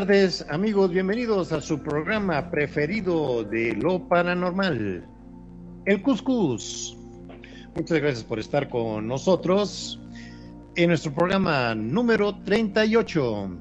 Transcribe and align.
tardes, 0.00 0.44
amigos. 0.50 0.90
Bienvenidos 0.90 1.52
a 1.52 1.62
su 1.62 1.82
programa 1.82 2.50
preferido 2.50 3.42
de 3.44 3.72
lo 3.72 4.06
paranormal, 4.06 5.08
el 5.86 6.02
Cuscus. 6.02 6.98
Muchas 7.74 7.98
gracias 8.00 8.22
por 8.22 8.38
estar 8.38 8.68
con 8.68 9.08
nosotros 9.08 9.98
en 10.74 10.88
nuestro 10.88 11.14
programa 11.14 11.74
número 11.74 12.42
38 12.42 13.58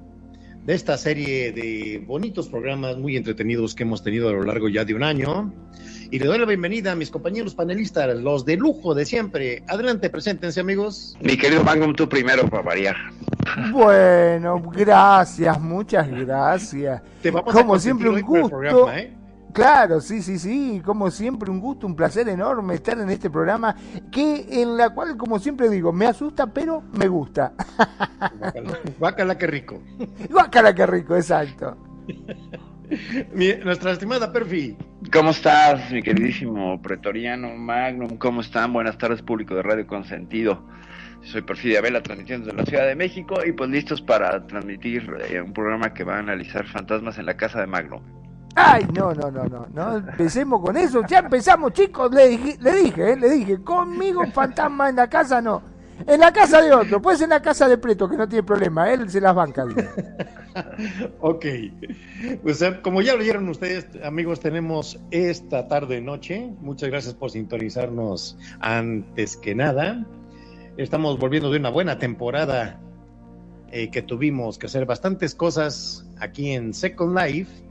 de 0.65 0.73
esta 0.73 0.97
serie 0.97 1.53
de 1.53 2.03
bonitos 2.05 2.49
programas 2.49 2.97
muy 2.97 3.15
entretenidos 3.15 3.73
que 3.73 3.83
hemos 3.83 4.03
tenido 4.03 4.27
a 4.27 4.33
lo 4.33 4.43
largo 4.43 4.67
ya 4.67 4.83
de 4.83 4.93
un 4.93 5.03
año. 5.03 5.53
Y 6.11 6.19
le 6.19 6.25
doy 6.27 6.37
la 6.37 6.45
bienvenida 6.45 6.91
a 6.91 6.95
mis 6.95 7.09
compañeros 7.09 7.55
panelistas, 7.55 8.15
los 8.17 8.45
de 8.45 8.57
lujo 8.57 8.93
de 8.93 9.05
siempre. 9.05 9.63
Adelante, 9.67 10.09
preséntense, 10.09 10.59
amigos. 10.59 11.17
Mi 11.19 11.35
querido 11.37 11.63
Magnum, 11.63 11.93
tú 11.95 12.07
primero 12.07 12.47
para 12.47 12.63
variar. 12.63 12.95
Bueno, 13.71 14.61
gracias, 14.71 15.59
muchas 15.59 16.09
gracias. 16.09 17.01
Te 17.21 17.31
vamos 17.31 17.53
a 17.53 17.57
Como 17.57 17.69
consentir 17.73 18.07
siempre, 18.07 18.23
un 18.23 18.27
gusto. 18.41 18.49
programa, 18.49 18.99
¿eh? 18.99 19.13
Claro, 19.53 20.01
sí, 20.01 20.21
sí, 20.21 20.37
sí, 20.37 20.81
como 20.83 21.09
siempre 21.09 21.49
un 21.49 21.61
gusto, 21.61 21.87
un 21.87 21.95
placer 21.95 22.27
enorme 22.27 22.75
estar 22.75 22.99
en 22.99 23.09
este 23.09 23.29
programa 23.29 23.73
que 24.11 24.45
en 24.61 24.75
la 24.75 24.89
cual, 24.89 25.15
como 25.15 25.39
siempre 25.39 25.69
digo, 25.69 25.93
me 25.93 26.05
asusta, 26.05 26.45
pero 26.47 26.83
me 26.91 27.07
gusta. 27.07 27.53
Guácala, 28.37 28.79
guácala, 28.99 29.37
qué 29.37 29.47
rico. 29.47 29.81
Guácala, 30.29 30.75
qué 30.75 30.85
rico, 30.85 31.15
exacto. 31.15 31.77
Mi- 33.33 33.55
nuestra 33.63 33.91
estimada 33.91 34.31
Perfi. 34.31 34.77
¿Cómo 35.11 35.31
estás, 35.31 35.91
mi 35.91 36.01
queridísimo 36.01 36.81
Pretoriano 36.81 37.49
Magnum? 37.55 38.17
¿Cómo 38.17 38.41
están? 38.41 38.73
Buenas 38.73 38.97
tardes, 38.97 39.21
público 39.21 39.55
de 39.55 39.63
Radio 39.63 39.85
Consentido. 39.87 40.63
Soy 41.23 41.41
Perfidia 41.41 41.81
Vela, 41.81 42.03
transmitiendo 42.03 42.45
desde 42.47 42.57
la 42.57 42.65
Ciudad 42.65 42.85
de 42.87 42.95
México 42.95 43.35
y 43.45 43.51
pues 43.51 43.69
listos 43.69 44.01
para 44.01 44.45
transmitir 44.45 45.09
eh, 45.29 45.41
un 45.41 45.53
programa 45.53 45.93
que 45.93 46.03
va 46.03 46.15
a 46.17 46.19
analizar 46.19 46.67
fantasmas 46.67 47.17
en 47.17 47.25
la 47.25 47.35
casa 47.35 47.59
de 47.59 47.67
Magnum. 47.67 48.01
Ay, 48.55 48.85
no, 48.93 49.13
no, 49.13 49.29
no, 49.31 49.43
no, 49.45 49.67
no 49.73 49.97
empecemos 49.97 50.61
con 50.61 50.77
eso. 50.77 51.01
Ya 51.07 51.19
empezamos, 51.19 51.73
chicos, 51.73 52.13
le 52.13 52.29
dije, 52.29 52.57
le 52.61 52.71
dije, 52.73 53.11
eh, 53.13 53.17
le 53.17 53.29
dije, 53.31 53.61
conmigo 53.63 54.23
fantasma 54.31 54.89
en 54.89 54.95
la 54.97 55.09
casa 55.09 55.41
no. 55.41 55.61
En 56.07 56.19
la 56.19 56.31
casa 56.31 56.61
de 56.61 56.73
otro, 56.73 57.01
pues 57.01 57.21
en 57.21 57.29
la 57.29 57.41
casa 57.41 57.67
de 57.67 57.77
Preto, 57.77 58.09
que 58.09 58.17
no 58.17 58.27
tiene 58.27 58.43
problema, 58.43 58.91
él 58.91 59.09
se 59.09 59.21
las 59.21 59.35
banca. 59.35 59.65
Ok. 61.19 61.45
Pues 62.41 62.61
eh, 62.61 62.79
como 62.81 63.01
ya 63.01 63.13
lo 63.15 63.19
oyeron 63.19 63.49
ustedes, 63.49 63.87
amigos, 64.03 64.39
tenemos 64.39 64.97
esta 65.11 65.67
tarde 65.67 65.99
noche. 65.99 66.49
Muchas 66.61 66.89
gracias 66.89 67.13
por 67.13 67.29
sintonizarnos 67.29 68.37
antes 68.61 69.35
que 69.35 69.53
nada. 69.53 70.05
Estamos 70.77 71.19
volviendo 71.19 71.51
de 71.51 71.59
una 71.59 71.69
buena 71.69 71.97
temporada 71.97 72.79
eh, 73.71 73.91
que 73.91 74.01
tuvimos 74.01 74.57
que 74.57 74.67
hacer 74.67 74.85
bastantes 74.85 75.35
cosas 75.35 76.05
aquí 76.19 76.51
en 76.51 76.73
Second 76.73 77.17
Life. 77.17 77.64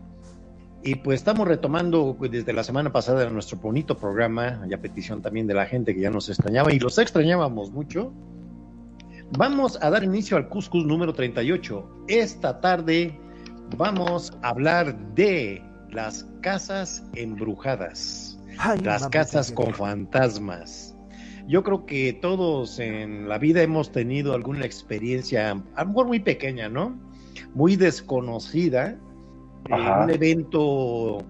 Y 0.86 0.96
pues 0.96 1.20
estamos 1.20 1.48
retomando 1.48 2.14
pues, 2.18 2.30
desde 2.30 2.52
la 2.52 2.62
semana 2.62 2.92
pasada 2.92 3.28
nuestro 3.30 3.56
bonito 3.56 3.96
programa, 3.96 4.60
y 4.68 4.74
a 4.74 4.80
petición 4.82 5.22
también 5.22 5.46
de 5.46 5.54
la 5.54 5.64
gente 5.64 5.94
que 5.94 6.02
ya 6.02 6.10
nos 6.10 6.28
extrañaba 6.28 6.74
y 6.74 6.78
los 6.78 6.98
extrañábamos 6.98 7.70
mucho. 7.70 8.12
Vamos 9.38 9.78
a 9.80 9.88
dar 9.88 10.04
inicio 10.04 10.36
al 10.36 10.50
Cuscus 10.50 10.84
número 10.84 11.14
38. 11.14 12.04
Esta 12.08 12.60
tarde 12.60 13.18
vamos 13.78 14.36
a 14.42 14.50
hablar 14.50 15.14
de 15.14 15.62
las 15.88 16.26
casas 16.42 17.02
embrujadas, 17.14 18.38
Ay, 18.58 18.80
las 18.80 19.08
casas 19.08 19.52
con 19.52 19.72
fantasmas. 19.72 20.94
Yo 21.46 21.62
creo 21.62 21.86
que 21.86 22.12
todos 22.12 22.78
en 22.78 23.26
la 23.26 23.38
vida 23.38 23.62
hemos 23.62 23.90
tenido 23.90 24.34
alguna 24.34 24.66
experiencia, 24.66 25.50
a 25.74 25.82
lo 25.84 25.88
mejor 25.88 26.08
muy 26.08 26.20
pequeña, 26.20 26.68
¿no? 26.68 26.98
Muy 27.54 27.76
desconocida. 27.76 28.98
Un 29.70 30.10
evento 30.10 31.24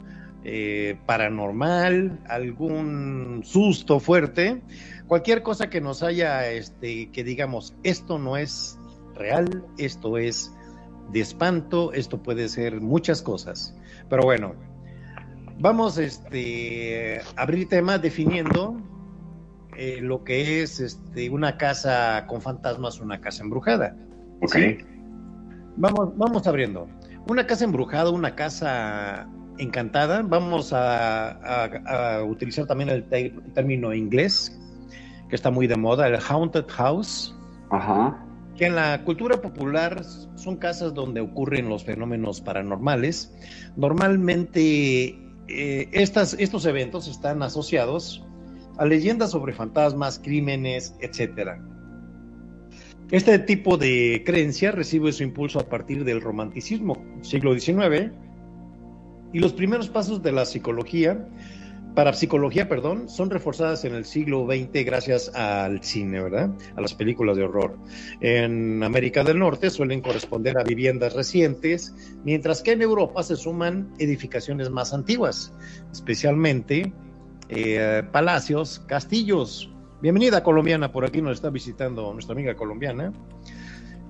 eh, 0.44 0.98
paranormal, 1.06 2.20
algún 2.28 3.42
susto 3.44 4.00
fuerte, 4.00 4.62
cualquier 5.06 5.42
cosa 5.42 5.70
que 5.70 5.80
nos 5.80 6.02
haya, 6.02 6.50
este, 6.50 7.10
que 7.10 7.24
digamos, 7.24 7.74
esto 7.82 8.18
no 8.18 8.36
es 8.36 8.78
real, 9.14 9.64
esto 9.78 10.18
es 10.18 10.52
de 11.12 11.20
espanto, 11.20 11.92
esto 11.92 12.22
puede 12.22 12.48
ser 12.48 12.80
muchas 12.80 13.22
cosas. 13.22 13.74
Pero 14.08 14.22
bueno, 14.24 14.54
vamos 15.58 15.98
este, 15.98 17.20
a 17.36 17.42
abrir 17.42 17.68
tema 17.68 17.98
definiendo 17.98 18.76
eh, 19.76 19.98
lo 20.00 20.24
que 20.24 20.62
es 20.62 20.80
este, 20.80 21.30
una 21.30 21.56
casa 21.56 22.26
con 22.26 22.40
fantasmas, 22.40 23.00
una 23.00 23.20
casa 23.20 23.42
embrujada. 23.42 23.96
¿sí? 24.46 24.78
Vamos, 25.76 26.16
vamos 26.16 26.46
abriendo. 26.46 26.88
Una 27.26 27.46
casa 27.46 27.64
embrujada, 27.64 28.10
una 28.10 28.34
casa 28.34 29.28
encantada. 29.58 30.22
Vamos 30.22 30.72
a, 30.72 31.30
a- 31.30 32.16
a 32.18 32.24
utilizar 32.24 32.66
también 32.66 32.90
el 32.90 33.04
término 33.54 33.94
inglés, 33.94 34.58
que 35.28 35.36
está 35.36 35.50
muy 35.50 35.66
de 35.66 35.76
moda, 35.76 36.06
el 36.06 36.18
haunted 36.28 36.66
house, 36.68 37.34
Ajá. 37.70 38.18
que 38.56 38.66
en 38.66 38.74
la 38.76 39.02
cultura 39.04 39.40
popular 39.40 40.02
son 40.34 40.56
casas 40.56 40.92
donde 40.92 41.20
ocurren 41.20 41.68
los 41.68 41.84
fenómenos 41.84 42.40
paranormales. 42.42 43.32
Normalmente 43.76 45.18
eh, 45.48 45.88
estas, 45.92 46.34
estos 46.38 46.66
eventos 46.66 47.08
están 47.08 47.42
asociados 47.42 48.24
a 48.76 48.84
leyendas 48.84 49.30
sobre 49.30 49.52
fantasmas, 49.54 50.18
crímenes, 50.22 50.94
etcétera. 51.00 51.58
Este 53.10 53.38
tipo 53.38 53.76
de 53.76 54.22
creencia 54.24 54.72
recibe 54.72 55.12
su 55.12 55.22
impulso 55.22 55.60
a 55.60 55.68
partir 55.68 56.04
del 56.04 56.20
romanticismo, 56.20 57.04
siglo 57.20 57.58
XIX, 57.58 58.10
y 59.32 59.40
los 59.40 59.52
primeros 59.52 59.88
pasos 59.88 60.22
de 60.22 60.32
la 60.32 60.46
psicología, 60.46 61.28
parapsicología, 61.94 62.68
perdón, 62.68 63.08
son 63.08 63.30
reforzadas 63.30 63.84
en 63.84 63.94
el 63.94 64.04
siglo 64.04 64.46
XX 64.46 64.84
gracias 64.84 65.28
al 65.34 65.82
cine, 65.82 66.22
¿verdad? 66.22 66.50
A 66.76 66.80
las 66.80 66.94
películas 66.94 67.36
de 67.36 67.44
horror. 67.44 67.76
En 68.20 68.82
América 68.82 69.22
del 69.22 69.38
Norte 69.38 69.70
suelen 69.70 70.00
corresponder 70.00 70.58
a 70.58 70.64
viviendas 70.64 71.14
recientes, 71.14 71.94
mientras 72.24 72.62
que 72.62 72.72
en 72.72 72.82
Europa 72.82 73.22
se 73.22 73.36
suman 73.36 73.92
edificaciones 73.98 74.70
más 74.70 74.92
antiguas, 74.92 75.52
especialmente 75.92 76.92
eh, 77.48 78.02
palacios, 78.12 78.80
castillos. 78.86 79.70
Bienvenida 80.02 80.42
colombiana, 80.42 80.92
por 80.92 81.04
aquí 81.04 81.22
nos 81.22 81.36
está 81.36 81.50
visitando 81.50 82.12
nuestra 82.12 82.34
amiga 82.34 82.54
colombiana. 82.54 83.12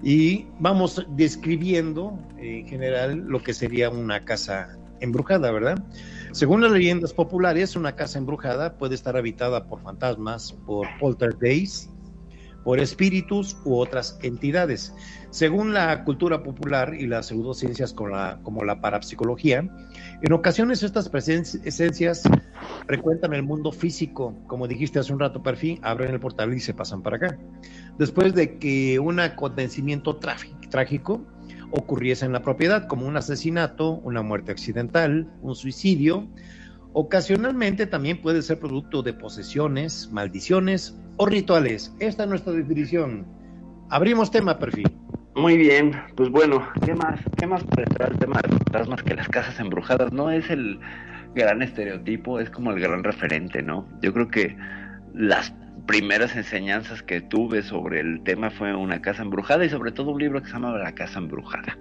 Y 0.03 0.47
vamos 0.59 1.07
describiendo 1.11 2.19
en 2.37 2.67
general 2.67 3.25
lo 3.29 3.43
que 3.43 3.55
sería 3.55 3.91
una 3.91 4.21
casa 4.21 4.77
embrujada, 5.01 5.53
¿verdad? 5.53 5.85
Según 6.33 6.63
las 6.63 6.73
leyendas 6.73 7.13
populares, 7.13 7.77
una 7.77 7.95
casa 7.95 8.19
embrujada 8.19 8.77
puede 8.77 8.95
estar 8.95 9.17
habitada 9.17 9.67
por 9.67 9.83
fantasmas, 9.83 10.53
por 10.67 10.89
poltergeists, 10.99 11.91
por 12.65 12.81
espíritus 12.81 13.57
u 13.65 13.77
otras 13.77 14.19
entidades. 14.23 14.93
Según 15.31 15.75
la 15.75 16.03
cultura 16.05 16.43
popular 16.43 16.95
y 16.95 17.07
las 17.07 17.27
pseudociencias 17.27 17.93
como 17.93 18.65
la 18.65 18.81
parapsicología, 18.81 19.69
en 20.25 20.33
ocasiones 20.33 20.83
estas 20.83 21.11
presencias 21.11 22.23
frecuentan 22.87 23.35
el 23.35 23.43
mundo 23.43 23.73
físico, 23.73 24.35
como 24.47 24.67
dijiste 24.67 24.99
hace 24.99 25.13
un 25.13 25.21
rato, 25.21 25.43
perfil, 25.43 25.79
abren 25.83 26.15
el 26.15 26.21
portal 26.21 26.55
y 26.55 26.61
se 26.61 26.73
pasan 26.73 27.03
para 27.03 27.17
acá. 27.17 27.39
Después 27.99 28.35
de 28.35 28.59
que 28.59 28.99
un 28.99 29.21
acontecimiento 29.21 30.17
trágico 30.17 31.27
ocurriese 31.73 32.25
en 32.25 32.33
la 32.33 32.41
propiedad, 32.41 32.87
como 32.87 33.07
un 33.07 33.19
asesinato, 33.19 33.97
una 33.97 34.23
muerte 34.23 34.51
accidental, 34.51 35.31
un 35.43 35.55
suicidio. 35.55 36.27
Ocasionalmente 36.95 37.87
también 37.87 38.23
puede 38.23 38.41
ser 38.41 38.59
producto 38.59 39.03
de 39.03 39.13
posesiones, 39.13 40.09
maldiciones 40.11 40.97
o 41.19 41.27
rituales. 41.27 41.93
Esta 41.99 42.23
es 42.23 42.29
nuestra 42.31 42.55
definición. 42.55 43.27
Abrimos 43.91 44.31
tema, 44.31 44.59
perfil. 44.59 44.91
Muy 45.37 45.57
bien, 45.57 45.93
pues 46.15 46.31
bueno, 46.31 46.65
¿qué 46.87 46.95
más? 46.95 47.19
¿Qué 47.37 47.45
más 47.49 47.65
para 47.65 47.83
entrar 47.83 48.13
al 48.13 48.19
tema 48.21 48.41
de 48.41 48.51
fantasmas 48.51 49.03
que 49.03 49.15
las 49.15 49.29
casas 49.29 49.59
embrujadas? 49.59 50.13
No 50.13 50.31
es 50.31 50.49
el 50.49 50.79
gran 51.35 51.61
estereotipo, 51.61 52.39
es 52.39 52.51
como 52.51 52.71
el 52.71 52.79
gran 52.79 53.03
referente, 53.03 53.61
¿no? 53.61 53.85
Yo 54.01 54.13
creo 54.13 54.29
que 54.29 54.57
las 55.13 55.53
primeras 55.87 56.37
enseñanzas 56.37 57.03
que 57.03 57.21
tuve 57.21 57.63
sobre 57.63 57.99
el 57.99 58.23
tema 58.23 58.51
fue 58.51 58.77
una 58.77 59.03
casa 59.03 59.23
embrujada 59.23 59.65
y 59.65 59.71
sobre 59.71 59.91
todo 59.91 60.13
un 60.13 60.21
libro 60.21 60.41
que 60.41 60.47
se 60.47 60.53
llama 60.53 60.79
La 60.79 60.95
casa 60.95 61.19
embrujada. 61.19 61.77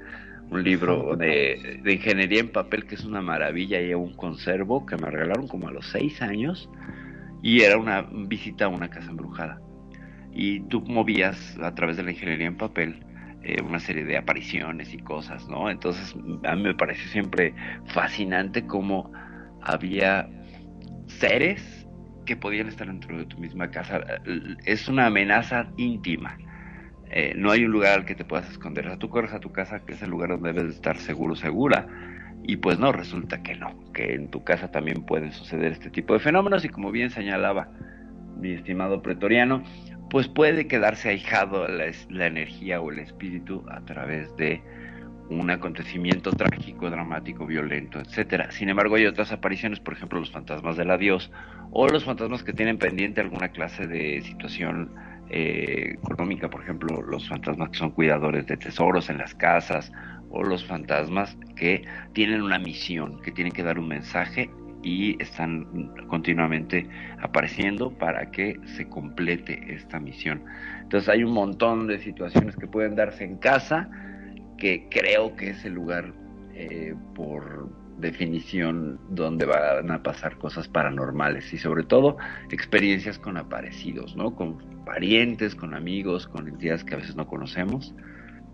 Un 0.50 0.64
libro 0.64 1.16
de, 1.18 1.80
de 1.84 1.94
ingeniería 1.94 2.40
en 2.40 2.50
papel 2.50 2.88
que 2.88 2.96
es 2.96 3.06
una 3.06 3.22
maravilla 3.22 3.80
y 3.80 3.94
un 3.94 4.16
conservo 4.16 4.88
que 4.88 4.98
me 4.98 5.12
regalaron 5.12 5.48
como 5.48 5.68
a 5.68 5.72
los 5.72 5.86
seis 5.92 6.24
años 6.24 6.72
y 7.44 7.62
era 7.62 7.78
una 7.78 8.02
visita 8.02 8.66
a 8.66 8.70
una 8.70 8.90
casa 8.90 9.12
embrujada. 9.12 9.62
Y 10.32 10.62
tú 10.62 10.82
movías 10.82 11.56
a 11.62 11.76
través 11.76 11.98
de 11.98 12.04
la 12.04 12.12
ingeniería 12.14 12.48
en 12.48 12.58
papel 12.58 13.13
eh, 13.44 13.62
una 13.62 13.80
serie 13.80 14.06
de 14.06 14.18
apariciones 14.18 14.94
y 14.94 14.98
cosas, 15.00 15.48
¿no? 15.50 15.70
Entonces 15.70 16.16
a 16.46 16.56
mí 16.56 16.64
me 16.64 16.76
pareció 16.76 17.10
siempre 17.12 17.54
fascinante 17.88 18.66
cómo 18.66 19.12
había 19.62 20.30
seres 21.08 21.86
que 22.26 22.36
podían 22.36 22.68
estar 22.68 22.88
dentro 22.88 23.18
de 23.18 23.26
tu 23.26 23.38
misma 23.38 23.70
casa. 23.70 24.02
Es 24.66 24.88
una 24.88 25.08
amenaza 25.08 25.68
íntima. 25.78 26.38
Eh, 27.12 27.34
no 27.36 27.52
hay 27.52 27.66
un 27.66 27.72
lugar 27.72 28.00
al 28.00 28.06
que 28.06 28.16
te 28.16 28.26
puedas 28.26 28.50
esconder. 28.50 28.86
O 28.86 28.90
sea, 28.90 29.00
tú 29.00 29.10
corres 29.10 29.34
a 29.34 29.40
tu 29.40 29.52
casa, 29.52 29.86
que 29.86 29.94
es 29.94 30.02
el 30.02 30.10
lugar 30.10 30.30
donde 30.30 30.54
debes 30.54 30.76
estar 30.76 30.98
seguro, 30.98 31.36
segura. 31.36 31.86
Y 32.44 32.58
pues 32.58 32.80
no, 32.80 32.92
resulta 32.92 33.44
que 33.44 33.56
no, 33.56 33.92
que 33.94 34.14
en 34.14 34.30
tu 34.30 34.44
casa 34.44 34.72
también 34.72 35.06
pueden 35.06 35.32
suceder 35.32 35.74
este 35.74 35.90
tipo 35.90 36.14
de 36.14 36.20
fenómenos. 36.20 36.66
Y 36.66 36.70
como 36.70 36.92
bien 36.92 37.10
señalaba 37.10 37.70
mi 38.38 38.54
estimado 38.54 39.02
pretoriano, 39.02 39.64
pues 40.14 40.28
puede 40.28 40.68
quedarse 40.68 41.10
ahijado 41.10 41.68
la, 41.68 41.86
la 42.10 42.28
energía 42.28 42.80
o 42.80 42.92
el 42.92 43.00
espíritu 43.00 43.66
a 43.68 43.84
través 43.84 44.38
de 44.38 44.62
un 45.32 45.50
acontecimiento 45.50 46.30
trágico, 46.34 46.88
dramático, 46.92 47.48
violento, 47.48 48.00
etcétera. 48.00 48.52
Sin 48.52 48.70
embargo, 48.70 48.94
hay 48.94 49.08
otras 49.08 49.32
apariciones, 49.32 49.80
por 49.80 49.96
ejemplo, 49.96 50.20
los 50.20 50.30
fantasmas 50.30 50.78
del 50.78 50.92
adiós 50.92 51.32
o 51.72 51.88
los 51.88 52.06
fantasmas 52.06 52.44
que 52.44 52.54
tienen 52.54 52.78
pendiente 52.78 53.22
alguna 53.22 53.48
clase 53.48 53.88
de 53.88 54.22
situación 54.22 54.94
eh, 55.32 55.96
económica, 55.98 56.48
por 56.48 56.62
ejemplo, 56.62 57.02
los 57.02 57.28
fantasmas 57.28 57.72
que 57.72 57.80
son 57.80 57.90
cuidadores 57.90 58.46
de 58.46 58.56
tesoros 58.56 59.10
en 59.10 59.18
las 59.18 59.34
casas 59.34 59.92
o 60.30 60.44
los 60.44 60.64
fantasmas 60.64 61.36
que 61.56 61.88
tienen 62.14 62.44
una 62.44 62.60
misión, 62.60 63.20
que 63.24 63.32
tienen 63.32 63.52
que 63.52 63.64
dar 63.64 63.80
un 63.80 63.88
mensaje 63.88 64.52
y 64.84 65.22
están 65.22 65.92
continuamente 66.08 66.88
apareciendo 67.22 67.92
para 67.92 68.30
que 68.32 68.60
se 68.66 68.88
complete 68.88 69.74
esta 69.74 70.00
misión. 70.00 70.44
Entonces 70.82 71.10
hay 71.10 71.24
un 71.24 71.34
montón 71.34 71.88
de 71.88 72.00
situaciones 72.00 72.56
que 72.56 72.68
pueden 72.68 72.96
darse 72.96 73.24
en 73.24 73.38
casa, 73.38 73.90
que 74.58 74.88
creo 74.90 75.36
que 75.36 75.52
es 75.52 75.66
el 75.66 75.74
lugar 75.74 76.14
eh, 76.54 76.94
por 77.16 77.70
definición 77.98 79.00
donde 79.10 79.46
van 79.46 79.90
a 79.92 80.04
pasar 80.04 80.38
cosas 80.38 80.68
paranormales 80.68 81.54
y 81.54 81.58
sobre 81.58 81.84
todo 81.84 82.18
experiencias 82.52 83.18
con 83.18 83.38
aparecidos, 83.38 84.16
¿no? 84.16 84.36
Con 84.36 84.84
parientes, 84.84 85.56
con 85.56 85.74
amigos, 85.74 86.28
con 86.28 86.48
entidades 86.48 86.84
que 86.84 86.96
a 86.96 86.98
veces 86.98 87.16
no 87.16 87.28
conocemos, 87.28 87.96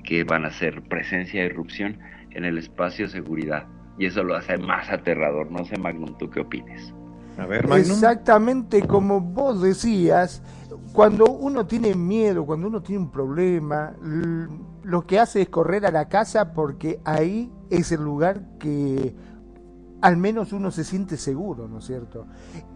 que 0.03 0.23
van 0.23 0.45
a 0.45 0.51
ser 0.51 0.81
presencia 0.83 1.43
e 1.43 1.47
irrupción 1.47 1.97
en 2.31 2.45
el 2.45 2.57
espacio 2.57 3.05
de 3.05 3.11
seguridad. 3.11 3.65
Y 3.99 4.05
eso 4.05 4.23
lo 4.23 4.35
hace 4.35 4.57
más 4.57 4.89
aterrador. 4.89 5.51
No 5.51 5.63
sé, 5.65 5.77
Magnum, 5.77 6.17
¿tú 6.17 6.29
qué 6.29 6.39
opines? 6.39 6.93
A 7.37 7.45
ver, 7.45 7.67
Magnum. 7.67 7.91
Exactamente 7.91 8.81
como 8.87 9.19
vos 9.19 9.61
decías, 9.61 10.41
cuando 10.93 11.25
uno 11.25 11.67
tiene 11.67 11.93
miedo, 11.93 12.45
cuando 12.45 12.67
uno 12.67 12.81
tiene 12.81 13.03
un 13.03 13.11
problema, 13.11 13.93
lo 14.83 15.05
que 15.05 15.19
hace 15.19 15.41
es 15.41 15.49
correr 15.49 15.85
a 15.85 15.91
la 15.91 16.09
casa 16.09 16.53
porque 16.53 16.99
ahí 17.03 17.51
es 17.69 17.91
el 17.91 18.01
lugar 18.01 18.41
que 18.57 19.13
al 20.01 20.17
menos 20.17 20.53
uno 20.53 20.71
se 20.71 20.83
siente 20.83 21.17
seguro, 21.17 21.67
¿no 21.67 21.79
es 21.79 21.85
cierto? 21.85 22.25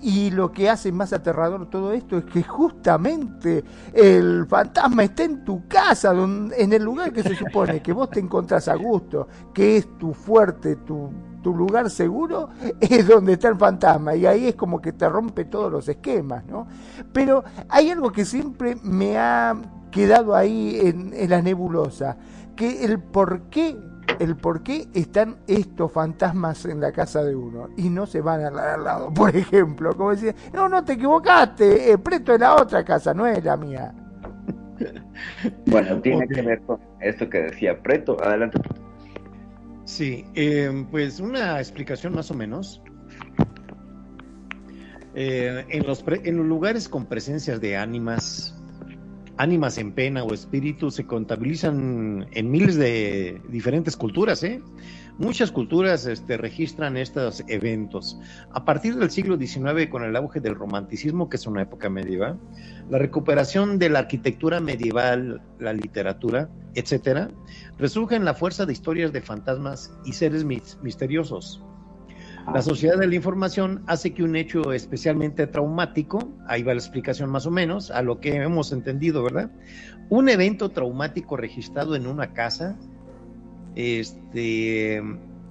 Y 0.01 0.31
lo 0.31 0.51
que 0.51 0.69
hace 0.69 0.91
más 0.91 1.13
aterrador 1.13 1.69
todo 1.69 1.93
esto 1.93 2.17
es 2.17 2.25
que 2.25 2.43
justamente 2.43 3.63
el 3.93 4.45
fantasma 4.47 5.03
está 5.03 5.23
en 5.23 5.45
tu 5.45 5.67
casa, 5.67 6.13
en 6.13 6.73
el 6.73 6.83
lugar 6.83 7.13
que 7.13 7.23
se 7.23 7.35
supone 7.35 7.81
que 7.81 7.93
vos 7.93 8.09
te 8.09 8.19
encontrás 8.19 8.67
a 8.67 8.75
gusto, 8.75 9.27
que 9.53 9.77
es 9.77 9.97
tu 9.97 10.13
fuerte, 10.13 10.75
tu, 10.77 11.11
tu 11.41 11.55
lugar 11.55 11.89
seguro, 11.89 12.49
es 12.79 13.07
donde 13.07 13.33
está 13.33 13.47
el 13.49 13.57
fantasma. 13.57 14.15
Y 14.15 14.25
ahí 14.25 14.47
es 14.47 14.55
como 14.55 14.81
que 14.81 14.91
te 14.91 15.07
rompe 15.07 15.45
todos 15.45 15.71
los 15.71 15.87
esquemas, 15.87 16.45
¿no? 16.45 16.67
Pero 17.13 17.43
hay 17.69 17.89
algo 17.89 18.11
que 18.11 18.25
siempre 18.25 18.75
me 18.83 19.17
ha 19.17 19.55
quedado 19.91 20.35
ahí 20.35 20.79
en, 20.81 21.13
en 21.13 21.29
la 21.29 21.41
nebulosa, 21.41 22.17
que 22.55 22.83
el 22.83 22.99
por 22.99 23.43
qué 23.43 23.77
el 24.19 24.35
por 24.35 24.63
qué 24.63 24.87
están 24.93 25.37
estos 25.47 25.91
fantasmas 25.91 26.65
en 26.65 26.79
la 26.79 26.91
casa 26.91 27.23
de 27.23 27.35
uno 27.35 27.69
y 27.77 27.89
no 27.89 28.05
se 28.05 28.21
van 28.21 28.41
al, 28.41 28.83
lado, 28.83 29.13
por 29.13 29.35
ejemplo, 29.35 29.95
como 29.95 30.11
decía, 30.11 30.35
no, 30.53 30.69
no 30.69 30.83
te 30.83 30.93
equivocaste, 30.93 31.91
eh, 31.91 31.97
Preto 31.97 32.33
es 32.33 32.39
la 32.39 32.55
otra 32.55 32.83
casa, 32.83 33.13
no 33.13 33.25
es 33.27 33.43
la 33.43 33.57
mía. 33.57 33.93
Bueno, 35.67 36.01
tiene 36.01 36.27
que 36.27 36.41
ver 36.41 36.59
con 36.61 36.79
esto 36.99 37.29
que 37.29 37.43
decía 37.43 37.81
Preto, 37.81 38.17
adelante. 38.21 38.59
Sí, 39.85 40.25
eh, 40.33 40.85
pues 40.89 41.19
una 41.19 41.59
explicación 41.59 42.15
más 42.15 42.31
o 42.31 42.33
menos. 42.33 42.81
Eh, 45.15 45.65
en, 45.69 45.85
los 45.85 46.03
en 46.07 46.37
los 46.37 46.45
lugares 46.45 46.89
con 46.89 47.05
presencias 47.05 47.61
de 47.61 47.77
ánimas 47.77 48.55
ánimas 49.37 49.77
en 49.77 49.93
pena 49.93 50.23
o 50.23 50.33
espíritus 50.33 50.95
se 50.95 51.05
contabilizan 51.05 52.27
en 52.31 52.51
miles 52.51 52.75
de 52.75 53.41
diferentes 53.49 53.97
culturas, 53.97 54.43
¿eh? 54.43 54.61
Muchas 55.17 55.51
culturas 55.51 56.07
este, 56.07 56.37
registran 56.37 56.97
estos 56.97 57.43
eventos. 57.47 58.19
A 58.51 58.65
partir 58.65 58.95
del 58.95 59.11
siglo 59.11 59.37
XIX, 59.37 59.87
con 59.89 60.03
el 60.03 60.15
auge 60.15 60.39
del 60.39 60.55
romanticismo, 60.55 61.29
que 61.29 61.37
es 61.37 61.45
una 61.45 61.61
época 61.61 61.89
medieval, 61.89 62.39
la 62.89 62.97
recuperación 62.97 63.77
de 63.77 63.89
la 63.89 63.99
arquitectura 63.99 64.59
medieval, 64.59 65.41
la 65.59 65.73
literatura, 65.73 66.49
etcétera, 66.73 67.29
resurgen 67.77 68.25
la 68.25 68.33
fuerza 68.33 68.65
de 68.65 68.73
historias 68.73 69.13
de 69.13 69.21
fantasmas 69.21 69.93
y 70.03 70.13
seres 70.13 70.43
misteriosos. 70.45 71.63
La 72.51 72.61
sociedad 72.61 72.97
de 72.97 73.07
la 73.07 73.15
información 73.15 73.83
hace 73.87 74.13
que 74.13 74.23
un 74.23 74.35
hecho 74.35 74.73
especialmente 74.73 75.47
traumático, 75.47 76.29
ahí 76.45 76.61
va 76.61 76.73
la 76.73 76.79
explicación 76.79 77.29
más 77.29 77.45
o 77.45 77.51
menos, 77.51 77.89
a 77.89 78.01
lo 78.01 78.19
que 78.19 78.35
hemos 78.35 78.71
entendido, 78.71 79.23
¿verdad? 79.23 79.49
Un 80.09 80.27
evento 80.29 80.69
traumático 80.69 81.37
registrado 81.37 81.95
en 81.95 82.05
una 82.05 82.33
casa, 82.33 82.77
este, 83.75 85.01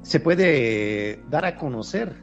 se 0.03 0.21
puede 0.21 1.23
dar 1.31 1.45
a 1.45 1.57
conocer 1.57 2.15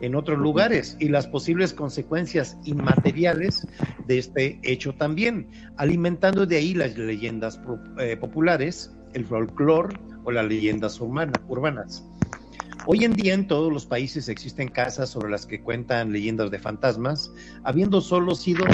en 0.00 0.14
otros 0.14 0.38
lugares 0.38 0.96
y 0.98 1.08
las 1.08 1.26
posibles 1.26 1.74
consecuencias 1.74 2.56
inmateriales 2.64 3.66
de 4.06 4.18
este 4.18 4.58
hecho 4.62 4.94
también, 4.94 5.48
alimentando 5.76 6.46
de 6.46 6.56
ahí 6.56 6.74
las 6.74 6.96
leyendas 6.96 7.60
eh, 7.98 8.16
populares, 8.16 8.92
el 9.12 9.26
folclore 9.26 9.96
o 10.24 10.32
las 10.32 10.46
leyendas 10.46 11.00
urbanas. 11.00 12.04
Hoy 12.86 13.04
en 13.04 13.12
día 13.12 13.34
en 13.34 13.46
todos 13.46 13.72
los 13.72 13.84
países 13.84 14.28
existen 14.28 14.68
casas 14.68 15.10
sobre 15.10 15.30
las 15.30 15.44
que 15.44 15.60
cuentan 15.60 16.12
leyendas 16.12 16.50
de 16.50 16.58
fantasmas, 16.58 17.32
habiendo 17.62 18.00
solo 18.00 18.34
sido 18.34 18.64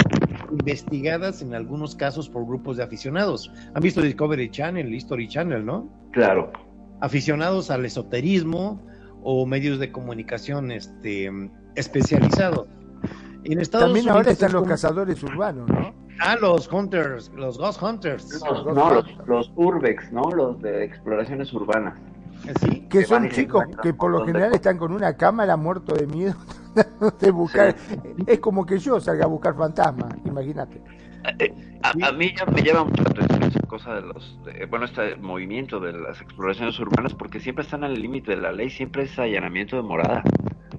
investigadas 0.51 1.41
en 1.41 1.53
algunos 1.53 1.95
casos 1.95 2.29
por 2.29 2.45
grupos 2.45 2.77
de 2.77 2.83
aficionados. 2.83 3.51
Han 3.73 3.81
visto 3.81 4.01
Discovery 4.01 4.49
Channel, 4.49 4.93
History 4.93 5.27
Channel, 5.27 5.65
¿no? 5.65 5.89
Claro. 6.11 6.51
Aficionados 7.01 7.69
al 7.69 7.85
esoterismo 7.85 8.81
o 9.23 9.45
medios 9.45 9.77
de 9.77 9.91
comunicación 9.91 10.71
este, 10.71 11.29
especializados. 11.75 12.67
En 13.43 13.59
Estados 13.59 13.87
También 13.87 14.09
ahora 14.09 14.31
están 14.31 14.53
los 14.53 14.67
cazadores 14.67 15.21
urbanos, 15.21 15.69
¿no? 15.69 15.93
Ah, 16.19 16.35
los 16.41 16.71
hunters, 16.71 17.29
los 17.35 17.57
ghost 17.57 17.81
hunters. 17.81 18.41
no, 18.41 18.93
los, 18.93 19.05
los 19.27 19.51
urbex, 19.55 20.11
¿no? 20.11 20.31
Los 20.31 20.61
de 20.61 20.85
exploraciones 20.85 21.53
urbanas 21.53 21.99
que 22.89 23.03
son 23.05 23.29
chicos 23.29 23.65
que 23.81 23.93
por 23.93 24.11
lo 24.11 24.25
general 24.25 24.53
están 24.53 24.77
con 24.77 24.91
una 24.91 25.15
cámara 25.15 25.57
muerto 25.57 25.95
de 25.95 26.07
miedo 26.07 26.35
de 27.19 27.31
buscar. 27.31 27.75
Es 28.25 28.39
como 28.39 28.65
que 28.65 28.77
yo 28.79 28.99
salga 28.99 29.25
a 29.25 29.27
buscar 29.27 29.55
fantasmas, 29.55 30.13
imagínate. 30.25 30.81
Eh, 31.39 31.53
a, 31.83 32.11
mí 32.13 32.33
ya 32.37 32.45
me 32.45 32.61
llama 32.61 32.85
mucho 32.85 33.03
la 33.03 33.09
atención 33.09 33.43
esa 33.43 33.59
cosa 33.67 33.95
de 33.95 34.01
los, 34.01 34.39
bueno, 34.69 34.85
este 34.85 35.15
movimiento 35.17 35.79
de 35.79 35.93
las 35.93 36.21
exploraciones 36.21 36.79
urbanas 36.79 37.13
porque 37.13 37.39
siempre 37.39 37.63
están 37.63 37.83
al 37.83 37.93
límite 37.95 38.31
de 38.31 38.41
la 38.41 38.51
ley, 38.51 38.69
siempre 38.69 39.03
es 39.03 39.19
allanamiento 39.19 39.75
de 39.75 39.81
morada, 39.81 40.23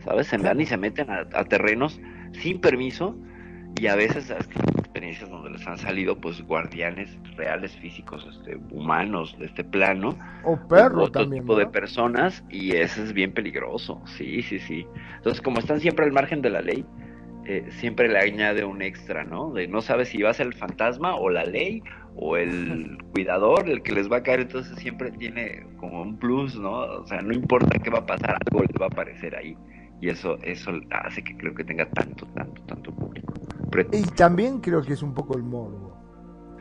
¿sabes? 0.05 0.29
Se 0.29 0.38
van 0.38 0.61
y 0.61 0.67
se 0.67 0.77
meten 0.77 1.09
a, 1.11 1.45
terrenos 1.45 2.00
sin 2.33 2.61
permiso 2.61 3.17
y 3.76 3.87
a 3.87 3.96
veces 3.96 4.30
experiencias 4.30 5.30
donde 5.30 5.50
les 5.50 5.66
han 5.66 5.78
salido 5.78 6.16
pues 6.16 6.42
guardianes 6.42 7.16
reales 7.37 7.76
físicos 7.76 8.26
este, 8.30 8.56
humanos 8.70 9.37
de 9.38 9.46
este 9.46 9.62
plano. 9.62 10.16
O 10.44 10.56
perro 10.68 11.04
otro 11.04 11.22
también. 11.22 11.42
tipo 11.44 11.56
de 11.56 11.66
personas 11.66 12.44
y 12.48 12.75
eso 12.75 13.02
es 13.02 13.12
bien 13.12 13.32
peligroso. 13.32 14.02
Sí 14.16 14.42
sí 14.42 14.58
sí. 14.58 14.87
Entonces 15.16 15.40
como 15.40 15.60
están 15.60 15.80
siempre 15.80 16.04
al 16.04 16.12
margen 16.12 16.42
de 16.42 16.50
la 16.50 16.62
ley 16.62 16.84
eh, 17.44 17.66
siempre 17.70 18.08
le 18.08 18.18
añade 18.18 18.64
un 18.64 18.82
extra 18.82 19.25
no 19.25 19.52
de 19.52 19.68
no 19.68 19.80
sabes 19.80 20.08
si 20.08 20.20
va 20.20 20.30
a 20.30 20.34
ser 20.34 20.48
el 20.48 20.54
fantasma 20.54 21.14
o 21.14 21.30
la 21.30 21.44
ley 21.44 21.82
o 22.16 22.37
el 22.37 22.98
cuidador 23.12 23.68
el 23.68 23.82
que 23.82 23.92
les 23.92 24.10
va 24.10 24.18
a 24.18 24.22
caer. 24.22 24.40
Entonces 24.40 24.76
siempre 24.78 25.12
tiene 25.12 25.64
como 25.76 26.02
un 26.02 26.18
plus 26.18 26.58
no 26.58 26.80
o 26.80 27.06
sea 27.06 27.20
no 27.20 27.32
importa 27.32 27.78
qué 27.78 27.90
va 27.90 27.98
a 28.00 28.06
pasar 28.06 28.37
algo 28.46 28.64
les 28.64 28.80
va 28.80 28.87
a 28.87 28.88
aparecer 28.88 29.37
ahí. 29.37 29.56
Y 30.00 30.08
eso 30.08 30.38
eso 30.42 30.72
hace 30.90 31.22
que 31.22 31.37
creo 31.37 31.54
que 31.54 31.64
tenga 31.64 31.88
tanto 31.90 32.26
tanto 32.34 32.62
tanto 32.62 32.92
público 32.92 33.34
Y 33.92 34.02
también 34.02 34.60
creo 34.60 34.82
que 34.82 34.92
es 34.94 35.02
un 35.02 35.14
poco 35.14 35.37
el 35.37 35.42
morbo. 35.42 35.96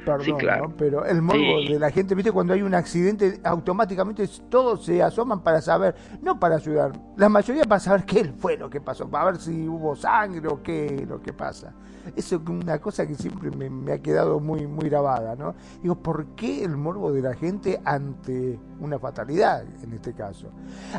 Perdón, 0.05 0.25
Sí, 0.25 0.33
claro. 0.33 0.69
¿no? 0.69 0.77
Pero 0.77 1.05
el 1.05 1.21
morbo 1.21 1.59
Sí. 1.65 1.73
de 1.73 1.79
la 1.79 1.91
gente, 1.91 2.15
viste, 2.15 2.31
cuando 2.31 2.53
hay 2.53 2.61
un 2.61 2.73
accidente, 2.73 3.41
automáticamente 3.43 4.25
todos 4.49 4.85
se 4.85 5.03
asoman 5.03 5.41
para 5.41 5.59
saber, 5.61 5.95
no 6.21 6.39
para 6.39 6.55
ayudar, 6.55 6.93
la 7.17 7.27
mayoría 7.27 7.63
para 7.65 7.79
saber 7.81 8.05
qué 8.05 8.23
fue 8.37 8.55
lo 8.55 8.69
que 8.69 8.79
pasó, 8.79 9.09
para 9.09 9.25
ver 9.25 9.37
si 9.37 9.67
hubo 9.67 9.97
sangre 9.97 10.47
o 10.47 10.63
qué 10.63 11.05
lo 11.05 11.21
que 11.21 11.33
pasa. 11.33 11.73
Eso 12.15 12.37
es 12.37 12.41
una 12.49 12.79
cosa 12.79 13.05
que 13.05 13.15
siempre 13.15 13.51
me, 13.51 13.69
me 13.69 13.91
ha 13.91 14.01
quedado 14.01 14.39
muy, 14.39 14.65
muy 14.65 14.87
grabada, 14.87 15.35
¿no? 15.35 15.55
Digo, 15.81 15.95
¿por 15.95 16.25
qué 16.37 16.63
el 16.63 16.77
morbo 16.77 17.11
de 17.11 17.21
la 17.21 17.33
gente 17.33 17.81
ante 17.83 18.57
una 18.79 18.97
fatalidad, 18.97 19.65
en 19.83 19.91
este 19.91 20.13
caso? 20.13 20.47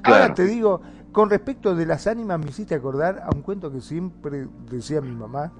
Ahora 0.02 0.34
te 0.34 0.44
digo, 0.44 0.82
con 1.12 1.30
respecto 1.30 1.74
de 1.74 1.86
las 1.86 2.06
ánimas, 2.06 2.38
me 2.38 2.50
hiciste 2.50 2.74
acordar 2.74 3.22
a 3.24 3.34
un 3.34 3.40
cuento 3.40 3.72
que 3.72 3.80
siempre 3.80 4.48
decía 4.70 5.00
mi 5.00 5.12
mamá, 5.16 5.50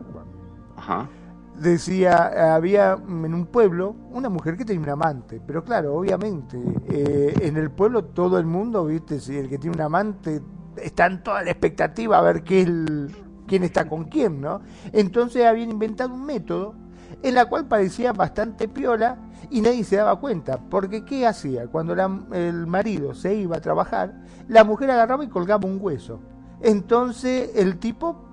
decía, 1.59 2.55
había 2.55 2.93
en 2.95 3.35
un 3.35 3.47
pueblo 3.47 3.97
una 4.13 4.29
mujer 4.29 4.57
que 4.57 4.65
tenía 4.65 4.83
un 4.83 4.89
amante, 4.91 5.41
pero 5.45 5.65
claro, 5.65 5.95
obviamente, 5.95 6.59
eh, 6.89 7.35
en 7.43 7.57
el 7.57 7.71
pueblo 7.71 8.05
todo 8.05 8.39
el 8.39 8.47
mundo, 8.47 8.85
viste, 8.87 9.21
si 9.21 9.37
el 9.37 9.49
que 9.49 9.59
tiene 9.59 9.77
un 9.77 9.83
amante 9.83 10.41
está 10.77 11.07
en 11.07 11.23
toda 11.23 11.43
la 11.43 11.51
expectativa 11.51 12.19
a 12.19 12.23
ver 12.23 12.45
qué 12.45 12.63
es 12.63 12.67
el- 12.69 13.17
quién 13.47 13.65
está 13.65 13.89
con 13.89 14.05
quién, 14.05 14.41
¿no? 14.41 14.61
Entonces 14.93 15.45
habían 15.45 15.71
inventado 15.71 16.15
un 16.15 16.25
método 16.25 16.75
en 17.23 17.35
la 17.35 17.47
cual 17.47 17.67
parecía 17.67 18.13
bastante 18.13 18.69
piola 18.69 19.17
y 19.51 19.61
nadie 19.63 19.83
se 19.83 19.97
daba 19.97 20.21
cuenta, 20.21 20.59
porque 20.71 21.05
¿qué 21.05 21.27
hacía? 21.27 21.67
Cuando 21.67 21.95
el 22.33 22.67
marido 22.67 23.15
se 23.15 23.35
iba 23.35 23.57
a 23.57 23.61
trabajar, 23.61 24.23
la 24.47 24.63
mujer 24.65 24.91
agarraba 24.91 25.25
y 25.25 25.29
colgaba 25.29 25.67
un 25.67 25.79
hueso. 25.81 26.21
Entonces 26.61 27.53
el 27.57 27.79
tipo 27.79 28.28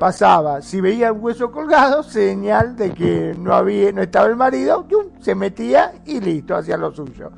pasaba, 0.00 0.62
si 0.62 0.80
veía 0.80 1.12
un 1.12 1.22
hueso 1.22 1.52
colgado, 1.52 2.02
señal 2.02 2.74
de 2.74 2.92
que 2.92 3.36
no 3.38 3.52
había, 3.52 3.92
no 3.92 4.00
estaba 4.00 4.28
el 4.28 4.34
marido, 4.34 4.86
se 5.20 5.34
metía 5.34 5.92
y 6.06 6.18
listo, 6.20 6.56
hacía 6.56 6.78
lo 6.78 6.90
suyo. 6.90 7.30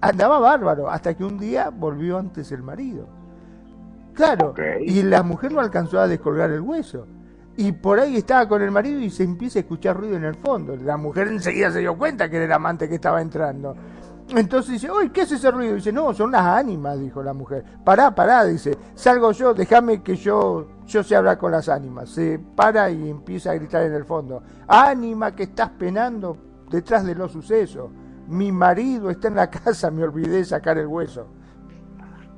Andaba 0.00 0.40
bárbaro, 0.40 0.90
hasta 0.90 1.14
que 1.14 1.24
un 1.24 1.38
día 1.38 1.70
volvió 1.70 2.18
antes 2.18 2.50
el 2.50 2.64
marido. 2.64 3.06
Claro, 4.14 4.52
y 4.80 5.02
la 5.04 5.22
mujer 5.22 5.52
no 5.52 5.60
alcanzó 5.60 6.00
a 6.00 6.08
descolgar 6.08 6.50
el 6.50 6.60
hueso. 6.60 7.06
Y 7.56 7.70
por 7.70 8.00
ahí 8.00 8.16
estaba 8.16 8.48
con 8.48 8.62
el 8.62 8.72
marido 8.72 8.98
y 8.98 9.10
se 9.10 9.22
empieza 9.22 9.60
a 9.60 9.62
escuchar 9.62 9.96
ruido 9.96 10.16
en 10.16 10.24
el 10.24 10.34
fondo. 10.34 10.74
La 10.76 10.96
mujer 10.96 11.28
enseguida 11.28 11.70
se 11.70 11.78
dio 11.78 11.96
cuenta 11.96 12.28
que 12.28 12.36
era 12.36 12.46
el 12.46 12.52
amante 12.52 12.88
que 12.88 12.96
estaba 12.96 13.22
entrando. 13.22 13.76
Entonces 14.28 14.72
dice, 14.72 14.90
uy, 14.90 15.10
¿qué 15.10 15.22
es 15.22 15.32
ese 15.32 15.50
ruido? 15.50 15.74
Dice, 15.74 15.92
no, 15.92 16.12
son 16.14 16.32
las 16.32 16.42
ánimas, 16.42 16.98
dijo 16.98 17.22
la 17.22 17.32
mujer. 17.32 17.64
Pará, 17.84 18.14
pará, 18.14 18.44
dice, 18.44 18.76
salgo 18.94 19.32
yo, 19.32 19.54
déjame 19.54 20.02
que 20.02 20.16
yo, 20.16 20.66
yo 20.90 21.02
sé 21.02 21.16
hablar 21.16 21.38
con 21.38 21.52
las 21.52 21.68
ánimas. 21.68 22.10
Se 22.10 22.38
para 22.38 22.90
y 22.90 23.08
empieza 23.08 23.52
a 23.52 23.54
gritar 23.54 23.84
en 23.84 23.94
el 23.94 24.04
fondo, 24.04 24.42
ánima 24.66 25.34
que 25.34 25.44
estás 25.44 25.70
penando 25.70 26.36
detrás 26.70 27.04
de 27.06 27.14
los 27.14 27.32
sucesos. 27.32 27.90
Mi 28.28 28.52
marido 28.52 29.10
está 29.10 29.28
en 29.28 29.36
la 29.36 29.50
casa, 29.50 29.90
me 29.90 30.04
olvidé 30.04 30.36
de 30.38 30.44
sacar 30.44 30.78
el 30.78 30.86
hueso. 30.86 31.28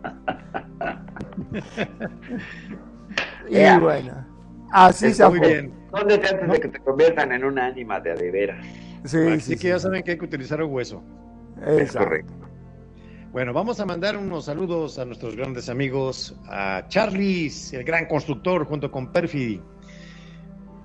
y 3.49 3.78
bueno, 3.78 4.26
así 4.71 5.09
Está 5.09 5.12
se 5.12 5.28
Muy 5.28 5.38
fue. 5.38 5.40
bien. 5.40 5.75
¿Dónde 5.90 6.18
te 6.18 6.28
antes 6.28 6.50
de 6.50 6.61
que 6.61 6.68
te 6.68 6.80
conviertan 6.80 7.32
en 7.32 7.44
una 7.44 7.66
ánima 7.66 8.00
de 8.00 8.12
a 8.12 8.14
de 8.14 8.30
veras? 8.30 8.66
Sí, 9.04 9.18
Así 9.25 9.40
sí, 9.40 9.56
que 9.56 9.68
ya 9.68 9.78
saben 9.78 10.02
que 10.02 10.12
hay 10.12 10.18
que 10.18 10.25
utilizar 10.25 10.61
el 10.61 10.66
hueso. 10.66 11.02
Es 11.61 11.80
Exacto. 11.80 11.99
correcto. 11.99 12.32
Bueno, 13.32 13.52
vamos 13.54 13.80
a 13.80 13.86
mandar 13.86 14.16
unos 14.16 14.44
saludos 14.44 14.98
a 14.98 15.04
nuestros 15.06 15.34
grandes 15.36 15.68
amigos, 15.70 16.36
a 16.48 16.84
Charlis, 16.88 17.72
el 17.72 17.82
gran 17.84 18.06
constructor, 18.06 18.66
junto 18.66 18.90
con 18.90 19.10
Perfi, 19.10 19.58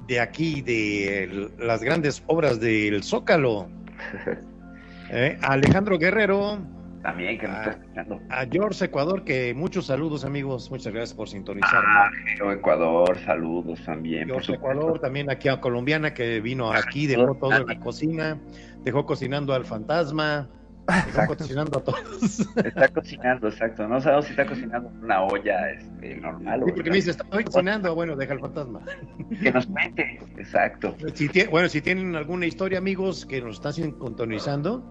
de 0.07 0.19
aquí, 0.21 0.61
de 0.61 1.23
el- 1.23 1.51
las 1.59 1.83
grandes 1.83 2.23
obras 2.27 2.59
del 2.59 3.03
Zócalo. 3.03 3.67
Eh, 5.09 5.37
a 5.41 5.53
Alejandro 5.53 5.97
Guerrero, 5.97 6.57
También 7.01 7.37
que 7.39 7.47
nos 7.47 7.55
Ah. 7.55 7.59
está 7.61 7.71
escuchando. 7.81 8.19
a 8.29 8.45
George 8.45 8.83
Ecuador, 8.83 9.23
que 9.23 9.53
muchos 9.53 9.85
saludos 9.85 10.25
amigos, 10.25 10.69
muchas 10.69 10.91
gracias 10.91 11.13
por 11.15 11.29
Ah, 11.29 11.31
sintonizarnos. 11.31 12.13
Geo 12.37 12.51
Ecuador, 12.51 13.17
saludos 13.23 13.79
también. 13.85 14.27
George. 14.27 14.55
Ecuador, 14.55 14.99
también 14.99 15.29
aquí 15.31 15.47
a 15.47 15.61
Colombiana, 15.61 16.13
que 16.13 16.41
vino 16.41 16.73
aquí, 16.73 17.07
dejó 17.07 17.35
todo 17.35 17.55
en 17.55 17.67
la 17.67 17.79
cocina, 17.79 18.37
dejó 18.83 19.05
cocinando 19.05 19.53
al 19.53 19.63
fantasma, 19.63 20.49
dejó 20.87 21.35
cocinando 21.35 21.79
a 21.79 21.83
todos. 21.83 22.39
Está 22.63 22.87
cocinando, 22.89 23.47
exacto. 23.47 23.87
No 23.87 23.99
sabemos 24.01 24.25
si 24.25 24.31
está 24.31 24.45
cocinando 24.45 24.89
en 24.89 25.03
una 25.03 25.23
olla 25.23 25.71
este, 25.71 26.15
normal 26.17 26.61
Sí, 26.65 26.71
porque 26.73 26.89
me 26.89 26.95
dice, 26.97 27.11
estoy 27.11 27.43
cocinando, 27.43 27.93
bueno, 27.95 28.15
deja 28.15 28.33
el 28.33 28.39
fantasma. 28.39 28.81
que 29.41 29.51
nos 29.51 29.65
cuente. 29.67 30.19
Exacto. 30.37 30.95
Si 31.13 31.29
bueno, 31.51 31.69
si 31.69 31.81
tienen 31.81 32.15
alguna 32.15 32.45
historia, 32.45 32.77
amigos, 32.77 33.25
que 33.25 33.41
nos 33.41 33.55
están 33.55 33.73
sintonizando, 33.73 34.83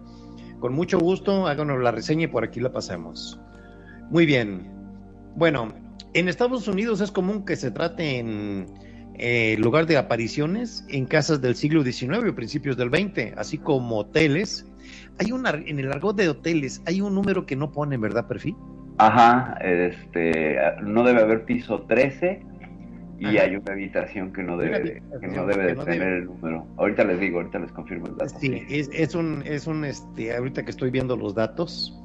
con 0.60 0.72
mucho 0.72 0.98
gusto, 0.98 1.46
háganos 1.46 1.82
la 1.82 1.90
reseña 1.90 2.24
y 2.24 2.28
por 2.28 2.44
aquí 2.44 2.60
la 2.60 2.72
pasamos. 2.72 3.40
Muy 4.10 4.26
bien. 4.26 4.70
Bueno, 5.34 5.74
en 6.14 6.28
Estados 6.28 6.68
Unidos 6.68 7.00
es 7.00 7.10
común 7.10 7.44
que 7.44 7.56
se 7.56 7.70
trate 7.70 8.18
en 8.18 8.66
eh, 9.18 9.56
lugar 9.58 9.86
de 9.86 9.96
apariciones 9.96 10.84
en 10.88 11.06
casas 11.06 11.40
del 11.40 11.56
siglo 11.56 11.82
XIX 11.82 12.28
o 12.28 12.34
principios 12.34 12.76
del 12.76 12.90
XX, 12.90 13.36
así 13.36 13.58
como 13.58 13.98
hoteles. 13.98 14.66
Hay 15.18 15.32
una, 15.32 15.50
en 15.50 15.78
el 15.78 15.90
argot 15.92 16.16
de 16.16 16.28
hoteles, 16.28 16.82
hay 16.86 17.00
un 17.00 17.14
número 17.14 17.46
que 17.46 17.56
no 17.56 17.72
ponen, 17.72 18.00
¿verdad, 18.00 18.26
perfil? 18.26 18.54
Ajá, 18.98 19.56
este, 19.60 20.56
no 20.82 21.04
debe 21.04 21.22
haber 21.22 21.44
piso 21.44 21.82
13 21.82 22.40
y 23.18 23.26
Ajá. 23.26 23.42
hay 23.44 23.56
una 23.56 23.72
habitación 23.72 24.32
que 24.32 24.42
no 24.42 24.56
debe, 24.58 24.80
de- 24.80 25.02
que 25.20 25.26
no 25.28 25.46
debe 25.46 25.66
de 25.68 25.74
no 25.74 25.84
tener 25.84 26.00
debe. 26.00 26.16
el 26.18 26.24
número. 26.26 26.66
Ahorita 26.76 27.04
les 27.04 27.18
digo, 27.20 27.38
ahorita 27.38 27.58
les 27.58 27.72
confirmo 27.72 28.06
el 28.08 28.16
dato. 28.16 28.38
Sí, 28.38 28.62
es, 28.68 28.90
es 28.92 29.14
un, 29.14 29.42
es 29.46 29.66
un, 29.66 29.84
este, 29.84 30.34
ahorita 30.36 30.64
que 30.64 30.70
estoy 30.70 30.90
viendo 30.90 31.16
los 31.16 31.34
datos 31.34 31.98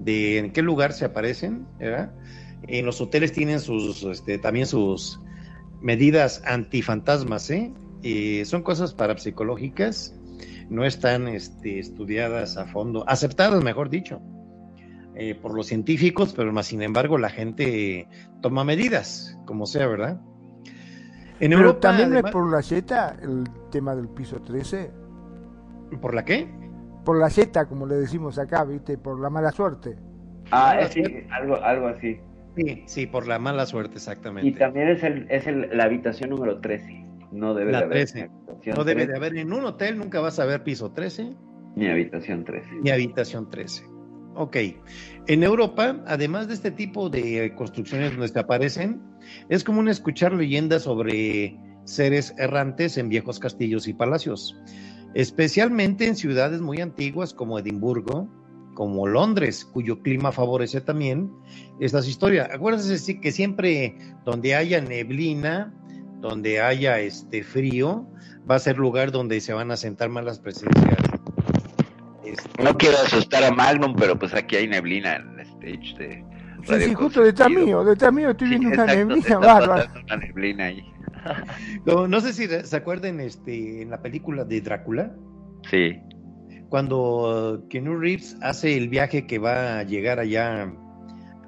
de 0.00 0.38
en 0.38 0.52
qué 0.52 0.62
lugar 0.62 0.92
se 0.92 1.04
aparecen, 1.04 1.66
¿verdad? 1.78 2.12
En 2.68 2.84
los 2.86 3.00
hoteles 3.00 3.32
tienen 3.32 3.60
sus, 3.60 4.02
este, 4.04 4.38
también 4.38 4.66
sus 4.66 5.20
medidas 5.80 6.42
antifantasmas, 6.46 7.50
¿eh? 7.50 7.72
Eh, 8.02 8.44
son 8.44 8.62
cosas 8.62 8.94
parapsicológicas, 8.94 10.14
no 10.68 10.84
están, 10.84 11.28
este, 11.28 11.78
estudiadas 11.78 12.56
a 12.56 12.66
fondo, 12.66 13.04
aceptadas, 13.08 13.62
mejor 13.62 13.88
dicho, 13.90 14.20
eh, 15.14 15.34
por 15.34 15.54
los 15.54 15.66
científicos, 15.66 16.34
pero 16.36 16.52
más 16.52 16.66
sin 16.66 16.82
embargo 16.82 17.18
la 17.18 17.30
gente 17.30 18.08
toma 18.42 18.64
medidas, 18.64 19.38
como 19.46 19.66
sea, 19.66 19.86
¿verdad? 19.86 20.20
En 21.38 21.50
Pero 21.50 21.60
Europa, 21.60 21.80
también 21.80 22.12
además- 22.12 22.32
por 22.32 22.50
la 22.50 22.60
yeta 22.60 23.16
el 23.22 23.44
tema 23.70 23.94
del 23.94 24.08
piso 24.08 24.40
13. 24.40 24.90
¿por 26.00 26.14
la 26.14 26.24
qué? 26.24 26.48
Por 27.04 27.18
la 27.18 27.28
yeta, 27.28 27.66
como 27.66 27.86
le 27.86 27.94
decimos 27.94 28.38
acá, 28.38 28.64
¿viste? 28.64 28.98
Por 28.98 29.20
la 29.20 29.30
mala 29.30 29.52
suerte. 29.52 29.96
Ah, 30.50 30.80
es, 30.80 30.92
sí. 30.92 31.02
algo, 31.30 31.56
algo 31.62 31.86
así. 31.88 32.18
Sí, 32.56 32.82
sí, 32.86 33.06
por 33.06 33.26
la 33.28 33.38
mala 33.38 33.66
suerte, 33.66 33.94
exactamente. 33.96 34.48
Y 34.48 34.52
también 34.52 34.88
es, 34.88 35.02
el, 35.04 35.26
es 35.30 35.46
el, 35.46 35.68
la 35.76 35.84
habitación 35.84 36.30
número 36.30 36.58
13. 36.60 37.05
No 37.32 37.54
debe 37.54 37.72
La 37.72 37.78
de 37.80 37.84
haber 37.84 37.96
13. 37.98 38.18
ni 38.18 38.22
habitación 38.22 38.76
No 38.76 38.84
debe 38.84 39.06
13, 39.06 39.12
de 39.12 39.16
haber 39.16 39.36
en 39.38 39.52
un 39.52 39.64
hotel, 39.64 39.98
nunca 39.98 40.20
vas 40.20 40.38
a 40.38 40.44
ver 40.44 40.62
piso 40.62 40.92
13 40.92 41.34
ni 41.76 41.86
habitación 41.88 42.44
13. 42.44 42.70
ni 42.82 42.90
habitación 42.90 43.50
13. 43.50 43.84
Ok. 44.34 44.56
En 45.28 45.42
Europa, 45.42 46.02
además 46.06 46.48
de 46.48 46.54
este 46.54 46.70
tipo 46.70 47.08
de 47.08 47.54
construcciones 47.54 48.12
donde 48.12 48.28
se 48.28 48.38
aparecen, 48.38 49.00
es 49.48 49.62
común 49.62 49.88
escuchar 49.88 50.32
leyendas 50.32 50.82
sobre 50.82 51.58
seres 51.84 52.34
errantes 52.38 52.96
en 52.98 53.08
viejos 53.08 53.38
castillos 53.38 53.88
y 53.88 53.94
palacios, 53.94 54.56
especialmente 55.14 56.06
en 56.06 56.16
ciudades 56.16 56.60
muy 56.60 56.80
antiguas 56.80 57.32
como 57.32 57.58
Edimburgo, 57.58 58.28
como 58.74 59.06
Londres, 59.06 59.64
cuyo 59.64 60.02
clima 60.02 60.32
favorece 60.32 60.80
también 60.80 61.30
estas 61.80 62.06
historias. 62.06 62.48
Acuérdense 62.52 62.98
sí, 62.98 63.20
que 63.20 63.32
siempre 63.32 63.96
donde 64.24 64.54
haya 64.54 64.80
neblina, 64.80 65.74
donde 66.20 66.60
haya 66.60 66.98
este 67.00 67.42
frío, 67.42 68.06
va 68.50 68.56
a 68.56 68.58
ser 68.58 68.78
lugar 68.78 69.10
donde 69.12 69.40
se 69.40 69.52
van 69.52 69.70
a 69.70 69.76
sentar 69.76 70.08
más 70.08 70.24
las 70.24 70.38
presencias. 70.38 70.96
este, 72.24 72.62
No 72.62 72.76
quiero 72.76 72.96
asustar 72.98 73.44
a 73.44 73.50
Magnum, 73.50 73.94
pero 73.96 74.18
pues 74.18 74.34
aquí 74.34 74.56
hay 74.56 74.68
neblina 74.68 75.16
en 75.16 75.38
el 75.38 75.40
stage 75.40 75.94
de 75.98 76.24
Sí, 76.64 76.72
Radio 76.72 76.86
sí, 76.88 76.94
justo 76.94 77.22
detrás 77.22 77.48
mío, 77.50 77.84
detrás 77.84 78.12
mío 78.12 78.30
estoy 78.30 78.48
Sí, 78.48 78.50
viendo 78.58 78.68
una 78.70 78.82
exacto, 78.84 78.98
neblina 79.06 79.20
está 79.20 79.38
bárbara. 79.38 79.84
pasando 79.84 80.00
Una 80.04 80.16
neblina 80.16 80.64
ahí. 80.64 80.84
No, 81.86 82.06
no 82.08 82.20
sé 82.20 82.32
si 82.32 82.46
se 82.48 82.76
acuerdan 82.76 83.20
este, 83.20 83.82
en 83.82 83.90
la 83.90 84.00
película 84.02 84.44
de 84.44 84.60
Drácula, 84.60 85.12
Sí. 85.70 85.98
cuando 86.68 87.64
Keanu 87.70 87.96
Reeves 87.98 88.36
hace 88.42 88.76
el 88.76 88.88
viaje 88.88 89.26
que 89.26 89.38
va 89.38 89.78
a 89.78 89.82
llegar 89.82 90.18
allá, 90.20 90.72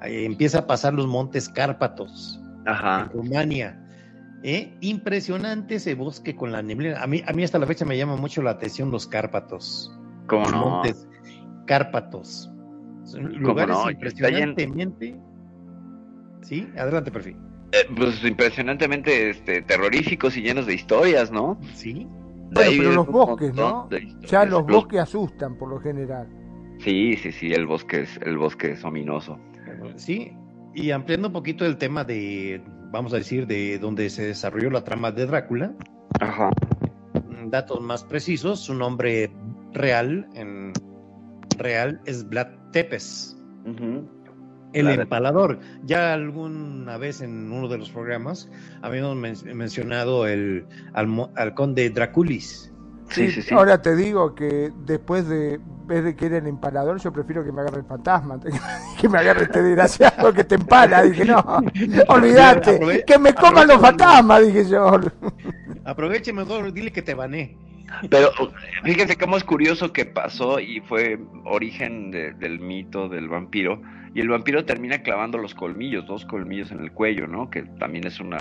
empieza 0.03 0.59
a 0.59 0.67
pasar 0.67 0.93
los 0.93 1.07
montes 1.07 1.47
Cárpatos, 1.49 2.39
Ajá. 2.65 3.01
en 3.03 3.09
Rumania. 3.17 3.79
¿Eh? 4.43 4.75
Impresionante 4.81 5.75
ese 5.75 5.95
bosque 5.95 6.35
con 6.35 6.51
la 6.51 6.61
neblina. 6.61 7.01
A 7.01 7.07
mí, 7.07 7.23
a 7.25 7.33
mí 7.33 7.43
hasta 7.43 7.59
la 7.59 7.67
fecha 7.67 7.85
me 7.85 7.97
llama 7.97 8.15
mucho 8.15 8.41
la 8.41 8.51
atención 8.51 8.91
los 8.91 9.07
Cárpatos. 9.07 9.95
¿Cómo 10.27 10.43
los 10.43 10.51
no? 10.51 10.69
montes 10.69 11.07
Cárpatos. 11.65 12.51
Son 13.03 13.23
¿Cómo 13.23 13.39
lugares 13.39 13.75
no? 13.75 13.91
Impresionantemente. 13.91 15.15
Sí, 16.41 16.67
adelante, 16.77 17.11
perfil. 17.11 17.37
Eh, 17.71 17.87
pues 17.95 18.23
impresionantemente 18.23 19.29
este, 19.29 19.61
terroríficos 19.61 20.35
y 20.37 20.41
llenos 20.41 20.65
de 20.65 20.73
historias, 20.73 21.31
¿no? 21.31 21.59
Sí, 21.73 22.07
Bueno, 22.51 22.71
pero 22.77 22.91
los 22.93 23.07
un 23.07 23.13
bosques, 23.13 23.53
¿no? 23.53 23.87
Ya 24.21 24.45
los 24.45 24.65
bosques 24.65 24.99
asustan 24.99 25.57
por 25.57 25.69
lo 25.69 25.79
general. 25.79 26.27
Sí, 26.79 27.15
sí, 27.17 27.31
sí, 27.31 27.53
el 27.53 27.67
bosque 27.67 28.01
es, 28.01 28.17
el 28.23 28.37
bosque 28.37 28.71
es 28.71 28.83
ominoso. 28.83 29.37
Sí, 29.95 30.31
y 30.73 30.91
ampliando 30.91 31.27
un 31.27 31.33
poquito 31.33 31.65
el 31.65 31.77
tema 31.77 32.03
de, 32.03 32.63
vamos 32.91 33.13
a 33.13 33.17
decir, 33.17 33.47
de 33.47 33.79
donde 33.79 34.09
se 34.09 34.23
desarrolló 34.27 34.69
la 34.69 34.83
trama 34.83 35.11
de 35.11 35.25
Drácula, 35.25 35.73
Ajá. 36.19 36.49
mm, 37.13 37.49
datos 37.49 37.81
más 37.81 38.03
precisos, 38.03 38.59
su 38.59 38.73
nombre 38.73 39.31
real 39.73 40.27
en 40.33 40.73
real 41.57 42.01
es 42.05 42.27
Vlad 42.27 42.47
Tepes, 42.71 43.37
el 44.73 44.87
empalador. 44.87 45.59
Ya 45.83 46.13
alguna 46.13 46.97
vez 46.97 47.21
en 47.21 47.51
uno 47.51 47.67
de 47.67 47.77
los 47.77 47.89
programas 47.89 48.49
habíamos 48.81 49.15
men- 49.15 49.57
mencionado 49.57 50.27
el 50.27 50.65
almo- 50.93 51.31
halcón 51.35 51.73
de 51.75 51.89
Draculis. 51.89 52.68
Sí, 53.09 53.31
sí, 53.31 53.41
sí. 53.41 53.53
Ahora 53.53 53.81
te 53.81 53.95
digo 53.95 54.35
que 54.35 54.71
después 54.85 55.27
de 55.27 55.59
ver 55.85 56.15
que 56.15 56.27
era 56.27 56.37
el 56.37 56.47
empalador, 56.47 56.99
yo 56.99 57.11
prefiero 57.11 57.43
que 57.43 57.51
me 57.51 57.61
agarre 57.61 57.79
el 57.79 57.85
fantasma, 57.85 58.39
que 59.01 59.09
me 59.09 59.17
agarre 59.17 59.43
este 59.43 59.61
desgraciado 59.63 60.33
que 60.33 60.43
te 60.43 60.55
empala. 60.55 61.03
Dije, 61.03 61.25
no, 61.25 61.39
olvídate, 62.07 63.03
que 63.05 63.17
me 63.17 63.33
coman 63.33 63.67
los 63.67 63.81
fantasmas, 63.81 64.45
dije 64.45 64.69
yo. 64.69 64.99
Aproveche 65.85 66.31
mejor, 66.33 66.71
dile 66.71 66.91
que 66.91 67.01
te 67.01 67.13
bané. 67.15 67.57
Pero 68.09 68.29
fíjense 68.83 69.17
cómo 69.17 69.35
es 69.35 69.43
curioso 69.43 69.91
que 69.91 70.05
pasó 70.05 70.59
y 70.59 70.79
fue 70.81 71.19
origen 71.45 72.11
de- 72.11 72.33
del 72.33 72.59
mito 72.59 73.09
del 73.09 73.27
vampiro. 73.27 73.81
Y 74.13 74.21
el 74.21 74.29
vampiro 74.29 74.65
termina 74.65 75.01
clavando 75.01 75.37
los 75.37 75.55
colmillos, 75.55 76.05
dos 76.05 76.25
colmillos 76.25 76.71
en 76.71 76.81
el 76.81 76.91
cuello, 76.91 77.27
¿no? 77.27 77.49
Que 77.49 77.63
también 77.79 78.05
es 78.05 78.19
una 78.19 78.37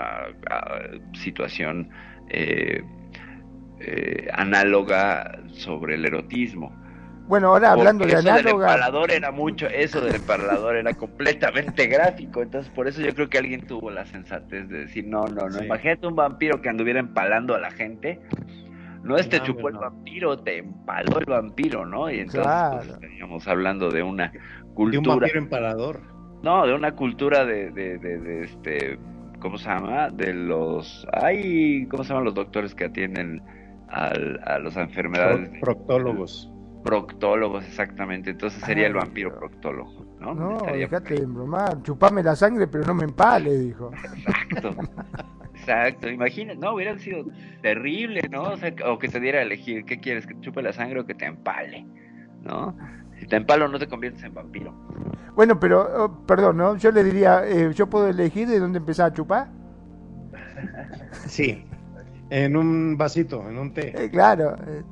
ah, 0.51 0.79
situación 1.15 1.91
eh, 2.29 2.83
eh, 3.81 4.29
análoga 4.33 5.39
sobre 5.49 5.95
el 5.97 6.05
erotismo. 6.05 6.73
Bueno, 7.29 7.49
ahora 7.49 7.73
hablando 7.73 8.05
Porque 8.05 8.15
de 8.15 8.21
eso 8.21 8.29
del 8.33 8.39
análoga, 8.47 8.67
empalador 8.73 9.11
era 9.11 9.31
mucho, 9.31 9.67
eso 9.67 10.01
del 10.01 10.15
empalador 10.15 10.77
era 10.77 10.95
completamente 10.95 11.87
gráfico, 11.87 12.41
entonces 12.43 12.73
por 12.73 12.89
eso 12.89 13.03
yo 13.03 13.15
creo 13.15 13.29
que 13.29 13.37
alguien 13.39 13.67
tuvo 13.67 13.91
la 13.91 14.07
sensatez 14.07 14.67
de 14.69 14.79
decir, 14.87 15.07
no, 15.07 15.27
no, 15.27 15.47
no, 15.51 15.59
Sí. 15.59 15.65
imagínate 15.67 16.07
un 16.07 16.17
vampiro 16.17 16.63
que 16.63 16.71
anduviera 16.71 17.01
empalando 17.01 17.55
a 17.55 17.61
la 17.61 17.71
gente, 17.71 18.19
no 19.03 19.17
es 19.19 19.29
te 19.29 19.41
No, 19.41 19.45
chupó 19.45 19.69
el 19.69 19.77
vampiro, 19.77 20.39
te 20.39 20.59
empaló 20.59 21.19
el 21.19 21.27
vampiro, 21.27 21.85
¿no? 21.85 22.11
Y 22.11 22.21
entonces 22.21 22.43
Claro. 22.43 22.77
pues, 22.77 22.89
estaríamos 22.89 23.47
hablando 23.47 23.91
de 23.91 24.03
una 24.03 24.33
De 24.33 24.99
un 24.99 25.05
cultura, 25.05 25.17
vampiro 25.17 25.39
empalador. 25.39 26.01
no, 26.43 26.67
de 26.67 26.73
una 26.75 26.93
cultura 26.95 27.45
de, 27.45 27.71
de, 27.73 27.99
de, 27.99 28.19
de 28.21 28.45
este, 28.45 28.99
¿cómo 29.39 29.59
se 29.59 29.69
llama? 29.69 30.09
De 30.11 30.33
los, 30.33 31.07
ay, 31.13 31.87
¿cómo 31.91 32.05
se 32.05 32.09
llaman 32.11 32.25
los 32.25 32.35
doctores 32.35 32.75
que 32.75 32.85
atienden 32.87 33.43
al, 33.91 34.41
a 34.45 34.59
las 34.59 34.77
enfermedades? 34.77 35.49
Pro- 35.61 35.75
proctólogos. 35.77 36.51
Proctólogos, 36.85 37.65
exactamente. 37.65 38.31
Entonces 38.31 38.63
sería 38.63 38.87
el 38.87 38.95
vampiro 38.95 39.35
proctólogo, 39.39 40.07
¿no? 40.21 40.35
no, 40.35 40.57
Estaría 40.57 40.87
dejate 40.87 41.15
de 41.15 41.27
bromar, 41.27 41.83
chupame 41.83 42.23
la 42.23 42.37
sangre, 42.37 42.67
pero 42.69 42.85
no 42.87 42.95
me 42.95 43.05
empale, 43.05 43.59
dijo. 43.59 43.91
Exacto. 43.93 44.71
Exacto. 45.55 46.09
Imagina, 46.09 46.55
no, 46.55 46.75
hubiera 46.75 46.97
sido 46.99 47.25
terrible, 47.63 48.23
¿no? 48.31 48.43
O, 48.45 48.57
sea, 48.57 48.73
o 48.87 48.99
que 48.99 49.09
te 49.09 49.19
diera 49.21 49.41
a 49.41 49.43
elegir, 49.43 49.85
¿qué 49.85 49.99
quieres? 49.99 50.27
¿Que 50.27 50.35
te 50.35 50.41
chupe 50.41 50.63
la 50.63 50.73
sangre 50.73 51.01
o 51.01 51.05
que 51.05 51.15
te 51.15 51.27
empale? 51.27 51.85
¿No? 52.43 52.75
Si 53.19 53.27
te 53.27 53.37
empalo 53.37 53.67
no 53.67 53.79
te 53.79 53.89
conviertes 53.89 54.23
en 54.23 54.33
vampiro. 54.33 54.73
Bueno, 55.35 55.59
pero, 55.59 56.05
oh, 56.05 56.27
perdón, 56.27 56.57
¿no? 56.59 56.77
Yo 56.77 56.93
le 56.93 57.03
diría, 57.03 57.47
eh, 57.47 57.73
¿yo 57.75 57.89
puedo 57.91 58.09
elegir 58.09 58.47
de 58.49 58.61
dónde 58.61 58.79
empezar 58.79 59.11
a 59.11 59.13
chupar? 59.15 59.49
Sí, 61.27 61.65
en 62.31 62.57
un 62.57 62.97
vasito, 62.97 63.49
en 63.49 63.59
un 63.59 63.73
té. 63.73 63.93
Eh, 64.05 64.11
claro. 64.11 64.55
eh, 64.67 64.83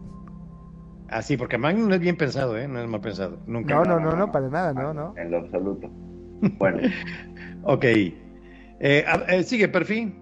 Así, 1.09 1.37
porque 1.37 1.57
Magnum 1.57 1.93
es 1.93 2.01
bien 2.01 2.17
pensado, 2.17 2.59
¿eh? 2.59 2.67
No 2.67 2.81
es 2.81 2.89
mal 2.89 3.01
pensado. 3.01 3.39
Nunca. 3.47 3.75
no, 3.75 3.85
no, 3.85 4.01
no, 4.01 4.17
no, 4.17 4.33
para 4.33 4.49
nada, 4.49 4.73
no, 4.75 4.93
no. 4.93 5.15
En 5.17 5.31
lo 5.31 5.39
absoluto. 5.39 5.89
Bueno, 6.59 6.79
Ok. 7.63 7.85
Eh, 7.85 9.05
a- 9.07 9.25
eh, 9.35 9.43
sigue, 9.45 9.69
perfil. 9.69 10.15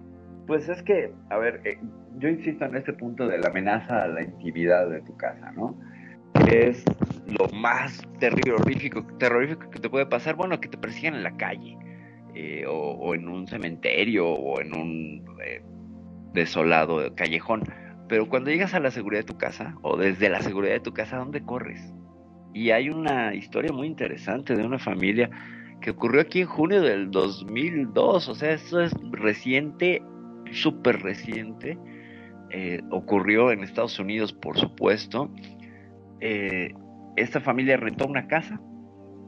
pues 0.47 0.69
es 0.69 0.81
que, 0.83 1.11
a 1.29 1.37
ver, 1.37 1.59
eh, 1.65 1.77
yo 2.19 2.29
insisto 2.29 2.65
en 2.65 2.75
este 2.75 2.93
punto 2.93 3.27
de 3.27 3.37
la 3.39 3.47
amenaza 3.49 4.03
a 4.03 4.07
la 4.07 4.21
intimidad 4.21 4.87
de 4.89 5.01
tu 5.01 5.15
casa, 5.17 5.51
¿no? 5.51 5.75
Que 6.45 6.69
es 6.69 6.83
lo 7.27 7.47
más 7.49 8.01
terrorífico, 8.19 9.03
terrorífico 9.17 9.69
que 9.71 9.79
te 9.79 9.89
puede 9.89 10.05
pasar, 10.05 10.35
bueno, 10.35 10.59
que 10.59 10.69
te 10.69 10.77
persigan 10.77 11.15
en 11.15 11.23
la 11.23 11.35
calle, 11.35 11.77
eh, 12.35 12.65
o, 12.67 12.73
o 12.73 13.15
en 13.15 13.27
un 13.27 13.47
cementerio, 13.47 14.27
o 14.29 14.61
en 14.61 14.73
un 14.73 15.25
eh, 15.43 15.61
desolado 16.35 17.15
callejón. 17.15 17.63
Pero 18.07 18.29
cuando 18.29 18.51
llegas 18.51 18.75
a 18.75 18.79
la 18.79 18.91
seguridad 18.91 19.21
de 19.21 19.33
tu 19.33 19.37
casa, 19.37 19.75
o 19.81 19.97
desde 19.97 20.29
la 20.29 20.41
seguridad 20.41 20.73
de 20.73 20.79
tu 20.79 20.93
casa, 20.93 21.17
¿dónde 21.17 21.41
corres? 21.41 21.93
Y 22.53 22.69
hay 22.69 22.89
una 22.89 23.33
historia 23.33 23.71
muy 23.71 23.87
interesante 23.87 24.55
de 24.55 24.63
una 24.63 24.77
familia 24.77 25.29
que 25.81 25.89
ocurrió 25.89 26.21
aquí 26.21 26.41
en 26.41 26.47
junio 26.47 26.81
del 26.81 27.11
2002, 27.11 28.29
o 28.29 28.35
sea, 28.35 28.51
esto 28.51 28.81
es 28.81 28.93
reciente, 29.11 30.01
súper 30.51 31.01
reciente, 31.01 31.77
eh, 32.51 32.81
ocurrió 32.91 33.51
en 33.51 33.63
Estados 33.63 33.99
Unidos, 33.99 34.31
por 34.31 34.57
supuesto. 34.57 35.31
Eh, 36.21 36.73
esta 37.17 37.41
familia 37.41 37.77
rentó 37.77 38.05
una 38.05 38.27
casa, 38.27 38.61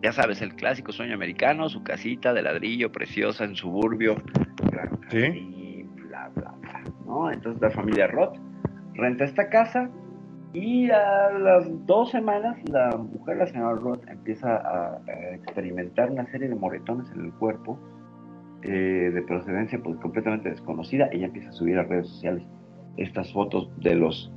ya 0.04 0.14
sabes, 0.14 0.42
el 0.42 0.56
clásico 0.56 0.92
sueño 0.92 1.16
americano, 1.16 1.68
su 1.68 1.84
casita 1.84 2.34
de 2.34 2.44
ladrillo 2.44 2.92
preciosa 2.92 3.44
en 3.44 3.56
suburbio, 3.56 4.22
Sí. 5.10 5.57
Entonces 7.32 7.62
la 7.62 7.70
familia 7.72 8.08
Roth 8.08 8.38
renta 8.94 9.24
esta 9.24 9.50
casa 9.50 9.90
y 10.54 10.90
a 10.90 11.32
las 11.32 11.86
dos 11.86 12.12
semanas 12.12 12.58
la 12.70 12.96
mujer, 12.98 13.38
la 13.38 13.48
señora 13.48 13.76
Roth, 13.76 14.08
empieza 14.08 14.56
a, 14.56 15.02
experimentar 15.34 16.12
una 16.12 16.26
serie 16.28 16.50
de 16.50 16.56
moretones 16.56 17.10
en 17.12 17.26
el 17.26 17.34
cuerpo 17.34 17.80
eh, 18.64 19.12
de 19.14 19.22
procedencia 19.24 19.80
pues 19.82 19.98
completamente 19.98 20.50
desconocida. 20.50 21.10
Ella 21.12 21.28
empieza 21.28 21.50
a 21.50 21.54
subir 21.54 21.78
a 21.78 21.84
redes 21.84 22.08
sociales 22.08 22.44
estas 22.98 23.32
fotos 23.32 23.70
de 23.80 23.96
los 23.96 24.32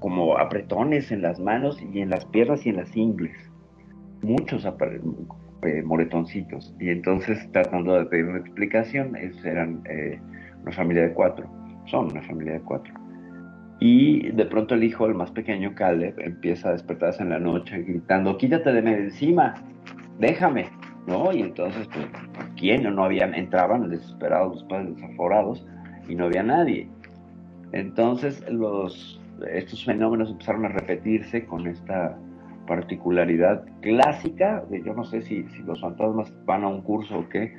como 0.00 0.36
apretones 0.36 1.10
en 1.10 1.22
las 1.22 1.40
manos 1.40 1.80
y 1.92 2.00
en 2.00 2.10
las 2.10 2.24
piernas 2.26 2.66
y 2.66 2.70
en 2.70 2.76
las 2.76 2.96
ingles. 2.96 3.36
Muchos 4.22 4.66
eh, 4.66 5.82
moretoncitos. 5.82 6.74
Y 6.78 6.90
entonces 6.90 7.50
tratando 7.52 7.94
de 7.94 8.04
pedir 8.06 8.26
una 8.26 8.38
explicación, 8.38 9.16
eran 9.44 9.82
eh, 9.88 10.20
una 10.62 10.72
familia 10.72 11.04
de 11.04 11.12
cuatro, 11.14 11.48
son 11.86 12.10
una 12.10 12.22
familia 12.22 12.54
de 12.54 12.60
cuatro. 12.60 12.92
Y 13.78 14.30
de 14.30 14.46
pronto 14.46 14.74
el 14.74 14.84
hijo, 14.84 15.06
el 15.06 15.14
más 15.14 15.30
pequeño, 15.30 15.74
Caleb, 15.74 16.18
empieza 16.18 16.70
a 16.70 16.72
despertarse 16.72 17.22
en 17.22 17.30
la 17.30 17.38
noche 17.38 17.82
gritando, 17.82 18.38
quítate 18.38 18.72
de 18.72 18.78
encima, 18.78 19.54
déjame, 20.18 20.70
¿no? 21.06 21.32
Y 21.32 21.42
entonces, 21.42 21.86
pues, 21.92 22.06
¿quién? 22.56 22.84
No, 22.84 22.90
no 22.90 23.04
había, 23.04 23.26
entraban 23.26 23.90
desesperados 23.90 24.54
los 24.54 24.64
padres 24.64 24.96
desaforados 24.96 25.66
y 26.08 26.14
no 26.14 26.24
había 26.24 26.42
nadie. 26.42 26.88
Entonces, 27.72 28.42
los, 28.50 29.20
estos 29.52 29.84
fenómenos 29.84 30.30
empezaron 30.30 30.64
a 30.64 30.68
repetirse 30.68 31.44
con 31.44 31.66
esta 31.66 32.16
particularidad 32.66 33.64
clásica 33.80 34.64
de 34.70 34.82
yo 34.82 34.92
no 34.94 35.04
sé 35.04 35.22
si, 35.22 35.44
si 35.50 35.62
los 35.62 35.80
fantasmas 35.80 36.32
van 36.44 36.64
a 36.64 36.68
un 36.68 36.82
curso 36.82 37.18
o 37.18 37.28
qué, 37.28 37.54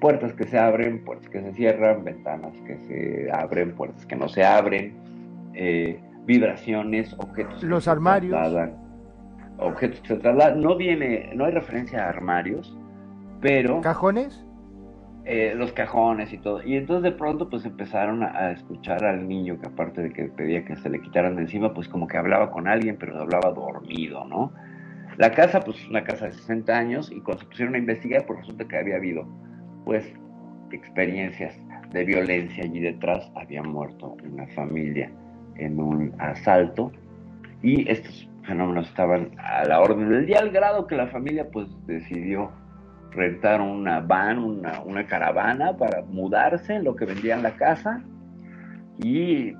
puertas 0.00 0.32
que 0.34 0.44
se 0.46 0.58
abren, 0.58 1.04
puertas 1.04 1.28
que 1.28 1.40
se 1.42 1.52
cierran, 1.54 2.04
ventanas 2.04 2.52
que 2.66 2.78
se 2.86 3.30
abren, 3.32 3.74
puertas 3.74 4.04
que 4.06 4.16
no 4.16 4.28
se 4.28 4.44
abren, 4.44 4.94
eh, 5.54 6.00
vibraciones, 6.24 7.14
objetos 7.18 7.62
Los 7.62 7.84
se 7.84 7.90
armarios. 7.90 8.30
trasladan, 8.32 8.76
objetos 9.58 10.00
que 10.00 10.08
se 10.08 10.16
trasladan, 10.16 10.60
no 10.60 10.76
viene, 10.76 11.30
no 11.34 11.44
hay 11.46 11.52
referencia 11.52 12.04
a 12.04 12.08
armarios, 12.10 12.76
pero 13.40 13.80
¿Cajones? 13.80 14.44
eh, 15.24 15.52
los 15.56 15.72
cajones 15.72 16.32
y 16.32 16.38
todo. 16.38 16.62
Y 16.62 16.76
entonces 16.76 17.02
de 17.02 17.12
pronto 17.18 17.48
pues 17.50 17.64
empezaron 17.64 18.22
a, 18.22 18.28
a 18.36 18.52
escuchar 18.52 19.04
al 19.04 19.26
niño 19.28 19.58
que 19.60 19.66
aparte 19.66 20.02
de 20.02 20.10
que 20.12 20.24
pedía 20.24 20.64
que 20.64 20.76
se 20.76 20.88
le 20.88 21.00
quitaran 21.00 21.36
de 21.36 21.42
encima, 21.42 21.74
pues 21.74 21.88
como 21.88 22.06
que 22.06 22.16
hablaba 22.16 22.50
con 22.50 22.68
alguien, 22.68 22.96
pero 22.98 23.18
hablaba 23.20 23.50
dormido, 23.52 24.24
¿no? 24.26 24.52
La 25.16 25.32
casa, 25.32 25.60
pues 25.60 25.84
una 25.88 26.04
casa 26.04 26.26
de 26.26 26.32
60 26.32 26.72
años 26.76 27.10
y 27.10 27.20
cuando 27.20 27.42
se 27.42 27.48
pusieron 27.48 27.74
a 27.74 27.78
investigar, 27.78 28.24
pues 28.26 28.38
resulta 28.38 28.66
que 28.68 28.78
había 28.78 28.96
habido 28.96 29.26
pues 29.88 30.04
experiencias 30.70 31.58
de 31.92 32.04
violencia 32.04 32.62
allí 32.62 32.78
detrás. 32.78 33.32
Había 33.34 33.62
muerto 33.62 34.18
una 34.22 34.46
familia 34.48 35.10
en 35.56 35.80
un 35.80 36.12
asalto 36.18 36.92
y 37.62 37.90
estos 37.90 38.28
fenómenos 38.46 38.86
estaban 38.86 39.30
a 39.38 39.64
la 39.64 39.80
orden 39.80 40.10
del 40.10 40.26
día 40.26 40.40
al 40.40 40.50
grado 40.50 40.86
que 40.86 40.94
la 40.94 41.06
familia 41.06 41.48
pues 41.50 41.68
decidió 41.86 42.50
rentar 43.12 43.62
una 43.62 44.00
van, 44.00 44.38
una, 44.40 44.82
una 44.82 45.06
caravana 45.06 45.74
para 45.74 46.02
mudarse 46.02 46.80
lo 46.80 46.94
que 46.94 47.06
vendían 47.06 47.42
la 47.42 47.52
casa 47.52 48.02
y 49.02 49.54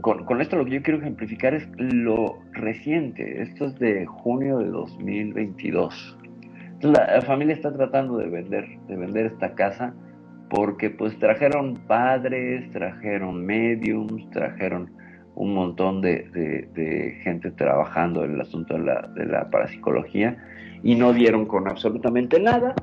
con, 0.00 0.24
con, 0.24 0.40
esto 0.40 0.56
lo 0.56 0.64
que 0.64 0.70
yo 0.70 0.82
quiero 0.82 1.00
ejemplificar 1.00 1.52
es 1.52 1.68
lo 1.76 2.38
reciente, 2.52 3.42
esto 3.42 3.66
es 3.66 3.78
de 3.78 4.06
junio 4.06 4.56
de 4.56 4.70
2022. 4.70 6.16
La, 6.82 7.22
familia 7.22 7.54
está 7.54 7.72
tratando 7.72 8.18
de 8.18 8.28
vender, 8.28 8.66
de 8.86 8.96
vender 8.96 9.26
esta 9.26 9.54
casa 9.54 9.94
porque 10.50 10.90
pues 10.90 11.18
trajeron 11.18 11.74
padres, 11.86 12.70
trajeron 12.70 13.44
mediums, 13.44 14.28
trajeron 14.30 14.92
un 15.34 15.54
montón 15.54 16.00
de, 16.00 16.28
de, 16.32 16.68
de 16.74 17.20
gente 17.22 17.50
trabajando 17.50 18.24
en 18.24 18.34
el 18.34 18.40
asunto 18.40 18.74
de 18.74 18.80
la, 18.80 19.02
de 19.14 19.26
la 19.26 19.50
parapsicología 19.50 20.36
y 20.82 20.94
no 20.94 21.12
dieron 21.12 21.46
con 21.46 21.68
absolutamente 21.68 22.38
nada 22.40 22.74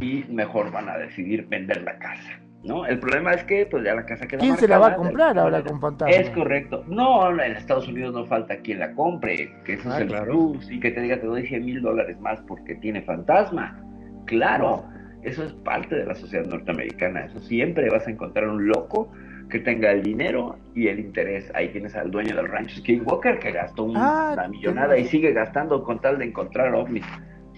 y 0.00 0.24
mejor 0.30 0.70
van 0.70 0.88
a 0.88 0.98
decidir 0.98 1.46
vender 1.48 1.82
la 1.82 1.98
casa. 1.98 2.42
¿No? 2.64 2.86
El 2.86 2.98
problema 2.98 3.32
es 3.32 3.44
que 3.44 3.66
pues 3.66 3.84
ya 3.84 3.94
la 3.94 4.06
casa 4.06 4.26
queda 4.26 4.40
¿Quién 4.40 4.56
se 4.56 4.68
la 4.68 4.78
va 4.78 4.88
a 4.88 4.94
comprar 4.96 5.38
ahora 5.38 5.62
con 5.62 5.80
fantasma? 5.80 6.14
Es 6.14 6.30
correcto. 6.30 6.84
No, 6.86 7.28
en 7.42 7.52
Estados 7.56 7.88
Unidos 7.88 8.14
no 8.14 8.24
falta 8.26 8.56
quien 8.58 8.78
la 8.78 8.92
compre, 8.92 9.52
que 9.64 9.74
eso 9.74 9.88
Ah, 9.90 9.96
es 9.96 10.02
el 10.02 10.08
claro. 10.08 10.24
plus, 10.52 10.70
y 10.70 10.78
que 10.80 10.90
te 10.90 11.00
diga 11.00 11.20
te 11.20 11.26
doy 11.26 11.46
100 11.46 11.64
mil 11.64 11.82
dólares 11.82 12.20
más 12.20 12.40
porque 12.42 12.74
tiene 12.76 13.02
fantasma. 13.02 13.78
Claro, 14.26 14.84
eso 15.22 15.42
es 15.44 15.52
parte 15.52 15.96
de 15.96 16.06
la 16.06 16.14
sociedad 16.14 16.46
norteamericana. 16.46 17.26
Eso 17.26 17.40
siempre 17.40 17.88
vas 17.90 18.06
a 18.06 18.10
encontrar 18.10 18.48
un 18.48 18.66
loco 18.68 19.10
que 19.50 19.58
tenga 19.58 19.90
el 19.90 20.02
dinero 20.02 20.56
y 20.74 20.88
el 20.88 20.98
interés. 21.00 21.50
Ahí 21.54 21.68
tienes 21.68 21.94
al 21.96 22.10
dueño 22.10 22.34
del 22.36 22.48
rancho 22.48 22.76
Skinwalker 22.78 23.38
que 23.38 23.52
gastó 23.52 23.90
Ah, 23.96 24.30
una 24.32 24.48
millonada 24.48 24.96
y 24.96 25.04
sigue 25.06 25.32
gastando 25.32 25.82
con 25.84 26.00
tal 26.00 26.18
de 26.18 26.24
encontrar 26.26 26.74
ovnis, 26.74 27.04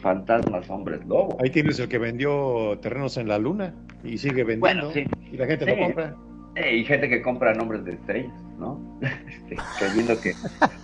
fantasmas, 0.05 0.69
hombres, 0.71 1.05
lobos. 1.07 1.35
Ahí 1.43 1.49
tienes 1.51 1.81
el 1.81 1.89
que 1.89 1.99
vendió 1.99 2.79
terrenos 2.81 3.17
en 3.17 3.27
la 3.27 3.39
luna 3.39 3.75
y 4.05 4.19
sigue 4.19 4.45
vendiendo. 4.45 4.61
Bueno, 4.61 4.91
sí. 4.93 5.05
Y 5.33 5.37
la 5.39 5.47
gente 5.47 5.65
Sí. 5.65 5.71
lo 5.73 5.77
compra. 5.87 6.15
Eh, 6.57 6.77
y 6.77 6.85
gente 6.85 7.09
que 7.09 7.21
compra 7.23 7.55
nombres 7.55 7.85
de 7.85 7.93
estrellas, 7.95 8.33
¿no? 8.59 8.79
Este, 9.29 9.57
creyendo 9.79 10.21
que 10.21 10.33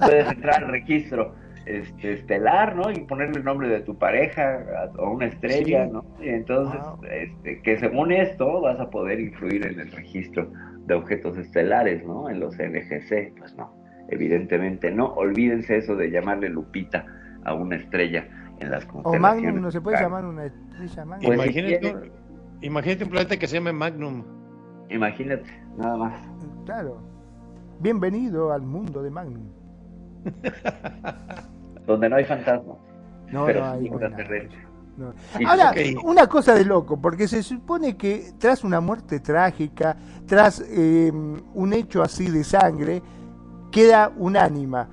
puedes 0.00 0.26
entrar 0.32 0.64
al 0.64 0.70
registro 0.72 1.34
este, 1.66 2.14
estelar, 2.14 2.74
¿no? 2.74 2.90
Y 2.90 3.00
ponerle 3.00 3.38
el 3.38 3.44
nombre 3.44 3.68
de 3.68 3.80
tu 3.80 3.96
pareja 3.96 4.64
a 4.98 5.02
una 5.08 5.26
estrella, 5.26 5.84
Sí. 5.86 5.92
¿no? 5.92 6.04
Y 6.20 6.28
entonces, 6.30 6.80
Wow. 6.80 7.04
este, 7.10 7.60
que 7.62 7.78
según 7.78 8.10
esto 8.12 8.60
vas 8.62 8.80
a 8.80 8.88
poder 8.90 9.20
influir 9.20 9.66
en 9.66 9.78
el 9.78 9.92
registro 9.92 10.50
de 10.86 10.94
objetos 10.94 11.36
estelares, 11.36 12.02
¿no? 12.04 12.28
En 12.30 12.40
los 12.40 12.58
NGC, 12.58 13.34
pues 13.38 13.54
no, 13.56 13.70
evidentemente 14.08 14.90
no. 14.90 15.12
Olvídense 15.14 15.76
eso 15.76 15.94
de 15.94 16.10
llamarle 16.10 16.48
Lupita 16.48 17.04
a 17.44 17.54
una 17.54 17.76
estrella 17.76 18.26
en 18.60 18.70
las 18.70 18.86
O. 19.02 19.18
Magnum, 19.18 19.60
¿no 19.60 19.70
se 19.70 19.80
puede 19.80 20.00
llamar 20.00 20.24
una 20.24 20.44
estrella 20.46 21.04
Magnum? 21.04 21.26
Pues, 21.36 21.40
si 21.52 21.58
imagínate, 21.58 21.80
quiere- 21.80 22.12
imagínate 22.60 23.04
un 23.04 23.10
planeta 23.10 23.36
que 23.38 23.46
se 23.46 23.54
llame 23.56 23.72
Magnum. 23.72 24.24
Imagínate, 24.90 25.50
nada 25.76 25.96
más. 25.96 26.14
Claro. 26.64 26.98
Bienvenido 27.80 28.52
al 28.52 28.62
mundo 28.62 29.02
de 29.02 29.10
Magnum. 29.10 29.48
Donde 31.86 32.08
no 32.08 32.16
hay 32.16 32.24
fantasmas, 32.24 32.76
No, 33.32 33.46
pero 33.46 33.60
no 33.60 33.72
hay 33.72 33.90
no. 34.96 35.14
Ahora, 35.48 35.72
una 36.04 36.26
cosa 36.26 36.54
de 36.54 36.64
loco, 36.64 37.00
porque 37.00 37.26
se 37.26 37.42
supone 37.42 37.96
que 37.96 38.32
tras 38.38 38.64
una 38.64 38.80
muerte 38.80 39.20
trágica, 39.20 39.96
tras 40.26 40.62
eh, 40.68 41.10
un 41.10 41.72
hecho 41.72 42.02
así 42.02 42.30
de 42.30 42.44
sangre, 42.44 43.02
queda 43.70 44.12
un 44.14 44.36
ánima. 44.36 44.88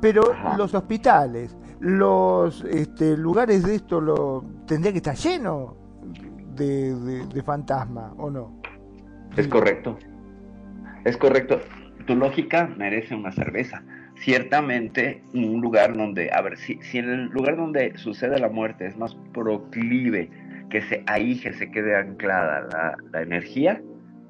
Pero 0.00 0.32
Ajá. 0.32 0.56
los 0.56 0.72
hospitales, 0.72 1.54
los 1.80 2.62
este, 2.64 3.16
lugares 3.16 3.64
de 3.64 3.74
esto, 3.76 4.00
lo, 4.00 4.44
tendría 4.66 4.92
que 4.92 4.98
estar 4.98 5.16
lleno 5.16 5.76
de, 6.54 6.94
de, 6.94 7.26
de 7.26 7.42
fantasma, 7.42 8.12
¿o 8.18 8.30
no? 8.30 8.60
Es 9.36 9.48
correcto. 9.48 9.98
Es 11.04 11.16
correcto. 11.16 11.60
Tu 12.06 12.14
lógica 12.14 12.68
merece 12.76 13.14
una 13.14 13.32
cerveza. 13.32 13.82
Ciertamente, 14.16 15.22
un 15.32 15.60
lugar 15.62 15.96
donde, 15.96 16.30
a 16.32 16.42
ver, 16.42 16.58
si, 16.58 16.78
si 16.82 16.98
en 16.98 17.08
el 17.08 17.24
lugar 17.26 17.56
donde 17.56 17.96
sucede 17.96 18.38
la 18.38 18.50
muerte 18.50 18.86
es 18.86 18.96
más 18.98 19.14
proclive 19.32 20.30
que 20.68 20.82
se, 20.82 21.02
ahí 21.06 21.40
que 21.40 21.52
se 21.54 21.70
quede 21.70 21.96
anclada 21.96 22.68
la, 22.70 22.96
la 23.12 23.22
energía, 23.22 23.80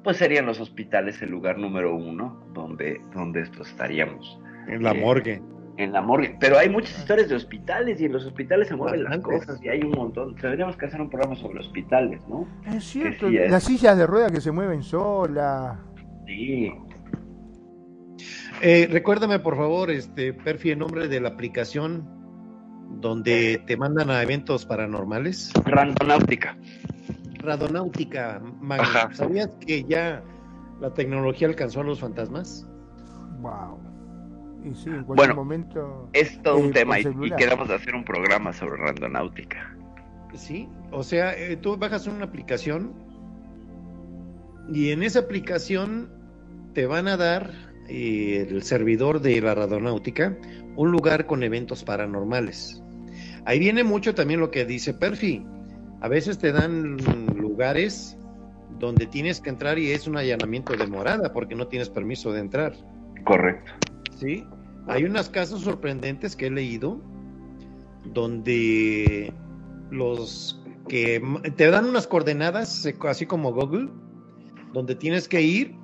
pues 0.03 0.17
serían 0.17 0.45
los 0.45 0.59
hospitales 0.61 1.21
el 1.21 1.31
lugar 1.31 1.57
número 1.57 1.93
uno 1.95 2.41
donde, 2.53 3.01
donde 3.13 3.41
esto 3.41 3.63
estaríamos. 3.63 4.39
En 4.67 4.81
la 4.81 4.93
Sí. 4.93 4.99
morgue. 4.99 5.41
En 5.81 5.93
la 5.93 6.01
morgue. 6.01 6.37
Pero 6.39 6.59
hay 6.59 6.69
muchas 6.69 6.99
historias 6.99 7.29
de 7.29 7.35
hospitales 7.35 7.99
y 7.99 8.05
en 8.05 8.13
los 8.13 8.23
hospitales 8.25 8.67
se 8.67 8.75
mueven 8.75 9.03
las 9.03 9.17
cosas 9.19 9.59
y 9.63 9.69
hay 9.69 9.81
un 9.81 9.91
montón. 9.91 10.35
Tendríamos 10.35 10.77
que 10.77 10.85
hacer 10.85 11.01
un 11.01 11.09
programa 11.09 11.35
sobre 11.35 11.59
hospitales, 11.59 12.21
¿no? 12.27 12.47
Es 12.67 12.83
cierto, 12.83 13.29
sí 13.29 13.37
es. 13.37 13.49
las 13.49 13.63
sillas 13.63 13.97
de 13.97 14.05
rueda 14.05 14.29
que 14.29 14.41
se 14.41 14.51
mueven 14.51 14.83
solas. 14.83 15.79
Sí. 16.27 16.71
Eh, 18.61 18.87
recuérdame, 18.91 19.39
por 19.39 19.57
favor, 19.57 19.89
este, 19.89 20.33
Perfi, 20.33 20.69
el 20.69 20.79
nombre 20.79 21.07
de 21.07 21.19
la 21.19 21.29
aplicación 21.29 22.07
donde 22.99 23.63
te 23.65 23.75
mandan 23.75 24.11
a 24.11 24.21
eventos 24.21 24.67
paranormales. 24.67 25.51
Randonáutica. 25.65 26.55
Radonáutica. 27.39 28.39
Ajá. 28.69 29.09
¿Sabías 29.13 29.49
que 29.65 29.83
ya 29.85 30.21
la 30.79 30.93
tecnología 30.93 31.47
alcanzó 31.47 31.81
a 31.81 31.85
los 31.85 31.99
fantasmas? 31.99 32.67
Wow. 33.39 33.90
Y 34.63 34.75
sí, 34.75 34.89
en 34.89 35.03
cualquier 35.03 35.15
Bueno, 35.15 35.35
momento. 35.35 36.09
Es 36.13 36.41
todo 36.43 36.57
Eh, 36.57 36.61
un 36.61 36.71
tema 36.71 36.99
y, 36.99 37.03
y 37.03 37.31
queremos 37.31 37.69
hacer 37.69 37.95
un 37.95 38.03
programa 38.03 38.53
sobre 38.53 38.77
randonáutica. 38.77 39.75
Sí, 40.33 40.69
o 40.91 41.03
sea, 41.03 41.37
eh, 41.37 41.57
tú 41.57 41.75
bajas 41.77 42.07
una 42.07 42.25
aplicación 42.25 42.93
y 44.71 44.91
en 44.91 45.03
esa 45.03 45.19
aplicación 45.19 46.09
te 46.73 46.85
van 46.85 47.07
a 47.07 47.17
dar 47.17 47.51
eh, 47.89 48.47
el 48.49 48.63
servidor 48.63 49.19
de 49.21 49.41
la 49.41 49.55
radonáutica 49.55 50.37
un 50.75 50.91
lugar 50.91 51.25
con 51.25 51.43
eventos 51.43 51.83
paranormales. 51.83 52.81
Ahí 53.45 53.59
viene 53.59 53.83
mucho 53.83 54.15
también 54.15 54.39
lo 54.39 54.51
que 54.51 54.65
dice 54.65 54.93
Perfi. 54.93 55.45
A 55.99 56.07
veces 56.07 56.37
te 56.37 56.51
dan 56.51 56.97
lugares 57.35 58.17
donde 58.79 59.05
tienes 59.05 59.41
que 59.41 59.49
entrar 59.49 59.77
y 59.77 59.91
es 59.91 60.07
un 60.07 60.15
allanamiento 60.17 60.73
de 60.73 60.87
morada 60.87 61.33
porque 61.33 61.55
no 61.55 61.67
tienes 61.67 61.89
permiso 61.89 62.31
de 62.31 62.39
entrar. 62.39 62.73
Correcto. 63.25 63.71
Sí, 64.21 64.45
hay 64.87 65.03
unos 65.03 65.29
casos 65.29 65.61
sorprendentes 65.61 66.35
que 66.35 66.45
he 66.45 66.51
leído 66.51 67.01
donde 68.13 69.33
los 69.89 70.63
que 70.87 71.19
te 71.57 71.71
dan 71.71 71.85
unas 71.85 72.05
coordenadas, 72.05 72.85
eh, 72.85 72.95
así 73.09 73.25
como 73.25 73.51
Google, 73.51 73.89
donde 74.73 74.93
tienes 74.93 75.27
que 75.27 75.41
ir 75.41 75.75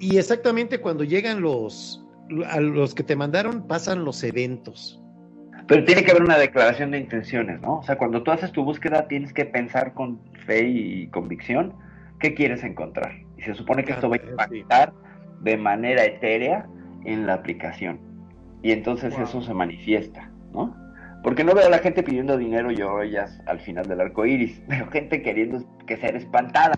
y 0.00 0.16
exactamente 0.16 0.80
cuando 0.80 1.04
llegan 1.04 1.42
los 1.42 2.02
a 2.46 2.58
los 2.58 2.94
que 2.94 3.02
te 3.02 3.14
mandaron 3.16 3.66
pasan 3.66 4.02
los 4.02 4.24
eventos. 4.24 5.02
Pero 5.66 5.84
tiene 5.84 6.04
que 6.04 6.12
haber 6.12 6.22
una 6.22 6.38
declaración 6.38 6.92
de 6.92 7.00
intenciones, 7.00 7.60
¿no? 7.60 7.80
O 7.80 7.82
sea, 7.82 7.98
cuando 7.98 8.22
tú 8.22 8.30
haces 8.30 8.50
tu 8.50 8.64
búsqueda 8.64 9.08
tienes 9.08 9.34
que 9.34 9.44
pensar 9.44 9.92
con 9.92 10.20
fe 10.46 10.66
y 10.66 11.08
convicción 11.08 11.74
qué 12.18 12.32
quieres 12.32 12.64
encontrar. 12.64 13.12
Y 13.36 13.42
se 13.42 13.52
supone 13.52 13.84
que 13.84 13.92
esto 13.92 14.08
va 14.08 14.16
a 14.16 14.20
sí. 14.20 14.30
impactar 14.30 14.94
de 15.42 15.58
manera 15.58 16.06
etérea 16.06 16.66
en 17.04 17.26
la 17.26 17.34
aplicación. 17.34 18.00
Y 18.62 18.72
entonces 18.72 19.14
Wow. 19.14 19.22
eso 19.24 19.42
se 19.42 19.54
manifiesta, 19.54 20.30
¿no? 20.52 20.74
Porque 21.22 21.44
no 21.44 21.54
veo 21.54 21.66
a 21.66 21.70
la 21.70 21.78
gente 21.78 22.02
pidiendo 22.02 22.36
dinero 22.36 22.70
y 22.70 22.80
ollas 22.82 23.40
al 23.46 23.60
final 23.60 23.86
del 23.86 24.00
arco 24.00 24.24
iris. 24.24 24.60
Veo 24.68 24.88
gente 24.88 25.20
queriendo 25.22 25.64
que 25.86 25.96
ser 25.96 26.14
espantada. 26.16 26.74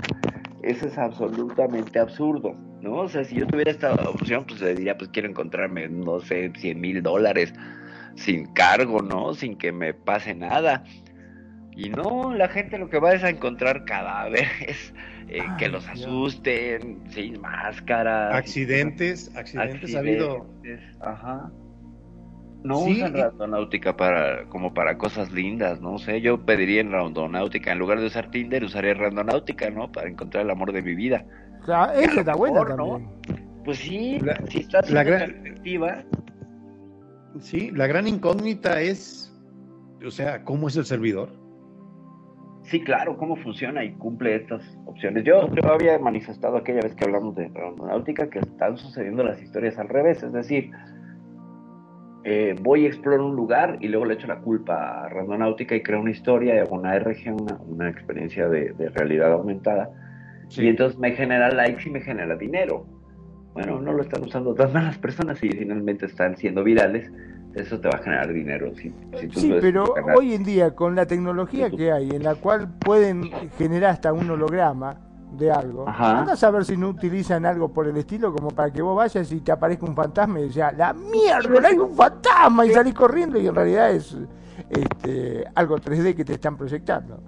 Eso 0.62 0.86
es 0.86 0.96
absolutamente 0.98 1.98
absurdo, 1.98 2.54
¿no? 2.80 2.96
O 2.96 3.08
sea, 3.08 3.24
si 3.24 3.36
yo 3.36 3.46
tuviera 3.46 3.70
esta 3.70 3.92
opción, 3.94 4.44
pues 4.46 4.60
le 4.60 4.74
diría, 4.74 4.96
pues 4.96 5.10
quiero 5.10 5.28
encontrarme, 5.28 5.88
no 5.88 6.20
sé, 6.20 6.52
100 6.56 6.80
mil 6.80 7.02
dólares 7.02 7.52
sin 8.14 8.46
cargo, 8.52 9.00
¿no? 9.00 9.32
Sin 9.34 9.56
que 9.56 9.72
me 9.72 9.94
pase 9.94 10.34
nada. 10.34 10.84
Y 11.82 11.88
no, 11.88 12.34
la 12.34 12.48
gente 12.48 12.76
lo 12.78 12.90
que 12.90 12.98
va 12.98 13.14
es 13.14 13.24
a 13.24 13.30
encontrar 13.30 13.84
cadáveres, 13.86 14.92
eh, 15.28 15.42
que 15.58 15.68
los 15.68 15.84
Dios. 15.86 16.00
asusten, 16.06 17.00
sin 17.08 17.40
máscaras. 17.40 18.34
Accidentes, 18.34 19.34
accidentes, 19.34 19.94
ha 19.94 19.98
habido. 20.00 20.46
Accidentes, 20.58 20.96
Ajá. 21.00 21.50
No 22.62 22.76
Sí, 22.80 22.92
usan 22.98 23.16
y- 23.16 23.20
randonáutica 23.22 23.96
para, 23.96 24.44
como 24.50 24.74
para 24.74 24.98
cosas 24.98 25.32
lindas, 25.32 25.80
no 25.80 25.96
sé, 25.96 26.20
yo 26.20 26.44
pediría 26.44 26.82
en 26.82 26.92
randonáutica, 26.92 27.72
en 27.72 27.78
lugar 27.78 27.98
de 28.00 28.06
usar 28.08 28.30
Tinder, 28.30 28.62
usaría 28.64 28.92
randonáutica, 28.92 29.70
¿no? 29.70 29.90
Para 29.90 30.10
encontrar 30.10 30.44
el 30.44 30.50
amor 30.50 30.72
de 30.72 30.82
mi 30.82 30.94
vida. 30.94 31.24
Claro, 31.64 31.90
a 31.92 31.94
esa 31.94 32.12
lo 32.16 32.20
está 32.20 32.34
buena 32.34 32.76
¿no? 32.76 33.00
Pues 33.64 33.78
sí, 33.78 34.18
La- 34.20 34.38
si 34.50 34.58
estás 34.60 34.90
la 34.90 35.02
gran- 35.02 35.20
tan 35.32 35.46
efectiva, 35.46 36.04
Sí, 37.38 37.70
la 37.70 37.86
gran 37.86 38.06
incógnita 38.06 38.82
es, 38.82 39.34
o 40.04 40.10
sea, 40.10 40.44
¿cómo 40.44 40.68
es 40.68 40.76
el 40.76 40.84
servidor? 40.84 41.39
Sí, 42.62 42.80
claro, 42.82 43.16
cómo 43.16 43.36
funciona 43.36 43.82
y 43.84 43.92
cumple 43.92 44.36
estas 44.36 44.78
opciones. 44.84 45.24
Yo, 45.24 45.52
yo 45.54 45.72
había 45.72 45.98
manifestado 45.98 46.56
aquella 46.56 46.80
vez 46.82 46.94
que 46.94 47.04
hablamos 47.04 47.34
de 47.34 47.44
aeronáutica 47.46 48.28
que 48.28 48.38
están 48.38 48.76
sucediendo 48.76 49.24
las 49.24 49.42
historias 49.42 49.78
al 49.78 49.88
revés, 49.88 50.22
es 50.22 50.32
decir, 50.32 50.70
eh, 52.22 52.54
voy 52.60 52.84
a 52.84 52.88
explorar 52.88 53.20
un 53.20 53.34
lugar 53.34 53.78
y 53.80 53.88
luego 53.88 54.04
le 54.04 54.14
echo 54.14 54.26
la 54.26 54.40
culpa 54.40 55.04
a 55.04 55.08
Randonáutica 55.08 55.74
y 55.74 55.82
creo 55.82 56.00
una 56.00 56.10
historia 56.10 56.54
y 56.54 56.58
hago 56.58 56.76
una 56.76 56.98
RG, 56.98 57.34
una, 57.66 57.88
experiencia 57.88 58.46
de, 58.48 58.74
realidad 58.94 59.32
aumentada. 59.32 59.90
Y 60.50 60.68
entonces 60.68 60.98
me 60.98 61.12
genera 61.12 61.50
likes 61.50 61.88
y 61.88 61.90
me 61.90 62.00
genera 62.00 62.36
dinero. 62.36 62.84
Bueno, 63.54 63.80
no 63.80 63.92
lo 63.92 64.02
están 64.02 64.22
usando 64.22 64.54
todas 64.54 64.74
las 64.74 64.98
personas 64.98 65.42
y 65.42 65.48
finalmente 65.48 66.06
están 66.06 66.36
siendo 66.36 66.62
virales. 66.62 67.10
Eso 67.54 67.80
te 67.80 67.88
va 67.88 67.98
a 67.98 68.02
generar 68.02 68.32
dinero. 68.32 68.72
Si, 68.76 68.92
sí, 69.34 69.52
pero 69.60 69.94
hoy 70.16 70.34
en 70.34 70.44
día, 70.44 70.74
con 70.74 70.94
la 70.94 71.06
tecnología 71.06 71.68
que 71.70 71.90
hay, 71.90 72.10
en 72.10 72.22
la 72.22 72.36
cual 72.36 72.68
pueden 72.78 73.30
generar 73.58 73.90
hasta 73.90 74.12
un 74.12 74.30
holograma, 74.30 74.98
de 75.32 75.50
algo. 75.50 75.88
Anda 75.88 76.32
a 76.32 76.36
saber 76.36 76.64
si 76.64 76.76
no 76.76 76.88
utilizan 76.88 77.46
algo 77.46 77.72
por 77.72 77.86
el 77.86 77.96
estilo 77.96 78.32
como 78.32 78.50
para 78.50 78.72
que 78.72 78.82
vos 78.82 78.96
vayas 78.96 79.30
y 79.32 79.40
te 79.40 79.52
aparezca 79.52 79.86
un 79.86 79.94
fantasma 79.94 80.40
y 80.40 80.48
digas, 80.48 80.76
la 80.76 80.92
mierda, 80.92 81.68
hay 81.68 81.78
un 81.78 81.94
fantasma 81.94 82.66
y 82.66 82.70
salís 82.70 82.94
corriendo 82.94 83.38
y 83.38 83.46
en 83.46 83.54
realidad 83.54 83.92
es 83.92 84.16
este, 84.68 85.44
algo 85.54 85.78
3D 85.78 86.14
que 86.14 86.24
te 86.24 86.34
están 86.34 86.56
proyectando. 86.56 87.22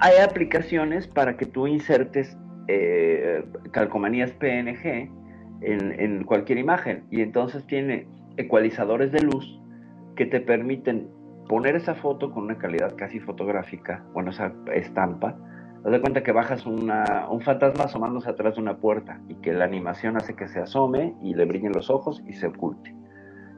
Hay 0.00 0.16
aplicaciones 0.18 1.06
para 1.06 1.36
que 1.36 1.46
tú 1.46 1.66
insertes 1.66 2.36
eh, 2.68 3.44
calcomanías 3.70 4.30
PNG 4.32 5.10
en, 5.60 6.00
en 6.00 6.24
cualquier 6.24 6.58
imagen 6.58 7.04
y 7.10 7.20
entonces 7.20 7.66
tiene 7.66 8.08
ecualizadores 8.36 9.12
de 9.12 9.20
luz 9.20 9.61
que 10.16 10.26
te 10.26 10.40
permiten 10.40 11.08
poner 11.48 11.76
esa 11.76 11.94
foto 11.94 12.30
con 12.30 12.44
una 12.44 12.58
calidad 12.58 12.94
casi 12.96 13.20
fotográfica, 13.20 14.04
bueno, 14.12 14.30
esa 14.30 14.52
estampa, 14.74 15.36
Haz 15.84 15.90
de 15.90 16.00
cuenta 16.00 16.22
que 16.22 16.30
bajas 16.30 16.64
un 16.64 17.40
fantasma 17.44 17.84
asomándose 17.84 18.30
atrás 18.30 18.54
de 18.54 18.60
una 18.60 18.76
puerta 18.76 19.20
y 19.28 19.34
que 19.36 19.52
la 19.52 19.64
animación 19.64 20.16
hace 20.16 20.34
que 20.36 20.46
se 20.46 20.60
asome 20.60 21.14
y 21.20 21.34
le 21.34 21.44
brillen 21.44 21.72
los 21.72 21.90
ojos 21.90 22.22
y 22.28 22.34
se 22.34 22.46
oculte. 22.46 22.94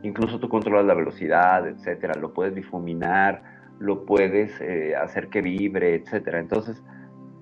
Incluso 0.03 0.41
tú 0.41 0.49
controlas 0.49 0.87
la 0.87 0.95
velocidad, 0.95 1.69
etcétera, 1.69 2.15
lo 2.19 2.33
puedes 2.33 2.55
difuminar, 2.55 3.43
lo 3.79 4.07
puedes 4.07 4.59
eh, 4.63 4.97
hacer 4.97 5.29
que 5.29 5.43
vibre, 5.43 5.97
etcétera. 5.97 6.39
Entonces, 6.39 6.83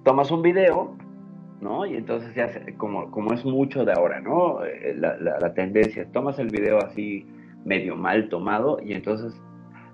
tomas 0.02 0.32
un 0.32 0.42
video, 0.42 0.96
¿no? 1.60 1.86
Y 1.86 1.96
entonces 1.96 2.34
ya, 2.34 2.50
como, 2.76 3.08
como 3.12 3.34
es 3.34 3.44
mucho 3.44 3.84
de 3.84 3.92
ahora, 3.92 4.20
¿no? 4.20 4.64
Eh, 4.64 4.96
la 4.96 5.54
tendencia, 5.54 6.08
tomas 6.10 6.40
el 6.40 6.48
video 6.48 6.78
así 6.78 7.24
medio 7.64 7.96
mal 7.96 8.28
tomado 8.28 8.78
y 8.82 8.92
entonces 8.94 9.40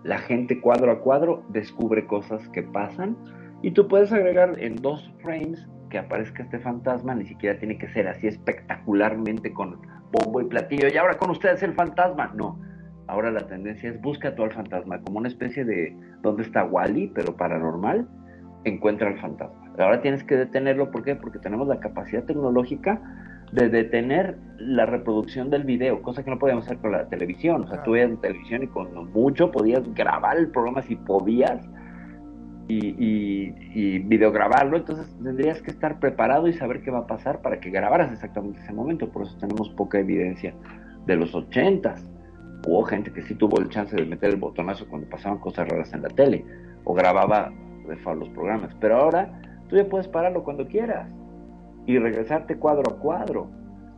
la 0.05 0.19
gente 0.19 0.61
cuadro 0.61 0.93
a 0.93 1.01
cuadro 1.01 1.45
descubre 1.51 2.07
cosas 2.07 2.49
que 2.51 2.63
pasan 2.63 3.17
y 3.63 3.73
tú 3.73 3.89
puedes 3.89 4.13
agregar 4.13 4.55
en 4.59 4.77
dos 4.77 5.13
frames 5.23 5.67
que 5.91 5.99
aparezca 5.99 6.43
este 6.43 6.59
fantasma, 6.59 7.15
ni 7.15 7.27
siquiera 7.27 7.59
tiene 7.59 7.79
que 7.79 7.89
ser 7.89 8.09
así 8.09 8.27
espectacularmente 8.27 9.53
con 9.53 9.81
bombo 10.13 10.41
y 10.41 10.45
platillo. 10.45 10.89
Y 10.93 10.97
ahora 10.97 11.17
con 11.17 11.31
ustedes 11.31 11.63
el 11.63 11.75
fantasma. 11.75 12.33
No, 12.35 12.61
ahora 13.07 13.31
la 13.31 13.47
tendencia 13.47 13.91
es 13.91 14.01
busca 14.01 14.35
tú 14.35 14.45
al 14.45 14.53
fantasma, 14.53 15.01
como 15.03 15.19
una 15.19 15.29
especie 15.29 15.65
de 15.65 15.97
¿dónde 16.23 16.43
está 16.43 16.65
Wally? 16.65 17.13
pero 17.15 17.37
paranormal, 17.37 18.09
encuentra 18.65 19.09
al 19.09 19.19
fantasma. 19.19 19.73
Ahora 19.79 20.01
tienes 20.01 20.25
que 20.25 20.37
detenerlo, 20.37 20.91
¿por 20.91 21.05
qué? 21.05 21.17
Porque 21.17 21.39
tenemos 21.39 21.69
la 21.69 21.81
capacidad 21.81 22.25
tecnológica 22.25 23.01
de 23.53 23.69
detener 23.69 24.39
la 24.59 24.87
reproducción 24.87 25.51
del 25.51 25.65
video, 25.65 26.03
cosa 26.03 26.25
que 26.25 26.31
no 26.31 26.39
podíamos 26.39 26.67
hacer 26.67 26.79
con 26.79 26.93
la 26.93 27.09
televisión. 27.09 27.65
O 27.65 27.69
sea, 27.69 27.83
tú 27.83 27.93
veías 27.93 28.21
televisión 28.21 28.63
y 28.63 28.67
con 28.67 29.13
mucho 29.13 29.51
podías 29.51 29.83
grabar 29.95 30.39
el 30.39 30.51
programa 30.51 30.83
si 30.83 30.97
podías, 30.97 31.69
y, 32.69 33.55
y, 33.75 33.99
videograbarlo, 34.01 34.77
entonces 34.77 35.17
tendrías 35.23 35.63
que 35.63 35.71
estar 35.71 35.99
preparado 35.99 36.49
y 36.49 36.53
saber 36.53 36.83
qué 36.83 36.91
va 36.91 36.99
a 36.99 37.07
pasar 37.07 37.41
para 37.41 37.61
que 37.61 37.71
grabaras 37.71 38.13
exactamente 38.13 38.61
ese 38.61 38.73
momento. 38.73 39.09
Por 39.11 39.23
eso 39.23 39.37
tenemos 39.39 39.71
poca 39.71 39.99
evidencia 39.99 40.55
de 41.07 41.17
los 41.17 41.35
ochentas. 41.35 42.07
Hubo 42.67 42.83
gente 42.83 43.11
que 43.13 43.23
sí 43.23 43.35
tuvo 43.35 43.59
el 43.59 43.71
chance 43.71 43.97
de 43.97 44.05
meter 44.05 44.31
el 44.31 44.37
botonazo 44.37 44.87
cuando 44.89 45.09
pasaban 45.09 45.39
cosas 45.39 45.67
raras 45.67 45.93
en 45.95 46.03
la 46.03 46.09
tele 46.11 46.45
o 46.85 46.93
grababa 46.93 47.51
de 47.87 48.15
los 48.15 48.29
programas. 48.31 48.75
Pero 48.81 48.97
ahora 48.97 49.41
tú 49.69 49.77
ya 49.77 49.89
puedes 49.89 50.07
pararlo 50.09 50.45
cuando 50.45 50.67
quieras 50.67 51.09
y 51.89 51.99
regresarte 51.99 52.59
cuadro 52.59 52.93
a 52.93 52.99
cuadro. 52.99 53.51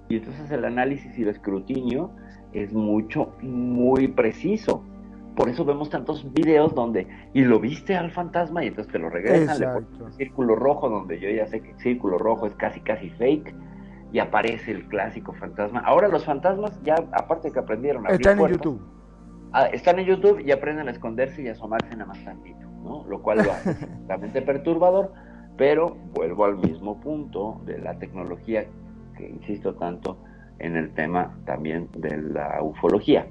Y 0.08 0.16
entonces 0.16 0.50
el 0.52 0.64
análisis 0.64 1.18
y 1.18 1.22
el 1.22 1.28
escrutinio 1.28 2.12
es 2.52 2.72
mucho, 2.72 3.34
muy 3.42 4.06
preciso. 4.06 4.84
Por 5.36 5.48
eso 5.48 5.64
vemos 5.64 5.90
tantos 5.90 6.32
videos 6.32 6.72
donde, 6.74 7.08
y 7.34 7.42
lo 7.42 7.58
viste 7.58 7.96
al 7.96 8.12
fantasma 8.12 8.64
y 8.64 8.68
entonces 8.68 8.92
te 8.92 8.98
lo 9.00 9.10
regresan, 9.10 9.58
le 9.58 9.66
pones 9.66 10.00
un 10.00 10.12
círculo 10.12 10.54
rojo 10.54 10.88
donde 10.88 11.18
yo 11.18 11.28
ya 11.30 11.46
sé 11.48 11.60
que 11.60 11.70
el 11.72 11.78
círculo 11.78 12.16
rojo 12.16 12.46
es 12.46 12.54
casi 12.54 12.80
casi 12.80 13.10
fake 13.10 13.54
y 14.12 14.20
aparece 14.20 14.70
el 14.70 14.86
clásico 14.86 15.32
fantasma. 15.32 15.80
Ahora 15.80 16.06
los 16.06 16.24
fantasmas 16.24 16.80
ya, 16.84 16.94
aparte 17.12 17.48
de 17.48 17.54
que 17.54 17.58
aprendieron 17.58 18.06
a 18.06 18.10
Están 18.10 18.38
en 18.38 18.48
YouTube. 18.48 18.80
Ah, 19.52 19.66
están 19.66 19.98
en 19.98 20.06
YouTube 20.06 20.40
y 20.46 20.52
aprenden 20.52 20.86
a 20.86 20.92
esconderse 20.92 21.42
y 21.42 21.48
a 21.48 21.52
asomarse 21.52 21.90
nada 21.90 22.06
más 22.06 22.22
tantito, 22.24 22.68
¿no? 22.84 23.04
Lo 23.08 23.20
cual 23.20 23.38
lo 23.38 23.50
hace 23.50 23.74
realmente 24.06 24.42
perturbador, 24.42 25.12
pero 25.56 25.96
vuelvo 26.14 26.44
al 26.44 26.56
mismo 26.58 27.00
punto 27.00 27.60
de 27.66 27.78
la 27.78 27.98
tecnología 27.98 28.64
que 29.16 29.28
insisto 29.28 29.74
tanto 29.74 30.18
en 30.58 30.76
el 30.76 30.90
tema 30.94 31.36
también 31.44 31.88
de 31.96 32.16
la 32.16 32.62
ufología. 32.62 33.26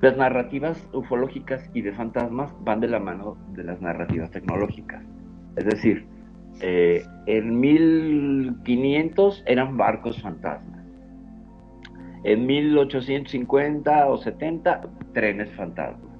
Las 0.00 0.16
narrativas 0.16 0.82
ufológicas 0.92 1.68
y 1.74 1.82
de 1.82 1.92
fantasmas 1.92 2.52
van 2.64 2.80
de 2.80 2.88
la 2.88 3.00
mano 3.00 3.36
de 3.52 3.64
las 3.64 3.80
narrativas 3.82 4.30
tecnológicas. 4.30 5.02
Es 5.56 5.66
decir, 5.66 6.06
eh, 6.62 7.04
en 7.26 7.60
1500 7.60 9.42
eran 9.46 9.76
barcos 9.76 10.20
fantasmas. 10.22 10.80
En 12.24 12.46
1850 12.46 14.06
o 14.08 14.18
70, 14.18 14.82
trenes 15.12 15.50
fantasmas. 15.52 16.10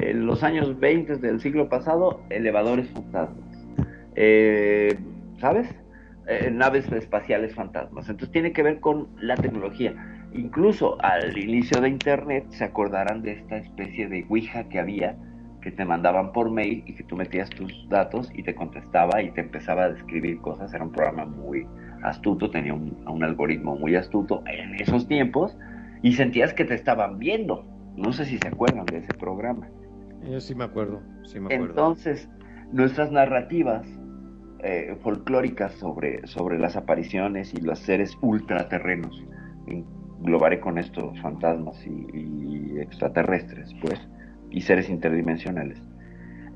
En 0.00 0.26
los 0.26 0.42
años 0.42 0.78
20 0.78 1.16
del 1.16 1.40
siglo 1.40 1.68
pasado, 1.68 2.20
elevadores 2.30 2.88
fantasmas. 2.90 3.51
Eh, 4.14 4.96
¿Sabes? 5.38 5.68
Eh, 6.28 6.50
naves 6.52 6.90
espaciales 6.92 7.54
fantasmas. 7.54 8.08
Entonces 8.08 8.32
tiene 8.32 8.52
que 8.52 8.62
ver 8.62 8.80
con 8.80 9.08
la 9.20 9.36
tecnología 9.36 9.94
incluso 10.34 10.96
al 11.02 11.36
inicio 11.36 11.80
de 11.80 11.88
Internet 11.88 12.46
se 12.50 12.64
acordarán 12.64 13.22
de 13.22 13.32
esta 13.32 13.56
especie 13.56 14.08
de 14.08 14.24
Ouija 14.28 14.64
que 14.68 14.78
había, 14.78 15.16
que 15.60 15.70
te 15.70 15.84
mandaban 15.84 16.32
por 16.32 16.50
mail 16.50 16.82
y 16.86 16.94
que 16.94 17.04
tú 17.04 17.16
metías 17.16 17.48
tus 17.50 17.88
datos 17.88 18.30
y 18.34 18.42
te 18.42 18.54
contestaba 18.54 19.22
y 19.22 19.30
te 19.30 19.42
empezaba 19.42 19.84
a 19.84 19.90
describir 19.90 20.40
cosas. 20.40 20.72
Era 20.74 20.84
un 20.84 20.92
programa 20.92 21.24
muy 21.24 21.66
astuto, 22.02 22.50
tenía 22.50 22.74
un, 22.74 23.22
algoritmo 23.22 23.76
muy 23.76 23.94
astuto 23.94 24.42
en 24.46 24.74
esos 24.80 25.06
tiempos 25.06 25.56
y 26.02 26.14
sentías 26.14 26.52
que 26.52 26.64
te 26.64 26.74
estaban 26.74 27.18
viendo. 27.18 27.64
No 27.96 28.12
sé 28.12 28.24
si 28.24 28.38
se 28.38 28.48
acuerdan 28.48 28.86
de 28.86 28.98
ese 28.98 29.14
programa. 29.14 29.68
Yo 30.28 30.40
sí 30.40 30.54
me 30.54 30.64
acuerdo, 30.64 31.02
sí 31.22 31.38
me 31.38 31.46
acuerdo. 31.54 31.66
Entonces, 31.66 32.28
nuestras 32.72 33.12
narrativas 33.12 33.86
eh, 34.62 34.96
folclóricas 35.02 35.72
sobre, 35.72 36.26
sobre 36.26 36.58
las 36.58 36.76
apariciones 36.76 37.52
y 37.52 37.60
los 37.60 37.80
seres 37.80 38.16
ultraterrenos, 38.20 39.24
englobaré 39.66 40.60
con 40.60 40.78
estos 40.78 41.18
fantasmas 41.20 41.84
y, 41.86 42.78
extraterrestres, 42.78 43.74
pues, 43.80 44.00
y 44.50 44.60
seres 44.60 44.88
interdimensionales, 44.88 45.80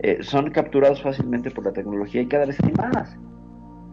eh, 0.00 0.18
son 0.20 0.50
capturados 0.50 1.02
fácilmente 1.02 1.50
por 1.50 1.64
la 1.64 1.72
tecnología 1.72 2.22
y 2.22 2.26
cada 2.26 2.46
vez 2.46 2.58
hay 2.62 2.72
más. 2.72 3.16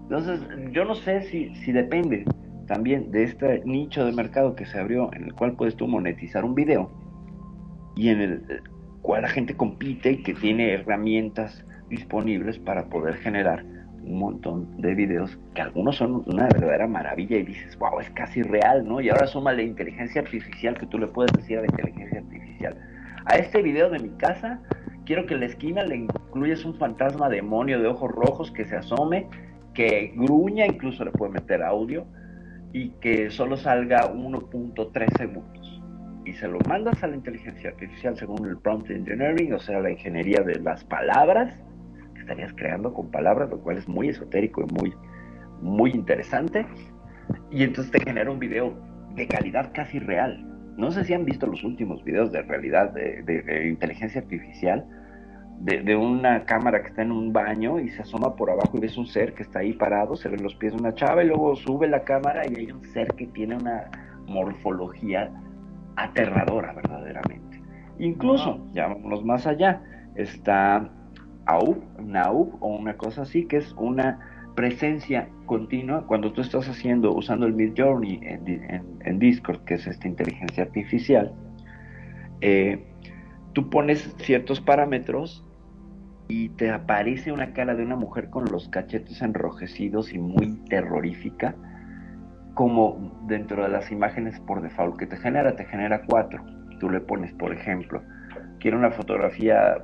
Entonces, 0.04 0.42
yo 0.72 0.86
no 0.86 0.96
sé 0.96 1.24
si, 1.24 1.56
si 1.56 1.72
depende 1.72 2.26
también 2.68 3.12
de 3.12 3.24
este 3.24 3.62
nicho 3.66 4.06
de 4.06 4.12
mercado 4.12 4.56
que 4.56 4.66
se 4.66 4.80
abrió 4.80 5.12
en 5.14 5.24
el 5.24 5.34
cual 5.34 5.54
puedes 5.54 5.76
tú 5.76 5.88
monetizar 5.88 6.46
un 6.46 6.56
video 6.56 6.92
y 7.96 8.10
en 8.10 8.22
el 8.22 8.62
cual 9.02 9.24
la 9.24 9.30
gente 9.30 9.56
compite 9.56 10.12
y 10.12 10.24
que 10.24 10.34
tiene 10.34 10.74
herramientas 10.74 11.66
disponibles 11.90 12.60
para 12.60 12.86
poder 12.86 13.16
generar 13.16 13.66
un 14.06 14.20
montón 14.20 14.82
de 14.82 14.94
videos 14.96 15.38
que 15.54 15.62
algunos 15.62 15.96
son 15.98 16.24
una 16.26 16.44
verdadera 16.44 16.88
maravilla 16.88 17.38
y 17.38 17.44
dices, 17.44 17.78
wow, 17.78 18.00
es 18.00 18.10
casi 18.12 18.42
real, 18.42 18.86
¿no? 18.88 19.02
Y 19.02 19.10
ahora 19.10 19.28
suma 19.28 19.54
la 19.54 19.62
inteligencia 19.62 20.22
artificial 20.22 20.78
que 20.78 20.86
tú 20.86 20.98
le 20.98 21.08
puedes 21.08 21.32
decir 21.34 21.58
a 21.58 21.62
la 21.62 21.68
inteligencia 21.68 22.20
artificial. 22.20 22.78
A 23.26 23.38
este 23.38 23.62
video 23.62 23.90
de 23.90 24.00
mi 24.00 24.10
casa, 24.18 24.60
quiero 25.06 25.26
que 25.26 25.36
en 25.36 25.42
la 25.42 25.46
esquina 25.48 25.84
le 25.84 25.96
incluyas 25.96 26.66
un 26.66 26.76
fantasma 26.76 27.30
demonio 27.30 27.80
de 27.82 27.88
ojos 27.88 28.12
rojos 28.12 28.52
que 28.52 28.66
se 28.66 28.76
asome, 28.76 29.28
que 29.74 30.14
gruña, 30.16 30.66
incluso 30.66 31.06
le 31.06 31.12
puede 31.12 31.32
meter 31.32 31.64
audio, 31.64 32.06
y 32.74 32.90
que 33.02 33.30
solo 33.30 33.56
salga 33.56 34.12
1.3 34.14 35.18
segundos. 35.18 35.82
Y 36.26 36.34
se 36.34 36.48
lo 36.48 36.60
mandas 36.68 37.04
a 37.04 37.08
la 37.08 37.16
inteligencia 37.16 37.70
artificial 37.70 38.18
según 38.18 38.48
el 38.48 38.58
prompt 38.58 38.90
engineering, 38.90 39.54
o 39.54 39.60
sea, 39.60 39.80
la 39.80 39.92
ingeniería 39.92 40.42
de 40.42 40.56
las 40.60 40.84
palabras, 40.84 41.54
estarías 42.24 42.54
creando 42.54 42.94
con 42.94 43.12
palabras, 43.12 43.50
lo 43.50 43.60
cual 43.60 43.78
es 43.78 43.88
muy 43.88 44.10
esotérico 44.10 44.62
y 44.62 44.74
muy, 44.74 44.94
muy 45.62 45.92
interesante. 45.92 46.66
Y 47.52 47.64
entonces 47.64 47.92
te 47.92 48.00
genera 48.04 48.32
un 48.32 48.40
video 48.40 48.74
de 49.16 49.28
calidad 49.28 49.72
casi 49.74 50.00
real. 50.00 50.46
No 50.78 50.92
sé 50.92 51.04
si 51.04 51.14
han 51.14 51.26
visto 51.26 51.46
los 51.46 51.64
últimos 51.64 52.04
videos 52.04 52.32
de 52.32 52.42
realidad 52.42 52.92
de, 52.94 53.68
inteligencia 53.70 54.22
artificial, 54.22 54.86
de, 55.60 55.82
de, 55.82 55.96
una 55.96 56.46
cámara 56.46 56.82
que 56.82 56.90
está 56.90 57.04
en 57.04 57.12
un 57.12 57.32
baño 57.32 57.80
y 57.80 57.90
se 57.90 58.02
asoma 58.02 58.36
por 58.36 58.50
abajo 58.50 58.76
y 58.78 58.80
ves 58.80 58.98
un 58.98 59.06
ser 59.06 59.34
que 59.34 59.44
está 59.44 59.60
ahí 59.60 59.74
parado, 59.74 60.16
se 60.16 60.30
ven 60.30 60.42
los 60.42 60.56
pies 60.56 60.74
de 60.74 60.80
una 60.80 60.94
chava 60.96 61.24
y 61.24 61.28
luego 61.28 61.56
sube 61.56 61.88
la 61.88 62.04
cámara 62.04 62.42
y 62.48 62.56
hay 62.56 62.72
un 62.72 62.84
ser 62.86 63.08
que 63.14 63.28
tiene 63.28 63.56
una 63.56 63.90
morfología 64.26 65.32
aterradora 65.96 66.74
verdaderamente. 66.74 67.62
Incluso, 68.00 68.66
ya 68.72 68.88
vámonos 68.88 69.24
más 69.24 69.46
allá, 69.46 69.82
está 70.16 70.90
AUP, 71.46 72.00
NAUP 72.00 72.62
o 72.62 72.68
una 72.68 72.98
cosa 72.98 73.24
así, 73.24 73.46
que 73.46 73.58
es 73.58 73.74
una 73.74 74.20
presencia 74.56 75.30
continua 75.46 76.06
cuando 76.06 76.32
tú 76.32 76.42
estás 76.42 76.68
haciendo, 76.70 77.14
usando 77.14 77.46
el 77.46 77.54
Mid 77.54 77.74
Journey 77.76 78.20
en, 78.24 78.48
en, 78.48 78.84
en, 79.02 79.20
Discord, 79.20 79.64
que 79.66 79.76
es 79.76 79.88
esta 79.88 80.08
inteligencia 80.08 80.64
artificial, 80.64 81.34
eh, 82.42 82.84
tú 83.54 83.70
pones 83.70 84.16
ciertos 84.20 84.62
parámetros 84.62 85.46
y 86.28 86.50
te 86.50 86.72
aparece 86.72 87.32
una 87.32 87.54
cara 87.54 87.76
de 87.76 87.84
una 87.84 87.96
mujer 87.96 88.30
con 88.30 88.46
los 88.52 88.70
cachetes 88.70 89.22
enrojecidos 89.22 90.14
y 90.14 90.20
muy 90.20 90.56
terrorífica, 90.70 91.56
como 92.54 93.12
dentro 93.28 93.64
de 93.64 93.70
las 93.70 93.92
imágenes 93.92 94.40
por 94.42 94.62
default 94.62 94.98
que 94.98 95.08
te 95.08 95.18
genera, 95.18 95.56
te 95.56 95.66
genera 95.66 96.04
cuatro. 96.08 96.44
Tú 96.80 96.90
le 96.90 97.02
pones, 97.02 97.34
por 97.34 97.54
ejemplo, 97.54 98.02
quiero 98.64 98.78
una 98.78 98.92
fotografía, 98.92 99.76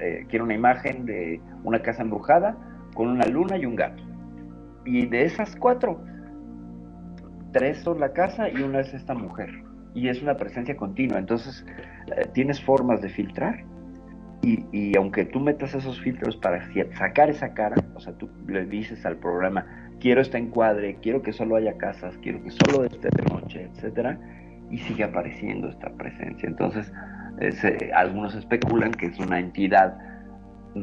eh, 0.00 0.24
quiero 0.28 0.44
una 0.44 0.54
imagen 0.54 1.04
de 1.04 1.40
una 1.64 1.82
casa 1.82 2.02
embrujada 2.02 2.56
con 2.94 3.08
una 3.08 3.26
luna 3.26 3.58
y 3.58 3.66
un 3.66 3.74
gato. 3.74 4.00
Y 4.84 5.06
de 5.06 5.24
esas 5.24 5.56
cuatro, 5.56 6.00
tres 7.52 7.78
son 7.78 7.98
la 7.98 8.12
casa 8.12 8.48
y 8.48 8.62
una 8.62 8.78
es 8.78 8.94
esta 8.94 9.12
mujer. 9.12 9.50
Y 9.92 10.06
es 10.08 10.22
una 10.22 10.36
presencia 10.36 10.76
continua. 10.76 11.18
Entonces, 11.18 11.66
eh, 12.16 12.28
tienes 12.32 12.62
formas 12.62 13.02
de 13.02 13.08
filtrar. 13.08 13.64
Y, 14.42 14.64
y, 14.70 14.96
aunque 14.96 15.24
tú 15.24 15.40
metas 15.40 15.74
esos 15.74 16.00
filtros 16.00 16.36
para 16.36 16.64
sacar 16.96 17.28
esa 17.30 17.54
cara, 17.54 17.74
o 17.96 17.98
sea, 17.98 18.12
tú 18.12 18.30
le 18.46 18.66
dices 18.66 19.04
al 19.04 19.16
programa, 19.16 19.66
quiero 19.98 20.20
este 20.20 20.38
encuadre, 20.38 20.96
quiero 21.02 21.22
que 21.22 21.32
solo 21.32 21.56
haya 21.56 21.76
casas, 21.76 22.16
quiero 22.22 22.40
que 22.44 22.52
solo 22.52 22.84
esté 22.84 23.08
de 23.10 23.34
noche, 23.34 23.68
etcétera, 23.74 24.16
y 24.70 24.78
sigue 24.78 25.02
apareciendo 25.02 25.68
esta 25.68 25.90
presencia. 25.90 26.48
Entonces, 26.48 26.92
eh, 27.40 27.90
algunos 27.94 28.34
especulan 28.34 28.92
que 28.92 29.06
es 29.06 29.18
una 29.18 29.38
entidad 29.38 29.98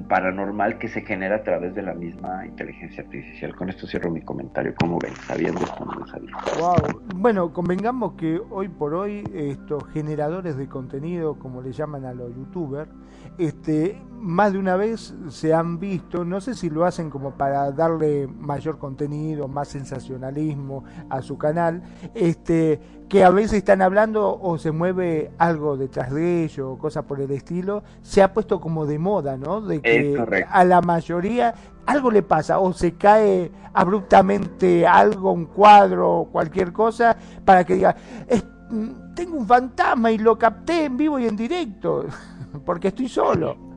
paranormal 0.03 0.77
que 0.77 0.87
se 0.87 1.01
genera 1.01 1.37
a 1.37 1.43
través 1.43 1.75
de 1.75 1.81
la 1.81 1.93
misma 1.93 2.45
inteligencia 2.45 3.03
artificial. 3.03 3.55
Con 3.55 3.69
esto 3.69 3.87
cierro 3.87 4.11
mi 4.11 4.21
comentario. 4.21 4.73
¿Cómo 4.79 4.99
ven? 4.99 5.13
Sabiendo 5.27 5.61
esto 5.61 5.85
no 5.85 6.07
sabía. 6.07 6.35
Wow. 6.59 7.01
Bueno, 7.15 7.53
convengamos 7.53 8.13
que 8.13 8.41
hoy 8.49 8.67
por 8.67 8.93
hoy 8.93 9.23
estos 9.33 9.85
generadores 9.89 10.57
de 10.57 10.67
contenido, 10.67 11.37
como 11.39 11.61
le 11.61 11.71
llaman 11.71 12.05
a 12.05 12.13
los 12.13 12.35
youtubers, 12.35 12.89
este, 13.37 13.97
más 14.25 14.53
de 14.53 14.59
una 14.59 14.75
vez 14.75 15.13
se 15.29 15.53
han 15.53 15.79
visto, 15.79 16.25
no 16.25 16.41
sé 16.41 16.55
si 16.55 16.71
lo 16.71 16.85
hacen 16.85 17.11
como 17.11 17.35
para 17.35 17.71
darle 17.71 18.27
mayor 18.27 18.79
contenido, 18.79 19.47
más 19.47 19.67
sensacionalismo 19.67 20.83
a 21.11 21.21
su 21.21 21.37
canal, 21.37 21.83
este, 22.15 22.79
que 23.07 23.23
a 23.23 23.29
veces 23.29 23.59
están 23.59 23.83
hablando 23.83 24.39
o 24.41 24.57
se 24.57 24.71
mueve 24.71 25.29
algo 25.37 25.77
detrás 25.77 26.11
de 26.11 26.43
ellos, 26.43 26.79
cosas 26.79 27.05
por 27.05 27.21
el 27.21 27.29
estilo, 27.29 27.83
se 28.01 28.23
ha 28.23 28.33
puesto 28.33 28.59
como 28.59 28.87
de 28.87 28.97
moda, 28.97 29.37
¿no? 29.37 29.61
De 29.61 29.79
que 29.79 30.45
a 30.49 30.63
la 30.63 30.81
mayoría 30.81 31.53
algo 31.85 32.09
le 32.09 32.23
pasa 32.23 32.57
o 32.57 32.73
se 32.73 32.93
cae 32.93 33.51
abruptamente 33.73 34.87
algo, 34.87 35.33
un 35.33 35.45
cuadro, 35.45 36.29
cualquier 36.31 36.73
cosa, 36.73 37.15
para 37.45 37.63
que 37.63 37.75
diga, 37.75 37.95
tengo 39.15 39.37
un 39.37 39.45
fantasma 39.45 40.11
y 40.11 40.17
lo 40.17 40.35
capté 40.35 40.85
en 40.85 40.97
vivo 40.97 41.19
y 41.19 41.27
en 41.27 41.35
directo, 41.35 42.05
porque 42.65 42.87
estoy 42.87 43.07
solo. 43.07 43.74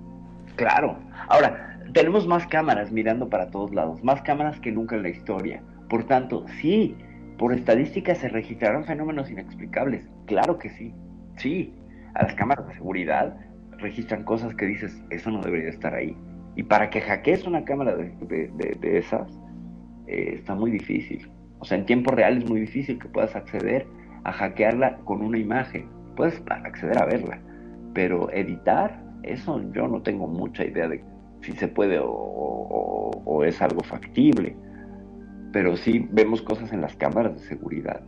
Claro. 0.58 0.98
Ahora, 1.28 1.78
tenemos 1.94 2.26
más 2.26 2.46
cámaras 2.48 2.90
mirando 2.90 3.30
para 3.30 3.50
todos 3.50 3.72
lados, 3.72 4.02
más 4.02 4.20
cámaras 4.22 4.58
que 4.60 4.72
nunca 4.72 4.96
en 4.96 5.04
la 5.04 5.08
historia. 5.08 5.62
Por 5.88 6.04
tanto, 6.04 6.44
sí, 6.60 6.96
por 7.38 7.52
estadística 7.52 8.14
se 8.14 8.28
registraron 8.28 8.84
fenómenos 8.84 9.30
inexplicables. 9.30 10.04
Claro 10.26 10.58
que 10.58 10.68
sí. 10.70 10.92
Sí, 11.36 11.72
a 12.14 12.24
las 12.24 12.34
cámaras 12.34 12.66
de 12.66 12.74
seguridad 12.74 13.36
registran 13.78 14.24
cosas 14.24 14.54
que 14.56 14.66
dices, 14.66 15.00
eso 15.10 15.30
no 15.30 15.40
debería 15.40 15.70
estar 15.70 15.94
ahí. 15.94 16.16
Y 16.56 16.64
para 16.64 16.90
que 16.90 17.00
hackees 17.00 17.46
una 17.46 17.64
cámara 17.64 17.94
de, 17.94 18.10
de, 18.26 18.76
de 18.80 18.98
esas, 18.98 19.30
eh, 20.08 20.32
está 20.34 20.56
muy 20.56 20.72
difícil. 20.72 21.30
O 21.60 21.64
sea, 21.64 21.78
en 21.78 21.86
tiempo 21.86 22.10
real 22.10 22.38
es 22.38 22.50
muy 22.50 22.60
difícil 22.60 22.98
que 22.98 23.08
puedas 23.08 23.36
acceder 23.36 23.86
a 24.24 24.32
hackearla 24.32 24.96
con 25.04 25.22
una 25.22 25.38
imagen. 25.38 25.88
Puedes 26.16 26.42
acceder 26.48 27.00
a 27.00 27.06
verla, 27.06 27.40
pero 27.94 28.28
editar, 28.32 29.00
eso 29.22 29.60
yo 29.72 29.88
no 29.88 30.02
tengo 30.02 30.26
mucha 30.26 30.64
idea 30.64 30.88
de 30.88 31.04
si 31.42 31.52
se 31.52 31.68
puede 31.68 31.98
o, 31.98 32.10
o, 32.10 33.22
o 33.24 33.44
es 33.44 33.60
algo 33.62 33.82
factible. 33.82 34.56
Pero 35.52 35.76
sí 35.76 36.06
vemos 36.10 36.42
cosas 36.42 36.72
en 36.72 36.80
las 36.80 36.94
cámaras 36.96 37.34
de 37.34 37.40
seguridad. 37.48 38.02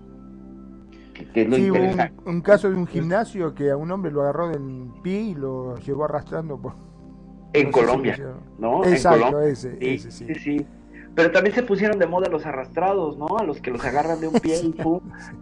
Que, 1.15 1.27
que 1.29 1.43
es 1.43 1.49
lo 1.49 1.57
Sí, 1.57 1.67
interesante. 1.67 2.13
un, 2.27 2.35
un 2.37 2.41
caso 2.43 2.69
de 2.71 2.77
un 2.77 2.87
gimnasio 2.87 3.55
que 3.55 3.71
a 3.71 3.77
un 3.77 3.91
hombre 3.91 4.11
lo 4.13 4.23
agarró 4.23 4.49
del 4.49 4.89
pie 5.03 5.21
y 5.23 5.35
lo 5.35 5.77
llevó 5.79 6.05
arrastrando 6.05 6.61
por... 6.61 6.75
En 7.53 7.65
no 7.71 7.73
sé 7.73 7.81
si 7.81 7.87
Colombia. 7.87 8.17
¿no? 8.59 8.85
En 8.85 8.93
Exacto, 8.93 9.25
Colombia. 9.25 9.49
ese, 9.51 9.71
Sí, 9.79 9.87
ese 9.89 10.11
sí. 10.11 10.27
sí, 10.27 10.35
sí. 10.35 10.67
Pero 11.15 11.33
también 11.33 11.55
se 11.55 11.63
pusieron 11.65 11.99
de 11.99 12.07
moda 12.07 12.29
los 12.29 12.47
arrastrados, 12.47 13.19
¿no? 13.19 13.27
A 13.39 13.43
los 13.43 13.61
que 13.61 13.71
los 13.73 13.85
agarran 13.85 14.21
de 14.21 14.29
un 14.29 14.35
pie 14.35 14.61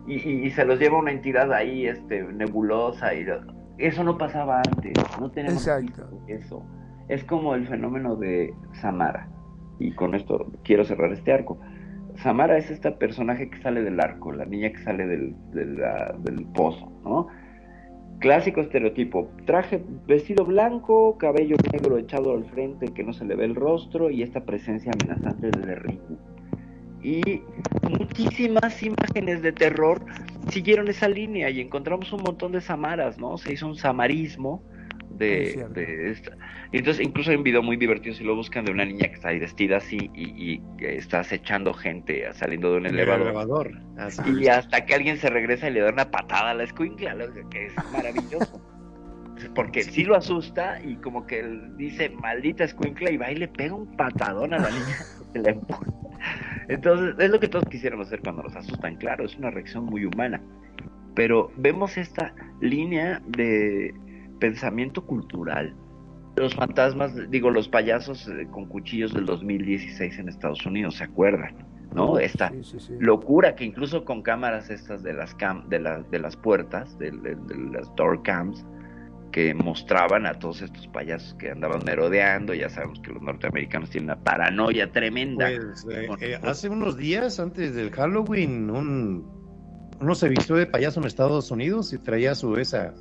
y, 0.06 0.14
y- 0.14 0.46
y 0.46 0.50
se 0.52 0.64
los 0.64 0.78
lleva 0.78 0.98
una 0.98 1.10
entidad 1.10 1.52
ahí, 1.52 1.86
este, 1.86 2.22
nebulosa 2.22 3.12
y 3.14 3.24
eso 3.78 4.04
no 4.04 4.18
pasaba 4.18 4.60
antes, 4.66 4.92
no 5.20 5.30
tenemos 5.30 5.66
Exacto. 5.66 6.08
eso. 6.26 6.64
Es 7.08 7.24
como 7.24 7.54
el 7.54 7.66
fenómeno 7.68 8.16
de 8.16 8.52
Samara. 8.80 9.28
Y 9.78 9.92
con 9.92 10.14
esto 10.14 10.50
quiero 10.64 10.84
cerrar 10.84 11.12
este 11.12 11.32
arco. 11.32 11.58
Samara 12.16 12.58
es 12.58 12.70
este 12.70 12.90
personaje 12.92 13.48
que 13.48 13.62
sale 13.62 13.82
del 13.82 14.00
arco, 14.00 14.32
la 14.32 14.44
niña 14.44 14.70
que 14.72 14.78
sale 14.78 15.06
del, 15.06 15.34
de 15.52 15.64
la- 15.66 16.16
del 16.18 16.44
pozo, 16.46 16.90
¿no? 17.04 17.28
Clásico 18.18 18.60
estereotipo, 18.60 19.30
traje, 19.46 19.80
vestido 20.08 20.44
blanco, 20.44 21.16
cabello 21.18 21.54
negro 21.72 21.96
echado 21.98 22.34
al 22.34 22.44
frente 22.46 22.88
que 22.88 23.04
no 23.04 23.12
se 23.12 23.24
le 23.24 23.36
ve 23.36 23.44
el 23.44 23.54
rostro 23.54 24.10
y 24.10 24.22
esta 24.24 24.44
presencia 24.44 24.90
amenazante 25.00 25.50
de 25.52 25.74
Riku. 25.76 26.18
Y 27.00 27.42
muchísimas 27.88 28.82
imágenes 28.82 29.40
de 29.42 29.52
terror 29.52 30.00
siguieron 30.48 30.88
esa 30.88 31.08
línea 31.08 31.50
y 31.50 31.60
encontramos 31.60 32.12
un 32.12 32.22
montón 32.22 32.52
de 32.52 32.60
samaras, 32.60 33.18
¿no? 33.18 33.38
Se 33.38 33.52
hizo 33.52 33.66
un 33.66 33.76
samarismo 33.76 34.62
de, 35.10 35.66
de 35.70 36.10
esta. 36.10 36.32
Y 36.72 36.78
entonces 36.78 37.04
incluso 37.04 37.30
hay 37.30 37.36
un 37.36 37.42
video 37.42 37.62
muy 37.62 37.76
divertido 37.76 38.14
si 38.14 38.24
lo 38.24 38.36
buscan 38.36 38.64
de 38.64 38.72
una 38.72 38.84
niña 38.84 39.08
que 39.08 39.14
está 39.14 39.28
ahí 39.28 39.38
vestida 39.38 39.78
así 39.78 40.10
y, 40.14 40.52
y 40.52 40.62
que 40.78 40.96
está 40.96 41.20
acechando 41.20 41.72
gente 41.74 42.26
saliendo 42.34 42.72
de 42.72 42.76
un 42.78 42.86
elevador. 42.86 43.26
elevador. 43.28 43.72
Y 44.26 44.44
es. 44.44 44.50
hasta 44.50 44.84
que 44.84 44.94
alguien 44.94 45.16
se 45.18 45.30
regresa 45.30 45.68
y 45.68 45.72
le 45.72 45.80
da 45.80 45.90
una 45.90 46.10
patada 46.10 46.50
a 46.50 46.54
la 46.54 46.64
escuincla, 46.64 47.16
que 47.50 47.66
es 47.66 47.74
maravilloso. 47.92 48.60
Porque 49.54 49.82
sí 49.82 50.04
lo 50.04 50.16
asusta 50.16 50.80
y 50.82 50.96
como 50.96 51.26
que 51.26 51.40
él 51.40 51.76
dice, 51.76 52.10
maldita 52.10 52.64
escuincla, 52.64 53.10
y 53.10 53.16
va 53.16 53.30
y 53.30 53.36
le 53.36 53.48
pega 53.48 53.74
un 53.74 53.96
patadón 53.96 54.52
a 54.52 54.58
la 54.58 54.70
niña 54.70 54.96
que 55.32 55.38
la 55.38 55.50
empuja. 55.50 55.86
Entonces, 56.68 57.14
es 57.18 57.30
lo 57.30 57.40
que 57.40 57.48
todos 57.48 57.64
quisiéramos 57.70 58.08
hacer 58.08 58.20
cuando 58.20 58.42
nos 58.42 58.54
asustan, 58.56 58.96
claro, 58.96 59.24
es 59.24 59.36
una 59.36 59.50
reacción 59.50 59.84
muy 59.86 60.04
humana. 60.04 60.40
Pero 61.14 61.50
vemos 61.56 61.96
esta 61.96 62.34
línea 62.60 63.20
de 63.26 63.94
pensamiento 64.38 65.04
cultural. 65.04 65.74
Los 66.36 66.54
fantasmas, 66.54 67.12
digo, 67.30 67.50
los 67.50 67.68
payasos 67.68 68.28
eh, 68.28 68.46
con 68.50 68.66
cuchillos 68.66 69.12
del 69.12 69.26
2016 69.26 70.18
en 70.18 70.28
Estados 70.28 70.64
Unidos, 70.66 70.96
¿se 70.96 71.04
acuerdan? 71.04 71.56
¿No? 71.94 72.18
Esta 72.18 72.50
Sí, 72.50 72.62
sí, 72.62 72.78
sí. 72.80 72.92
locura 73.00 73.56
que 73.56 73.64
incluso 73.64 74.04
con 74.04 74.22
cámaras 74.22 74.68
estas 74.70 75.02
de 75.02 75.14
las 75.14 75.34
cam 75.34 75.68
de, 75.70 75.80
la- 75.80 76.02
de 76.02 76.18
las 76.18 76.36
puertas 76.36 76.96
de, 76.98 77.10
de- 77.10 77.34
de 77.34 77.56
las 77.72 77.92
door 77.96 78.22
cams 78.22 78.64
que 79.38 79.54
mostraban 79.54 80.26
a 80.26 80.34
todos 80.34 80.62
estos 80.62 80.88
payasos 80.88 81.32
que 81.34 81.52
andaban 81.52 81.84
merodeando 81.84 82.54
ya 82.54 82.68
sabemos 82.68 82.98
que 82.98 83.12
los 83.12 83.22
norteamericanos 83.22 83.88
tienen 83.88 84.10
una 84.10 84.18
paranoia 84.18 84.90
tremenda 84.90 85.46
Pues, 85.48 85.86
eh, 85.92 86.08
eh, 86.20 86.40
hace 86.42 86.68
unos 86.68 86.96
días, 86.96 87.38
antes 87.38 87.72
del 87.72 87.92
Halloween, 87.92 88.68
un, 88.68 89.94
uno 90.00 90.14
se 90.16 90.28
vistió 90.28 90.56
de 90.56 90.66
payaso 90.66 90.98
en 90.98 91.06
Estados 91.06 91.52
Unidos 91.52 91.92
y 91.92 91.98
traía 91.98 92.34
su 92.34 92.56
esa, 92.56 92.94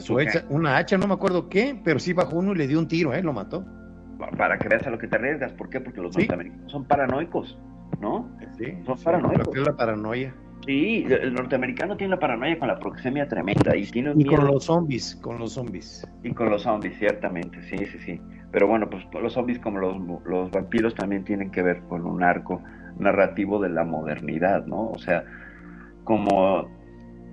su 0.00 0.18
hecha- 0.18 0.44
una 0.48 0.76
hacha, 0.76 0.98
no 0.98 1.06
me 1.06 1.14
acuerdo 1.14 1.48
qué, 1.48 1.80
pero 1.84 2.00
sí 2.00 2.12
bajó 2.12 2.38
uno 2.38 2.50
y 2.50 2.56
le 2.56 2.66
dio 2.66 2.80
un 2.80 2.88
tiro, 2.88 3.14
¿eh? 3.14 3.22
Lo 3.22 3.32
mató. 3.32 3.64
para 4.36 4.58
que 4.58 4.66
veas 4.68 4.84
a 4.88 4.90
lo 4.90 4.98
que 4.98 5.06
te 5.06 5.14
arriesgas 5.16 5.52
¿por 5.52 5.70
qué? 5.70 5.80
porque 5.80 6.00
los 6.00 6.12
Sí. 6.12 6.22
norteamericanos 6.22 6.72
son 6.72 6.84
paranoicos 6.84 7.56
¿no? 8.00 8.28
Sí, 8.58 8.64
Son 8.84 8.98
sí, 8.98 9.04
paranoicos. 9.04 9.46
lo 9.46 9.52
que 9.52 9.60
es 9.60 9.66
la 9.66 9.76
paranoia. 9.76 10.34
Sí 10.66 11.04
el 11.08 11.34
norteamericano 11.34 11.96
tiene 11.96 12.12
la 12.12 12.18
paranoia 12.20 12.58
con 12.58 12.68
la 12.68 12.78
proxemia 12.78 13.26
tremenda 13.28 13.76
y 13.76 13.84
tiene 13.86 14.12
un 14.12 14.20
Y 14.20 14.24
con 14.24 14.46
los 14.46 14.64
zombies, 14.64 15.16
con 15.16 15.38
los 15.38 15.52
zombies. 15.54 16.06
Y 16.22 16.30
con 16.32 16.50
los 16.50 16.62
zombies, 16.62 16.98
ciertamente, 16.98 17.62
sí, 17.62 17.76
sí, 17.86 17.98
sí. 18.04 18.20
Pero 18.52 18.66
bueno, 18.66 18.88
pues 18.90 19.04
los 19.20 19.32
zombies 19.32 19.58
como 19.60 19.78
los, 19.78 19.96
los 20.24 20.50
vampiros 20.50 20.94
también 20.94 21.24
tienen 21.24 21.50
que 21.50 21.62
ver 21.62 21.80
con 21.88 22.04
un 22.04 22.22
arco 22.22 22.62
narrativo 22.98 23.60
de 23.60 23.70
la 23.70 23.84
modernidad, 23.84 24.66
¿no? 24.66 24.90
O 24.90 24.98
sea, 24.98 25.24
como 26.04 26.68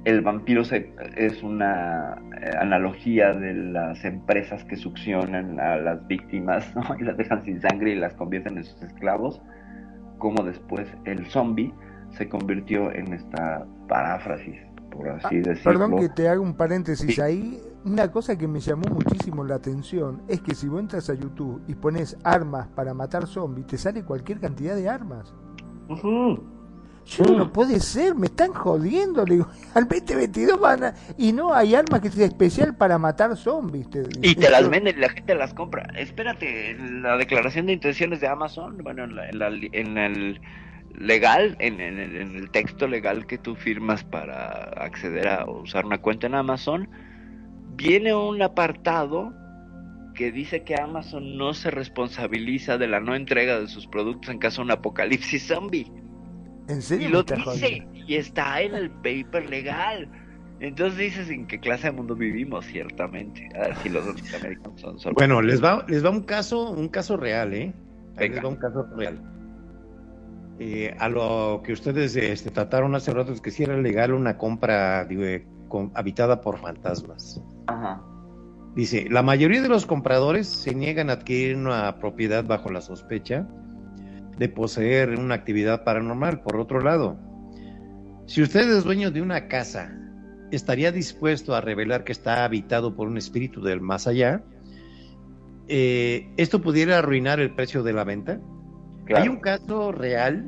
el 0.06 0.22
vampiro 0.22 0.64
se- 0.64 0.94
es 1.18 1.44
una 1.44 2.16
eh, 2.42 2.52
analogía 2.62 3.34
de 3.34 3.54
las 3.54 4.06
empresas 4.06 4.64
que 4.66 4.76
succionan 4.78 5.60
a 5.60 5.76
las 5.78 6.08
víctimas 6.08 6.74
¿no? 6.76 6.84
y 7.00 7.04
las 7.04 7.18
dejan 7.18 7.44
sin 7.44 7.60
sangre 7.60 7.92
y 7.92 7.96
las 7.96 8.14
convierten 8.14 8.58
en 8.58 8.64
sus 8.64 8.82
esclavos, 8.84 9.42
como 10.18 10.44
después 10.44 10.88
el 11.06 11.26
zombie 11.26 11.74
se 12.18 12.28
convirtió 12.30 12.92
en 12.92 13.14
esta 13.14 13.66
paráfrasis, 13.88 14.56
por 14.92 15.10
así 15.10 15.38
decirlo. 15.38 15.62
Ah, 15.72 15.74
Perdón 15.74 16.00
que 16.00 16.10
te 16.10 16.28
haga 16.28 16.40
un 16.42 16.56
paréntesis 16.56 17.16
Sí. 17.16 17.22
ahí. 17.22 17.62
Una 17.86 18.12
cosa 18.12 18.38
que 18.38 18.48
me 18.48 18.60
llamó 18.60 18.84
muchísimo 18.90 19.44
la 19.46 19.56
atención 19.56 20.22
es 20.28 20.42
que 20.42 20.54
si 20.56 20.68
vos 20.68 20.82
entras 20.82 21.10
a 21.10 21.14
YouTube 21.14 21.62
y 21.68 21.76
pones 21.76 22.18
armas 22.24 22.68
para 22.76 22.94
matar 22.94 23.28
zombies, 23.28 23.68
te 23.68 23.78
sale 23.78 24.04
cualquier 24.04 24.40
cantidad 24.42 24.76
de 24.76 24.90
armas. 24.90 25.34
Ujú. 25.88 26.44
Yo 27.06 27.24
no 27.24 27.54
puede 27.54 27.80
ser, 27.80 28.16
me 28.16 28.26
están 28.26 28.52
jodiendo. 28.52 29.24
Le 29.26 29.36
digo, 29.36 29.48
al 29.74 29.88
2022 29.88 30.60
van 30.60 30.84
a... 30.84 30.94
Y 31.18 31.32
no 31.32 31.54
hay 31.54 31.74
armas 31.76 32.02
que 32.02 32.10
sea 32.12 32.26
especial 32.26 32.76
para 32.76 32.98
matar 32.98 33.38
zombies. 33.38 33.90
te- 33.90 34.04
Y 34.22 34.36
te 34.36 34.50
las 34.50 34.70
venden 34.70 34.98
y 34.98 35.00
la 35.00 35.08
gente 35.10 35.34
las 35.36 35.54
compra. 35.54 35.84
Espérate, 35.98 36.76
la 36.78 37.16
declaración 37.16 37.68
de 37.68 37.74
intenciones 37.74 38.20
de 38.20 38.28
Amazon, 38.28 38.78
bueno, 38.84 39.06
en, 39.06 39.16
la- 39.16 39.30
en 39.30 39.40
la- 39.40 39.48
en 39.72 39.98
el 39.98 40.42
legal, 40.98 41.56
en, 41.60 41.80
en 41.80 42.00
el- 42.00 42.16
en 42.18 42.36
el 42.36 42.50
texto 42.52 42.88
legal 42.88 43.26
que 43.28 43.38
tú 43.38 43.56
firmas 43.56 44.04
para 44.04 44.64
acceder 44.84 45.28
a 45.28 45.46
usar 45.46 45.86
una 45.86 46.00
cuenta 46.00 46.28
en 46.28 46.36
Amazon, 46.36 46.90
viene 47.76 48.14
un 48.16 48.42
apartado 48.42 49.34
que 50.16 50.32
dice 50.32 50.64
que 50.64 50.76
Amazon 50.76 51.38
no 51.38 51.54
se 51.54 51.70
responsabiliza 51.70 52.78
de 52.80 52.88
la 52.88 53.00
no 53.00 53.16
entrega 53.16 53.60
de 53.60 53.68
sus 53.68 53.86
productos 53.86 54.32
en 54.32 54.40
caso 54.40 54.62
de 54.62 54.66
un 54.66 54.72
apocalipsis 54.72 55.46
zombie. 55.48 55.92
¿En 56.68 56.80
Y 56.80 56.82
serio? 56.82 57.10
me 57.10 57.14
lo 57.14 57.24
dice, 57.54 57.88
y 57.94 58.16
está 58.16 58.62
en 58.62 58.74
el 58.74 58.90
paper 58.90 59.48
legal. 59.50 60.10
Entonces 60.60 60.98
dices 60.98 61.30
en 61.30 61.46
qué 61.46 61.60
clase 61.60 61.88
de 61.88 61.94
mundo 61.94 62.16
vivimos, 62.16 62.66
ciertamente. 62.66 63.48
A 63.56 63.68
ver 63.68 63.76
si 63.78 63.90
los 63.90 64.04
norteamericanos 64.04 64.82
son 64.82 65.00
solo. 65.00 65.14
Bueno, 65.14 65.40
les 65.44 65.64
va, 65.64 65.86
les 65.88 66.04
va 66.04 66.10
un 66.10 66.24
caso, 66.24 66.72
un 66.72 66.90
caso 66.90 67.16
real, 67.16 67.54
¿eh? 67.54 67.72
Venga. 68.16 68.36
Les 68.38 68.44
va 68.46 68.50
un 68.50 68.56
caso 68.56 68.88
real. 68.98 69.22
Eh, 70.60 70.96
a 71.00 71.08
lo 71.08 71.62
que 71.64 71.74
ustedes 71.74 72.16
este, 72.16 72.50
trataron 72.50 72.96
hace 72.96 73.14
rato 73.14 73.32
es 73.32 73.42
que 73.42 73.52
si 73.52 73.64
era 73.64 73.78
legal 73.78 74.12
una 74.14 74.38
compra 74.38 75.06
digo, 75.06 75.24
eh, 75.24 75.46
con- 75.68 75.92
habitada 75.94 76.42
por 76.42 76.58
fantasmas. 76.58 77.42
Ajá. 77.68 78.02
Dice, 78.76 79.08
la 79.10 79.22
mayoría 79.22 79.62
de 79.62 79.70
los 79.70 79.86
compradores 79.86 80.48
se 80.48 80.74
niegan 80.74 81.10
a 81.10 81.14
adquirir 81.14 81.56
una 81.58 81.98
propiedad 82.00 82.44
bajo 82.44 82.72
la 82.72 82.82
sospecha 82.82 83.48
de 84.38 84.50
poseer 84.50 85.18
una 85.18 85.36
actividad 85.36 85.84
paranormal. 85.84 86.42
Por 86.42 86.58
otro 86.58 86.82
lado, 86.82 87.18
si 88.26 88.42
usted 88.42 88.70
es 88.70 88.84
dueño 88.84 89.10
de 89.12 89.22
una 89.22 89.48
casa, 89.48 89.92
¿estaría 90.52 90.92
dispuesto 90.92 91.56
a 91.56 91.62
revelar 91.62 92.04
que 92.04 92.12
está 92.12 92.46
habitado 92.46 92.96
por 92.96 93.08
un 93.08 93.18
espíritu 93.18 93.62
del 93.62 93.82
más 93.82 94.06
allá? 94.08 94.44
Eh, 95.68 96.30
¿Esto 96.38 96.62
pudiera 96.62 97.00
arruinar 97.00 97.40
el 97.40 97.54
precio 97.54 97.84
de 97.84 97.94
la 97.94 98.04
venta? 98.04 98.40
Claro. 99.08 99.24
Hay 99.24 99.30
un 99.30 99.38
caso 99.38 99.92
real, 99.92 100.46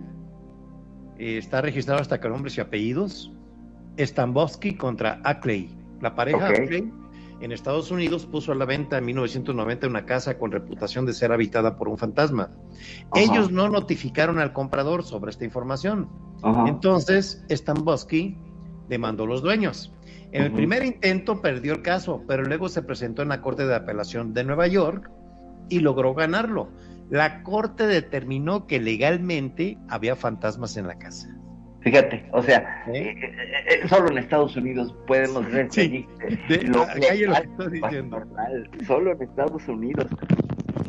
eh, 1.17 1.37
está 1.37 1.61
registrado 1.61 2.01
hasta 2.01 2.19
con 2.19 2.31
nombres 2.31 2.57
y 2.57 2.61
apellidos, 2.61 3.31
Stambowski 3.97 4.75
contra 4.75 5.19
Ackley. 5.23 5.75
La 6.01 6.15
pareja. 6.15 6.47
Ackley 6.47 6.91
en 7.41 7.51
Estados 7.51 7.89
Unidos 7.91 8.25
puso 8.25 8.51
a 8.51 8.55
la 8.55 8.65
venta 8.65 8.97
en 8.97 9.05
1990 9.05 9.87
una 9.87 10.05
casa 10.05 10.37
con 10.37 10.51
reputación 10.51 11.05
de 11.05 11.13
ser 11.13 11.31
habitada 11.31 11.77
por 11.77 11.87
un 11.87 11.97
fantasma. 11.97 12.51
Ellos 13.15 13.51
no 13.51 13.69
notificaron 13.69 14.39
al 14.39 14.53
comprador 14.53 15.03
sobre 15.03 15.31
esta 15.31 15.45
información. 15.45 16.09
Entonces, 16.67 17.43
Stambowski 17.49 18.37
demandó 18.87 19.23
a 19.23 19.27
los 19.27 19.41
dueños. 19.41 19.93
En 20.31 20.43
el 20.43 20.51
primer 20.51 20.85
intento 20.85 21.41
perdió 21.41 21.73
el 21.73 21.81
caso, 21.81 22.23
pero 22.27 22.43
luego 22.43 22.69
se 22.69 22.83
presentó 22.83 23.21
en 23.21 23.29
la 23.29 23.41
Corte 23.41 23.65
de 23.65 23.75
Apelación 23.75 24.33
de 24.33 24.43
Nueva 24.43 24.67
York 24.67 25.09
y 25.69 25.79
logró 25.79 26.13
ganarlo. 26.13 26.69
La 27.09 27.41
Corte 27.43 27.87
determinó 27.87 28.67
que 28.67 28.79
legalmente 28.79 29.77
había 29.89 30.15
fantasmas 30.15 30.77
en 30.77 30.87
la 30.87 30.97
casa. 30.97 31.27
Fíjate, 31.81 32.27
o 32.33 32.43
sea, 32.43 32.83
¿Eh? 32.93 33.15
eh, 33.21 33.31
eh, 33.83 33.87
solo 33.87 34.09
en 34.11 34.17
Estados 34.17 34.55
Unidos 34.57 34.93
podemos 35.07 35.49
ver 35.49 35.67
Sí, 35.71 36.05
de- 36.49 36.63
lo 36.63 36.83
acá 36.83 36.93
hay 36.93 36.99
lo 36.99 37.07
que 37.09 37.15
legal 37.27 37.43
estoy 37.43 37.71
diciendo. 37.81 38.17
paranormal, 38.17 38.69
Solo 38.85 39.11
en 39.13 39.21
Estados 39.23 39.67
Unidos. 39.67 40.05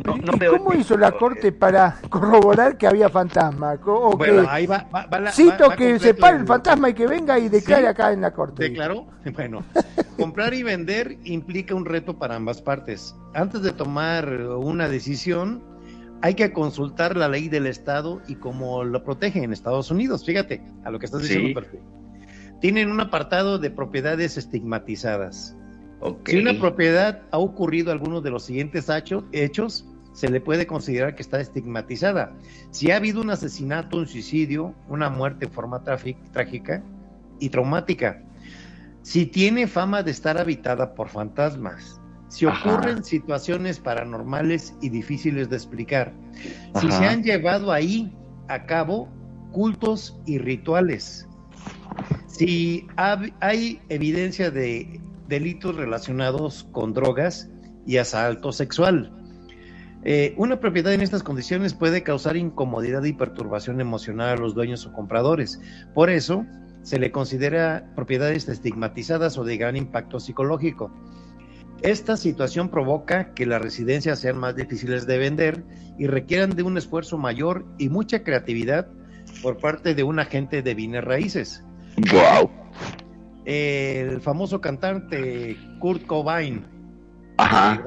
No- 0.04 0.16
¿Y 0.16 0.20
no 0.20 0.32
cómo 0.58 0.74
hizo 0.74 0.96
la 0.96 1.12
corte 1.12 1.52
para 1.52 1.96
corroborar 2.08 2.76
que 2.76 2.86
había 2.86 3.08
fantasma? 3.08 3.78
O 3.86 4.16
Bueno, 4.16 4.42
que 4.42 4.48
ahí 4.48 4.66
va, 4.66 4.86
va- 4.94 5.06
va 5.06 5.20
la- 5.20 5.30
cito 5.32 5.64
va- 5.64 5.68
va 5.68 5.76
que 5.76 5.98
se 5.98 6.14
pare 6.14 6.38
el 6.38 6.46
fantasma 6.46 6.88
y 6.90 6.94
que 6.94 7.06
venga 7.06 7.38
y 7.38 7.48
declare 7.48 7.82
Sí. 7.82 7.88
acá 7.88 8.12
en 8.12 8.20
la 8.22 8.32
corte. 8.32 8.64
¿Declaró? 8.64 9.06
Bueno, 9.34 9.62
comprar 10.18 10.54
y 10.54 10.62
vender 10.64 11.18
implica 11.24 11.74
un 11.74 11.84
reto 11.84 12.18
para 12.18 12.34
ambas 12.36 12.60
partes. 12.62 13.14
Antes 13.34 13.62
de 13.62 13.72
tomar 13.72 14.28
una 14.56 14.88
decisión, 14.88 15.62
hay 16.22 16.34
que 16.34 16.52
consultar 16.52 17.16
la 17.16 17.28
ley 17.28 17.48
del 17.48 17.66
Estado 17.66 18.20
y 18.28 18.34
cómo 18.36 18.84
lo 18.84 19.02
protege 19.04 19.42
en 19.42 19.52
Estados 19.52 19.90
Unidos. 19.90 20.24
Fíjate 20.24 20.62
a 20.84 20.90
lo 20.90 20.98
que 20.98 21.06
estás 21.06 21.22
diciendo, 21.22 21.48
Sí. 21.48 21.54
perfecto. 21.54 21.86
Tienen 22.60 22.90
un 22.90 23.00
apartado 23.00 23.58
de 23.58 23.70
propiedades 23.70 24.36
estigmatizadas. 24.36 25.56
Si 26.26 26.36
una 26.38 26.58
propiedad 26.58 27.22
ha 27.30 27.38
ocurrido 27.38 27.92
alguno 27.92 28.20
de 28.20 28.30
los 28.30 28.44
siguientes 28.44 28.88
hechos, 29.32 29.86
se 30.12 30.28
le 30.28 30.40
puede 30.40 30.66
considerar 30.66 31.14
que 31.14 31.22
está 31.22 31.40
estigmatizada. 31.40 32.32
Si 32.70 32.90
ha 32.90 32.96
habido 32.96 33.20
un 33.20 33.30
asesinato, 33.30 33.98
un 33.98 34.06
suicidio, 34.06 34.74
una 34.88 35.08
muerte 35.10 35.46
en 35.46 35.52
forma 35.52 35.82
trágica 35.82 36.82
y 37.38 37.48
traumática. 37.48 38.22
Si 39.02 39.26
tiene 39.26 39.66
fama 39.66 40.02
de 40.02 40.10
estar 40.10 40.36
habitada 40.38 40.94
por 40.94 41.08
fantasmas. 41.08 41.99
Si 42.30 42.46
Ajá. 42.46 42.76
ocurren 42.76 43.04
situaciones 43.04 43.80
paranormales 43.80 44.74
y 44.80 44.88
difíciles 44.88 45.50
de 45.50 45.56
explicar. 45.56 46.14
Si 46.80 46.90
se 46.90 47.04
han 47.04 47.22
llevado 47.22 47.72
ahí 47.72 48.16
a 48.48 48.64
cabo 48.66 49.08
cultos 49.50 50.18
y 50.26 50.38
rituales. 50.38 51.28
Si 52.28 52.86
hay 52.96 53.82
evidencia 53.88 54.50
de 54.50 55.00
delitos 55.28 55.76
relacionados 55.76 56.68
con 56.72 56.94
drogas 56.94 57.50
y 57.84 57.96
asalto 57.96 58.52
sexual. 58.52 59.12
Eh, 60.04 60.34
una 60.38 60.60
propiedad 60.60 60.94
en 60.94 61.02
estas 61.02 61.22
condiciones 61.22 61.74
puede 61.74 62.02
causar 62.02 62.36
incomodidad 62.36 63.04
y 63.04 63.12
perturbación 63.12 63.80
emocional 63.80 64.30
a 64.30 64.40
los 64.40 64.54
dueños 64.54 64.86
o 64.86 64.92
compradores. 64.92 65.60
Por 65.94 66.08
eso 66.08 66.46
se 66.82 66.98
le 66.98 67.10
considera 67.10 67.92
propiedades 67.94 68.48
estigmatizadas 68.48 69.36
o 69.36 69.44
de 69.44 69.56
gran 69.56 69.76
impacto 69.76 70.20
psicológico. 70.20 70.90
Esta 71.82 72.16
situación 72.16 72.68
provoca 72.68 73.32
que 73.34 73.46
las 73.46 73.62
residencias 73.62 74.18
sean 74.18 74.36
más 74.38 74.54
difíciles 74.54 75.06
de 75.06 75.18
vender 75.18 75.64
y 75.98 76.06
requieran 76.06 76.50
de 76.50 76.62
un 76.62 76.76
esfuerzo 76.76 77.16
mayor 77.16 77.64
y 77.78 77.88
mucha 77.88 78.22
creatividad 78.22 78.88
por 79.42 79.56
parte 79.58 79.94
de 79.94 80.02
un 80.02 80.18
agente 80.18 80.62
de 80.62 80.74
bienes 80.74 81.04
raíces. 81.04 81.64
Wow. 82.12 82.50
El 83.46 84.20
famoso 84.20 84.60
cantante 84.60 85.56
Kurt 85.78 86.04
Cobain, 86.06 86.64
Ajá. 87.38 87.82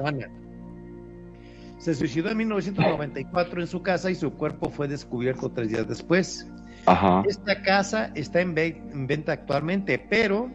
Se 1.78 1.94
suicidó 1.94 2.30
en 2.30 2.38
1994 2.38 3.60
en 3.60 3.66
su 3.66 3.82
casa 3.82 4.10
y 4.10 4.14
su 4.14 4.32
cuerpo 4.32 4.70
fue 4.70 4.88
descubierto 4.88 5.50
tres 5.50 5.68
días 5.68 5.86
después. 5.86 6.50
Ajá. 6.86 7.22
Esta 7.28 7.62
casa 7.62 8.10
está 8.14 8.40
en, 8.40 8.54
ve- 8.54 8.82
en 8.92 9.06
venta 9.06 9.32
actualmente, 9.32 9.98
pero 9.98 10.50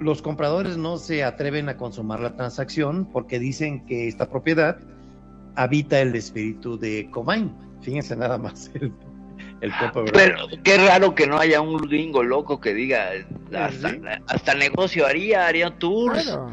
los 0.00 0.22
compradores 0.22 0.76
no 0.76 0.96
se 0.98 1.24
atreven 1.24 1.68
a 1.68 1.76
consumar 1.76 2.20
la 2.20 2.34
transacción 2.36 3.06
porque 3.12 3.38
dicen 3.38 3.84
que 3.86 4.08
esta 4.08 4.28
propiedad 4.28 4.78
habita 5.56 6.00
el 6.00 6.14
espíritu 6.14 6.78
de 6.78 7.08
Cobain. 7.10 7.52
Fíjense 7.80 8.16
nada 8.16 8.38
más 8.38 8.70
el, 8.74 8.92
el 9.60 9.70
¿verdad? 9.70 10.12
Pero 10.12 10.36
qué 10.62 10.78
raro 10.78 11.14
que 11.14 11.26
no 11.26 11.38
haya 11.38 11.60
un 11.60 11.76
gringo 11.78 12.22
loco 12.22 12.60
que 12.60 12.74
diga, 12.74 13.10
hasta, 13.56 13.90
Sí. 13.90 14.00
hasta 14.26 14.54
negocio 14.54 15.06
haría, 15.06 15.46
haría 15.46 15.70
tours. 15.78 16.24
Claro. 16.24 16.50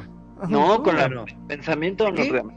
No, 0.50 0.82
con 0.84 0.96
Claro. 0.96 1.26
el 1.28 1.36
pensamiento 1.48 2.06
norteamericano, 2.06 2.52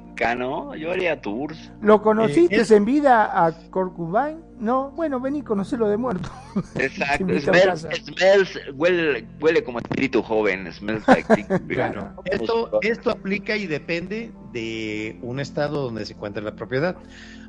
yo 0.77 0.91
haría 0.93 1.21
tours. 1.21 1.71
¿Lo 1.83 2.01
conociste 2.03 2.57
Eh, 2.57 2.61
es- 2.61 2.71
en 2.71 2.85
vida 2.85 3.47
a 3.47 3.53
Corcubain? 3.71 4.39
No, 4.59 4.91
bueno, 4.93 5.21
vení, 5.21 5.43
conocelo 5.43 5.89
de 5.89 5.97
muerto. 5.97 6.31
Exacto, 6.77 7.27
a 7.27 7.41
smells, 7.41 7.89
smells, 8.05 8.59
huele, 8.75 9.27
huele 9.41 9.65
como 9.65 9.79
espíritu 9.81 10.23
joven, 10.23 10.73
smells 10.73 11.07
like. 11.09 11.27
Claro. 11.69 12.15
Esto, 12.25 12.79
esto 12.83 13.11
aplica 13.11 13.57
y 13.57 13.67
depende 13.67 14.33
de 14.53 15.19
un 15.23 15.41
estado 15.41 15.83
donde 15.83 16.07
se 16.07 16.15
encuentre 16.15 16.43
la 16.43 16.55
propiedad. 16.55 16.97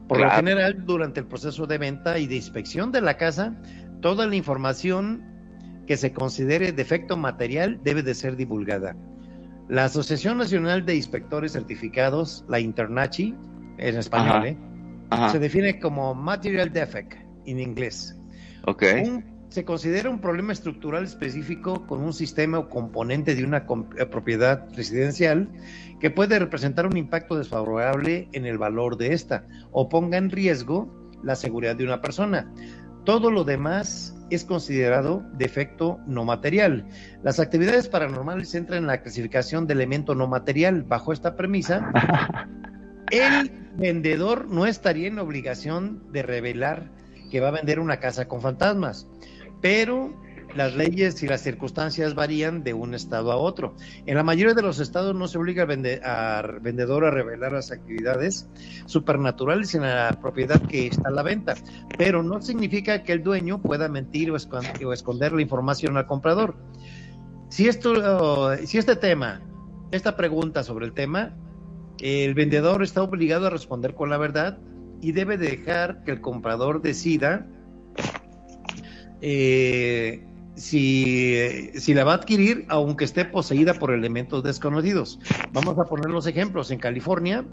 Por 0.07 0.19
lo 0.19 0.29
general, 0.29 0.85
durante 0.85 1.19
el 1.19 1.25
proceso 1.25 1.65
de 1.65 1.77
venta 1.77 2.19
y 2.19 2.27
de 2.27 2.35
inspección 2.35 2.91
de 2.91 3.01
la 3.01 3.17
casa, 3.17 3.55
toda 4.01 4.27
la 4.27 4.35
información 4.35 5.23
que 5.87 5.97
se 5.97 6.13
considere 6.13 6.71
defecto 6.71 7.15
material 7.17 7.79
debe 7.83 8.03
de 8.03 8.13
ser 8.15 8.35
divulgada. 8.35 8.95
La 9.67 9.85
Asociación 9.85 10.37
Nacional 10.37 10.85
de 10.85 10.95
Inspectores 10.95 11.53
Certificados, 11.53 12.45
la 12.47 12.59
Internachi, 12.59 13.35
en 13.77 13.97
español, 13.97 14.37
Ajá. 14.37 14.47
¿eh? 14.47 14.57
Ajá, 15.09 15.29
se 15.29 15.39
define 15.39 15.79
como 15.79 16.13
material 16.15 16.71
defect 16.71 17.13
en 17.45 17.59
inglés. 17.59 18.15
ok. 18.65 18.83
Un 19.03 19.35
se 19.55 19.63
considera 19.63 20.09
un 20.09 20.19
problema 20.19 20.51
estructural 20.51 21.05
específico 21.05 21.87
con 21.87 22.01
un 22.01 22.11
sistema 22.11 22.59
o 22.59 22.67
componente 22.67 23.35
de 23.35 23.45
una 23.45 23.65
eh, 23.97 24.05
propiedad 24.05 24.67
residencial 24.75 25.49
que 26.01 26.11
puede 26.11 26.37
representar 26.39 26.85
un 26.85 26.97
impacto 26.97 27.37
desfavorable 27.37 28.27
en 28.33 28.45
el 28.45 28.57
valor 28.57 28.97
de 28.97 29.13
esta 29.13 29.47
o 29.71 29.87
ponga 29.87 30.17
en 30.17 30.29
riesgo 30.29 30.93
la 31.23 31.37
seguridad 31.37 31.77
de 31.77 31.85
una 31.85 32.01
persona. 32.01 32.51
Todo 33.05 33.31
lo 33.31 33.45
demás 33.45 34.14
es 34.29 34.45
considerado 34.45 35.23
defecto 35.33 35.99
no 36.07 36.25
material. 36.25 36.85
Las 37.23 37.39
actividades 37.39 37.87
paranormales 37.87 38.53
entran 38.55 38.79
en 38.79 38.87
la 38.87 39.01
clasificación 39.01 39.67
de 39.67 39.73
elemento 39.73 40.15
no 40.15 40.27
material. 40.27 40.83
Bajo 40.83 41.13
esta 41.13 41.35
premisa, 41.35 41.91
el 43.11 43.51
vendedor 43.77 44.47
no 44.49 44.65
estaría 44.65 45.07
en 45.07 45.19
obligación 45.19 46.11
de 46.11 46.23
revelar 46.23 46.91
que 47.31 47.39
va 47.39 47.49
a 47.49 47.51
vender 47.51 47.79
una 47.79 47.99
casa 47.99 48.27
con 48.27 48.41
fantasmas 48.41 49.07
pero 49.65 50.13
las 50.55 50.75
leyes 50.75 51.21
y 51.21 51.27
las 51.27 51.41
circunstancias 51.41 52.15
varían 52.15 52.63
de 52.63 52.73
un 52.73 52.93
estado 52.93 53.31
a 53.31 53.35
otro. 53.35 53.75
En 54.05 54.15
la 54.15 54.23
mayoría 54.23 54.53
de 54.53 54.61
los 54.61 54.79
estados 54.79 55.15
no 55.15 55.27
se 55.27 55.37
obliga 55.37 55.63
al, 55.63 56.59
vendedor 56.61 57.05
a 57.05 57.11
revelar 57.11 57.51
las 57.51 57.71
actividades 57.71 58.47
supernaturales 58.85 59.75
en 59.75 59.81
la 59.81 60.17
propiedad 60.21 60.61
que 60.61 60.87
está 60.87 61.09
a 61.09 61.11
la 61.11 61.23
venta, 61.23 61.55
pero 61.97 62.23
no 62.23 62.41
significa 62.41 63.03
que 63.03 63.13
el 63.13 63.23
dueño 63.23 63.61
pueda 63.61 63.87
mentir 63.89 64.31
o, 64.31 64.35
esconder, 64.35 65.33
la 65.33 65.41
información 65.41 65.97
al 65.97 66.07
comprador. 66.07 66.55
Si, 67.49 67.67
esto, 67.67 68.55
si 68.65 68.77
este 68.77 68.95
tema, 68.95 69.41
esta 69.91 70.15
pregunta 70.15 70.63
sobre 70.63 70.85
el 70.85 70.93
tema, 70.93 71.35
el 71.99 72.33
vendedor 72.33 72.81
está 72.81 73.03
obligado 73.03 73.47
a 73.47 73.49
responder 73.49 73.93
con 73.93 74.09
la 74.09 74.17
verdad 74.17 74.57
y 75.01 75.11
debe 75.11 75.37
dejar 75.37 76.03
que 76.03 76.11
el 76.11 76.21
comprador 76.21 76.81
decida 76.81 77.45
eh, 79.21 80.25
si, 80.55 81.69
si, 81.75 81.93
la 81.93 82.03
va 82.03 82.13
a 82.13 82.15
adquirir, 82.15 82.65
aunque 82.69 83.05
esté 83.05 83.25
poseída 83.25 83.73
por 83.73 83.93
elementos 83.93 84.43
desconocidos. 84.43 85.19
Vamos 85.51 85.77
a 85.77 85.85
poner 85.85 86.09
los 86.09 86.27
ejemplos. 86.27 86.71
En 86.71 86.79
California 86.79 87.43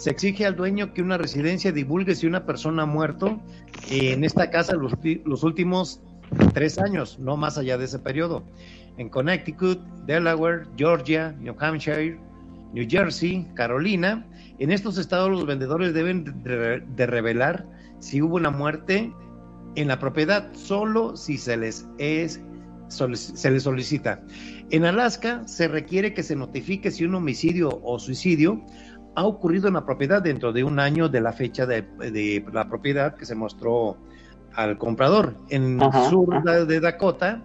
se 0.00 0.10
exige 0.10 0.46
al 0.46 0.56
dueño 0.56 0.94
que 0.94 1.02
una 1.02 1.18
residencia 1.18 1.72
divulgue 1.72 2.14
si 2.14 2.26
una 2.26 2.46
persona 2.46 2.84
ha 2.84 2.86
muerto 2.86 3.38
en 3.90 4.24
esta 4.24 4.50
casa 4.50 4.74
los, 4.74 5.44
últimos 5.44 6.00
tres 6.54 6.78
años, 6.78 7.18
no 7.18 7.36
más 7.36 7.58
allá 7.58 7.76
de 7.76 7.84
ese 7.84 7.98
periodo. 7.98 8.42
En 8.96 9.08
Connecticut, 9.08 9.78
Delaware, 10.06 10.64
Georgia, 10.76 11.34
New 11.40 11.54
Hampshire, 11.58 12.18
New 12.72 12.86
Jersey, 12.88 13.46
Carolina, 13.54 14.26
en 14.58 14.72
estos 14.72 14.96
estados 14.96 15.30
los 15.30 15.44
vendedores 15.46 15.92
deben 15.92 16.24
de 16.44 17.06
revelar 17.06 17.66
si 17.98 18.22
hubo 18.22 18.36
una 18.36 18.50
muerte 18.50 19.12
en 19.76 19.88
la 19.88 19.98
propiedad 19.98 20.52
solo 20.54 21.16
si 21.16 21.38
se 21.38 21.56
les 21.56 21.88
es 21.98 22.40
se 22.88 23.50
les 23.50 23.62
solicita. 23.62 24.22
En 24.70 24.84
Alaska 24.84 25.46
se 25.46 25.68
requiere 25.68 26.12
que 26.12 26.22
se 26.22 26.34
notifique 26.34 26.90
si 26.90 27.04
un 27.04 27.14
homicidio 27.14 27.80
o 27.84 27.98
suicidio 27.98 28.64
ha 29.14 29.24
ocurrido 29.24 29.68
en 29.68 29.74
la 29.74 29.84
propiedad 29.84 30.22
dentro 30.22 30.52
de 30.52 30.64
un 30.64 30.78
año 30.78 31.08
de 31.08 31.20
la 31.20 31.32
fecha 31.32 31.66
de, 31.66 32.44
la 32.52 32.68
propiedad 32.68 33.16
que 33.16 33.26
se 33.26 33.34
mostró 33.34 33.96
al 34.54 34.78
comprador. 34.78 35.36
En 35.50 35.80
el 35.80 35.92
sur 36.08 36.42
de 36.66 36.80
Dakota 36.80 37.44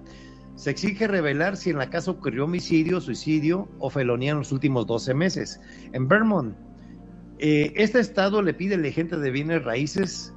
se 0.56 0.72
exige 0.72 1.08
revelar 1.08 1.58
si 1.58 1.72
en 1.72 1.78
la 1.78 1.90
casa 1.90 2.12
ocurrió 2.12 2.46
homicidio, 2.46 3.02
suicidio 3.02 3.68
o 3.80 3.90
felonía 3.90 4.32
en 4.32 4.40
los 4.40 4.52
últimos 4.52 4.88
12 4.88 5.14
meses. 5.14 5.60
En 5.92 6.08
Vermont, 6.08 6.56
eh, 7.40 7.74
este 7.76 8.00
estado 8.00 8.42
le 8.42 8.54
pide 8.54 8.76
al 8.76 8.86
agente 8.86 9.18
de 9.18 9.32
bienes 9.32 9.64
raíces 9.64 10.35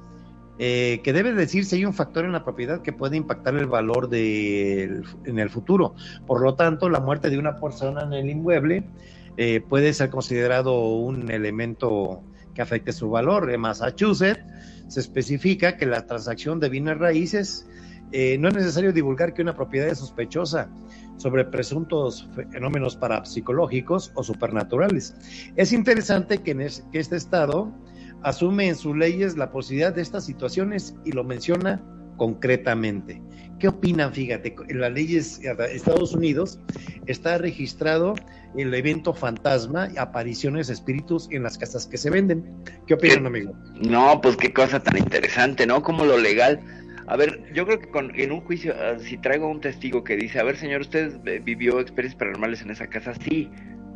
eh, 0.61 0.99
que 1.05 1.13
debe 1.13 1.33
decir 1.33 1.63
si 1.63 1.77
hay 1.77 1.85
un 1.85 1.93
factor 1.93 2.25
en 2.25 2.33
la 2.33 2.43
propiedad 2.43 2.81
que 2.81 2.91
puede 2.91 3.15
impactar 3.15 3.55
el 3.55 3.67
valor 3.67 4.09
de, 4.09 5.01
en 5.23 5.39
el 5.39 5.49
futuro. 5.49 5.95
Por 6.27 6.41
lo 6.41 6.55
tanto, 6.55 6.89
la 6.89 6.99
muerte 6.99 7.29
de 7.29 7.39
una 7.39 7.55
persona 7.55 8.03
en 8.03 8.11
el 8.11 8.29
inmueble 8.29 8.83
eh, 9.37 9.61
puede 9.61 9.93
ser 9.93 10.09
considerado 10.09 10.77
un 10.97 11.31
elemento 11.31 12.21
que 12.53 12.61
afecte 12.61 12.91
su 12.91 13.09
valor. 13.09 13.49
En 13.49 13.61
Massachusetts 13.61 14.43
se 14.89 14.99
especifica 14.99 15.77
que 15.77 15.85
la 15.85 16.05
transacción 16.05 16.59
de 16.59 16.67
bienes 16.67 16.97
raíces 16.97 17.65
eh, 18.11 18.37
no 18.37 18.49
es 18.49 18.55
necesario 18.55 18.91
divulgar 18.91 19.33
que 19.33 19.41
una 19.41 19.55
propiedad 19.55 19.87
es 19.87 19.99
sospechosa 19.99 20.67
sobre 21.15 21.45
presuntos 21.45 22.27
fenómenos 22.51 22.97
parapsicológicos 22.97 24.11
o 24.15 24.23
supernaturales. 24.23 25.15
Es 25.55 25.71
interesante 25.71 26.39
que, 26.39 26.51
en 26.51 26.67
que 26.91 26.99
este 26.99 27.15
estado 27.15 27.71
asume 28.23 28.67
en 28.67 28.75
sus 28.75 28.95
leyes 28.95 29.37
la 29.37 29.51
posibilidad 29.51 29.93
de 29.93 30.01
estas 30.01 30.25
situaciones 30.25 30.95
y 31.05 31.11
lo 31.11 31.23
menciona 31.23 31.81
concretamente. 32.17 33.21
¿Qué 33.59 33.67
opinan? 33.67 34.13
Fíjate, 34.13 34.55
en 34.67 34.79
las 34.79 34.91
leyes 34.91 35.41
de 35.41 35.51
Estados 35.73 36.13
Unidos 36.13 36.59
está 37.07 37.37
registrado 37.37 38.15
el 38.57 38.73
evento 38.73 39.13
fantasma, 39.13 39.89
apariciones, 39.97 40.69
espíritus 40.69 41.27
en 41.31 41.43
las 41.43 41.57
casas 41.57 41.85
que 41.87 41.97
se 41.97 42.09
venden. 42.09 42.45
¿Qué 42.87 42.93
opinan, 42.93 43.25
amigo? 43.25 43.53
No, 43.81 44.19
pues 44.21 44.37
qué 44.37 44.53
cosa 44.53 44.81
tan 44.81 44.97
interesante, 44.97 45.65
¿no? 45.65 45.81
Como 45.81 46.05
lo 46.05 46.17
legal. 46.17 46.59
A 47.07 47.17
ver, 47.17 47.51
yo 47.53 47.65
creo 47.65 47.79
que 47.79 47.89
con, 47.89 48.17
en 48.19 48.31
un 48.31 48.41
juicio, 48.41 48.73
ah, 48.77 48.97
si 48.99 49.17
traigo 49.17 49.49
un 49.49 49.61
testigo 49.61 50.03
que 50.03 50.15
dice, 50.15 50.39
a 50.39 50.43
ver, 50.43 50.57
señor, 50.57 50.81
¿usted 50.81 51.19
eh, 51.25 51.41
vivió 51.43 51.79
experiencias 51.79 52.19
paranormales 52.19 52.61
en 52.61 52.71
esa 52.71 52.87
casa? 52.87 53.13
Sí. 53.15 53.49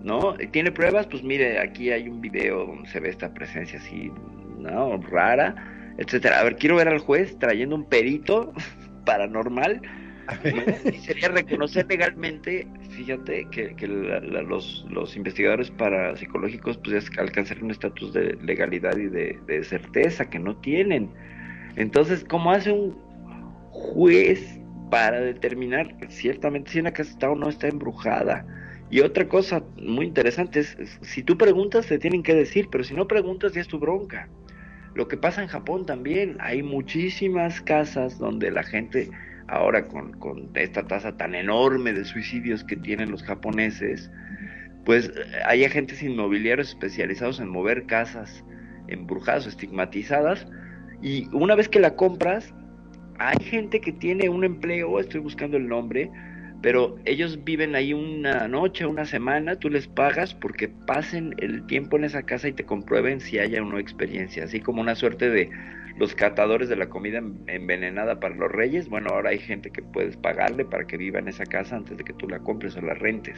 ¿No? 0.03 0.35
¿Tiene 0.51 0.71
pruebas? 0.71 1.07
Pues 1.07 1.23
mire, 1.23 1.59
aquí 1.59 1.91
hay 1.91 2.07
un 2.07 2.21
video 2.21 2.65
donde 2.65 2.89
se 2.89 2.99
ve 2.99 3.09
esta 3.09 3.33
presencia 3.33 3.79
así, 3.79 4.11
¿no? 4.59 4.97
Rara, 4.97 5.95
etcétera. 5.97 6.39
A 6.39 6.43
ver, 6.43 6.57
quiero 6.57 6.75
ver 6.75 6.89
al 6.89 6.99
juez 6.99 7.37
trayendo 7.39 7.75
un 7.75 7.85
perito 7.85 8.53
paranormal. 9.05 9.81
Y 10.85 10.97
sería 10.99 11.27
reconocer 11.27 11.85
legalmente, 11.89 12.65
fíjate, 12.91 13.45
que, 13.51 13.75
que 13.75 13.87
los, 13.87 14.85
los, 14.89 15.17
investigadores 15.17 15.69
parapsicológicos 15.71 16.77
pues 16.77 17.09
alcanzar 17.17 17.61
un 17.61 17.71
estatus 17.71 18.13
de 18.13 18.37
legalidad 18.41 18.95
y 18.95 19.07
de, 19.07 19.37
de 19.47 19.63
certeza 19.65 20.29
que 20.29 20.39
no 20.39 20.55
tienen. 20.55 21.09
Entonces, 21.75 22.23
¿cómo 22.23 22.51
hace 22.51 22.71
un 22.71 22.97
juez 23.71 24.61
para 24.89 25.19
determinar 25.19 25.93
ciertamente 26.07 26.71
si 26.71 26.79
una 26.79 26.93
casa 26.93 27.11
está 27.11 27.29
o 27.29 27.35
no 27.35 27.49
está 27.49 27.67
embrujada? 27.67 28.45
Y 28.93 29.01
otra 29.01 29.27
cosa 29.27 29.63
muy 29.81 30.05
interesante 30.05 30.59
es, 30.59 30.77
si 31.01 31.23
tú 31.23 31.35
preguntas 31.35 31.87
te 31.87 31.97
tienen 31.97 32.21
que 32.21 32.35
decir, 32.35 32.67
pero 32.71 32.83
si 32.83 32.93
no 32.93 33.07
preguntas 33.07 33.53
ya 33.53 33.61
es 33.61 33.67
tu 33.67 33.79
bronca. 33.79 34.29
Lo 34.93 35.07
que 35.07 35.17
pasa 35.17 35.41
en 35.41 35.47
Japón 35.47 35.87
también, 35.87 36.37
hay 36.39 36.61
muchísimas 36.61 37.59
casas 37.59 38.19
donde 38.19 38.51
la 38.51 38.61
gente, 38.61 39.09
ahora 39.47 39.87
con, 39.87 40.11
con 40.19 40.51
esta 40.53 40.85
tasa 40.85 41.17
tan 41.17 41.33
enorme 41.33 41.91
de 41.91 42.05
suicidios 42.05 42.63
que 42.63 42.75
tienen 42.75 43.09
los 43.09 43.23
japoneses, 43.23 44.11
pues 44.85 45.11
hay 45.47 45.65
agentes 45.65 46.03
inmobiliarios 46.03 46.69
especializados 46.69 47.39
en 47.39 47.49
mover 47.49 47.87
casas 47.87 48.45
embrujadas 48.89 49.47
o 49.47 49.49
estigmatizadas, 49.49 50.45
y 51.01 51.29
una 51.33 51.55
vez 51.55 51.67
que 51.67 51.79
la 51.79 51.95
compras, 51.95 52.53
hay 53.17 53.43
gente 53.43 53.81
que 53.81 53.91
tiene 53.91 54.29
un 54.29 54.43
empleo, 54.43 54.99
estoy 54.99 55.21
buscando 55.21 55.57
el 55.57 55.67
nombre, 55.67 56.11
pero 56.63 56.95
ellos 57.03 57.43
viven 57.43 57.75
ahí 57.75 57.93
una 57.93 58.47
noche, 58.47 58.85
una 58.85 59.03
semana, 59.03 59.57
tú 59.57 59.69
les 59.69 59.85
pagas 59.85 60.33
porque 60.33 60.69
pasen 60.69 61.35
el 61.39 61.67
tiempo 61.67 61.97
en 61.97 62.05
esa 62.05 62.23
casa 62.23 62.47
y 62.47 62.53
te 62.53 62.63
comprueben 62.63 63.19
si 63.19 63.37
haya 63.37 63.61
o 63.61 63.65
no 63.65 63.77
experiencia, 63.77 64.45
así 64.45 64.61
como 64.61 64.79
una 64.79 64.95
suerte 64.95 65.29
de 65.29 65.51
los 65.97 66.15
catadores 66.15 66.69
de 66.69 66.77
la 66.77 66.87
comida 66.87 67.21
envenenada 67.47 68.21
para 68.21 68.35
los 68.35 68.49
reyes, 68.49 68.87
bueno, 68.87 69.09
ahora 69.09 69.31
hay 69.31 69.39
gente 69.39 69.71
que 69.71 69.83
puedes 69.83 70.15
pagarle 70.15 70.63
para 70.63 70.87
que 70.87 70.95
viva 70.95 71.19
en 71.19 71.27
esa 71.27 71.45
casa 71.45 71.75
antes 71.75 71.97
de 71.97 72.03
que 72.05 72.13
tú 72.13 72.29
la 72.29 72.39
compres 72.39 72.77
o 72.77 72.81
la 72.81 72.93
rentes, 72.93 73.37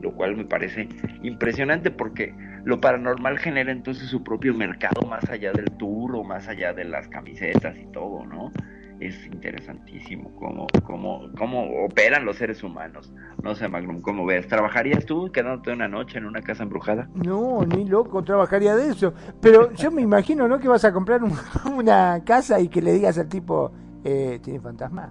lo 0.00 0.12
cual 0.12 0.36
me 0.36 0.44
parece 0.44 0.88
impresionante 1.22 1.92
porque 1.92 2.34
lo 2.64 2.80
paranormal 2.80 3.38
genera 3.38 3.70
entonces 3.70 4.08
su 4.08 4.24
propio 4.24 4.54
mercado 4.54 5.06
más 5.08 5.30
allá 5.30 5.52
del 5.52 5.70
tour 5.78 6.16
o 6.16 6.24
más 6.24 6.48
allá 6.48 6.72
de 6.72 6.84
las 6.84 7.06
camisetas 7.06 7.78
y 7.78 7.86
todo, 7.92 8.26
¿no? 8.26 8.52
Es 9.00 9.26
interesantísimo 9.26 10.30
cómo, 10.36 10.66
cómo, 10.84 11.30
cómo 11.36 11.84
operan 11.84 12.26
los 12.26 12.36
seres 12.36 12.62
humanos. 12.62 13.12
No 13.42 13.54
sé, 13.54 13.66
Magnum, 13.66 14.02
¿cómo 14.02 14.26
ves? 14.26 14.46
¿Trabajarías 14.46 15.06
tú 15.06 15.32
quedándote 15.32 15.72
una 15.72 15.88
noche 15.88 16.18
en 16.18 16.26
una 16.26 16.42
casa 16.42 16.64
embrujada? 16.64 17.08
No, 17.14 17.64
ni 17.64 17.86
loco, 17.86 18.22
trabajaría 18.22 18.76
de 18.76 18.90
eso. 18.90 19.14
Pero 19.40 19.72
yo 19.72 19.90
me 19.90 20.02
imagino, 20.02 20.46
¿no? 20.46 20.60
Que 20.60 20.68
vas 20.68 20.84
a 20.84 20.92
comprar 20.92 21.22
una 21.74 22.22
casa 22.24 22.60
y 22.60 22.68
que 22.68 22.82
le 22.82 22.92
digas 22.92 23.16
al 23.18 23.28
tipo, 23.28 23.72
eh, 24.04 24.38
¿tiene 24.42 24.60
fantasma? 24.60 25.10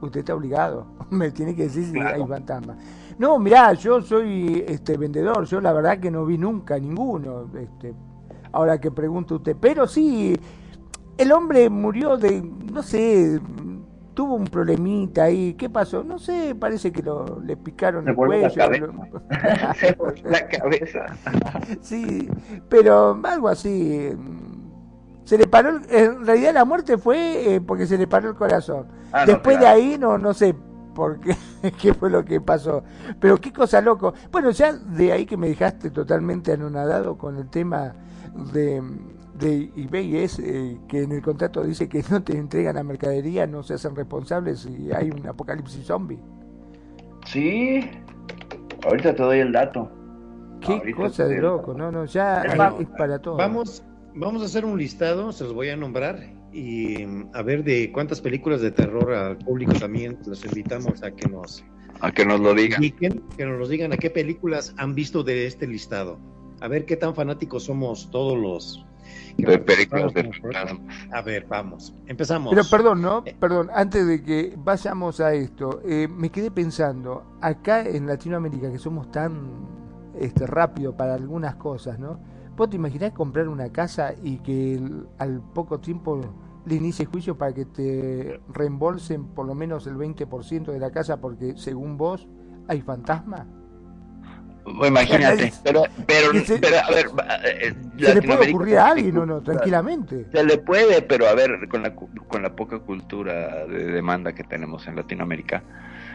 Usted 0.00 0.20
está 0.20 0.34
obligado, 0.34 0.86
me 1.10 1.32
tiene 1.32 1.56
que 1.56 1.64
decir 1.64 1.84
si 1.84 1.98
hay 1.98 2.24
fantasma. 2.24 2.76
No, 3.18 3.38
mirá, 3.38 3.72
yo 3.74 4.00
soy 4.00 4.64
este 4.66 4.96
vendedor, 4.96 5.44
yo 5.44 5.60
la 5.60 5.72
verdad 5.72 5.98
que 5.98 6.10
no 6.10 6.24
vi 6.24 6.38
nunca 6.38 6.78
ninguno. 6.78 7.50
Este, 7.58 7.94
ahora 8.52 8.80
que 8.80 8.92
pregunto 8.92 9.36
usted, 9.36 9.56
pero 9.60 9.86
sí 9.88 10.36
el 11.18 11.32
hombre 11.32 11.70
murió 11.70 12.16
de, 12.16 12.42
no 12.42 12.82
sé, 12.82 13.40
tuvo 14.14 14.36
un 14.36 14.44
problemita 14.44 15.24
ahí. 15.24 15.54
¿Qué 15.54 15.68
pasó? 15.68 16.02
No 16.02 16.18
sé, 16.18 16.54
parece 16.54 16.92
que 16.92 17.02
lo, 17.02 17.40
le 17.40 17.56
picaron 17.56 18.08
el 18.08 18.14
cuello. 18.14 18.48
La 18.56 19.74
Se 19.74 19.96
la 20.24 20.48
cabeza. 20.48 21.06
sí, 21.80 22.28
pero 22.68 23.20
algo 23.24 23.48
así. 23.48 24.10
Se 25.24 25.38
le 25.38 25.46
paró, 25.46 25.80
en 25.88 26.26
realidad 26.26 26.52
la 26.52 26.64
muerte 26.64 26.98
fue 26.98 27.54
eh, 27.54 27.60
porque 27.60 27.86
se 27.86 27.96
le 27.96 28.06
paró 28.06 28.30
el 28.30 28.34
corazón. 28.34 28.86
Ah, 29.10 29.24
no, 29.26 29.32
Después 29.32 29.56
claro. 29.56 29.76
de 29.76 29.82
ahí 29.82 29.98
no, 29.98 30.18
no 30.18 30.34
sé 30.34 30.54
por 30.94 31.18
qué, 31.18 31.34
qué 31.80 31.94
fue 31.94 32.10
lo 32.10 32.24
que 32.24 32.40
pasó. 32.40 32.84
Pero 33.20 33.40
qué 33.40 33.52
cosa 33.52 33.80
loco. 33.80 34.12
Bueno, 34.30 34.50
ya 34.50 34.72
de 34.74 35.12
ahí 35.12 35.24
que 35.24 35.36
me 35.36 35.48
dejaste 35.48 35.90
totalmente 35.90 36.52
anonadado 36.52 37.16
con 37.16 37.38
el 37.38 37.48
tema 37.48 37.94
de, 38.52 38.82
de 39.38 39.70
eBay 39.76 40.16
es 40.18 40.38
eh, 40.38 40.78
que 40.88 41.02
en 41.02 41.12
el 41.12 41.22
contrato 41.22 41.62
dice 41.64 41.88
que 41.88 42.02
no 42.10 42.22
te 42.22 42.36
entregan 42.36 42.76
la 42.76 42.84
mercadería, 42.84 43.46
no 43.46 43.62
se 43.62 43.74
hacen 43.74 43.94
responsables 43.96 44.60
si 44.60 44.90
hay 44.92 45.10
un 45.10 45.26
apocalipsis 45.26 45.84
zombie. 45.86 46.18
Sí, 47.26 47.80
ahorita 48.84 49.14
te 49.14 49.22
doy 49.22 49.38
el 49.40 49.52
dato. 49.52 49.90
Qué 50.60 50.72
Ahorita 50.74 50.96
cosa 50.96 51.26
de 51.26 51.40
loco, 51.40 51.74
no, 51.74 51.90
no, 51.90 52.04
ya 52.06 52.42
es 52.42 52.88
para 52.96 53.18
todo. 53.18 53.36
Vamos, 53.36 53.82
vamos 54.14 54.42
a 54.42 54.46
hacer 54.46 54.64
un 54.64 54.78
listado, 54.78 55.32
se 55.32 55.44
los 55.44 55.52
voy 55.52 55.68
a 55.70 55.76
nombrar 55.76 56.20
y 56.52 57.04
mm, 57.04 57.30
a 57.34 57.42
ver 57.42 57.64
de 57.64 57.90
cuántas 57.92 58.20
películas 58.20 58.60
de 58.60 58.70
terror 58.70 59.12
al 59.12 59.38
público 59.38 59.72
también 59.74 60.18
los 60.26 60.44
invitamos 60.44 61.02
a 61.02 61.10
que 61.10 61.28
nos 61.28 61.64
A 62.00 62.12
que 62.12 62.24
nos 62.24 62.40
lo 62.40 62.54
digan. 62.54 62.82
indiquen, 62.82 63.22
que 63.36 63.44
nos 63.44 63.68
digan 63.68 63.92
a 63.92 63.96
qué 63.96 64.10
películas 64.10 64.74
han 64.78 64.94
visto 64.94 65.22
de 65.22 65.46
este 65.46 65.66
listado. 65.66 66.18
A 66.60 66.68
ver 66.68 66.86
qué 66.86 66.96
tan 66.96 67.14
fanáticos 67.14 67.64
somos 67.64 68.10
todos 68.10 68.38
los 68.38 68.86
De 69.36 69.58
películas 69.58 70.14
de 70.14 70.32
fantasmas. 70.32 70.80
A 71.12 71.22
ver, 71.22 71.46
vamos, 71.48 71.92
empezamos. 72.06 72.50
Pero 72.54 72.64
perdón, 72.70 73.02
¿no? 73.02 73.24
Perdón, 73.40 73.70
antes 73.74 74.06
de 74.06 74.22
que 74.22 74.54
vayamos 74.56 75.20
a 75.20 75.32
esto, 75.34 75.80
eh, 75.84 76.08
me 76.08 76.30
quedé 76.30 76.50
pensando, 76.50 77.24
acá 77.40 77.82
en 77.82 78.06
Latinoamérica 78.06 78.70
que 78.70 78.78
somos 78.78 79.10
tan 79.10 79.66
este, 80.18 80.46
rápido 80.46 80.96
para 80.96 81.14
algunas 81.14 81.56
cosas, 81.56 81.98
¿no? 81.98 82.18
¿Vos 82.56 82.70
te 82.70 82.76
imaginás 82.76 83.12
comprar 83.12 83.48
una 83.48 83.70
casa 83.72 84.14
y 84.22 84.38
que 84.38 84.74
el- 84.76 85.08
al 85.18 85.40
poco 85.40 85.80
tiempo 85.80 86.20
le 86.64 86.74
inicie 86.76 87.04
juicio 87.04 87.36
para 87.36 87.52
que 87.52 87.64
te 87.64 88.40
reembolsen 88.52 89.24
por 89.26 89.44
lo 89.46 89.54
menos 89.56 89.86
el 89.88 89.96
20% 89.96 90.70
de 90.72 90.78
la 90.78 90.92
casa 90.92 91.20
porque 91.20 91.54
según 91.56 91.96
vos 91.98 92.28
hay 92.68 92.80
fantasma? 92.80 93.46
Imagínate, 94.66 95.52
pero, 95.62 95.82
pero, 96.06 96.32
se- 96.44 96.54
a 96.54 96.90
ver, 96.90 97.06
va- 97.18 97.36
eh, 97.44 97.74
¿Se 97.98 98.14
le 98.14 98.22
puede 98.22 98.44
Latinoamérica 98.48 98.56
ocurrir 98.56 98.78
a 98.78 98.84
tiene 98.94 99.00
alguien 99.10 99.26
no? 99.26 99.40
Tranquilamente. 99.42 100.26
Se 100.32 100.44
le 100.44 100.58
puede, 100.58 101.02
pero 101.02 101.28
a 101.28 101.34
ver, 101.34 101.68
con 101.68 101.82
la, 101.82 101.94
cu- 101.94 102.08
con 102.28 102.42
la 102.42 102.54
poca 102.56 102.78
cultura 102.78 103.66
de 103.66 103.84
demanda 103.92 104.32
que 104.34 104.42
tenemos 104.44 104.86
en 104.88 104.96
Latinoamérica, 104.96 105.62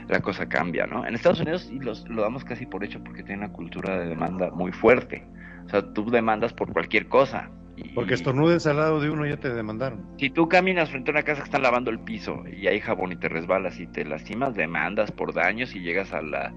la 0.07 0.19
cosa 0.21 0.47
cambia, 0.49 0.87
¿no? 0.87 1.05
En 1.05 1.13
Estados 1.15 1.39
Unidos 1.41 1.69
y 1.71 1.79
los, 1.79 2.07
lo 2.09 2.23
damos 2.23 2.43
casi 2.43 2.65
por 2.65 2.83
hecho 2.83 2.99
porque 3.03 3.21
tienen 3.23 3.45
una 3.45 3.53
cultura 3.53 3.99
de 3.99 4.07
demanda 4.07 4.49
muy 4.51 4.71
fuerte. 4.71 5.25
O 5.67 5.69
sea, 5.69 5.83
tú 5.93 6.09
demandas 6.09 6.51
por 6.53 6.73
cualquier 6.73 7.07
cosa. 7.07 7.49
Y- 7.75 7.89
Porque 7.89 8.15
estornudes 8.15 8.65
al 8.65 8.77
lado 8.77 8.99
de 8.99 9.09
uno 9.11 9.25
ya 9.27 9.37
te 9.37 9.53
demandaron. 9.53 10.01
Si 10.17 10.31
tú 10.31 10.49
caminas 10.49 10.89
frente 10.89 11.11
a 11.11 11.13
una 11.13 11.23
casa 11.23 11.41
que 11.43 11.45
están 11.45 11.61
lavando 11.61 11.91
el 11.91 11.99
piso 11.99 12.43
y 12.51 12.65
hay 12.67 12.79
jabón 12.81 13.11
y 13.11 13.15
te 13.15 13.29
resbalas 13.29 13.79
y 13.79 13.85
te 13.87 14.03
lastimas, 14.03 14.55
demandas 14.55 15.11
por 15.11 15.33
daños 15.33 15.75
y 15.75 15.79
llegas 15.81 16.11
a 16.11 16.21
la, 16.21 16.51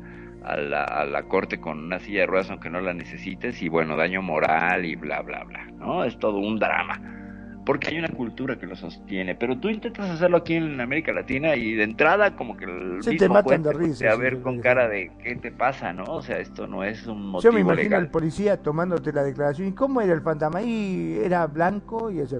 a 0.44 0.56
la, 0.56 0.84
a 0.84 1.04
la 1.06 1.22
corte 1.24 1.60
con 1.60 1.78
una 1.78 1.98
silla 2.00 2.20
de 2.20 2.26
ruedas 2.26 2.50
aunque 2.50 2.70
no 2.70 2.80
la 2.80 2.94
necesites 2.94 3.62
y 3.62 3.68
bueno, 3.68 3.96
daño 3.96 4.22
moral 4.22 4.84
y 4.84 4.96
bla, 4.96 5.22
bla, 5.22 5.44
bla, 5.44 5.64
¿no? 5.78 6.04
Es 6.04 6.18
todo 6.18 6.38
un 6.38 6.58
drama. 6.58 7.00
Porque 7.64 7.88
hay 7.90 7.98
una 7.98 8.08
cultura 8.08 8.58
que 8.58 8.66
lo 8.66 8.74
sostiene, 8.74 9.36
pero 9.36 9.56
tú 9.60 9.68
intentas 9.68 10.10
hacerlo 10.10 10.38
aquí 10.38 10.54
en 10.54 10.80
América 10.80 11.12
Latina 11.12 11.54
y 11.54 11.74
de 11.74 11.84
entrada 11.84 12.34
como 12.34 12.56
que 12.56 12.64
el 12.64 13.02
Sí, 13.02 13.16
te 13.16 13.28
mismo 13.28 13.34
matan 13.34 13.62
juez 13.62 13.62
de 13.62 13.74
te 13.74 13.78
risa, 13.78 14.10
a 14.10 14.16
ver 14.16 14.38
sí, 14.38 14.42
con 14.42 14.56
sí. 14.56 14.60
cara 14.60 14.88
de 14.88 15.12
¿qué 15.22 15.36
te 15.36 15.52
pasa, 15.52 15.92
no? 15.92 16.04
O 16.04 16.22
sea, 16.22 16.38
esto 16.38 16.66
no 16.66 16.82
es 16.82 17.06
un 17.06 17.38
Yo 17.40 17.52
motivo 17.52 17.52
me 17.52 17.60
imagino 17.60 17.96
legal. 17.96 18.00
al 18.00 18.10
policía 18.10 18.60
tomándote 18.62 19.12
la 19.12 19.22
declaración. 19.22 19.68
¿Y 19.68 19.72
cómo 19.74 20.00
era 20.00 20.12
el 20.12 20.22
fantasma? 20.22 20.58
Ahí 20.58 21.20
era 21.22 21.46
blanco 21.46 22.10
y 22.10 22.18
ese... 22.20 22.38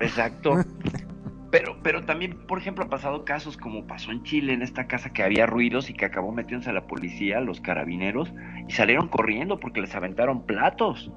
Exacto. 0.00 0.54
Pero, 1.50 1.76
pero 1.82 2.02
también, 2.04 2.36
por 2.46 2.58
ejemplo, 2.58 2.84
ha 2.84 2.88
pasado 2.88 3.24
casos 3.24 3.56
como 3.56 3.86
pasó 3.86 4.12
en 4.12 4.22
Chile, 4.22 4.52
en 4.52 4.62
esta 4.62 4.86
casa 4.86 5.12
que 5.12 5.22
había 5.24 5.46
ruidos 5.46 5.90
y 5.90 5.94
que 5.94 6.04
acabó 6.04 6.30
metiéndose 6.32 6.70
a 6.70 6.72
la 6.72 6.86
policía, 6.86 7.40
los 7.40 7.60
carabineros, 7.60 8.32
y 8.68 8.72
salieron 8.72 9.08
corriendo 9.08 9.58
porque 9.58 9.80
les 9.80 9.94
aventaron 9.94 10.46
platos. 10.46 11.10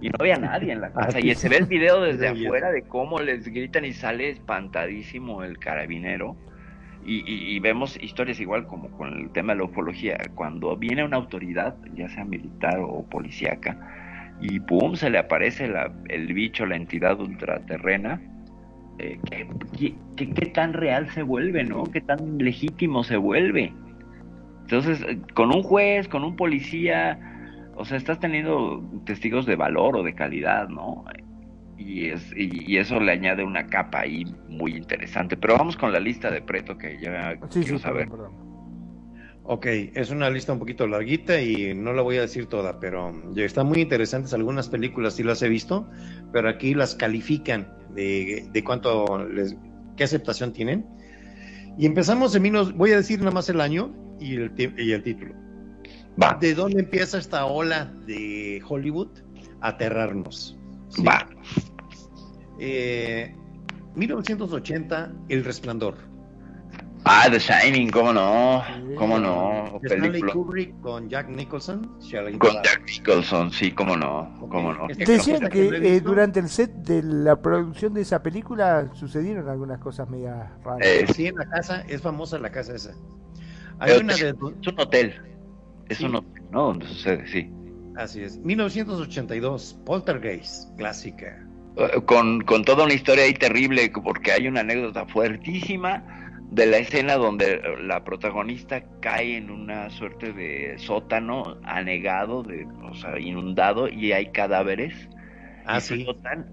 Y 0.00 0.08
no 0.08 0.16
había 0.20 0.36
nadie 0.36 0.72
en 0.72 0.80
la 0.80 0.92
casa. 0.92 1.18
Y 1.20 1.34
se 1.36 1.48
ve 1.48 1.56
el 1.58 1.66
video 1.66 2.00
desde 2.02 2.26
afuera 2.46 2.70
de 2.72 2.82
cómo 2.82 3.20
les 3.20 3.46
gritan 3.48 3.84
y 3.84 3.92
sale 3.92 4.30
espantadísimo 4.30 5.42
el 5.44 5.58
carabinero. 5.58 6.36
Y, 7.04 7.18
y- 7.20 7.56
y 7.56 7.60
vemos 7.60 7.96
historias 8.02 8.40
igual 8.40 8.66
como 8.66 8.90
con 8.90 9.12
el 9.16 9.30
tema 9.30 9.52
de 9.52 9.58
la 9.60 9.64
ufología. 9.66 10.18
Cuando 10.34 10.76
viene 10.76 11.04
una 11.04 11.16
autoridad, 11.16 11.76
ya 11.94 12.08
sea 12.08 12.24
militar 12.24 12.78
o 12.80 13.04
policíaca, 13.08 13.78
y 14.40 14.58
pum, 14.60 14.94
se 14.96 15.08
le 15.10 15.18
aparece 15.18 15.68
la- 15.68 15.92
el 16.08 16.32
bicho, 16.34 16.66
la 16.66 16.74
entidad 16.76 17.18
ultraterrena, 17.20 18.20
eh, 18.98 19.18
¿qué, 19.30 19.48
qué, 19.78 19.94
qué- 20.16 20.30
qué 20.34 20.46
tan 20.46 20.72
real 20.72 21.08
se 21.10 21.22
vuelve, 21.22 21.64
¿no? 21.64 21.84
¿Qué 21.84 22.00
tan 22.00 22.38
legítimo 22.38 23.04
se 23.04 23.16
vuelve? 23.16 23.72
Entonces, 24.62 25.00
eh, 25.08 25.18
con 25.34 25.50
un 25.54 25.62
juez, 25.62 26.08
con 26.08 26.24
un 26.24 26.36
policía, 26.36 27.18
o 27.76 27.84
sea, 27.84 27.96
estás 27.96 28.20
teniendo 28.20 28.82
testigos 29.06 29.46
de 29.46 29.56
valor 29.56 29.96
o 29.96 30.02
de 30.02 30.14
calidad, 30.14 30.68
¿no? 30.68 31.04
Y, 31.78 32.06
es, 32.06 32.32
y, 32.36 32.70
y 32.72 32.76
eso 32.78 32.98
le 32.98 33.12
añade 33.12 33.44
una 33.44 33.66
capa 33.68 34.00
ahí 34.00 34.24
muy 34.48 34.74
interesante. 34.74 35.36
Pero 35.36 35.56
vamos 35.56 35.76
con 35.76 35.92
la 35.92 36.00
lista 36.00 36.30
de 36.30 36.42
Preto 36.42 36.76
que 36.76 36.98
ya 37.00 37.38
Sí, 37.50 37.62
quiero 37.62 37.78
sí, 37.78 37.82
saber. 37.84 38.08
perdón, 38.08 38.32
perdón. 38.32 38.48
Ok, 39.44 39.64
es 39.94 40.10
una 40.10 40.28
lista 40.28 40.52
un 40.52 40.58
poquito 40.58 40.86
larguita 40.86 41.40
y 41.40 41.72
no 41.74 41.94
la 41.94 42.02
voy 42.02 42.18
a 42.18 42.22
decir 42.22 42.46
toda, 42.46 42.78
pero 42.80 43.14
están 43.36 43.66
muy 43.66 43.80
interesantes 43.80 44.34
algunas 44.34 44.68
películas, 44.68 45.14
sí 45.14 45.22
las 45.22 45.40
he 45.42 45.48
visto, 45.48 45.88
pero 46.32 46.50
aquí 46.50 46.74
las 46.74 46.94
califican 46.94 47.66
de, 47.98 48.48
de 48.52 48.64
cuánto 48.64 49.26
les, 49.26 49.56
qué 49.96 50.04
aceptación 50.04 50.52
tienen. 50.52 50.86
Y 51.76 51.86
empezamos 51.86 52.34
en 52.34 52.42
menos, 52.42 52.74
voy 52.74 52.92
a 52.92 52.96
decir 52.96 53.18
nada 53.18 53.30
más 53.32 53.48
el 53.48 53.60
año 53.60 53.94
y 54.20 54.36
el, 54.36 54.52
y 54.78 54.92
el 54.92 55.02
título. 55.02 55.34
Va, 56.20 56.36
¿De 56.40 56.54
dónde 56.54 56.80
empieza 56.80 57.18
esta 57.18 57.46
ola 57.46 57.92
de 58.06 58.60
Hollywood 58.66 59.10
a 59.60 59.68
aterrarnos? 59.68 60.58
¿Sí? 60.88 61.02
va. 61.02 61.28
Eh, 62.58 63.34
1980, 63.94 65.12
El 65.28 65.44
Resplandor. 65.44 65.96
Ah, 67.10 67.26
The 67.30 67.38
Shining, 67.38 67.90
¿cómo 67.90 68.12
no? 68.12 68.62
¿Cómo 68.96 69.18
no? 69.18 69.80
Stanley 69.82 70.10
Película. 70.10 70.32
Kubrick 70.34 70.80
con 70.80 71.08
Jack 71.08 71.28
Nicholson. 71.30 71.86
Con. 72.38 72.52
Jack 72.62 72.82
Nicholson, 72.86 73.50
sí, 73.50 73.72
cómo 73.72 73.96
no, 73.96 74.36
cómo 74.40 74.74
no. 74.74 74.88
Este- 74.90 75.04
Decían 75.12 75.48
que 75.48 75.68
eh, 75.68 76.00
durante 76.02 76.38
el 76.40 76.48
set 76.50 76.70
de 76.70 77.02
la 77.02 77.40
producción 77.40 77.94
de 77.94 78.02
esa 78.02 78.22
película 78.22 78.90
sucedieron 78.92 79.48
algunas 79.48 79.78
cosas 79.78 80.08
medias 80.10 80.48
raras. 80.62 80.86
Eh, 80.86 81.06
Sí, 81.14 81.26
en 81.28 81.36
la 81.36 81.48
casa, 81.48 81.82
es 81.88 82.02
famosa 82.02 82.38
la 82.38 82.50
casa 82.50 82.74
esa. 82.74 82.92
Hay 83.78 83.96
una 83.98 84.14
de... 84.14 84.28
Es 84.60 84.66
un 84.68 84.78
hotel. 84.80 85.14
Es 85.88 85.98
Sí. 85.98 86.04
un 86.04 86.16
hotel, 86.16 86.42
¿no? 86.50 86.62
Donde 86.66 86.86
sucede, 86.88 87.26
sí. 87.28 87.50
Así 87.96 88.20
es. 88.22 88.36
1982, 88.38 89.78
Poltergeist, 89.86 90.76
clásica. 90.76 91.42
Eh, 91.76 92.00
Con, 92.04 92.42
con 92.42 92.64
toda 92.64 92.84
una 92.84 92.92
historia 92.92 93.24
ahí 93.24 93.32
terrible, 93.34 93.90
porque 94.04 94.32
hay 94.32 94.46
una 94.46 94.60
anécdota 94.60 95.06
fuertísima 95.06 96.02
de 96.50 96.66
la 96.66 96.78
escena 96.78 97.16
donde 97.16 97.60
la 97.82 98.04
protagonista 98.04 98.82
cae 99.00 99.36
en 99.36 99.50
una 99.50 99.90
suerte 99.90 100.32
de 100.32 100.74
sótano 100.78 101.58
anegado, 101.64 102.42
de, 102.42 102.66
o 102.90 102.94
sea, 102.94 103.18
inundado, 103.18 103.88
y 103.88 104.12
hay 104.12 104.30
cadáveres 104.32 104.94
Ah, 105.64 105.78
y 105.78 105.80
sí. 105.80 106.04
flotan. 106.04 106.46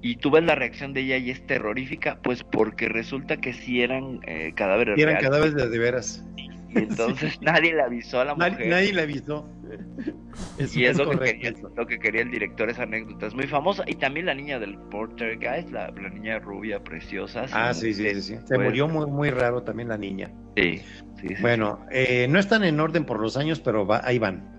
Y 0.00 0.16
tú 0.16 0.30
ves 0.30 0.44
la 0.44 0.54
reacción 0.54 0.92
de 0.94 1.00
ella 1.02 1.16
y 1.18 1.30
es 1.30 1.46
terrorífica, 1.46 2.18
pues 2.22 2.42
porque 2.44 2.88
resulta 2.88 3.36
que 3.38 3.52
sí 3.52 3.82
eran 3.82 4.20
eh, 4.26 4.52
cadáveres 4.54 4.98
Y 4.98 5.02
eran 5.02 5.14
reales. 5.16 5.30
cadáveres 5.30 5.54
de, 5.54 5.68
de 5.68 5.78
veras. 5.78 6.24
Y 6.68 6.78
entonces 6.78 7.38
nadie 7.42 7.74
le 7.74 7.82
avisó 7.82 8.20
a 8.20 8.24
la 8.24 8.34
mujer. 8.34 8.52
Nadie, 8.52 8.68
nadie 8.68 8.92
le 8.92 9.02
avisó. 9.02 9.48
Y 10.74 10.84
es, 10.84 10.98
lo, 10.98 11.08
que 11.10 11.18
quería, 11.18 11.52
lo 11.76 11.86
que 11.86 11.98
quería 11.98 12.22
el 12.22 12.30
director, 12.30 12.68
esa 12.68 12.82
anécdota 12.82 13.26
es 13.26 13.34
muy 13.34 13.46
famosa. 13.46 13.84
Y 13.86 13.94
también 13.94 14.26
la 14.26 14.34
niña 14.34 14.58
del 14.58 14.76
Porter 14.90 15.36
Guys, 15.38 15.70
la, 15.70 15.90
la 15.90 16.08
niña 16.08 16.38
rubia 16.40 16.82
preciosa. 16.82 17.46
Ah, 17.52 17.72
sí, 17.72 17.94
sí, 17.94 18.10
sí, 18.14 18.22
sí. 18.22 18.36
Se 18.44 18.56
pues, 18.56 18.66
murió 18.68 18.88
muy, 18.88 19.06
muy 19.06 19.30
raro 19.30 19.62
también 19.62 19.88
la 19.88 19.96
niña. 19.98 20.32
Sí, 20.56 20.78
sí, 21.20 21.28
sí, 21.28 21.34
Bueno, 21.40 21.86
eh, 21.90 22.26
no 22.28 22.38
están 22.38 22.64
en 22.64 22.80
orden 22.80 23.04
por 23.04 23.20
los 23.20 23.36
años, 23.36 23.60
pero 23.60 23.86
va- 23.86 24.02
ahí 24.04 24.18
van. 24.18 24.52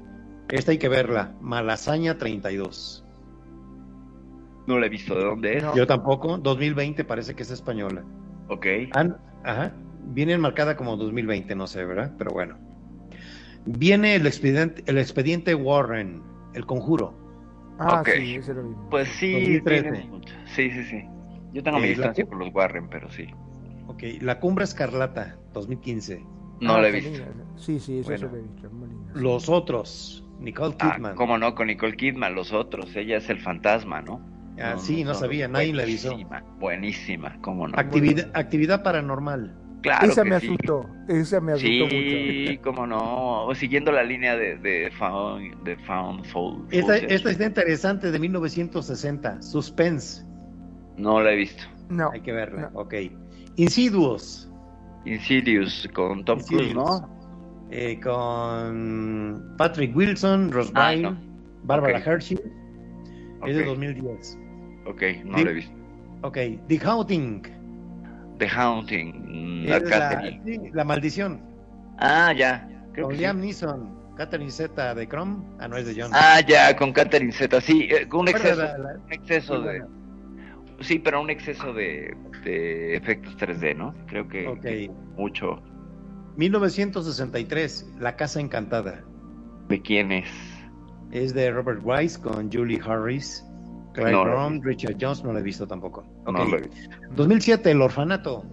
Esta 0.50 0.72
hay 0.72 0.78
que 0.78 0.90
verla. 0.90 1.36
Malasaña 1.42 2.18
32. 2.18 3.04
sí. 3.06 3.06
No 4.68 4.80
la 4.80 4.88
he 4.88 4.90
visto. 4.90 5.16
¿De 5.16 5.24
dónde 5.24 5.58
es? 5.58 5.64
No. 5.64 5.76
Yo 5.76 5.86
tampoco. 5.86 6.38
2020 6.38 7.04
parece 7.04 7.36
que 7.36 7.44
es 7.44 7.52
española. 7.52 8.04
Ok. 8.48 8.66
Han- 8.94 9.18
ajá. 9.44 9.74
Viene 10.08 10.38
marcada 10.38 10.76
como 10.76 10.98
2020, 10.98 11.56
no 11.56 11.68
sé, 11.68 11.84
¿verdad? 11.86 12.14
Pero 12.18 12.32
bueno. 12.32 12.58
Viene 13.66 14.16
el 14.16 14.28
expediente, 14.28 14.84
el 14.86 14.98
expediente 14.98 15.56
Warren, 15.56 16.22
el 16.54 16.66
conjuro. 16.66 17.18
Ah, 17.80 18.02
ok. 18.02 18.10
sí, 18.16 18.36
ese 18.36 18.54
lo 18.54 18.64
mismo. 18.64 18.90
Pues 18.90 19.08
sí, 19.10 19.32
2013. 19.34 19.92
tiene 19.92 20.08
mucho. 20.10 20.34
Sí, 20.46 20.70
sí, 20.72 20.84
sí. 20.86 21.04
Yo 21.54 21.64
tengo 21.64 21.78
mi 21.80 21.86
Eh, 21.86 21.88
la 21.90 21.94
distancia 21.96 22.26
con 22.26 22.40
los 22.40 22.54
Warren, 22.54 22.88
pero 22.90 23.10
sí. 23.10 23.28
Ok, 23.88 24.04
La 24.22 24.40
Cumbre 24.40 24.64
Escarlata, 24.66 25.38
2015. 25.54 26.24
No 26.62 26.76
Ah, 26.76 26.82
la 26.82 26.88
he 26.88 26.92
visto. 26.92 27.24
Sí, 27.58 27.80
sí, 27.80 28.00
eso 28.00 28.10
Bueno. 28.10 28.30
lo 28.32 28.38
he 28.38 28.42
visto. 28.42 28.70
Los 29.16 29.50
otros, 29.50 30.26
Nicole 30.40 30.76
Ah, 30.80 30.94
Kidman. 30.96 31.16
cómo 31.16 31.38
no, 31.38 31.54
con 31.56 31.68
Nicole 31.68 31.96
Kidman, 31.98 32.34
los 32.36 32.54
otros. 32.54 32.96
Ella 32.96 33.18
es 33.18 33.30
el 33.30 33.40
fantasma, 33.40 34.02
¿no? 34.02 34.22
Ah, 34.58 34.76
sí, 34.78 35.04
no, 35.04 35.14
sabía, 35.14 35.48
nadie 35.50 35.74
le 35.74 35.84
avisó. 35.84 36.10
Buenísima, 36.10 36.44
buenísima, 36.60 37.38
cómo 37.42 37.68
no. 37.68 37.78
Actividad, 37.78 38.32
actividad 38.34 38.84
paranormal. 38.84 39.58
Claro 39.86 40.08
esa 40.08 40.24
que 40.24 40.30
me 40.30 40.40
sí. 40.40 40.48
asustó, 40.48 40.90
esa 41.08 41.40
me 41.42 41.52
asustó 41.54 41.84
mucho. 41.86 41.90
Sí, 41.96 42.60
cómo 42.64 42.88
no. 42.88 43.48
Siguiendo 43.56 43.92
la 43.92 44.04
línea 44.04 44.36
de, 44.36 44.58
de 44.58 44.92
Found, 44.98 45.64
de 45.64 45.78
found. 45.78 46.26
Esta, 46.72 46.98
esta 46.98 47.32
está 47.32 47.46
interesante 47.46 48.12
de 48.12 48.20
1960, 48.20 49.42
Suspense. 49.42 50.26
No 50.98 51.22
la 51.22 51.32
he 51.34 51.36
visto. 51.38 51.64
No, 51.90 52.10
Hay 52.12 52.22
que 52.22 52.32
verla, 52.32 52.72
No. 52.74 52.80
ok. 52.82 52.94
Insidious, 53.58 54.50
Insidious 55.06 55.88
con 55.94 56.26
Tom 56.26 56.40
Cruise. 56.42 56.74
¿no? 56.74 57.10
eh, 57.72 58.00
con 58.02 59.54
Patrick 59.58 59.96
Wilson, 59.96 60.52
Ross 60.52 60.72
Ah, 60.76 60.96
no. 60.96 61.18
Barbara. 61.64 62.00
Hershey, 62.00 62.38
es 63.48 63.56
de 63.56 63.62
Ok, 63.64 63.68
2010. 63.68 64.38
ok, 64.86 65.02
no 65.26 65.38
Sí. 65.38 65.44
la 65.44 65.50
he 65.52 65.54
visto. 65.54 65.74
Ok, 66.22 66.38
The 66.68 66.80
Haunting, 66.84 67.42
The 68.38 68.48
Haunting, 68.50 69.66
la 69.68 69.82
Catherine. 69.82 70.42
sí, 70.46 70.60
la 70.74 70.84
maldición, 70.84 71.42
Ah, 71.98 72.34
ya. 72.34 72.68
Creo 72.94 73.06
con 73.06 73.12
que 73.12 73.18
sí. 73.18 73.22
Liam 73.24 73.40
Neeson, 73.40 73.96
Catherine 74.18 74.52
Zeta 74.52 74.94
de 74.96 75.08
Chrome, 75.08 75.44
ah, 75.60 75.68
no 75.68 75.78
es 75.78 75.86
de 75.86 76.02
John. 76.02 76.12
Ah, 76.14 76.40
ya, 76.46 76.76
con 76.76 76.92
Catherine 76.94 77.32
Zeta, 77.32 77.60
sí, 77.62 77.88
eh, 77.92 78.08
con 78.08 78.22
un 78.22 78.28
exceso, 78.30 78.62
La- 78.62 78.78
la- 78.78 79.00
un 79.06 79.12
exceso 79.14 79.62
muy 79.62 79.74
de, 79.74 79.84
sí, 80.82 81.00
pero 81.00 81.22
un 81.22 81.30
exceso 81.30 81.74
de, 81.74 82.16
de 82.44 82.96
efectos 82.96 83.36
3D, 83.38 83.76
¿no? 83.76 83.94
Creo 84.08 84.28
que 84.28 84.48
Ok. 84.48 84.62
que 84.62 84.92
mucho. 85.18 85.62
1963, 86.38 87.88
La 88.00 88.16
Casa 88.16 88.40
Encantada. 88.42 89.04
¿De 89.70 89.82
quién 89.82 90.12
es? 90.12 90.30
Es 91.12 91.34
de 91.34 91.50
Robert 91.52 91.80
Wise 91.84 92.20
con 92.20 92.52
Julie 92.52 92.82
Harris, 92.86 93.45
Clyde 93.96 94.12
No, 94.12 94.50
Richard 94.62 94.98
Jones, 95.00 95.24
no 95.24 95.34
lo 95.34 95.40
he 95.40 95.44
visto 95.44 95.66
tampoco. 95.68 96.02
Ok. 96.26 96.32
No 96.38 96.46
lo 96.46 96.58
he 96.58 96.62
visto. 96.62 96.90
2007, 97.16 97.72
El 97.72 97.82
Orfanato. 97.82 98.44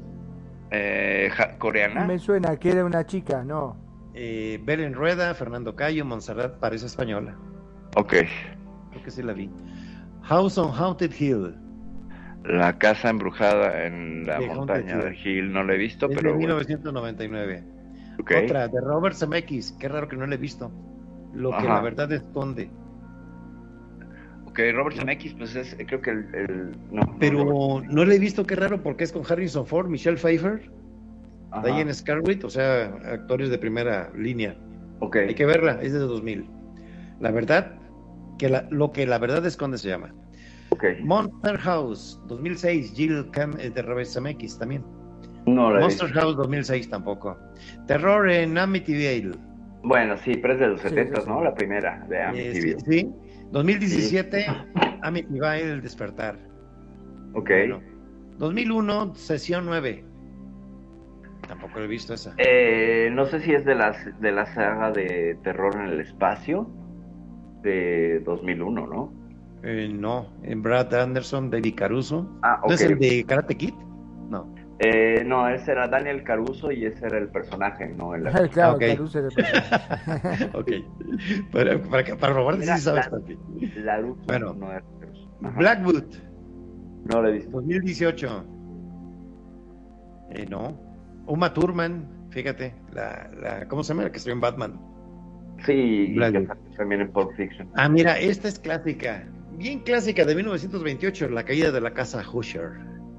Eh, 0.70 1.28
ja- 1.32 1.58
¿Coreana? 1.58 2.06
me 2.06 2.18
suena 2.18 2.56
que 2.56 2.70
era 2.70 2.84
una 2.84 3.04
chica, 3.04 3.44
no. 3.44 3.76
Eh, 4.14 4.60
Belén 4.64 4.94
Rueda, 4.94 5.34
Fernando 5.34 5.74
Cayo, 5.76 6.04
Montserrat 6.04 6.58
parece 6.58 6.86
española. 6.86 7.36
Ok. 7.96 8.14
Creo 8.90 9.02
que 9.04 9.10
sí 9.10 9.22
la 9.22 9.32
vi. 9.32 9.50
House 10.22 10.56
on 10.58 10.70
Haunted 10.72 11.12
Hill. 11.18 11.54
La 12.44 12.78
casa 12.78 13.10
embrujada 13.10 13.84
en 13.84 14.26
la 14.26 14.38
De 14.38 14.46
Haunted 14.46 14.56
montaña 14.56 14.96
de 14.98 15.16
Hill. 15.22 15.52
No 15.52 15.62
la 15.62 15.74
he 15.74 15.78
visto, 15.78 16.06
Es 16.06 16.10
de 16.10 16.16
pero 16.16 16.30
bueno. 16.34 16.56
1999. 16.56 17.64
Ok. 18.20 18.32
Otra, 18.44 18.68
de 18.68 18.80
Robert 18.80 19.14
Zemeckis. 19.16 19.72
Qué 19.72 19.88
raro 19.88 20.08
que 20.08 20.16
no 20.16 20.26
la 20.26 20.34
he 20.34 20.38
visto. 20.38 20.70
Lo 21.34 21.56
que 21.56 21.64
la 21.64 21.80
verdad 21.80 22.10
esconde. 22.12 22.70
Ok, 24.52 24.58
Robert 24.74 24.96
Zemeckis, 24.98 25.32
pues 25.34 25.56
es, 25.56 25.74
creo 25.86 26.02
que 26.02 26.10
el... 26.10 26.26
el- 26.34 26.70
no, 26.90 27.00
no, 27.02 27.16
Pero 27.18 27.44
Robert- 27.44 27.90
no 27.90 28.04
la 28.04 28.14
he 28.14 28.18
visto, 28.18 28.44
qué 28.44 28.54
raro, 28.54 28.82
porque 28.82 29.04
es 29.04 29.10
con 29.12 29.22
Harrison 29.26 29.66
Ford, 29.66 29.88
Michelle 29.88 30.18
Pfeiffer, 30.18 30.70
Ajá. 31.50 31.66
Diane 31.66 31.94
Scarlett, 31.94 32.44
o 32.44 32.50
sea, 32.50 32.84
actores 33.06 33.48
de 33.48 33.56
primera 33.56 34.10
línea. 34.14 34.54
Ok. 35.00 35.16
Hay 35.16 35.34
que 35.34 35.46
verla, 35.46 35.78
es 35.80 35.94
de 35.94 36.00
2000. 36.00 36.44
La 37.20 37.30
verdad, 37.30 37.76
que 38.38 38.50
la- 38.50 38.66
lo 38.70 38.92
que 38.92 39.06
la 39.06 39.18
verdad 39.18 39.44
esconde 39.46 39.78
se 39.78 39.88
llama. 39.88 40.14
ok. 40.68 40.84
Monster 41.02 41.56
House, 41.58 42.20
2006, 42.28 42.92
Jill 42.94 43.30
Cam, 43.30 43.54
eh, 43.58 43.70
de 43.70 43.80
Robert 43.80 44.06
Zemeckis 44.08 44.58
también. 44.58 44.84
No 45.46 45.70
la 45.70 45.78
he 45.78 45.82
Monster 45.82 46.08
visto. 46.08 46.20
House 46.20 46.36
2006 46.36 46.90
tampoco. 46.90 47.38
Terror 47.86 48.28
en 48.30 48.58
Amityville. 48.58 49.32
Bueno, 49.82 50.16
sí, 50.18 50.36
pero 50.36 50.54
es 50.54 50.60
de 50.60 50.66
los 50.68 50.80
Sí, 50.82 50.88
70, 50.90 51.16
sí, 51.16 51.22
sí. 51.24 51.28
¿no? 51.30 51.42
La 51.42 51.54
primera, 51.54 52.04
de 52.08 52.16
Eh, 52.16 52.22
Amityville. 52.22 52.80
sí, 52.80 53.00
sí. 53.00 53.12
2017, 53.52 54.46
Amityville 55.02 55.72
El 55.72 55.82
Despertar. 55.82 56.38
Ok. 57.34 57.48
Bueno. 57.48 57.80
2001, 58.38 59.14
Sesión 59.14 59.66
9. 59.66 60.04
Tampoco 61.46 61.80
he 61.80 61.86
visto 61.86 62.14
esa. 62.14 62.34
Eh, 62.38 63.10
no 63.12 63.26
sé 63.26 63.40
si 63.40 63.52
es 63.52 63.64
de, 63.64 63.74
las, 63.74 63.96
de 64.20 64.32
la 64.32 64.46
saga 64.54 64.90
de 64.90 65.38
Terror 65.42 65.74
en 65.76 65.88
el 65.88 66.00
Espacio 66.00 66.68
de 67.62 68.20
2001, 68.20 68.86
¿no? 68.86 69.12
Eh, 69.62 69.88
no, 69.92 70.32
en 70.42 70.62
Brad 70.62 70.92
Anderson, 70.94 71.50
David 71.50 71.74
Caruso. 71.76 72.28
Ah, 72.42 72.60
ok. 72.62 72.68
¿No 72.68 72.74
es 72.74 72.82
el 72.82 72.98
de 72.98 73.24
Karate 73.24 73.56
Kid? 73.56 73.74
No. 74.82 74.88
Eh, 74.88 75.24
no, 75.24 75.48
ese 75.48 75.72
era 75.72 75.86
Daniel 75.88 76.22
Caruso 76.24 76.72
y 76.72 76.84
ese 76.86 77.06
era 77.06 77.18
el 77.18 77.28
personaje, 77.28 77.88
¿no? 77.96 78.14
El- 78.14 78.24
claro, 78.50 78.74
ok. 78.74 78.80
Caruso 78.80 79.18
era 79.20 79.28
personaje. 79.28 80.50
ok. 80.54 80.70
para, 81.52 81.82
para, 81.82 82.04
que- 82.04 82.16
para 82.16 82.32
robarte 82.32 82.60
Mira, 82.60 82.76
sí 82.76 82.82
sabes. 82.84 83.08
Laruso, 83.76 84.20
Bueno. 84.26 84.54
no 84.54 84.70
era 84.72 84.82
Caruso. 85.00 85.30
Ajá. 85.44 85.58
Blackwood, 85.58 86.04
No 87.04 87.22
lo 87.22 87.28
he 87.28 87.32
visto. 87.32 87.50
2018. 87.52 88.44
Eh, 90.30 90.46
no. 90.48 90.78
Uma 91.26 91.52
Thurman, 91.52 92.08
fíjate, 92.30 92.74
la, 92.92 93.30
la, 93.40 93.68
¿cómo 93.68 93.84
se 93.84 93.92
llama? 93.92 94.04
La 94.04 94.10
que 94.10 94.18
estuvo 94.18 94.32
en 94.34 94.40
Batman. 94.40 94.80
Sí, 95.64 95.72
y 95.72 96.14
Blackwood. 96.14 96.48
también 96.76 97.02
en 97.02 97.12
Pulp 97.12 97.32
Fiction. 97.36 97.68
Ah, 97.74 97.88
mira, 97.88 98.18
esta 98.18 98.48
es 98.48 98.58
clásica. 98.58 99.24
Bien 99.56 99.80
clásica 99.80 100.24
de 100.24 100.34
1928, 100.34 101.28
La 101.28 101.44
caída 101.44 101.70
de 101.70 101.80
la 101.80 101.92
casa 101.92 102.22
Husher. 102.32 102.72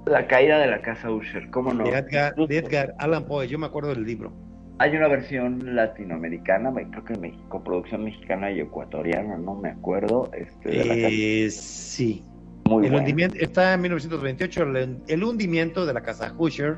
La 0.05 0.27
caída 0.27 0.59
de 0.59 0.67
la 0.67 0.81
casa 0.81 1.09
Usher, 1.11 1.49
¿cómo 1.49 1.73
no? 1.73 1.85
De 1.85 1.91
Edgar, 1.97 2.35
de 2.35 2.57
Edgar 2.57 2.93
Allan 2.99 3.25
Poe, 3.25 3.47
yo 3.47 3.57
me 3.57 3.65
acuerdo 3.65 3.89
del 3.89 4.03
libro. 4.03 4.33
Hay 4.79 4.95
una 4.97 5.07
versión 5.07 5.75
latinoamericana, 5.75 6.71
me- 6.71 6.89
creo 6.89 7.05
que 7.05 7.13
en 7.13 7.21
México, 7.21 7.63
producción 7.63 8.03
mexicana 8.03 8.51
y 8.51 8.59
ecuatoriana, 8.59 9.37
no 9.37 9.55
me 9.55 9.69
acuerdo. 9.69 10.29
Este, 10.33 10.69
de 10.69 10.77
la 10.85 10.95
casa- 10.95 11.07
Eh, 11.11 11.49
sí. 11.51 12.23
muy 12.67 12.87
El 12.87 12.95
hundimiento, 12.95 13.37
está 13.39 13.73
en 13.73 13.81
1928, 13.81 14.63
el, 14.63 14.97
el 15.07 15.23
hundimiento 15.23 15.85
de 15.85 15.93
la 15.93 16.01
casa 16.01 16.33
Husher, 16.37 16.77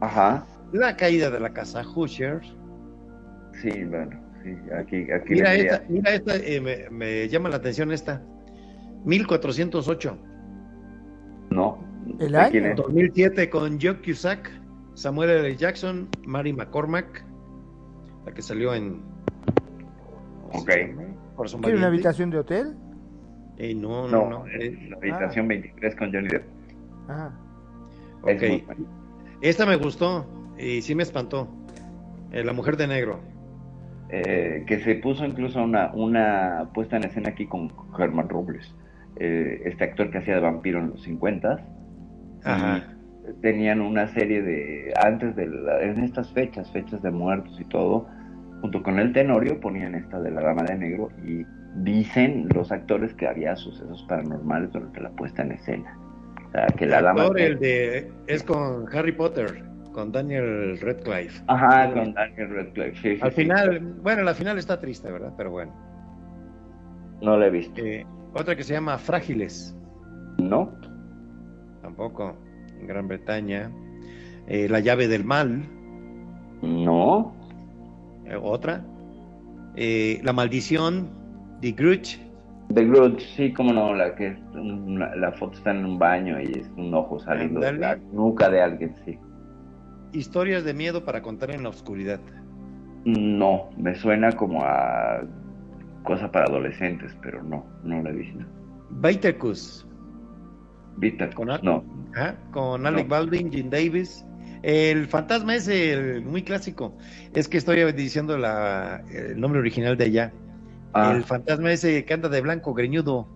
Ajá, 0.00 0.44
la 0.72 0.96
caída 0.96 1.30
de 1.30 1.40
la 1.40 1.50
casa 1.52 1.82
Husher. 1.82 2.40
sí, 3.60 3.70
bueno, 3.84 4.10
sí, 4.44 4.50
aquí, 4.78 5.10
aquí 5.10 5.34
Mira 5.34 5.54
esta, 5.54 5.82
mira 5.88 6.14
esta 6.14 6.36
eh, 6.36 6.60
me, 6.60 6.88
me 6.90 7.28
llama 7.28 7.48
la 7.48 7.56
atención 7.56 7.90
esta. 7.90 8.22
1408, 9.04 10.16
No. 11.50 11.89
¿El 12.18 12.32
¿de 12.32 12.48
quién 12.50 12.64
año? 12.64 12.72
es? 12.72 12.76
2007 12.76 13.50
con 13.50 13.80
Joe 13.80 14.00
Cusack, 14.02 14.50
Samuel 14.94 15.30
L. 15.30 15.56
Jackson, 15.56 16.08
Mary 16.26 16.52
McCormack, 16.52 17.24
la 18.26 18.32
que 18.32 18.42
salió 18.42 18.74
en... 18.74 19.02
¿cómo 20.50 21.48
se 21.48 21.56
Ok. 21.56 21.62
¿Quiere 21.62 21.78
una 21.78 21.86
habitación 21.86 22.30
de 22.30 22.38
hotel? 22.38 22.74
Eh, 23.56 23.74
no, 23.74 24.08
no, 24.08 24.22
No, 24.24 24.30
no. 24.40 24.46
es 24.46 24.60
eh, 24.74 24.86
la 24.90 24.96
habitación 24.96 25.48
23 25.48 25.96
con 25.96 26.12
Johnny 26.12 26.28
Depp. 26.28 26.44
Ah, 27.08 27.30
Es 28.26 28.36
ok. 28.36 28.66
buena. 28.66 28.90
Esta 29.42 29.66
me 29.66 29.76
gustó 29.76 30.26
y 30.58 30.82
sí 30.82 30.94
me 30.94 31.02
espantó. 31.02 31.48
Eh, 32.32 32.44
la 32.44 32.52
mujer 32.52 32.76
de 32.76 32.86
negro. 32.86 33.20
Eh, 34.10 34.64
que 34.66 34.80
se 34.80 34.96
puso 34.96 35.24
incluso 35.24 35.62
una, 35.62 35.92
una 35.94 36.70
puesta 36.74 36.96
en 36.96 37.04
escena 37.04 37.28
aquí 37.30 37.46
con 37.46 37.70
Germán 37.96 38.28
Robles, 38.28 38.74
eh, 39.16 39.62
este 39.66 39.84
actor 39.84 40.10
que 40.10 40.18
hacía 40.18 40.34
de 40.34 40.40
vampiro 40.40 40.80
en 40.80 40.90
los 40.90 41.02
50 41.02 41.64
Ajá. 42.44 42.82
tenían 43.42 43.80
una 43.80 44.08
serie 44.08 44.42
de 44.42 44.92
antes 45.04 45.36
de 45.36 45.46
la- 45.46 45.82
en 45.82 46.02
estas 46.02 46.32
fechas, 46.32 46.70
fechas 46.72 47.00
de 47.02 47.10
muertos 47.10 47.58
y 47.60 47.64
todo, 47.66 48.06
junto 48.60 48.82
con 48.82 48.98
el 48.98 49.12
Tenorio 49.12 49.60
ponían 49.60 49.94
esta 49.94 50.20
de 50.20 50.30
la 50.30 50.40
Dama 50.42 50.62
de 50.64 50.76
Negro 50.76 51.10
y 51.24 51.44
dicen 51.82 52.48
los 52.54 52.72
actores 52.72 53.14
que 53.14 53.28
había 53.28 53.54
sucesos 53.56 54.04
paranormales 54.08 54.72
durante 54.72 55.00
la 55.00 55.10
puesta 55.10 55.42
en 55.42 55.52
escena. 55.52 55.96
O 56.48 56.50
sea, 56.50 56.66
que 56.66 56.86
la 56.86 56.98
El 56.98 57.04
Dama 57.04 57.22
actor, 57.22 57.36
de 57.36 57.46
el 57.46 57.58
de, 57.60 58.12
es 58.26 58.42
con 58.42 58.86
Harry 58.92 59.12
Potter, 59.12 59.62
con 59.92 60.10
Daniel 60.10 60.78
Radcliffe. 60.80 61.42
Ajá, 61.46 61.92
con 61.92 62.12
Daniel 62.14 62.50
Radcliffe. 62.54 62.96
sí, 62.96 63.16
sí, 63.16 63.22
Al 63.22 63.30
sí. 63.30 63.42
final, 63.42 63.80
bueno, 64.02 64.22
la 64.22 64.34
final 64.34 64.58
está 64.58 64.80
triste, 64.80 65.10
¿verdad? 65.12 65.32
Pero 65.36 65.50
bueno. 65.52 65.72
No 67.22 67.36
la 67.36 67.46
he 67.46 67.50
visto. 67.50 67.80
Eh, 67.80 68.04
otra 68.34 68.56
que 68.56 68.64
se 68.64 68.72
llama 68.72 68.98
Frágiles, 68.98 69.76
¿No? 70.38 70.72
Tampoco, 71.94 72.34
en 72.80 72.86
Gran 72.86 73.08
Bretaña. 73.08 73.70
Eh, 74.46 74.68
la 74.68 74.80
llave 74.80 75.08
del 75.08 75.24
mal, 75.24 75.62
No. 76.62 77.34
eh, 78.24 78.36
otra. 78.40 78.84
Eh, 79.76 80.20
la 80.24 80.32
maldición, 80.32 81.08
The 81.60 81.72
Grudge, 81.72 82.18
The 82.74 82.84
Grudge, 82.84 83.20
sí, 83.36 83.52
como 83.52 83.72
no, 83.72 83.94
la 83.94 84.14
que 84.14 84.28
es 84.28 84.38
una- 84.54 85.14
la 85.16 85.32
foto 85.32 85.56
está 85.58 85.72
en 85.72 85.84
un 85.84 85.98
baño 85.98 86.40
y 86.40 86.52
es 86.58 86.70
un 86.76 86.94
ojo 86.94 87.18
saliendo 87.18 87.58
de 87.60 87.68
Ándale. 87.68 88.00
la 88.02 88.12
nuca 88.12 88.48
de 88.48 88.62
alguien, 88.62 88.94
sí. 89.04 89.18
historias 90.12 90.64
de 90.64 90.74
miedo 90.74 91.04
para 91.04 91.22
contar 91.22 91.50
en 91.52 91.62
la 91.64 91.68
oscuridad. 91.68 92.20
No, 93.04 93.70
me 93.76 93.94
suena 93.94 94.32
como 94.32 94.60
a 94.64 95.20
cosa 96.04 96.30
para 96.32 96.46
adolescentes, 96.46 97.16
pero 97.22 97.42
no, 97.44 97.64
no 97.84 98.02
la 98.02 98.10
he 98.10 98.14
visto. 98.14 98.44
Vitercus, 98.90 99.86
Vita, 101.00 101.30
Con 101.30 101.50
Al- 101.50 101.60
no. 101.62 101.82
Con 102.52 102.86
Alec 102.86 103.04
No. 103.06 103.10
Baldwin, 103.10 103.50
Jim 103.50 103.70
Davis. 103.70 104.24
El 104.62 105.06
fantasma 105.06 105.54
es 105.56 105.66
el 105.68 106.22
muy 106.22 106.42
clásico. 106.42 106.96
Es 107.34 107.48
que 107.48 107.56
estoy 107.58 107.90
diciendo 107.92 108.36
la, 108.36 109.02
el 109.10 109.40
nombre 109.40 109.58
original 109.60 109.96
de 109.96 110.04
allá. 110.04 110.32
Ah, 110.92 111.12
El 111.16 111.24
fantasma 111.24 111.72
ese 111.72 112.04
que 112.04 112.12
anda 112.14 112.28
de 112.28 112.40
blanco, 112.40 112.74
greñudo. 112.74 113.26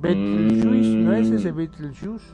Beetlejuice, 0.00 0.96
¿no 0.96 1.12
es 1.14 1.30
Mm. 1.30 1.34
ese 1.36 1.52
Beetlejuice? 1.52 2.24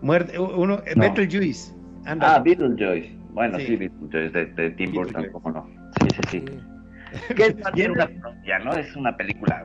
Muerte, 0.00 0.38
uno, 0.38 0.80
No. 0.96 1.00
Beetlejuice. 1.00 1.72
Ándale. 2.04 2.32
Ah, 2.34 2.38
Beetlejuice. 2.40 3.16
Bueno, 3.32 3.58
sí, 3.58 3.66
Sí. 3.66 3.76
Beetlejuice 3.76 4.30
de, 4.30 4.46
de 4.46 4.70
Tim 4.72 4.92
Burton, 4.92 5.26
cómo 5.32 5.50
no. 5.52 5.66
Sí, 6.00 6.08
sí, 6.10 6.20
sí. 6.30 6.44
Sí, 7.28 7.34
Que 7.34 7.46
es 7.46 7.54
una 7.90 8.08
¿no? 8.64 8.72
Es 8.72 8.96
una 8.96 9.16
película 9.16 9.64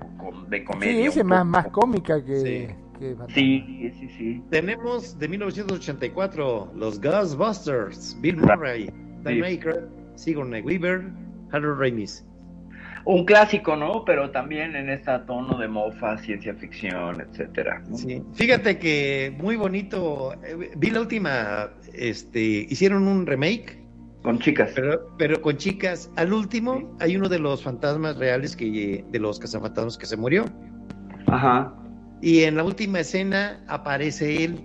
de 0.50 0.64
comedia. 0.66 1.12
Sí, 1.12 1.20
un 1.22 1.28
más, 1.28 1.40
poco. 1.40 1.50
más 1.52 1.68
cómica 1.70 2.24
que, 2.24 2.36
Sí. 2.36 2.68
Fantasma. 3.00 3.34
Sí, 3.34 3.92
sí, 4.00 4.10
sí. 4.18 4.44
Tenemos 4.50 5.18
de 5.20 5.28
1984 5.28 6.72
los 6.76 7.00
Ghostbusters, 7.00 8.18
Bill 8.22 8.38
Murray, 8.38 8.90
Dan 9.24 9.44
Aykroyd, 9.44 9.84
Sigourney 10.16 10.62
Weaver, 10.62 11.10
Harold 11.52 11.80
Ramis. 11.80 12.24
Un 13.06 13.24
clásico, 13.26 13.76
¿no? 13.78 14.04
Pero 14.04 14.32
también 14.32 14.76
en 14.76 14.90
este 14.90 15.18
tono 15.28 15.58
de 15.58 15.68
mofa, 15.70 16.18
ciencia 16.18 16.54
ficción, 16.56 17.22
etcétera. 17.22 17.82
¿no? 17.88 17.96
Sí. 17.96 18.22
Fíjate 18.34 18.78
que 18.80 19.34
muy 19.40 19.56
bonito. 19.56 20.34
eh, 20.44 20.72
Vi 20.76 20.90
la 20.90 21.00
última, 21.02 21.70
este, 21.94 22.40
hicieron 22.70 23.08
un 23.08 23.26
remake, 23.26 23.82
Con 24.24 24.40
chicas. 24.40 24.72
pero, 24.76 25.16
pero 25.18 25.42
con 25.42 25.56
chicas. 25.56 26.12
Al 26.18 26.34
último 26.34 26.98
hay 27.00 27.16
uno 27.16 27.30
de 27.30 27.40
los 27.40 27.64
fantasmas 27.64 28.18
reales 28.18 28.58
que 28.58 29.06
de 29.10 29.20
los 29.20 29.40
cazafantasmas 29.40 29.98
que 29.98 30.06
se 30.06 30.18
murió. 30.18 30.44
Ajá. 31.28 31.74
Y 32.22 32.44
en 32.44 32.56
la 32.56 32.64
última 32.64 33.00
escena 33.00 33.64
aparece 33.68 34.44
él. 34.44 34.60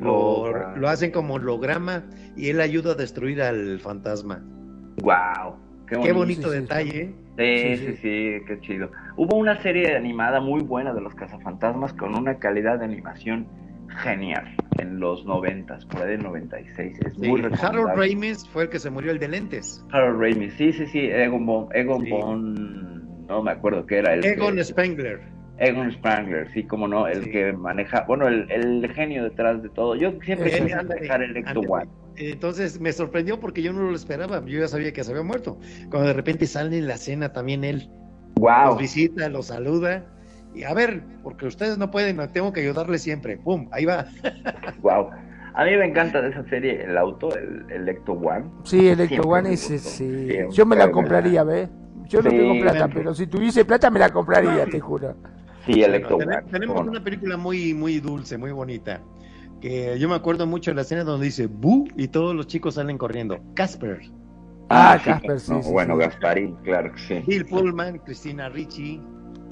Lo, 0.00 0.14
Oh, 0.14 0.52
lo 0.76 0.88
hacen 0.88 1.10
como 1.12 1.34
holograma 1.34 2.02
y 2.36 2.48
él 2.48 2.60
ayuda 2.60 2.92
a 2.92 2.94
destruir 2.94 3.40
al 3.42 3.78
fantasma. 3.80 4.42
Wow. 5.02 5.56
Qué 5.86 5.96
Qué 6.00 6.12
bonito. 6.12 6.48
Sí, 6.50 6.54
sí, 6.56 6.60
detalle. 6.62 7.14
Sí, 7.36 7.58
Sí, 7.58 7.76
sí, 7.76 7.86
sí. 7.86 7.96
sí, 7.96 8.44
qué 8.46 8.58
chido. 8.60 8.90
Hubo 9.16 9.36
una 9.36 9.60
serie 9.62 9.96
animada 9.96 10.40
muy 10.40 10.62
buena 10.62 10.92
de 10.94 11.00
los 11.00 11.14
cazafantasmas 11.14 11.92
con 11.94 12.14
una 12.16 12.38
calidad 12.38 12.78
de 12.78 12.84
animación 12.86 13.46
genial 14.02 14.56
en 14.78 14.98
los 14.98 15.24
noventas, 15.26 15.84
por 15.86 16.02
ahí 16.02 16.10
del 16.12 16.22
96. 16.24 16.98
Es 17.04 17.12
Sí, 17.14 17.28
muy 17.28 17.42
Harold. 17.60 17.96
Ramis 17.96 18.48
fue 18.48 18.64
el 18.64 18.68
que 18.70 18.78
se 18.80 18.90
murió 18.90 19.12
el 19.12 19.18
de 19.18 19.28
lentes. 19.28 19.84
Harold 19.92 20.20
Ramis, 20.20 20.54
sí, 20.54 20.72
sí, 20.72 20.86
sí, 20.86 21.00
Egon 21.10 21.44
Bon, 21.46 21.68
Egon 21.72 22.02
Sí. 22.04 22.10
Bon, 22.10 23.26
no 23.26 23.42
me 23.42 23.50
acuerdo 23.52 23.84
qué 23.86 23.98
era 23.98 24.14
el 24.14 24.24
Egon 24.24 24.56
que- 24.56 24.64
Spengler. 24.64 25.20
Egon 25.58 25.92
Spangler, 25.92 26.50
sí, 26.52 26.64
como 26.64 26.88
no, 26.88 27.06
el 27.06 27.24
Sí. 27.24 27.30
que 27.30 27.52
maneja, 27.52 28.04
bueno, 28.08 28.26
el, 28.26 28.50
el 28.50 28.90
genio 28.92 29.22
detrás 29.24 29.62
de 29.62 29.68
todo. 29.68 29.94
Yo 29.94 30.10
siempre 30.24 30.48
Eh, 30.56 30.62
quise 30.62 30.82
manejar 30.82 31.22
el 31.22 31.36
Ecto. 31.36 31.60
One. 31.60 31.86
Entonces 32.16 32.80
me 32.80 32.92
sorprendió 32.92 33.38
porque 33.40 33.62
yo 33.62 33.72
no 33.72 33.82
lo 33.82 33.94
esperaba. 33.94 34.42
Yo 34.44 34.60
ya 34.60 34.68
sabía 34.68 34.92
que 34.92 35.02
se 35.04 35.10
había 35.12 35.22
muerto. 35.22 35.58
Cuando 35.90 36.08
de 36.08 36.12
repente 36.14 36.46
sale 36.46 36.78
en 36.78 36.88
la 36.88 36.96
cena 36.96 37.32
también 37.32 37.64
él. 37.64 37.88
Wow. 38.36 38.66
Los 38.66 38.78
visita, 38.78 39.28
los 39.28 39.46
saluda. 39.46 40.04
Y 40.54 40.62
a 40.64 40.74
ver, 40.74 41.02
porque 41.22 41.46
ustedes 41.46 41.78
no 41.78 41.90
pueden, 41.90 42.16
tengo 42.32 42.52
que 42.52 42.60
ayudarles 42.60 43.02
siempre. 43.02 43.36
¡Pum! 43.38 43.68
Ahí 43.72 43.84
va. 43.84 44.06
Wow. 44.82 45.10
A 45.56 45.64
mí 45.64 45.70
me 45.76 45.86
encanta 45.86 46.20
de 46.20 46.30
esa 46.30 46.44
serie 46.48 46.82
el 46.82 46.96
auto, 46.98 47.28
el, 47.36 47.64
el 47.70 47.88
Ecto 47.88 48.12
One. 48.14 48.44
Sí, 48.64 48.88
el 48.88 49.00
Ecto 49.00 49.22
One 49.22 49.50
gustó. 49.50 49.78
sí. 49.78 49.78
Siempre 49.78 50.48
Yo 50.50 50.66
me 50.66 50.74
la 50.74 50.90
compraría, 50.90 51.44
¿ves? 51.44 51.68
Yo 52.08 52.20
no 52.22 52.30
Sí, 52.30 52.36
tengo 52.36 52.60
plata, 52.60 52.88
pero 52.92 53.14
si 53.14 53.26
tuviese 53.28 53.64
plata 53.64 53.88
me 53.90 54.00
la 54.00 54.10
compraría, 54.10 54.66
te 54.66 54.78
juro. 54.80 55.14
Sí, 55.66 55.82
el 55.82 56.04
Bueno, 56.04 56.32
tenemos 56.50 56.84
no. 56.84 56.90
una 56.90 57.02
película 57.02 57.36
muy, 57.36 57.72
muy 57.74 58.00
dulce, 58.00 58.36
muy 58.38 58.52
bonita. 58.52 59.00
Que 59.60 59.98
yo 59.98 60.08
me 60.08 60.14
acuerdo 60.14 60.46
mucho 60.46 60.70
de 60.70 60.74
la 60.76 60.82
escena 60.82 61.04
donde 61.04 61.26
dice 61.26 61.46
¡Bu! 61.46 61.88
y 61.96 62.08
todos 62.08 62.34
los 62.34 62.46
chicos 62.46 62.74
salen 62.74 62.98
corriendo. 62.98 63.38
Casper, 63.54 64.00
Ah, 64.68 64.98
sí, 65.02 65.10
Casper, 65.10 65.40
sí, 65.40 65.52
no, 65.52 65.62
sí, 65.62 65.72
Bueno, 65.72 65.94
sí. 65.94 66.00
Gasparín, 66.00 66.54
claro 66.64 66.92
que 66.92 66.98
sí. 66.98 67.24
Bill 67.26 67.46
Pullman, 67.46 67.98
Cristina 67.98 68.48
Ricci, 68.48 69.00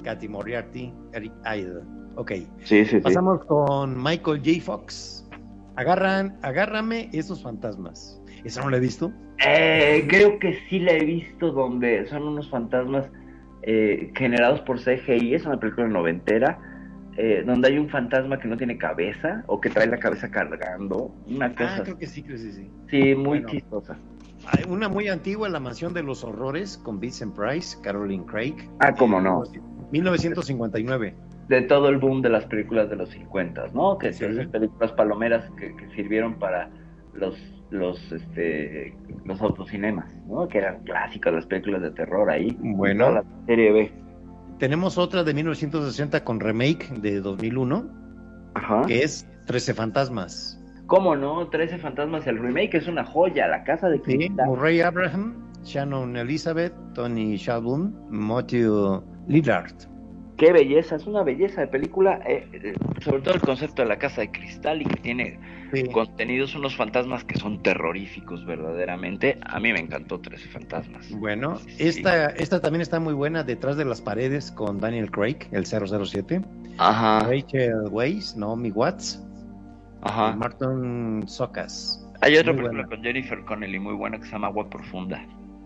Katy 0.03 0.27
Moriarty, 0.27 0.93
Eric 1.13 1.31
Idle. 1.55 1.81
Ok. 2.15 2.31
Sí, 2.63 2.85
sí, 2.85 2.85
sí. 2.85 2.99
Pasamos 2.99 3.43
con 3.45 3.95
Michael 4.01 4.41
J. 4.45 4.61
Fox. 4.63 5.27
Agarran, 5.75 6.37
agárrame 6.43 7.09
esos 7.13 7.41
fantasmas. 7.41 8.21
¿Eso 8.43 8.61
no 8.61 8.69
lo 8.69 8.77
he 8.77 8.79
visto? 8.79 9.11
Eh, 9.45 10.05
creo 10.07 10.37
que 10.37 10.59
sí 10.69 10.79
la 10.79 10.91
he 10.93 11.03
visto 11.05 11.51
donde 11.51 12.05
son 12.07 12.23
unos 12.23 12.49
fantasmas 12.49 13.05
eh, 13.63 14.11
generados 14.15 14.61
por 14.61 14.79
CGI, 14.79 15.33
es 15.35 15.45
una 15.45 15.59
película 15.59 15.87
noventera, 15.87 16.59
eh, 17.17 17.43
donde 17.45 17.67
hay 17.69 17.77
un 17.77 17.89
fantasma 17.89 18.39
que 18.39 18.47
no 18.47 18.57
tiene 18.57 18.77
cabeza 18.77 19.43
o 19.47 19.61
que 19.61 19.69
trae 19.69 19.87
la 19.87 19.97
cabeza 19.97 20.29
cargando, 20.31 21.13
una 21.27 21.49
cosa 21.51 21.77
Ah, 21.77 21.83
creo 21.83 21.97
que 21.97 22.07
sí, 22.07 22.23
creo 22.23 22.35
que 22.37 22.41
sí. 22.43 22.51
sí. 22.53 22.71
sí, 22.89 23.15
muy 23.15 23.39
Bueno. 23.39 23.49
chistosa. 23.49 23.97
Una 24.67 24.89
muy 24.89 25.07
antigua, 25.07 25.47
La 25.47 25.59
Mansión 25.61 25.93
de 25.93 26.03
los 26.03 26.23
Horrores, 26.23 26.77
con 26.77 26.99
Vincent 26.99 27.33
Price, 27.35 27.77
Caroline 27.81 28.25
Craig. 28.25 28.55
Ah, 28.79 28.93
cómo 28.93 29.21
no. 29.21 29.43
1959. 29.91 31.15
De 31.47 31.61
todo 31.61 31.89
el 31.89 31.97
boom 31.97 32.21
de 32.21 32.29
las 32.29 32.45
películas 32.45 32.89
de 32.89 32.95
los 32.95 33.09
50, 33.09 33.67
¿no? 33.73 33.97
Que 33.97 34.11
Sí. 34.13 34.23
son 34.23 34.33
esas 34.33 34.47
películas 34.47 34.91
palomeras 34.93 35.49
que, 35.57 35.75
que 35.75 35.87
sirvieron 35.95 36.35
para 36.39 36.69
los 37.13 37.35
los 37.69 38.11
este 38.11 38.95
los 39.25 39.41
autocinemas, 39.41 40.13
¿no? 40.27 40.47
Que 40.47 40.59
eran 40.59 40.83
clásicas 40.83 41.33
las 41.33 41.45
películas 41.45 41.81
de 41.81 41.91
terror 41.91 42.29
ahí. 42.29 42.55
Bueno. 42.59 43.11
La 43.11 43.23
serie 43.45 43.71
B. 43.71 43.91
Tenemos 44.59 44.97
otra 44.97 45.23
de 45.23 45.33
1960 45.33 46.23
con 46.23 46.39
remake 46.39 46.89
de 47.01 47.19
2001, 47.21 47.89
Ajá. 48.53 48.83
que 48.87 49.03
es 49.03 49.27
13 49.47 49.73
Fantasmas. 49.73 50.59
¿Cómo 50.85 51.15
no? 51.15 51.47
13 51.47 51.77
fantasmas 51.79 52.27
el 52.27 52.37
remake 52.37 52.75
es 52.75 52.87
una 52.87 53.03
joya, 53.05 53.47
la 53.47 53.63
casa 53.63 53.89
de 53.89 53.97
Sí, 53.99 54.17
cristal. 54.17 54.45
Murray 54.47 54.81
Abraham, 54.81 55.33
Shannon 55.63 56.15
Elizabeth, 56.17 56.73
Tony 56.93 57.37
Shalhoub, 57.37 57.91
Matthew 58.09 59.01
Lillard. 59.27 59.73
Qué 60.37 60.51
belleza, 60.51 60.95
es 60.95 61.05
una 61.05 61.23
belleza 61.23 61.61
de 61.61 61.67
película, 61.67 62.19
eh, 62.27 62.47
eh, 62.53 62.73
sobre 63.01 63.21
todo 63.21 63.35
el 63.35 63.41
concepto 63.41 63.81
de 63.83 63.87
la 63.87 63.97
casa 63.99 64.21
de 64.21 64.31
cristal 64.31 64.81
y 64.81 64.85
que 64.85 64.95
tiene 64.97 65.39
Sí. 65.71 65.85
contenidos 65.89 66.55
unos 66.55 66.75
fantasmas 66.75 67.23
que 67.23 67.37
son 67.37 67.61
terroríficos 67.63 68.45
verdaderamente. 68.45 69.37
A 69.45 69.59
mí 69.59 69.71
me 69.73 69.79
encantó 69.79 70.19
13 70.19 70.47
fantasmas. 70.49 71.09
Bueno, 71.11 71.57
Sí. 71.57 71.75
esta, 71.79 72.27
esta 72.27 72.61
también 72.61 72.81
está 72.81 72.99
muy 72.99 73.13
buena, 73.13 73.43
Detrás 73.43 73.77
de 73.77 73.85
las 73.85 74.01
Paredes, 74.01 74.51
con 74.51 74.79
Daniel 74.79 75.09
Craig, 75.11 75.37
el 75.51 75.65
007. 75.65 76.41
Ajá, 76.77 77.19
Rachel 77.27 77.87
Weisz, 77.91 78.35
Naomi 78.35 78.71
Watts, 78.71 79.23
y 80.03 80.07
ajá. 80.07 80.35
Martin 80.35 81.23
Socas. 81.27 81.99
Hay 82.21 82.37
otra 82.37 82.53
Muy 82.53 82.61
película 82.63 82.83
buena. 82.83 82.95
con 82.95 83.03
Jennifer 83.03 83.39
Connelly 83.45 83.79
muy 83.79 83.93
buena 83.93 84.17
que 84.17 84.25
se 84.25 84.31
llama 84.31 84.47
Agua 84.47 84.69
Profunda. 84.69 85.23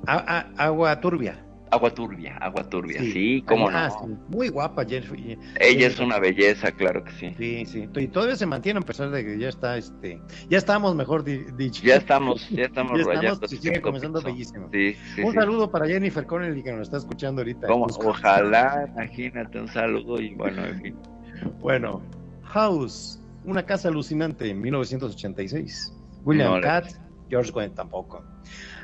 A- 0.07 0.37
a- 0.57 0.65
agua 0.65 0.99
Turbia. 0.99 1.35
Agua 1.69 1.93
turbia, 1.93 2.37
agua 2.37 2.63
turbia, 2.69 2.99
sí, 3.01 3.43
cómo 3.47 3.67
Ah, 3.69 3.89
no. 4.01 4.07
sí, 4.07 4.13
Muy 4.29 4.47
guapa, 4.49 4.85
Jennifer. 4.85 5.37
Ella 5.59 5.87
es 5.87 5.99
una 5.99 6.17
belleza, 6.19 6.71
claro 6.71 7.03
que 7.03 7.11
sí. 7.11 7.33
Sí, 7.37 7.65
sí. 7.65 7.89
Y 7.95 8.07
todavía 8.07 8.35
se 8.37 8.45
mantiene 8.45 8.79
a 8.79 8.83
pesar 8.83 9.09
de 9.09 9.25
que 9.25 9.37
ya 9.37 9.49
está, 9.49 9.77
este, 9.77 10.21
ya 10.49 10.57
estamos, 10.57 10.95
mejor 10.95 11.23
di- 11.25 11.43
dicho. 11.57 11.81
Ya 11.83 11.95
estamos, 11.95 12.49
ya 12.49 12.65
estamos 12.65 12.93
Ya 13.05 13.13
estamos, 13.13 13.41
el 13.51 13.59
sigue 13.59 13.81
comenzando 13.81 14.19
piso. 14.19 14.31
bellísimo. 14.31 14.69
Sí, 14.71 14.95
sí, 15.15 15.21
un 15.21 15.31
sí. 15.31 15.37
saludo 15.37 15.69
para 15.69 15.87
Jennifer 15.87 16.25
Connelly 16.25 16.63
que 16.63 16.71
nos 16.71 16.83
está 16.83 16.97
escuchando 16.97 17.41
ahorita. 17.41 17.67
Pues, 17.67 17.97
ojalá, 18.03 18.87
imagínate, 18.95 19.59
un 19.59 19.67
saludo 19.67 20.21
y 20.21 20.35
bueno, 20.35 20.65
en 20.65 20.81
fin. 20.81 20.95
Bueno, 21.59 22.01
House, 22.43 23.19
una 23.45 23.63
casa 23.63 23.89
alucinante 23.89 24.49
en 24.49 24.59
1986. 24.61 25.93
William 26.23 26.55
No 26.55 26.61
Catt, 26.61 26.87
George 27.29 27.51
Wendt 27.51 27.75
tampoco. 27.75 28.23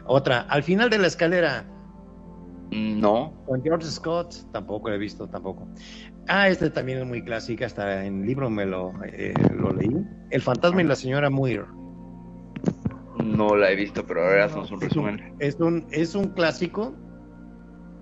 Otra, 0.06 0.42
al 0.42 0.64
final 0.64 0.90
de 0.90 0.98
la 1.00 1.08
escalera, 1.08 1.66
No, 2.76 3.34
con 3.46 3.62
George 3.64 3.86
Scott, 3.88 4.34
tampoco 4.52 4.90
la 4.90 4.96
he 4.96 4.98
visto, 4.98 5.28
tampoco. 5.28 5.68
Ah, 6.28 6.48
este 6.50 6.70
también 6.70 7.00
es 7.00 7.06
muy 7.06 7.24
clásica, 7.24 7.66
hasta 7.66 8.06
en 8.06 8.26
libro 8.26 8.50
me 8.50 8.66
lo, 8.66 8.94
eh, 9.06 9.34
lo 9.60 9.72
leí. 9.74 9.96
El 10.32 10.42
fantasma 10.42 10.82
y 10.82 10.86
la 10.86 10.96
señora 10.96 11.30
Muir. 11.30 11.66
no 13.24 13.56
la 13.56 13.72
he 13.72 13.76
visto, 13.76 14.06
pero 14.06 14.24
ahora 14.26 14.46
hacemos 14.46 14.72
un 14.72 14.82
Es 14.84 14.96
un, 14.96 15.06
resumen. 15.18 15.36
es 15.40 15.60
un, 15.60 15.88
es 15.92 16.16
un 16.16 16.28
clásico 16.30 16.94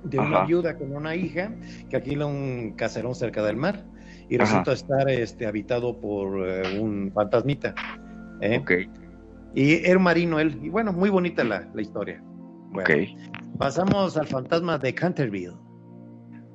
de 0.04 0.20
una 0.20 0.46
viuda 0.46 0.78
con 0.78 0.96
una 0.96 1.16
hija 1.16 1.54
que 1.90 1.96
alquila 1.98 2.26
un 2.26 2.74
caserón 2.76 3.14
cerca 3.14 3.44
del 3.44 3.56
mar 3.56 3.86
y 4.30 4.36
Ajá. 4.36 4.46
resulta 4.46 4.74
estar 4.74 5.10
este, 5.10 5.46
habitado 5.46 6.00
por 6.00 6.48
eh, 6.48 6.80
un 6.80 7.12
fantasmita. 7.14 7.74
¿eh? 8.42 8.58
Ok, 8.60 8.72
Y 9.54 9.86
era 9.86 10.00
marino 10.00 10.40
él. 10.40 10.58
Y 10.64 10.70
bueno, 10.70 10.94
muy 10.94 11.10
bonita 11.10 11.44
la, 11.44 11.68
la 11.74 11.82
historia. 11.82 12.22
Bueno, 12.72 12.84
ok. 12.90 13.41
Pasamos 13.58 14.18
al 14.18 14.28
fantasma 14.28 14.78
de 14.78 14.94
Canterville. 14.94 15.56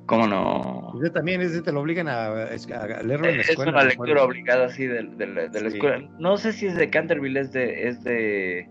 ¿Cómo 0.05 0.25
no? 0.25 0.93
Ese 1.01 1.09
también 1.09 1.41
ese 1.41 1.61
te 1.61 1.71
lo 1.71 1.81
obligan 1.81 2.07
a, 2.07 2.27
a 2.27 3.03
leerlo 3.03 3.27
en 3.27 3.37
la 3.37 3.41
Es 3.41 3.49
escuela. 3.49 3.71
una 3.71 3.81
me 3.83 3.89
lectura 3.89 4.23
obligada 4.23 4.65
así 4.67 4.85
de, 4.87 5.03
de 5.03 5.27
la, 5.27 5.47
de 5.49 5.61
la 5.61 5.69
Sí. 5.69 5.75
escuela. 5.77 6.09
No 6.17 6.37
sé 6.37 6.53
si 6.53 6.65
es 6.67 6.75
de 6.77 6.89
Canterville, 6.89 7.39
es 7.41 7.51
de, 7.51 7.87
es 7.89 8.03
de, 8.05 8.69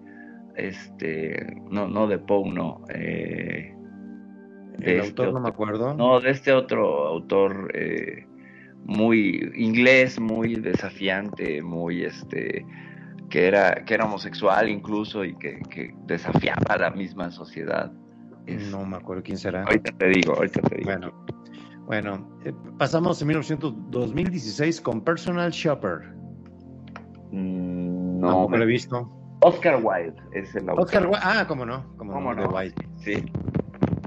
este, 0.55 1.47
no, 1.71 1.89
no 1.89 2.07
de 2.07 2.19
Poe, 2.19 2.51
no. 2.51 2.83
Eh, 2.89 3.75
El 4.81 5.01
este 5.01 5.01
autor 5.01 5.27
no 5.27 5.31
otro. 5.33 5.41
me 5.43 5.49
acuerdo. 5.51 5.95
No, 5.95 6.21
de 6.21 6.31
este 6.31 6.53
otro 6.53 7.07
autor 7.07 7.71
eh, 7.75 8.25
muy 8.85 9.53
inglés, 9.57 10.19
muy 10.19 10.55
desafiante, 10.55 11.61
muy 11.63 12.05
este 12.05 12.65
que 13.29 13.47
era 13.49 13.85
que 13.85 13.93
era 13.95 14.05
homosexual 14.07 14.69
incluso 14.71 15.25
y 15.25 15.37
que, 15.37 15.61
que 15.69 15.93
desafiaba 16.07 16.63
a 16.69 16.79
la 16.79 16.91
misma 16.93 17.31
sociedad. 17.31 17.93
Es- 18.47 18.71
No 18.71 18.85
me 18.87 18.97
acuerdo 18.97 19.23
quién 19.23 19.37
será. 19.39 19.63
Ahorita 19.65 19.93
te 19.99 20.09
digo, 20.09 20.35
ahorita 20.35 20.61
te 20.63 20.77
digo. 20.77 20.91
Bueno, 20.91 21.27
Bueno, 21.87 22.39
eh, 22.45 22.53
pasamos 22.79 23.21
en 23.23 23.29
1900 23.29 23.75
2016 23.91 24.81
con 24.81 25.03
Personal 25.03 25.51
Shopper. 25.53 26.01
Mm, 27.31 28.21
no, 28.21 28.27
Tampoco 28.29 28.49
me- 28.51 28.59
lo 28.59 28.65
he 28.65 28.67
visto. 28.67 29.13
Oscar 29.43 29.81
Wilde 29.83 30.17
es 30.33 30.55
el 30.57 30.69
autor. 30.69 30.85
Oscar 30.85 31.03
Wilde, 31.05 31.19
ah, 31.23 31.45
cómo 31.47 31.65
no, 31.67 31.85
cómo, 31.97 32.13
¿Cómo 32.15 32.35
no, 32.35 32.43
no? 32.43 32.49
de 32.49 32.55
Wilde. 32.55 32.89
Sí. 32.97 33.25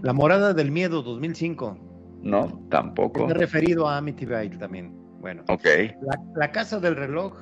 La 0.02 0.14
Morada 0.14 0.54
del 0.54 0.72
Miedo 0.72 1.02
2005. 1.02 1.78
No, 2.22 2.48
tampoco. 2.70 3.22
Está 3.22 3.34
referido 3.36 3.88
a 3.88 3.98
Amityville 3.98 4.58
también. 4.58 4.94
Bueno, 5.22 5.44
Ok, 5.50 5.64
la, 6.02 6.18
la 6.36 6.52
Casa 6.52 6.80
del 6.80 6.96
Reloj 6.96 7.34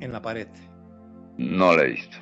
en 0.00 0.12
la 0.12 0.20
pared. 0.22 0.48
no 1.38 1.74
la 1.74 1.82
he 1.84 1.90
visto. 1.92 2.16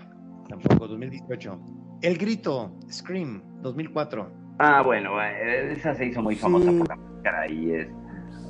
Tampoco, 0.49 0.87
2018. 0.89 1.59
El 2.03 2.19
Grito, 2.19 2.71
Scream, 2.91 3.43
2004. 3.63 4.31
Ah, 4.61 4.83
bueno, 4.83 5.21
eh, 5.23 5.73
esa 5.73 5.95
se 5.95 6.07
hizo 6.07 6.21
muy 6.23 6.35
Sí. 6.37 6.43
famosa 6.43 6.71
por 6.71 6.89
la 6.89 6.97
máscara 6.97 7.49
y 7.51 7.71
es. 7.73 7.89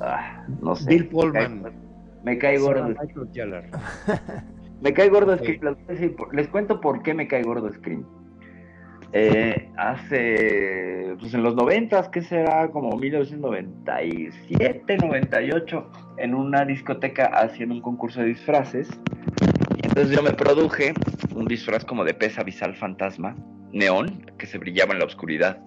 ah, 0.01 0.43
no 0.61 0.75
sé. 0.75 0.89
Bill 0.89 1.07
Pullman. 1.07 1.63
Me 2.23 2.37
cae, 2.37 2.57
me 2.57 2.57
cae 2.57 2.57
gordo. 2.57 2.87
Me 4.81 4.93
cae 4.93 5.09
gordo. 5.09 5.37
Scream. 5.37 5.75
Les, 6.31 6.47
cuento 6.47 6.79
por 6.81 7.03
qué 7.03 7.13
me 7.13 7.27
cae 7.27 7.43
gordo 7.43 7.69
Scream. 7.71 8.05
Eh, 9.11 9.71
hace, 9.75 11.15
pues 11.19 11.33
en 11.33 11.41
los 11.41 11.55
noventas, 11.55 12.09
que 12.09 12.21
será 12.21 12.69
como 12.69 12.95
1997, 12.95 14.97
98, 14.97 15.89
en 16.17 16.35
una 16.35 16.63
discoteca 16.65 17.25
hacían 17.25 17.71
un 17.71 17.81
concurso 17.81 18.19
de 18.21 18.27
disfraces. 18.27 18.87
Entonces 19.83 20.15
yo 20.15 20.21
me 20.21 20.33
produje 20.33 20.93
un 21.33 21.45
disfraz 21.45 21.85
como 21.85 22.03
de 22.03 22.13
pez 22.13 22.37
abisal 22.37 22.75
fantasma, 22.75 23.35
neón, 23.71 24.31
que 24.37 24.45
se 24.45 24.57
brillaba 24.57 24.93
en 24.93 24.99
la 24.99 25.05
oscuridad. 25.05 25.59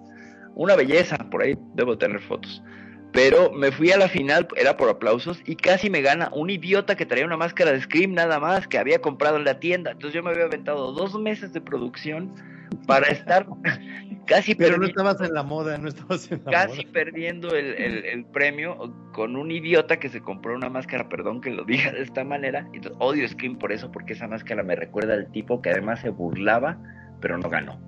Una 0.55 0.75
belleza, 0.75 1.17
por 1.31 1.41
ahí 1.41 1.57
debo 1.73 1.97
tener 1.97 2.19
fotos. 2.21 2.63
Pero 3.11 3.51
me 3.51 3.71
fui 3.71 3.91
a 3.91 3.97
la 3.97 4.07
final, 4.07 4.47
era 4.55 4.77
por 4.77 4.89
aplausos, 4.89 5.41
y 5.45 5.55
casi 5.55 5.89
me 5.89 6.01
gana 6.01 6.29
un 6.33 6.49
idiota 6.49 6.95
que 6.95 7.05
traía 7.05 7.25
una 7.25 7.37
máscara 7.37 7.71
de 7.71 7.81
Scream 7.81 8.13
nada 8.13 8.39
más, 8.39 8.67
que 8.67 8.77
había 8.77 8.99
comprado 8.99 9.37
en 9.37 9.45
la 9.45 9.59
tienda. 9.59 9.91
Entonces 9.91 10.15
yo 10.15 10.23
me 10.23 10.31
había 10.31 10.45
aventado 10.45 10.91
dos 10.93 11.19
meses 11.19 11.53
de 11.53 11.61
producción 11.61 12.33
para 12.87 13.07
estar 13.07 13.45
casi 14.27 14.55
Pero 14.55 14.77
no 14.77 14.85
estabas 14.85 15.19
en 15.21 15.33
la 15.33 15.43
moda, 15.43 15.77
no 15.77 15.87
estabas 15.89 16.31
en 16.31 16.41
la 16.45 16.51
casi 16.51 16.81
moda. 16.81 16.91
perdiendo 16.93 17.55
el, 17.55 17.73
el- 17.75 18.05
el 18.05 18.25
premio 18.25 18.93
con 19.13 19.35
un 19.35 19.51
idiota 19.51 19.97
que 19.97 20.09
se 20.09 20.21
compró 20.21 20.55
una 20.55 20.69
máscara, 20.69 21.09
perdón 21.09 21.41
que 21.41 21.51
lo 21.51 21.63
diga 21.65 21.91
de 21.91 22.01
esta 22.01 22.23
manera. 22.23 22.67
Y 22.73 22.77
entonces, 22.77 22.97
odio 23.01 23.27
Scream 23.27 23.57
por 23.57 23.71
eso, 23.71 23.91
porque 23.91 24.13
esa 24.13 24.27
máscara 24.27 24.63
me 24.63 24.75
recuerda 24.75 25.13
al 25.13 25.31
tipo 25.31 25.61
que 25.61 25.69
además 25.71 25.99
se 26.01 26.09
burlaba, 26.09 26.77
pero 27.21 27.37
no 27.37 27.49
ganó. 27.49 27.79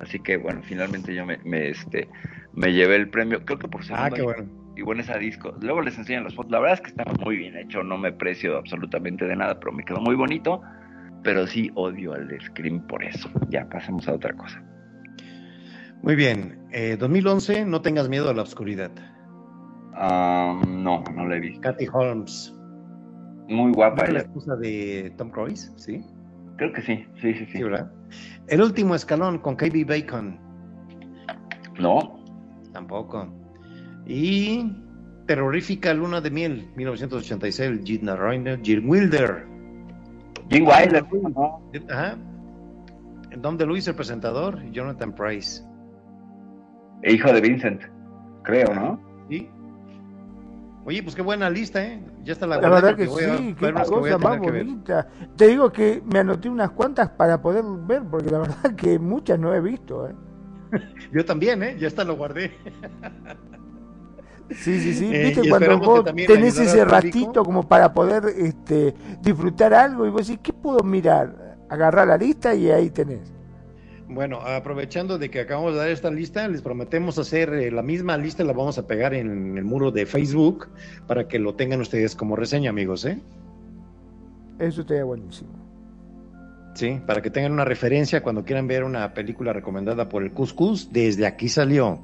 Así 0.00 0.20
que 0.20 0.36
bueno, 0.36 0.60
finalmente 0.62 1.14
yo 1.14 1.26
me, 1.26 1.38
me, 1.38 1.70
este, 1.70 2.08
me 2.52 2.72
llevé 2.72 2.96
el 2.96 3.08
premio, 3.10 3.44
creo 3.44 3.58
que 3.58 3.66
por 3.68 3.84
segundo 3.84 4.06
Ah, 4.06 4.10
qué 4.14 4.22
bueno. 4.22 4.46
y 4.76 4.82
bueno 4.82 5.00
esa 5.00 5.18
disco. 5.18 5.56
Luego 5.60 5.82
les 5.82 5.98
enseñan 5.98 6.22
las 6.22 6.34
fotos. 6.36 6.52
La 6.52 6.60
verdad 6.60 6.74
es 6.74 6.80
que 6.82 6.90
estaba 6.90 7.12
muy 7.24 7.36
bien 7.36 7.56
hecho, 7.56 7.82
no 7.82 7.98
me 7.98 8.12
precio 8.12 8.56
absolutamente 8.56 9.24
de 9.24 9.34
nada, 9.34 9.58
pero 9.58 9.72
me 9.72 9.84
quedó 9.84 10.00
muy 10.00 10.14
bonito. 10.14 10.62
Pero 11.22 11.46
sí 11.46 11.70
odio 11.74 12.12
al 12.14 12.28
Scream 12.40 12.86
por 12.86 13.02
eso. 13.04 13.28
Ya 13.48 13.68
pasemos 13.68 14.08
a 14.08 14.14
otra 14.14 14.32
cosa. 14.34 14.62
Muy 16.02 16.14
bien. 16.14 16.58
Eh, 16.70 16.96
2011, 16.98 17.64
No 17.64 17.82
tengas 17.82 18.08
miedo 18.08 18.30
a 18.30 18.34
la 18.34 18.42
oscuridad. 18.42 18.90
Ah, 19.94 20.60
no, 20.66 21.02
no 21.14 21.26
la 21.26 21.36
visto. 21.36 21.60
Kathy 21.60 21.86
Holmes. 21.92 22.54
Muy 23.48 23.72
guapa. 23.72 24.02
¿No 24.02 24.08
es 24.08 24.12
la 24.12 24.18
esposa 24.20 24.56
de 24.56 25.12
Tom 25.16 25.30
Cruise? 25.30 25.72
Sí, 25.76 26.04
Creo 26.56 26.72
que 26.72 26.82
sí, 26.82 27.06
sí, 27.20 27.34
sí, 27.34 27.46
sí. 27.46 27.52
sí, 27.52 27.62
¿verdad? 27.62 27.90
El 28.48 28.62
último 28.62 28.94
escalón 28.94 29.38
con 29.38 29.56
KB 29.56 29.86
Bacon. 29.86 30.38
No, 31.78 32.18
Tampoco. 32.72 33.28
Y 34.06 34.72
Terrorífica 35.26 35.92
Luna 35.92 36.20
de 36.20 36.30
Miel, 36.30 36.70
1986, 36.76 37.80
Gina 37.84 38.16
Reiner, 38.16 38.60
Jill 38.62 38.86
Wilder. 38.86 39.46
Jim 40.50 40.66
Wilder. 40.66 41.04
no. 41.34 41.60
Ajá. 41.90 42.16
Dom 43.36 43.56
DeLuise, 43.56 43.90
el 43.90 43.96
presentador, 43.96 44.58
y 44.64 44.72
Jonathan 44.72 45.14
Price. 45.14 45.62
E 47.02 47.12
hijo 47.12 47.32
de 47.32 47.40
Vincent, 47.40 47.82
creo, 48.42 48.74
¿no? 48.74 49.00
¿Sí? 49.28 49.48
Oye, 50.84 51.02
pues 51.02 51.14
qué 51.14 51.20
buena 51.22 51.50
lista, 51.50 51.84
¿eh? 51.84 52.02
Ya 52.24 52.32
está 52.32 52.46
la, 52.46 52.58
La 52.60 52.68
verdad 52.70 52.96
que 52.96 53.04
a 53.04 53.08
sí, 53.08 53.54
qué 53.58 53.66
que 53.66 53.72
cosa 53.74 54.18
más 54.18 54.40
que 54.40 54.50
ver. 54.50 54.64
bonita. 54.64 55.06
Te 55.36 55.48
digo 55.48 55.70
que 55.70 56.02
me 56.10 56.20
anoté 56.20 56.48
unas 56.48 56.70
cuantas 56.70 57.10
para 57.10 57.40
poder 57.42 57.62
ver, 57.86 58.02
porque 58.10 58.30
la 58.30 58.38
verdad 58.40 58.74
que 58.74 58.98
muchas 58.98 59.38
no 59.38 59.54
he 59.54 59.60
visto. 59.60 60.08
¿eh? 60.08 60.14
Yo 61.12 61.24
también, 61.24 61.62
¿eh? 61.62 61.76
Ya 61.78 61.88
está, 61.88 62.04
lo 62.04 62.16
guardé. 62.16 62.52
Sí, 64.50 64.80
sí, 64.80 64.94
sí. 64.94 65.10
Eh, 65.12 65.26
Viste 65.26 65.48
cuando 65.48 65.78
vos 65.78 66.04
tenés 66.04 66.58
ese 66.58 66.78
público. 66.84 66.90
ratito 66.90 67.44
como 67.44 67.68
para 67.68 67.92
poder 67.92 68.24
este, 68.36 68.94
disfrutar 69.20 69.74
algo 69.74 70.06
y 70.06 70.10
vos 70.10 70.26
decís, 70.26 70.40
¿qué 70.42 70.52
puedo 70.52 70.82
mirar? 70.82 71.56
Agarrar 71.68 72.08
la 72.08 72.16
lista 72.16 72.54
y 72.54 72.70
ahí 72.70 72.90
tenés. 72.90 73.32
Bueno, 74.08 74.40
aprovechando 74.40 75.18
de 75.18 75.30
que 75.30 75.40
acabamos 75.40 75.74
de 75.74 75.80
dar 75.80 75.88
esta 75.90 76.10
lista, 76.10 76.48
les 76.48 76.62
prometemos 76.62 77.18
hacer 77.18 77.52
eh, 77.52 77.70
la 77.70 77.82
misma 77.82 78.16
lista, 78.16 78.42
la 78.42 78.54
vamos 78.54 78.78
a 78.78 78.86
pegar 78.86 79.12
en 79.12 79.58
el 79.58 79.64
muro 79.64 79.90
de 79.90 80.06
Facebook 80.06 80.68
para 81.06 81.28
que 81.28 81.38
lo 81.38 81.54
tengan 81.54 81.82
ustedes 81.82 82.16
como 82.16 82.34
reseña, 82.34 82.70
amigos, 82.70 83.04
¿eh? 83.04 83.18
Eso 84.58 84.80
estaría 84.80 85.04
buenísimo. 85.04 85.50
Sí, 86.74 87.00
para 87.06 87.20
que 87.20 87.30
tengan 87.30 87.52
una 87.52 87.66
referencia 87.66 88.22
cuando 88.22 88.44
quieran 88.44 88.66
ver 88.66 88.84
una 88.84 89.12
película 89.12 89.52
recomendada 89.52 90.08
por 90.08 90.22
el 90.22 90.32
Cuscus, 90.32 90.90
desde 90.90 91.26
aquí 91.26 91.50
salió. 91.50 92.00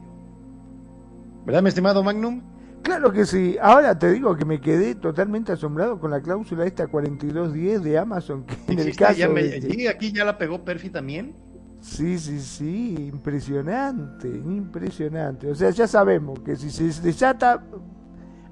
¿Verdad, 1.47 1.62
mi 1.62 1.68
estimado 1.68 2.03
Magnum? 2.03 2.42
Claro 2.82 3.12
que 3.12 3.24
sí. 3.24 3.57
Ahora 3.61 3.99
te 3.99 4.12
digo 4.12 4.36
que 4.36 4.45
me 4.45 4.61
quedé 4.61 4.95
totalmente 4.95 5.53
asombrado 5.53 5.99
con 5.99 6.11
la 6.11 6.20
cláusula 6.20 6.64
esta 6.66 6.86
4210 6.86 7.82
de 7.82 7.99
Amazon, 7.99 8.45
que 8.45 8.57
en 8.72 8.78
el 8.78 8.95
caso 8.97 9.18
ya 9.18 9.28
me- 9.28 9.42
de 9.42 9.61
sí, 9.62 9.86
aquí 9.86 10.12
ya 10.12 10.24
la 10.24 10.36
pegó 10.36 10.64
Perfi 10.64 10.90
también. 10.90 11.34
Sí, 11.80 12.18
sí, 12.18 12.40
sí, 12.40 12.95
impresionante, 13.12 14.28
impresionante. 14.28 15.51
O 15.51 15.55
sea, 15.55 15.70
ya 15.70 15.86
sabemos 15.86 16.40
que 16.40 16.57
si 16.57 16.70
se 16.70 16.84
desata, 17.03 17.62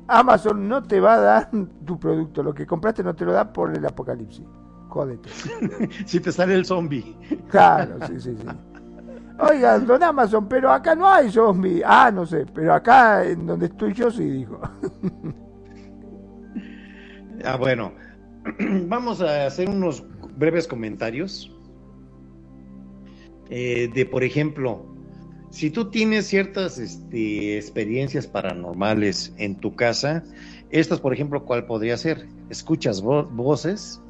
Amazon 0.07 0.69
no 0.69 0.83
te 0.83 1.01
va 1.01 1.15
a 1.15 1.21
dar 1.21 1.51
tu 1.87 1.99
producto, 1.99 2.43
lo 2.43 2.53
que 2.55 2.67
compraste 2.67 3.03
no 3.03 3.15
te 3.15 3.25
lo 3.25 3.33
da 3.33 3.53
por 3.53 3.75
el 3.77 3.85
apocalipsis. 3.87 4.45
Jódete. 4.89 5.31
Si 6.07 6.21
te 6.21 6.31
sale 6.33 6.55
el 6.55 6.67
zombie. 6.67 7.17
Claro, 7.51 7.97
sí, 8.07 8.15
sí, 8.21 8.37
sí. 8.37 8.47
Oiga, 9.39 9.79
don 9.79 10.03
Amazon, 10.03 10.47
pero 10.49 10.71
acá 10.71 10.95
no 10.95 11.09
hay 11.09 11.31
zombie. 11.31 11.83
Ah, 11.85 12.11
no 12.13 12.25
sé, 12.27 12.45
pero 12.55 12.75
acá 12.75 13.25
en 13.25 13.47
donde 13.47 13.67
estoy 13.67 13.93
yo 13.93 14.11
sí, 14.11 14.25
dijo. 14.25 14.61
Ah, 17.45 17.57
bueno. 17.57 17.93
Vamos 18.87 19.21
a 19.21 19.47
hacer 19.47 19.69
unos 19.69 20.05
breves 20.37 20.69
comentarios. 20.69 21.51
Eh, 23.51 23.91
de, 23.93 24.07
por 24.07 24.23
ejemplo, 24.23 24.87
si 25.51 25.71
tú 25.71 25.91
tienes 25.91 26.27
ciertas 26.27 26.79
este, 26.79 27.57
experiencias 27.57 28.27
paranormales 28.29 29.35
en 29.39 29.57
tu 29.57 29.75
casa, 29.75 30.23
estas, 30.71 31.01
por 31.01 31.13
ejemplo, 31.13 31.45
¿cuál 31.45 31.67
podría 31.67 31.97
ser? 31.97 32.29
Escuchas 32.49 33.03
vo- 33.03 33.29
voces. 33.31 34.01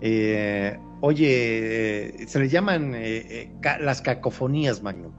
eh, 0.00 0.78
oye, 1.02 2.22
eh, 2.22 2.26
se 2.26 2.38
le 2.38 2.48
llaman 2.48 2.94
eh, 2.94 3.18
eh, 3.28 3.52
ca- 3.60 3.78
las 3.78 4.00
cacofonías, 4.00 4.82
Magno. 4.82 5.12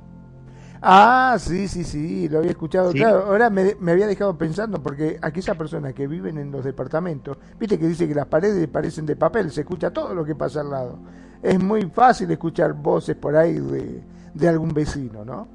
Ah, 0.82 1.38
sí, 1.40 1.68
sí, 1.70 1.84
sí, 1.86 2.28
lo 2.28 2.40
había 2.40 2.52
escuchado. 2.52 2.92
Sí. 2.92 2.98
Claro, 2.98 3.26
ahora 3.28 3.50
me, 3.50 3.76
me 3.80 3.92
había 3.94 4.08
dejado 4.08 4.38
pensando, 4.38 4.82
porque 4.84 5.18
aquellas 5.22 5.56
personas 5.56 5.94
que 5.94 6.08
viven 6.08 6.38
en 6.38 6.52
los 6.52 6.66
departamentos, 6.66 7.38
viste 7.60 7.78
que 7.80 7.88
dice 7.88 8.06
que 8.08 8.16
las 8.16 8.26
paredes 8.26 8.68
parecen 8.68 9.06
de 9.06 9.16
papel, 9.16 9.50
se 9.52 9.62
escucha 9.62 9.92
todo 9.92 10.14
lo 10.14 10.26
que 10.26 10.36
pasa 10.36 10.60
al 10.62 10.72
lado. 10.72 11.00
Es 11.42 11.62
muy 11.62 11.84
fácil 11.90 12.32
escuchar 12.32 12.74
voces 12.74 13.16
por 13.16 13.36
ahí 13.36 13.54
de, 13.60 14.02
de 14.34 14.48
algún 14.50 14.74
vecino, 14.74 15.24
¿no? 15.24 15.48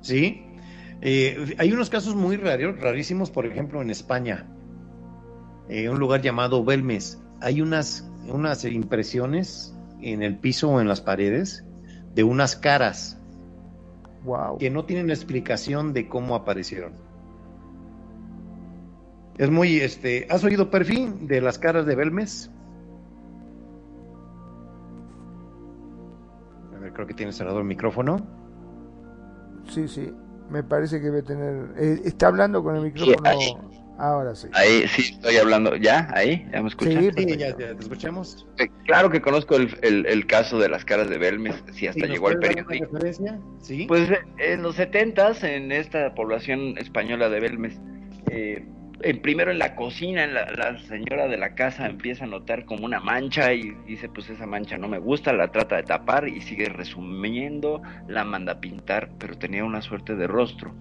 Sí. 0.00 0.46
Eh, 1.02 1.54
hay 1.58 1.72
unos 1.72 1.90
casos 1.90 2.14
muy 2.14 2.36
raros, 2.36 2.78
rarísimos, 2.80 3.30
por 3.30 3.44
ejemplo, 3.44 3.82
en 3.82 3.90
España, 3.90 4.46
eh, 5.68 5.88
un 5.90 5.98
lugar 5.98 6.22
llamado 6.22 6.64
Belmes. 6.64 7.20
Hay 7.40 7.60
unas, 7.60 8.08
unas 8.28 8.64
impresiones 8.64 9.74
en 10.00 10.22
el 10.22 10.38
piso 10.38 10.70
o 10.70 10.80
en 10.80 10.88
las 10.88 11.00
paredes 11.00 11.64
de 12.14 12.24
unas 12.24 12.56
caras 12.56 13.18
Wow. 14.24 14.58
que 14.58 14.70
no 14.70 14.84
tienen 14.84 15.10
explicación 15.10 15.92
de 15.92 16.08
cómo 16.08 16.36
aparecieron. 16.36 16.92
Es 19.36 19.50
muy, 19.50 19.80
este, 19.80 20.28
¿has 20.30 20.44
oído 20.44 20.70
perfil 20.70 21.26
de 21.26 21.40
las 21.40 21.58
caras 21.58 21.86
de 21.86 21.96
Belmes? 21.96 22.50
A 26.76 26.78
ver, 26.78 26.92
creo 26.92 27.06
que 27.06 27.14
tiene 27.14 27.32
cerrado 27.32 27.58
el 27.58 27.64
micrófono. 27.64 28.24
Sí, 29.68 29.88
sí, 29.88 30.12
me 30.50 30.62
parece 30.62 31.00
que 31.00 31.06
debe 31.06 31.22
tener... 31.22 31.72
eh, 31.76 32.02
está 32.04 32.28
hablando 32.28 32.62
con 32.62 32.76
el 32.76 32.82
micrófono 32.82 33.30
Ahora 33.98 34.34
sí. 34.34 34.48
Ahí 34.52 34.86
sí 34.88 35.12
estoy 35.12 35.36
hablando. 35.36 35.76
¿Ya? 35.76 36.08
¿Ahí? 36.12 36.46
¿Ya 36.52 36.62
me 36.62 36.68
escuchan? 36.68 36.94
Sí, 36.94 37.10
Sí, 37.10 37.12
perfecto. 37.14 37.38
ya, 37.38 37.48
ya 37.50 37.56
te 37.76 37.82
escuchamos. 37.82 38.46
Eh, 38.58 38.68
Claro 38.84 39.10
que 39.10 39.20
conozco 39.20 39.56
el, 39.56 39.76
el- 39.82 40.06
el 40.06 40.26
caso 40.26 40.58
de 40.58 40.68
las 40.68 40.84
caras 40.84 41.08
de 41.08 41.18
Belmes, 41.18 41.62
si 41.72 41.86
hasta 41.86 42.00
Sí, 42.00 42.06
¿nos 42.08 42.10
llegó 42.10 42.28
al 42.28 42.38
periódico. 42.38 42.98
Sí. 43.60 43.86
Pues 43.86 44.10
eh, 44.10 44.18
en 44.38 44.62
los 44.62 44.76
setentas, 44.76 45.44
en 45.44 45.70
esta 45.72 46.14
población 46.14 46.76
española 46.78 47.28
de 47.28 47.40
Belmes, 47.40 47.80
eh, 48.30 48.64
en- 49.02 49.22
primero 49.22 49.50
en 49.50 49.58
la 49.58 49.74
cocina, 49.76 50.24
en 50.24 50.34
la, 50.34 50.50
la 50.52 50.78
señora 50.80 51.28
de 51.28 51.36
la 51.36 51.54
casa 51.54 51.86
empieza 51.86 52.24
a 52.24 52.28
notar 52.28 52.64
como 52.64 52.84
una 52.84 53.00
mancha 53.00 53.52
y 53.52 53.70
dice, 53.86 54.08
pues 54.08 54.28
esa 54.30 54.46
mancha 54.46 54.78
no 54.78 54.88
me 54.88 54.98
gusta, 54.98 55.32
la 55.32 55.52
trata 55.52 55.76
de 55.76 55.82
tapar 55.84 56.28
y 56.28 56.40
sigue 56.40 56.66
resumiendo, 56.68 57.82
la 58.08 58.24
manda 58.24 58.54
a 58.54 58.60
pintar, 58.60 59.10
pero 59.18 59.36
tenía 59.38 59.64
una 59.64 59.82
suerte 59.82 60.16
de 60.16 60.26
rostro. 60.26 60.74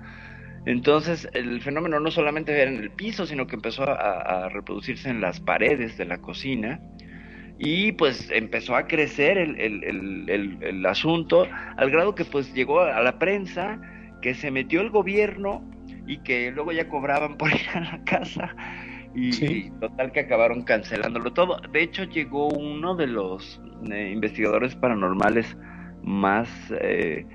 Entonces 0.65 1.27
el 1.33 1.61
fenómeno 1.61 1.99
no 1.99 2.11
solamente 2.11 2.51
era 2.59 2.69
en 2.71 2.77
el 2.77 2.91
piso, 2.91 3.25
sino 3.25 3.47
que 3.47 3.55
empezó 3.55 3.83
a, 3.83 4.45
a 4.45 4.49
reproducirse 4.49 5.09
en 5.09 5.19
las 5.21 5.39
paredes 5.39 5.97
de 5.97 6.05
la 6.05 6.19
cocina 6.19 6.79
y 7.57 7.91
pues 7.93 8.29
empezó 8.31 8.75
a 8.75 8.87
crecer 8.87 9.37
el, 9.37 9.59
el- 9.59 10.29
el- 10.61 10.85
asunto 10.85 11.47
al 11.77 11.89
grado 11.91 12.15
que 12.15 12.25
pues 12.25 12.53
llegó 12.53 12.81
a 12.81 13.01
la 13.01 13.17
prensa, 13.19 13.79
que 14.21 14.33
se 14.33 14.51
metió 14.51 14.81
el 14.81 14.89
gobierno 14.89 15.63
y 16.07 16.17
que 16.19 16.51
luego 16.51 16.71
ya 16.71 16.89
cobraban 16.89 17.37
por 17.37 17.49
ir 17.51 17.67
a 17.73 17.79
la 17.81 18.03
casa 18.03 18.55
y, 19.15 19.31
Sí. 19.33 19.45
y 19.67 19.79
total 19.79 20.11
que 20.11 20.21
acabaron 20.21 20.63
cancelándolo 20.63 21.33
todo. 21.33 21.59
De 21.71 21.81
hecho 21.83 22.03
llegó 22.03 22.49
uno 22.49 22.95
de 22.95 23.07
los 23.07 23.61
eh, 23.91 24.09
investigadores 24.11 24.75
paranormales 24.75 25.55
más 26.03 26.49
eh. 26.81 27.25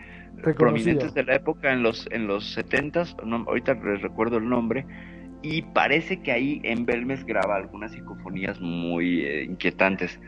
Prominentes 0.43 1.15
de 1.15 1.25
la 1.25 1.35
época 1.35 1.73
en 1.73 1.83
los 1.83 2.09
en 2.11 2.27
los 2.27 2.53
setentas, 2.53 3.17
no, 3.25 3.45
ahorita 3.47 3.75
les 3.75 4.03
recuerdo 4.03 4.39
el 4.39 4.49
nombre, 4.49 4.87
y 5.43 5.63
parece 5.63 6.21
que 6.23 6.33
ahí 6.33 6.61
en 6.65 6.87
Belmes 6.87 7.25
graba 7.25 7.57
algunas 7.57 7.93
psicofonías 7.93 8.61
muy 8.61 9.25
eh, 9.25 9.45
inquietantes. 9.45 10.19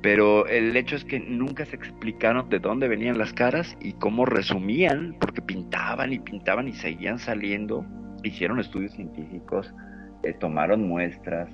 Pero 0.00 0.46
el 0.46 0.76
hecho 0.76 0.94
es 0.94 1.04
que 1.04 1.18
nunca 1.18 1.64
se 1.64 1.74
explicaron 1.74 2.48
de 2.48 2.60
dónde 2.60 2.86
venían 2.86 3.18
las 3.18 3.32
caras 3.32 3.76
y 3.80 3.94
cómo 3.94 4.24
resumían, 4.24 5.16
porque 5.18 5.42
pintaban 5.42 6.12
y 6.12 6.20
pintaban 6.20 6.68
y 6.68 6.72
seguían 6.72 7.18
saliendo. 7.18 7.84
Hicieron 8.22 8.60
estudios 8.60 8.92
científicos, 8.92 9.74
eh, 10.22 10.34
tomaron 10.34 10.86
muestras. 10.86 11.50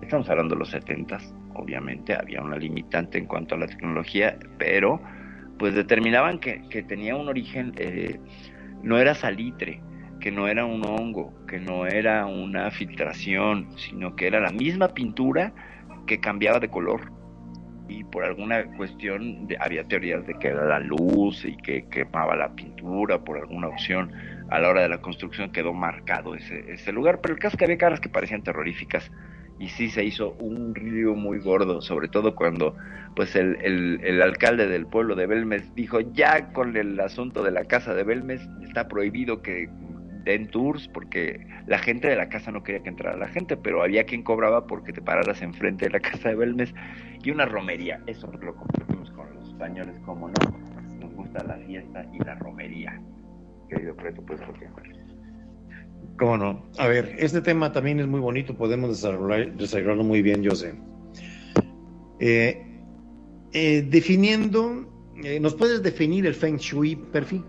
Estamos 0.00 0.28
hablando 0.30 0.54
de 0.54 0.60
los 0.60 0.70
setentas, 0.70 1.34
obviamente 1.54 2.14
había 2.14 2.40
una 2.40 2.56
limitante 2.56 3.18
en 3.18 3.26
cuanto 3.26 3.56
a 3.56 3.58
la 3.58 3.66
tecnología, 3.66 4.38
pero 4.58 5.00
pues 5.62 5.76
determinaban 5.76 6.40
que, 6.40 6.60
que 6.70 6.82
tenía 6.82 7.14
un 7.14 7.28
origen, 7.28 7.72
eh, 7.76 8.18
no 8.82 8.98
era 8.98 9.14
salitre, 9.14 9.80
que 10.18 10.32
no 10.32 10.48
era 10.48 10.64
un 10.64 10.84
hongo, 10.84 11.32
que 11.46 11.60
no 11.60 11.86
era 11.86 12.26
una 12.26 12.68
filtración, 12.72 13.68
sino 13.78 14.16
que 14.16 14.26
era 14.26 14.40
la 14.40 14.50
misma 14.50 14.88
pintura 14.88 15.52
que 16.08 16.18
cambiaba 16.18 16.58
de 16.58 16.68
color. 16.68 17.12
Y 17.88 18.02
por 18.02 18.24
alguna 18.24 18.64
cuestión 18.76 19.46
de- 19.46 19.56
había 19.60 19.84
teorías 19.84 20.26
de 20.26 20.34
que 20.34 20.48
era 20.48 20.64
la 20.64 20.80
luz 20.80 21.44
y 21.44 21.56
que 21.58 21.86
quemaba 21.88 22.34
la 22.34 22.52
pintura 22.56 23.22
por 23.22 23.38
alguna 23.38 23.68
opción. 23.68 24.12
A 24.50 24.58
la 24.58 24.68
hora 24.68 24.82
de 24.82 24.88
la 24.88 25.00
construcción 25.00 25.52
quedó 25.52 25.72
marcado 25.72 26.34
ese, 26.34 26.72
ese 26.72 26.90
lugar, 26.90 27.20
pero 27.20 27.34
el 27.34 27.40
caso 27.40 27.56
que 27.56 27.66
había 27.66 27.78
caras 27.78 28.00
que 28.00 28.08
parecían 28.08 28.42
terroríficas 28.42 29.12
y 29.62 29.68
sí 29.68 29.88
se 29.88 30.04
hizo 30.04 30.32
un 30.40 30.74
río 30.74 31.14
muy 31.14 31.38
gordo, 31.38 31.80
sobre 31.80 32.08
todo 32.08 32.34
cuando 32.34 32.74
pues 33.14 33.36
el, 33.36 33.56
el, 34.02 34.20
alcalde 34.20 34.66
del 34.66 34.86
pueblo 34.86 35.14
de 35.14 35.26
Belmes 35.26 35.72
dijo 35.76 36.00
ya 36.00 36.52
con 36.52 36.76
el 36.76 36.98
asunto 36.98 37.44
de 37.44 37.52
la 37.52 37.64
casa 37.66 37.94
de 37.94 38.02
Belmes 38.02 38.40
está 38.64 38.88
prohibido 38.88 39.40
que 39.40 39.68
den 40.24 40.48
tours 40.48 40.88
porque 40.88 41.46
la 41.66 41.78
gente 41.78 42.08
de 42.08 42.16
la 42.16 42.28
casa 42.28 42.50
no 42.50 42.64
quería 42.64 42.82
que 42.82 42.88
entrara 42.88 43.16
la 43.16 43.28
gente, 43.28 43.56
pero 43.56 43.84
había 43.84 44.02
quien 44.02 44.24
cobraba 44.24 44.66
porque 44.66 44.92
te 44.92 45.00
pararas 45.00 45.40
enfrente 45.42 45.84
de 45.84 45.92
la 45.92 46.00
casa 46.00 46.30
de 46.30 46.34
Belmes 46.34 46.74
y 47.22 47.30
una 47.30 47.46
romería, 47.46 48.00
eso 48.08 48.32
lo 48.32 48.56
compartimos 48.56 49.12
con 49.12 49.32
los 49.32 49.46
españoles, 49.46 49.94
como 50.04 50.28
no, 50.28 50.34
nos 50.98 51.14
gusta 51.14 51.44
la 51.44 51.54
fiesta 51.58 52.04
y 52.12 52.18
la 52.18 52.34
romería. 52.34 53.00
Querido 53.68 53.94
Preto, 53.94 54.22
pues 54.22 54.40
continuar. 54.40 55.01
¿Cómo 56.22 56.36
no? 56.36 56.62
A 56.78 56.86
ver, 56.86 57.16
este 57.18 57.40
tema 57.40 57.72
también 57.72 57.98
es 57.98 58.06
muy 58.06 58.20
bonito, 58.20 58.54
podemos 58.56 58.90
desarrollar, 58.90 59.54
desarrollarlo 59.54 60.04
muy 60.04 60.22
bien, 60.22 60.40
yo 60.40 60.52
sé. 60.52 60.72
Eh, 62.20 62.64
eh, 63.52 63.84
definiendo, 63.90 64.88
eh, 65.24 65.40
¿nos 65.40 65.56
puedes 65.56 65.82
definir 65.82 66.24
el 66.26 66.34
Feng 66.34 66.58
Shui, 66.58 66.94
Perfi? 66.94 67.42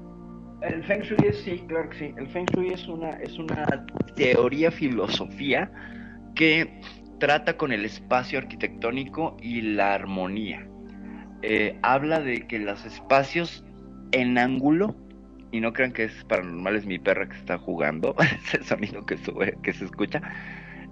El 0.64 0.84
Feng 0.86 1.02
Shui 1.02 1.18
es, 1.24 1.38
sí, 1.44 1.64
claro 1.68 1.88
que 1.92 2.00
sí. 2.00 2.14
El 2.18 2.28
Feng 2.30 2.48
Shui 2.48 2.74
es 2.74 2.88
una, 2.88 3.12
es 3.12 3.38
una 3.38 3.86
teoría, 4.16 4.72
filosofía 4.72 5.72
que 6.34 6.82
trata 7.20 7.56
con 7.56 7.74
el 7.74 7.86
espacio 7.86 8.40
arquitectónico 8.40 9.38
y 9.40 9.62
la 9.62 9.94
armonía. 9.94 10.68
Habla 11.84 12.22
de 12.22 12.48
que 12.48 12.58
los 12.58 12.84
espacios 12.86 13.64
en 14.14 14.40
ángulo, 14.40 14.96
y 15.54 15.62
no 15.62 15.72
crean 15.72 15.92
que 15.92 16.06
es 16.06 16.24
paranormal, 16.26 16.76
es 16.76 16.86
mi 16.88 16.98
perra 16.98 17.30
que 17.30 17.38
está 17.38 17.60
jugando, 17.60 18.16
ese 18.44 18.64
sonido 18.64 19.06
que, 19.06 19.18
sube, 19.18 19.56
que 19.62 19.72
se 19.72 19.86
escucha. 19.86 20.20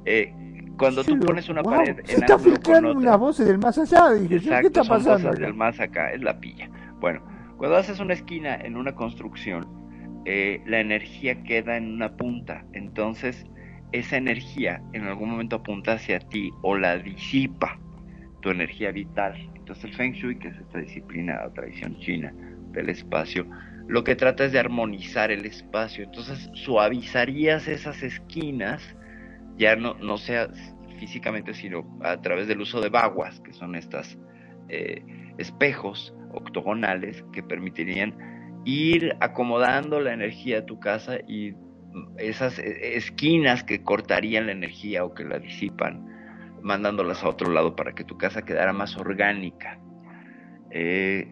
Eh, 0.05 0.32
cuando 0.78 1.03
tú 1.03 1.20
pones 1.20 1.49
una 1.49 1.64
wow, 1.64 1.78
pared 1.78 1.95
Se 2.05 2.14
en 2.14 2.22
está 2.22 2.38
filtrando 2.38 2.93
unas 2.93 3.18
voces 3.18 3.47
del 3.47 3.57
más 3.57 3.78
allá. 3.80 4.12
Dije, 4.12 4.36
Exacto, 4.36 4.62
¿qué 4.62 4.68
está 4.68 4.84
pasando? 4.84 5.32
del 5.32 5.55
más 5.55 5.80
acá, 5.80 6.12
es 6.12 6.22
la 6.22 6.39
pilla. 6.39 6.70
Bueno, 6.99 7.22
cuando 7.57 7.76
haces 7.76 7.99
una 7.99 8.14
esquina 8.14 8.55
en 8.55 8.78
una 8.78 8.93
construcción, 8.93 9.68
eh, 10.26 10.62
la 10.68 10.80
energía 10.80 11.41
queda 11.41 11.78
en 11.78 11.93
una 11.95 12.16
punta. 12.16 12.64
Entonces, 12.74 13.43
esa 13.93 14.18
energía 14.18 14.84
en 14.93 15.05
algún 15.05 15.32
momento 15.32 15.55
apunta 15.57 15.93
hacia 15.93 16.20
ti 16.20 16.51
o 16.62 16.78
la 16.78 16.99
disipa, 16.99 17.80
tu 18.41 18.51
energía 18.51 18.91
vital. 18.91 19.34
Entonces, 19.55 19.86
el 19.86 19.93
Feng 19.95 20.14
Shui, 20.14 20.38
que 20.38 20.49
es 20.49 20.57
esta 20.57 20.78
disciplina 20.78 21.41
o 21.47 21.49
tradición 21.51 21.97
china 21.97 22.32
del 22.74 22.89
espacio, 22.89 23.47
lo 23.92 24.06
que 24.06 24.16
trata 24.16 24.46
es 24.46 24.54
de 24.54 24.60
armonizar 24.60 25.32
el 25.32 25.46
espacio. 25.46 26.06
Entonces, 26.06 26.50
suavizarías 26.54 27.68
esas 27.68 28.02
esquinas, 28.04 28.82
ya 29.58 29.76
no, 29.76 29.96
no 29.96 30.18
sea 30.18 30.48
físicamente, 30.98 31.54
sino 31.54 31.86
a 32.02 32.22
través 32.22 32.48
del 32.48 32.62
uso 32.62 32.80
de 32.80 32.88
baguas, 32.88 33.42
que 33.42 33.52
son 33.52 33.76
estas 33.76 34.18
eh, 34.70 35.04
espejos 35.38 36.16
octogonales 36.32 37.26
que 37.34 37.44
permitirían 37.44 38.16
ir 38.64 39.14
acomodando 39.20 40.00
la 40.00 40.14
energía 40.14 40.62
de 40.62 40.68
tu 40.68 40.80
casa 40.80 41.18
y 41.28 41.54
esas 42.18 42.60
eh, 42.60 42.96
esquinas 42.96 43.66
que 43.66 43.84
cortarían 43.84 44.46
la 44.46 44.54
energía 44.54 45.04
o 45.04 45.14
que 45.14 45.26
la 45.26 45.38
disipan, 45.38 46.08
mandándolas 46.62 47.26
a 47.26 47.28
otro 47.28 47.52
lado 47.52 47.76
para 47.76 47.92
que 47.92 48.06
tu 48.06 48.18
casa 48.18 48.44
quedara 48.44 48.72
más 48.72 48.96
orgánica. 48.96 49.82
Eh, 50.70 51.28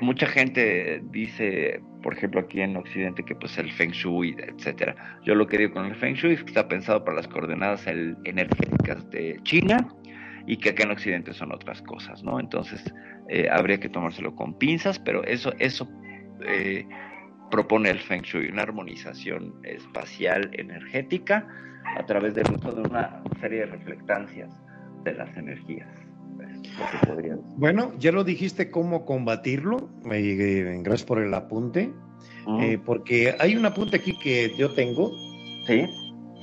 mucha 0.00 0.26
gente 0.26 1.02
dice, 1.04 1.82
por 2.02 2.14
ejemplo, 2.14 2.40
aquí 2.40 2.60
en 2.60 2.76
Occidente, 2.76 3.22
que 3.24 3.34
pues 3.34 3.56
el 3.58 3.70
Feng 3.72 3.90
Shui, 3.90 4.36
etcétera. 4.38 4.94
Yo 5.24 5.34
lo 5.34 5.46
que 5.46 5.58
digo 5.58 5.72
con 5.74 5.86
el 5.86 5.94
Feng 5.96 6.14
Shui 6.14 6.32
es 6.34 6.40
que 6.42 6.48
está 6.50 6.68
pensado 6.68 7.04
para 7.04 7.16
las 7.16 7.28
coordenadas 7.28 7.86
el- 7.86 8.16
energéticas 8.24 9.08
de 9.10 9.38
China 9.42 9.88
y 10.46 10.56
que 10.56 10.70
acá 10.70 10.84
en 10.84 10.90
Occidente 10.92 11.32
son 11.32 11.52
otras 11.52 11.82
cosas, 11.82 12.22
¿no? 12.24 12.40
Entonces 12.40 12.82
eh, 13.28 13.48
habría 13.50 13.78
que 13.78 13.88
tomárselo 13.88 14.34
con 14.34 14.58
pinzas, 14.58 14.98
pero 14.98 15.22
eso, 15.24 15.52
eso 15.58 15.88
eh, 16.46 16.86
propone 17.50 17.90
el 17.90 17.98
Feng 17.98 18.22
Shui, 18.22 18.48
una 18.48 18.62
armonización 18.62 19.54
espacial 19.64 20.50
energética 20.52 21.46
a 21.96 22.04
través 22.06 22.34
del 22.34 22.50
uso 22.50 22.72
de 22.72 22.82
una 22.88 23.22
serie 23.40 23.60
de 23.60 23.66
reflectancias 23.66 24.50
de 25.04 25.14
las 25.14 25.36
energías. 25.36 25.88
Bueno, 27.56 27.92
ya 27.98 28.12
lo 28.12 28.24
dijiste 28.24 28.70
cómo 28.70 29.04
combatirlo, 29.04 29.90
eh, 30.10 30.80
gracias 30.82 31.06
por 31.06 31.20
el 31.20 31.32
apunte, 31.34 31.92
eh, 32.60 32.78
porque 32.84 33.34
hay 33.38 33.56
un 33.56 33.66
apunte 33.66 33.96
aquí 33.96 34.18
que 34.18 34.52
yo 34.56 34.72
tengo, 34.74 35.10
Sí. 35.66 35.84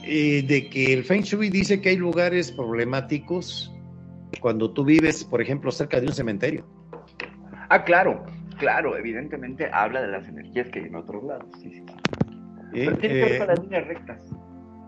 eh, 0.03 0.44
de 0.48 0.69
que 0.69 0.94
el 0.94 1.03
Feng 1.03 1.22
Shui 1.22 1.49
dice 1.49 1.81
que 1.81 1.89
hay 1.89 1.98
lugares 1.98 2.52
problemáticos 2.52 3.73
cuando 4.41 4.72
tú 4.72 4.85
vives, 4.85 5.23
por 5.23 5.41
ejemplo, 5.41 5.72
cerca 5.72 5.99
de 5.99 6.07
un 6.07 6.14
cementerio. 6.14 6.65
Ah, 7.69 7.84
claro, 7.84 8.23
claro, 8.57 8.95
evidentemente 8.98 9.69
habla 9.72 10.02
de 10.02 10.07
las 10.07 10.27
energías 10.27 10.69
que 10.69 10.80
hay 10.80 10.85
en 10.85 10.95
otros 10.95 11.23
lados. 11.23 11.49
Sí, 11.61 11.72
sí. 11.72 11.84
Pero 12.73 12.98
tiene 12.98 13.15
que 13.15 13.22
ver 13.23 13.38
con 13.39 13.48
las 13.48 13.60
líneas 13.60 13.88
rectas. 13.88 14.22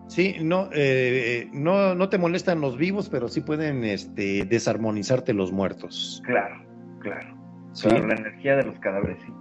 Sí, 0.10 0.38
no, 0.41 0.69
eh, 0.73 1.48
no, 1.53 1.94
no 1.94 2.10
te 2.10 2.18
molestan 2.18 2.61
los 2.61 2.77
vivos, 2.77 3.10
pero 3.10 3.27
sí 3.27 3.41
pueden 3.41 3.84
este, 3.84 4.44
desarmonizarte 4.44 5.34
los 5.34 5.52
muertos. 5.52 6.22
Claro, 6.26 6.56
claro. 6.99 7.38
¿sí? 7.73 7.88
Claro, 7.88 8.07
la 8.07 8.15
energía 8.15 8.56
de 8.57 8.64
los 8.64 8.80
cadáveres, 8.80 9.18
sí. 9.23 9.31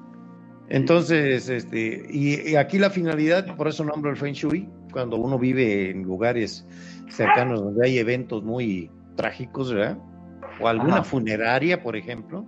Entonces, 0.68 1.48
este, 1.48 2.06
y, 2.10 2.50
y 2.50 2.56
aquí 2.56 2.78
la 2.78 2.90
finalidad, 2.90 3.56
por 3.56 3.68
eso 3.68 3.82
nombro 3.82 4.10
el 4.10 4.18
Feng 4.18 4.34
Shui, 4.34 4.68
cuando 4.92 5.16
uno 5.16 5.38
vive 5.38 5.88
en 5.90 6.02
lugares 6.02 6.66
cercanos 7.08 7.62
donde 7.62 7.86
hay 7.86 7.98
eventos 7.98 8.44
muy 8.44 8.90
trágicos, 9.16 9.72
¿verdad? 9.72 9.96
O 10.60 10.68
alguna 10.68 10.96
Ajá. 10.96 11.04
funeraria, 11.04 11.82
por 11.82 11.96
ejemplo. 11.96 12.44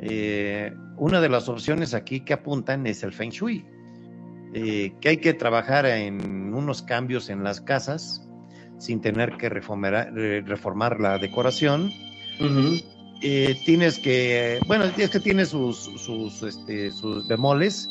eh, 0.00 0.72
una 0.96 1.20
de 1.20 1.28
las 1.28 1.48
opciones 1.50 1.92
aquí 1.92 2.20
que 2.20 2.32
apuntan 2.32 2.86
es 2.86 3.02
el 3.02 3.12
Feng 3.12 3.30
Shui, 3.30 3.64
eh, 4.54 4.92
que 5.00 5.08
hay 5.10 5.16
que 5.18 5.34
trabajar 5.34 5.86
en 5.86 6.54
unos 6.54 6.82
cambios 6.82 7.28
en 7.28 7.44
las 7.44 7.60
casas 7.60 8.28
sin 8.78 9.00
tener 9.00 9.36
que 9.36 9.48
reformar, 9.48 10.12
reformar 10.12 11.00
la 11.00 11.18
decoración. 11.18 11.90
Eh, 13.20 13.56
tienes 13.64 13.98
que, 13.98 14.60
bueno, 14.68 14.84
es 14.84 15.10
que 15.10 15.18
tiene 15.18 15.44
sus, 15.44 15.76
sus, 15.76 16.42
este, 16.44 16.92
sus 16.92 17.26
bemoles 17.26 17.90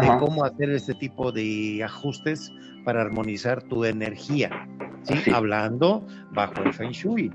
de 0.00 0.06
cómo 0.18 0.44
hacer 0.44 0.70
este 0.70 0.94
tipo 0.94 1.30
de 1.30 1.82
ajustes 1.84 2.52
para 2.84 3.02
armonizar 3.02 3.62
tu 3.62 3.84
energía, 3.84 4.50
¿sí? 5.02 5.30
Hablando 5.32 6.04
bajo 6.32 6.60
el 6.64 6.72
Feng 6.72 6.90
Shui. 6.90 7.30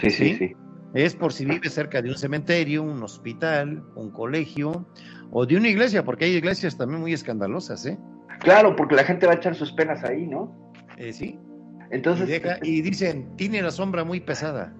Sí, 0.00 0.10
sí, 0.10 0.34
sí, 0.36 0.52
Es 0.94 1.14
por 1.14 1.32
si 1.32 1.44
vives 1.44 1.72
cerca 1.72 2.02
de 2.02 2.08
un 2.08 2.16
cementerio, 2.16 2.82
un 2.82 3.02
hospital, 3.02 3.82
un 3.94 4.10
colegio 4.10 4.86
o 5.30 5.46
de 5.46 5.56
una 5.56 5.68
iglesia, 5.68 6.04
porque 6.04 6.24
hay 6.24 6.32
iglesias 6.32 6.76
también 6.76 7.00
muy 7.00 7.12
escandalosas, 7.12 7.86
¿eh? 7.86 7.96
Claro, 8.40 8.74
porque 8.74 8.96
la 8.96 9.04
gente 9.04 9.26
va 9.26 9.32
a 9.32 9.36
echar 9.36 9.54
sus 9.54 9.72
penas 9.72 10.02
ahí, 10.02 10.26
¿no? 10.26 10.72
Eh, 10.96 11.12
sí. 11.12 11.38
Entonces. 11.90 12.42
Y, 12.62 12.82
dicen, 12.82 13.36
tiene 13.36 13.62
la 13.62 13.70
sombra 13.70 14.02
muy 14.04 14.20
pesada. 14.20 14.72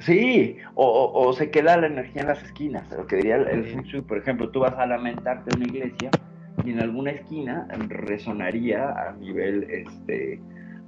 Sí, 0.00 0.56
o, 0.74 1.32
se 1.34 1.50
queda 1.50 1.76
la 1.76 1.86
energía 1.86 2.22
en 2.22 2.28
las 2.28 2.42
esquinas. 2.42 2.84
Lo 2.90 3.06
que 3.06 3.16
diría 3.16 3.36
el, 3.36 3.64
Feng 3.64 3.84
Shui, 3.84 4.00
por 4.00 4.18
ejemplo, 4.18 4.50
tú 4.50 4.60
vas 4.60 4.74
a 4.74 4.86
lamentarte 4.86 5.50
en 5.54 5.62
una 5.62 5.66
iglesia 5.66 6.10
y 6.64 6.70
en 6.70 6.80
alguna 6.80 7.12
esquina 7.12 7.68
resonaría 7.88 8.90
a 8.90 9.12
nivel 9.12 9.64
este 9.70 10.34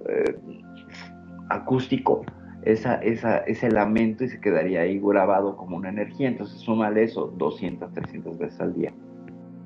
eh, 0.08 0.36
acústico 1.50 2.24
esa, 2.66 2.96
esa, 2.96 3.38
ese 3.38 3.70
lamento 3.70 4.24
y 4.24 4.28
se 4.28 4.40
quedaría 4.40 4.80
ahí 4.80 4.98
grabado 4.98 5.56
como 5.56 5.76
una 5.76 5.88
energía. 5.88 6.28
Entonces 6.28 6.58
súmale 6.58 7.04
eso 7.04 7.32
200, 7.38 7.92
300 7.92 8.38
veces 8.38 8.60
al 8.60 8.74
día. 8.74 8.92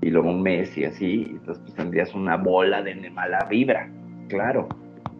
Y 0.02 0.10
luego 0.10 0.31
un 0.31 0.43
mes 0.43 0.77
y 0.77 0.85
así, 0.85 1.27
entonces 1.31 1.62
pues, 1.62 1.74
tendrías 1.74 2.14
una 2.14 2.36
bola 2.36 2.82
de 2.82 3.10
mala 3.10 3.47
vibra, 3.51 3.90
claro. 4.28 4.68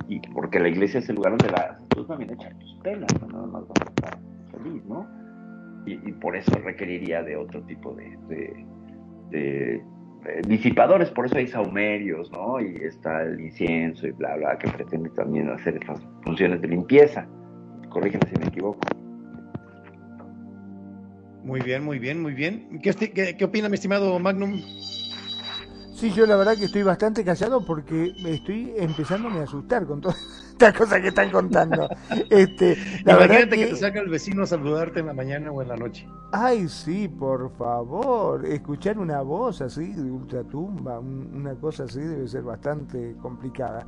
Y 0.09 0.21
porque 0.33 0.61
la 0.61 0.69
iglesia 0.69 1.01
es 1.01 1.09
el 1.09 1.17
lugar 1.17 1.37
donde 1.37 1.53
vas 1.53 1.89
tú 1.89 2.05
también 2.05 2.33
echar 2.33 2.55
tus 2.55 2.75
penas, 2.83 3.09
no 3.21 3.29
nada 3.29 3.47
más 3.47 3.69
vas 3.69 3.81
a 3.81 3.91
estar 3.91 4.19
¿no? 4.87 5.07
Y, 5.87 6.13
por 6.13 6.37
eso 6.37 6.53
requeriría 6.63 7.23
de 7.23 7.37
otro 7.37 7.63
tipo 7.63 7.95
de, 7.95 8.19
de, 9.31 9.83
disipadores, 10.47 11.11
por 11.11 11.27
eso 11.27 11.39
hay 11.39 11.47
saumerios, 11.47 12.31
¿no? 12.33 12.61
Y 12.61 12.77
está 12.83 13.23
el 13.23 13.41
incienso 13.41 14.07
y 14.07 14.11
bla, 14.13 14.37
bla, 14.37 14.59
que 14.59 14.69
pretende 14.69 15.09
también 15.11 15.49
hacer 15.49 15.77
estas 15.77 16.07
funciones 16.23 16.61
de 16.61 16.69
limpieza 16.69 17.27
corrígeme 17.91 18.27
si 18.29 18.39
me 18.39 18.47
equivoco. 18.47 18.81
Muy 21.45 21.61
bien, 21.61 21.85
muy 21.85 21.99
bien, 21.99 22.23
muy 22.23 22.33
bien. 22.33 22.81
¿Qué, 22.83 22.95
qué, 23.37 23.45
opina 23.45 23.69
mi 23.69 23.75
estimado 23.75 24.19
Magnum? 24.19 24.61
Sí, 25.95 26.11
yo 26.13 26.25
la 26.25 26.37
verdad 26.37 26.57
que 26.57 26.67
estoy 26.67 26.83
bastante 26.83 27.25
callado 27.25 27.65
porque 27.67 28.15
estoy 28.25 28.73
empezando 28.77 29.29
a 29.29 29.43
asustar 29.43 29.87
con 29.87 30.01
todas 30.01 30.17
estas 30.53 30.75
cosas 30.75 31.01
que 31.01 31.09
están 31.09 31.31
contando. 31.31 31.89
Este, 32.31 32.77
la 33.05 33.15
Imagínate 33.15 33.57
que... 33.57 33.65
que... 33.65 33.67
te 33.67 33.77
saca 33.77 34.01
el 34.01 34.09
vecino 34.09 34.45
a 34.45 34.47
saludarte 34.47 35.01
en 35.01 35.07
la 35.07 35.15
mañana 35.15 35.51
o 35.51 35.61
en 35.61 35.69
la 35.69 35.77
noche. 35.77 36.07
Ay, 36.33 36.69
sí, 36.69 37.09
por 37.09 37.51
favor. 37.57 38.47
Escuchar 38.47 38.99
una 38.99 39.21
voz 39.23 39.61
así 39.61 39.93
de 39.93 40.11
ultratumba, 40.11 41.01
una 41.01 41.55
cosa 41.55 41.85
así 41.85 42.01
debe 42.01 42.29
ser 42.29 42.43
bastante 42.43 43.17
complicada 43.21 43.87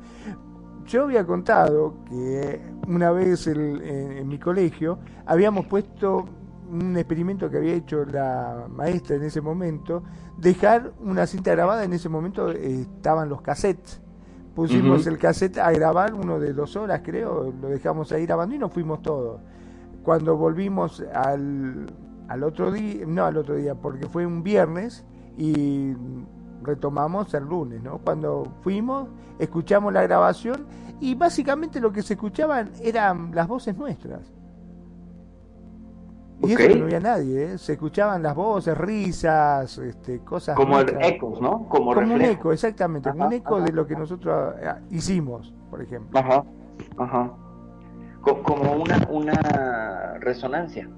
yo 0.85 1.03
había 1.03 1.25
contado 1.25 1.95
que 2.09 2.61
una 2.87 3.11
vez 3.11 3.47
en, 3.47 4.27
mi 4.27 4.37
colegio 4.37 4.99
habíamos 5.25 5.65
puesto 5.65 6.25
un 6.69 6.97
experimento 6.97 7.49
que 7.49 7.57
había 7.57 7.73
hecho 7.73 8.05
la 8.05 8.67
maestra 8.69 9.15
en 9.15 9.23
ese 9.23 9.41
momento, 9.41 10.03
dejar 10.37 10.93
una 11.01 11.27
cinta 11.27 11.51
grabada, 11.51 11.83
en 11.83 11.93
ese 11.93 12.09
momento 12.09 12.49
estaban 12.49 13.29
los 13.29 13.41
cassettes. 13.41 14.01
Pusimos 14.55 15.07
el 15.07 15.17
cassette 15.17 15.57
a 15.57 15.71
grabar, 15.71 16.13
uno 16.13 16.39
de 16.39 16.53
dos 16.53 16.75
horas 16.75 17.01
creo, 17.03 17.53
lo 17.59 17.69
dejamos 17.69 18.11
ahí 18.11 18.25
grabando 18.25 18.55
y 18.55 18.59
nos 18.59 18.71
fuimos 18.71 19.01
todos. 19.01 19.41
Cuando 20.03 20.37
volvimos 20.37 21.03
al, 21.13 21.87
al 22.27 22.43
otro 22.43 22.71
día, 22.71 23.05
no 23.07 23.25
al 23.25 23.37
otro 23.37 23.55
día, 23.55 23.75
porque 23.75 24.07
fue 24.07 24.25
un 24.25 24.43
viernes 24.43 25.05
y 25.37 25.93
retomamos 26.63 27.33
el 27.33 27.43
lunes, 27.43 27.81
¿no? 27.83 27.99
Cuando 27.99 28.47
fuimos, 28.61 29.09
escuchamos 29.39 29.93
la 29.93 30.03
grabación 30.03 30.65
y 30.99 31.15
básicamente 31.15 31.79
lo 31.79 31.91
que 31.91 32.01
se 32.01 32.13
escuchaban 32.13 32.71
eran 32.81 33.31
las 33.33 33.47
voces 33.47 33.75
nuestras. 33.77 34.21
Y 36.41 36.53
eso 36.53 36.77
no 36.77 36.85
había 36.85 36.99
nadie, 36.99 37.53
¿eh? 37.53 37.57
se 37.57 37.73
escuchaban 37.73 38.21
las 38.21 38.35
voces, 38.35 38.77
risas, 38.77 39.77
este, 39.77 40.19
cosas. 40.19 40.55
Como 40.57 40.79
ecos, 40.79 41.39
¿no? 41.39 41.69
Como, 41.69 41.91
un 41.91 42.21
eco, 42.21 42.51
exactamente, 42.51 43.09
un 43.09 43.31
eco 43.31 43.61
de 43.61 43.71
lo 43.71 43.87
que 43.87 43.95
nosotros 43.95 44.55
eh, 44.59 44.73
hicimos, 44.89 45.53
por 45.69 45.81
ejemplo. 45.81 46.19
Ajá, 46.19 46.43
ajá. 46.97 47.31
Como 48.21 48.73
una, 48.73 49.07
una 49.09 50.17
resonancia. 50.19 50.89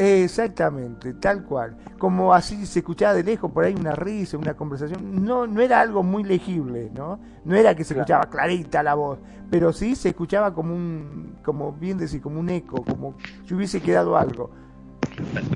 Exactamente, 0.00 1.12
tal 1.12 1.44
cual. 1.44 1.76
Como 1.98 2.32
así 2.32 2.64
se 2.64 2.78
escuchaba 2.78 3.12
de 3.12 3.22
lejos, 3.22 3.52
por 3.52 3.66
ahí 3.66 3.74
una 3.78 3.94
risa, 3.94 4.38
una 4.38 4.54
conversación. 4.54 5.22
No, 5.22 5.46
no 5.46 5.60
era 5.60 5.78
algo 5.78 6.02
muy 6.02 6.24
legible, 6.24 6.90
¿no? 6.94 7.20
No 7.44 7.54
era 7.54 7.74
que 7.74 7.84
se 7.84 7.92
escuchaba 7.92 8.30
clarita 8.30 8.82
la 8.82 8.94
voz, 8.94 9.18
pero 9.50 9.74
sí 9.74 9.94
se 9.94 10.08
escuchaba 10.08 10.54
como 10.54 10.74
un, 10.74 11.36
como 11.44 11.72
bien 11.72 11.98
decir, 11.98 12.22
como 12.22 12.40
un 12.40 12.48
eco, 12.48 12.82
como 12.82 13.14
si 13.44 13.52
hubiese 13.52 13.82
quedado 13.82 14.16
algo. 14.16 14.50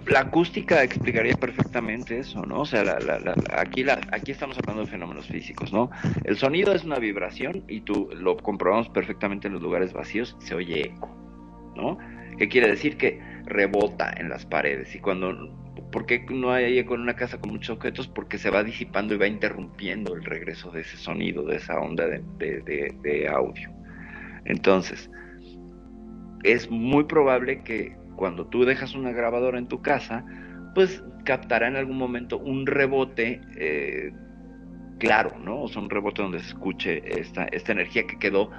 La 0.09 0.21
acústica 0.21 0.83
explicaría 0.83 1.37
perfectamente 1.37 2.19
eso, 2.19 2.45
¿no? 2.45 2.61
O 2.61 2.67
sea, 2.67 2.83
aquí, 3.57 3.83
la, 3.83 3.99
aquí 4.13 4.33
estamos 4.33 4.59
hablando 4.59 4.85
de 4.85 4.91
fenómenos 4.91 5.27
físicos, 5.27 5.73
¿no? 5.73 5.91
El 6.25 6.37
sonido 6.37 6.75
es 6.75 6.85
una 6.85 6.99
vibración 6.99 7.65
y 7.67 7.81
tú 7.81 8.11
lo 8.13 8.37
comprobamos 8.37 8.91
perfectamente 8.91 9.47
en 9.47 9.55
los 9.55 9.63
lugares 9.63 9.95
vacíos, 9.95 10.37
se 10.41 10.55
oye 10.55 10.89
eco, 10.89 11.09
¿no? 11.75 11.97
¿Qué 12.37 12.49
quiere 12.49 12.69
decir? 12.69 12.99
Que 12.99 13.34
rebota 13.45 14.13
en 14.17 14.29
las 14.29 14.47
paredes 14.47 14.95
y 14.95 15.01
cuando 15.01 15.33
¿por 15.95 16.07
qué 16.07 16.27
no 16.29 16.53
hay 16.53 16.79
eco 16.79 16.97
en 16.97 17.03
una 17.03 17.15
casa 17.15 17.39
con 17.39 17.53
muchos 17.53 17.77
objetos? 17.77 18.09
Porque 18.09 18.37
se 18.37 18.51
va 18.51 18.65
disipando 18.65 19.15
y 19.15 19.17
va 19.17 19.29
interrumpiendo 19.29 20.15
el 20.15 20.25
regreso 20.25 20.73
de 20.73 20.81
ese 20.81 20.97
sonido, 20.97 21.45
de 21.45 21.57
esa 21.57 21.79
onda 21.79 22.07
de, 22.09 23.29
audio. 23.33 23.71
Entonces, 24.45 25.09
es 26.43 26.69
muy 26.69 27.05
probable 27.05 27.63
que 27.63 27.97
cuando 28.17 28.47
tú 28.47 28.65
dejas 28.65 28.97
una 28.97 29.13
grabadora 29.13 29.57
en 29.57 29.69
tu 29.69 29.83
casa, 29.83 30.25
pues 30.75 31.03
captará 31.25 31.69
en 31.69 31.77
algún 31.77 31.97
momento 31.97 32.39
un 32.39 32.67
rebote 32.67 33.41
eh, 33.57 34.13
claro, 34.99 35.39
¿no? 35.39 35.63
O 35.63 35.69
sea, 35.69 35.81
un 35.81 35.91
rebote 35.91 36.23
donde 36.23 36.41
se 36.41 36.49
escuche 36.49 37.21
esta, 37.21 37.45
esta 37.45 37.71
energía 37.71 38.05
que 38.07 38.19
quedó, 38.19 38.51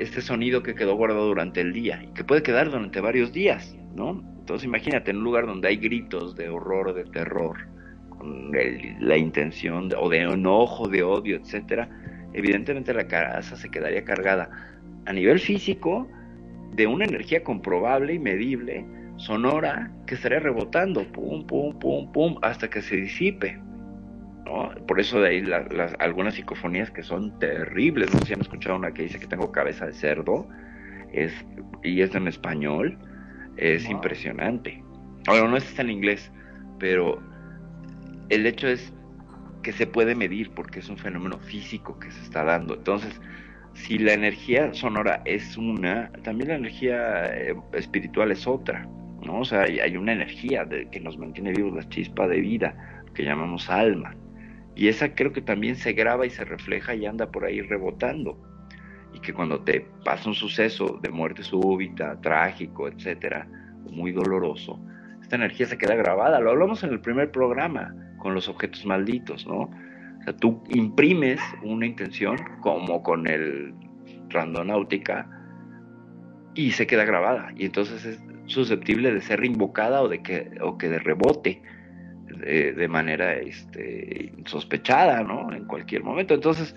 este 0.00 0.20
sonido 0.20 0.64
que 0.64 0.74
quedó 0.74 0.96
guardado 0.96 1.26
durante 1.26 1.60
el 1.60 1.72
día 1.72 2.02
y 2.02 2.12
que 2.12 2.24
puede 2.24 2.42
quedar 2.42 2.70
durante 2.70 3.00
varios 3.00 3.32
días. 3.32 3.76
¿No? 3.94 4.22
Entonces 4.40 4.66
imagínate 4.66 5.10
en 5.10 5.18
un 5.18 5.24
lugar 5.24 5.46
donde 5.46 5.68
hay 5.68 5.76
gritos 5.76 6.34
de 6.36 6.48
horror, 6.48 6.94
de 6.94 7.04
terror, 7.04 7.56
con 8.08 8.50
la 8.52 9.16
intención 9.16 9.90
o 9.98 10.08
de 10.08 10.18
enojo, 10.22 10.88
de 10.88 11.02
odio, 11.02 11.36
etcétera, 11.36 11.88
evidentemente 12.32 12.92
la 12.94 13.06
casa 13.06 13.56
se 13.56 13.70
quedaría 13.70 14.04
cargada 14.04 14.50
a 15.06 15.12
nivel 15.12 15.38
físico 15.38 16.08
de 16.74 16.86
una 16.86 17.04
energía 17.04 17.42
comprobable 17.42 18.14
y 18.14 18.18
medible, 18.18 18.86
sonora, 19.16 19.92
que 20.06 20.14
estaría 20.14 20.40
rebotando, 20.40 21.04
pum, 21.12 21.46
pum, 21.46 21.78
pum, 21.78 22.10
pum, 22.12 22.38
hasta 22.42 22.68
que 22.68 22.80
se 22.82 22.96
disipe. 22.96 23.60
Por 24.86 25.00
eso 25.00 25.20
de 25.20 25.28
ahí 25.28 25.44
algunas 25.98 26.34
psicofonías 26.34 26.90
que 26.90 27.02
son 27.02 27.38
terribles. 27.38 28.12
No 28.12 28.20
sé 28.20 28.26
si 28.26 28.32
han 28.34 28.40
escuchado 28.40 28.76
una 28.76 28.92
que 28.92 29.02
dice 29.02 29.18
que 29.18 29.26
tengo 29.26 29.52
cabeza 29.52 29.86
de 29.86 29.92
cerdo, 29.92 30.48
y 31.82 32.00
es 32.00 32.14
en 32.14 32.26
español 32.26 32.98
es 33.56 33.88
impresionante. 33.88 34.82
Ahora, 35.26 35.48
no 35.48 35.56
está 35.56 35.82
en 35.82 35.90
inglés, 35.90 36.30
pero 36.78 37.22
el 38.28 38.46
hecho 38.46 38.68
es 38.68 38.92
que 39.62 39.72
se 39.72 39.86
puede 39.86 40.14
medir 40.14 40.50
porque 40.50 40.80
es 40.80 40.88
un 40.88 40.98
fenómeno 40.98 41.38
físico 41.38 41.98
que 41.98 42.10
se 42.10 42.20
está 42.22 42.44
dando. 42.44 42.74
Entonces, 42.74 43.20
si 43.74 43.98
la 43.98 44.12
energía 44.12 44.74
sonora 44.74 45.22
es 45.24 45.56
una, 45.56 46.10
también 46.24 46.48
la 46.48 46.56
energía 46.56 47.26
eh, 47.26 47.54
espiritual 47.72 48.32
es 48.32 48.46
otra, 48.46 48.88
¿no? 49.24 49.40
O 49.40 49.44
sea, 49.44 49.62
hay, 49.62 49.96
una 49.96 50.12
energía 50.12 50.64
de, 50.64 50.88
que 50.90 51.00
nos 51.00 51.16
mantiene 51.16 51.52
vivos, 51.52 51.74
la 51.74 51.88
chispa 51.88 52.26
de 52.26 52.40
vida, 52.40 53.04
que 53.14 53.24
llamamos 53.24 53.70
alma. 53.70 54.16
Y 54.74 54.88
esa 54.88 55.14
creo 55.14 55.32
que 55.32 55.42
también 55.42 55.76
se 55.76 55.92
graba 55.92 56.26
y 56.26 56.30
se 56.30 56.44
refleja 56.44 56.94
y 56.94 57.06
anda 57.06 57.30
por 57.30 57.44
ahí 57.44 57.60
rebotando 57.60 58.51
y 59.14 59.20
que 59.20 59.32
cuando 59.32 59.60
te 59.60 59.86
pasa 60.04 60.28
un 60.28 60.34
suceso 60.34 60.98
de 61.02 61.10
muerte 61.10 61.42
súbita, 61.42 62.20
trágico, 62.20 62.88
etcétera, 62.88 63.46
muy 63.90 64.12
doloroso, 64.12 64.80
esta 65.20 65.36
energía 65.36 65.66
se 65.66 65.78
queda 65.78 65.94
grabada. 65.94 66.40
Lo 66.40 66.50
hablamos 66.50 66.82
en 66.84 66.90
el 66.90 67.00
primer 67.00 67.30
programa 67.30 67.94
con 68.18 68.34
los 68.34 68.48
objetos 68.48 68.84
malditos, 68.86 69.46
¿no? 69.46 69.70
O 70.20 70.24
sea, 70.24 70.36
tú 70.36 70.62
imprimes 70.68 71.40
una 71.62 71.86
intención 71.86 72.36
como 72.60 73.02
con 73.02 73.26
el 73.26 73.74
randonáutica 74.28 75.28
y 76.54 76.70
se 76.70 76.86
queda 76.86 77.04
grabada 77.04 77.50
y 77.56 77.66
entonces 77.66 78.04
es 78.04 78.22
susceptible 78.46 79.12
de 79.12 79.20
ser 79.20 79.44
invocada 79.44 80.02
o 80.02 80.08
de 80.08 80.22
que 80.22 80.50
o 80.60 80.76
que 80.78 80.88
de 80.88 80.98
rebote 80.98 81.62
de, 82.26 82.72
de 82.72 82.88
manera 82.88 83.34
este, 83.34 84.32
sospechada, 84.46 85.22
¿no? 85.22 85.52
En 85.52 85.64
cualquier 85.64 86.02
momento. 86.02 86.34
Entonces, 86.34 86.74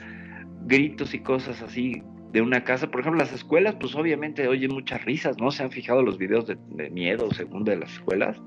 gritos 0.66 1.14
y 1.14 1.20
cosas 1.20 1.62
así 1.62 2.02
de 2.36 2.42
una 2.42 2.66
casa. 2.66 2.92
Por 2.92 3.00
ejemplo, 3.00 3.18
las 3.18 3.32
escuelas, 3.32 3.76
pues 3.80 3.96
obviamente 3.96 4.46
oyen 4.46 4.74
muchas 4.74 5.06
risas, 5.06 5.38
¿no? 5.40 5.52
Se 5.52 5.64
han 5.64 5.72
fijado 5.72 6.04
los 6.04 6.18
videos 6.18 6.46
de, 6.46 6.90
miedo, 6.90 7.32
según 7.32 7.64
de 7.64 7.78
las 7.78 7.94
escuelas. 7.94 8.42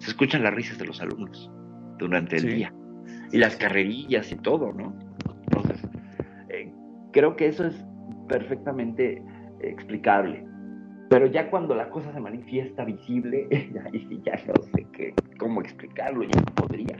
Se 0.00 0.10
escuchan 0.10 0.42
las 0.42 0.52
risas 0.52 0.76
de 0.78 0.84
los 0.84 1.00
alumnos 1.00 1.50
durante 1.98 2.36
el 2.36 2.54
día. 2.54 2.74
Y 3.32 3.38
las 3.38 3.56
carrerillas 3.56 4.30
y 4.30 4.36
todo, 4.36 4.74
¿no? 4.74 4.94
Entonces, 5.44 5.82
eh, 6.50 6.70
creo 7.14 7.34
que 7.34 7.46
eso 7.46 7.66
es 7.66 7.82
perfectamente 8.28 9.22
explicable. 9.62 10.44
Pero 11.08 11.24
ya 11.24 11.48
cuando 11.48 11.74
la 11.74 11.88
cosa 11.88 12.12
se 12.12 12.20
manifiesta 12.20 12.84
visible, 12.84 13.48
ahí 13.50 14.20
ya 14.26 14.38
no 14.46 14.62
sé 14.74 14.86
qué, 14.92 15.14
cómo 15.38 15.62
explicarlo, 15.62 16.24
ya 16.24 16.38
no 16.38 16.54
podría. 16.54 16.98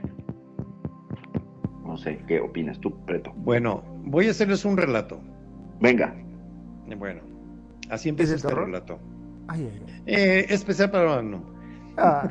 No 1.85 1.95
sé, 1.95 2.17
¿qué 2.27 2.39
opinas 2.39 2.79
tú, 2.79 3.05
Preto? 3.05 3.31
Bueno, 3.35 3.83
voy 4.03 4.29
a 4.29 4.31
hacerles 4.31 4.65
un 4.65 4.77
relato. 4.77 5.21
Venga. 5.83 6.15
Bueno, 6.97 7.21
así 7.89 8.07
empieza 8.07 8.35
este 8.35 8.55
relato. 8.55 8.99
Eh, 10.05 10.45
especial 10.47 10.89
para 10.89 11.21
no. 11.21 11.43
Ah. 11.97 12.29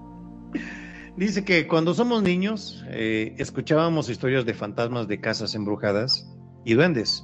Dice 1.18 1.44
que 1.44 1.66
cuando 1.66 1.92
somos 1.92 2.22
niños 2.22 2.82
eh, 2.88 3.34
escuchábamos 3.36 4.08
historias 4.08 4.46
de 4.46 4.54
fantasmas 4.54 5.08
de 5.08 5.20
casas 5.20 5.54
embrujadas 5.54 6.26
y 6.64 6.72
duendes. 6.72 7.22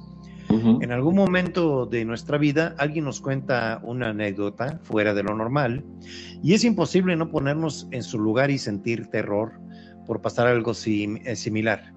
En 0.49 0.91
algún 0.93 1.15
momento 1.15 1.85
de 1.87 2.05
nuestra 2.05 2.37
vida 2.37 2.73
alguien 2.77 3.03
nos 3.03 3.19
cuenta 3.19 3.81
una 3.83 4.09
anécdota 4.09 4.79
fuera 4.83 5.13
de 5.13 5.23
lo 5.23 5.35
normal 5.35 5.83
y 6.41 6.53
es 6.53 6.63
imposible 6.63 7.17
no 7.17 7.29
ponernos 7.29 7.87
en 7.91 8.01
su 8.01 8.17
lugar 8.17 8.49
y 8.49 8.57
sentir 8.57 9.07
terror 9.07 9.59
por 10.05 10.21
pasar 10.21 10.47
algo 10.47 10.71
eh, 10.71 11.35
similar. 11.35 11.96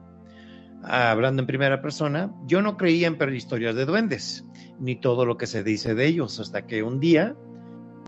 Hablando 0.82 1.42
en 1.42 1.46
primera 1.46 1.82
persona, 1.82 2.32
yo 2.46 2.62
no 2.62 2.76
creía 2.76 3.06
en 3.06 3.34
historias 3.34 3.74
de 3.74 3.84
duendes, 3.84 4.46
ni 4.78 4.96
todo 4.96 5.26
lo 5.26 5.36
que 5.36 5.46
se 5.46 5.62
dice 5.62 5.94
de 5.94 6.06
ellos, 6.06 6.40
hasta 6.40 6.66
que 6.66 6.82
un 6.82 7.00
día 7.00 7.36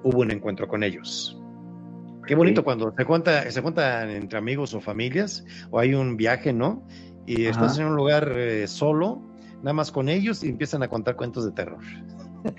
hubo 0.03 0.20
un 0.20 0.31
encuentro 0.31 0.69
con 0.69 0.82
ellos. 0.82 1.39
Qué 2.27 2.35
bonito 2.35 2.65
cuando 2.65 2.94
se 2.97 3.05
cuenta, 3.05 3.51
se 3.51 3.62
cuenta 3.62 4.11
entre 4.11 4.39
amigos 4.39 4.74
o 4.74 4.81
familias, 4.81 5.44
o 5.70 5.78
hay 5.78 5.94
un 5.94 6.16
viaje, 6.16 6.53
¿no? 6.53 6.86
Y 7.27 7.44
estás 7.44 7.78
en 7.78 7.86
un 7.86 7.97
lugar 7.97 8.32
eh, 8.36 8.66
solo, 8.69 9.23
nada 9.59 9.74
más 9.74 9.93
con 9.93 10.09
ellos, 10.09 10.43
y 10.43 10.49
empiezan 10.49 10.82
a 10.82 10.89
contar 10.89 11.16
cuentos 11.16 11.44
de 11.44 11.53
terror. 11.53 11.82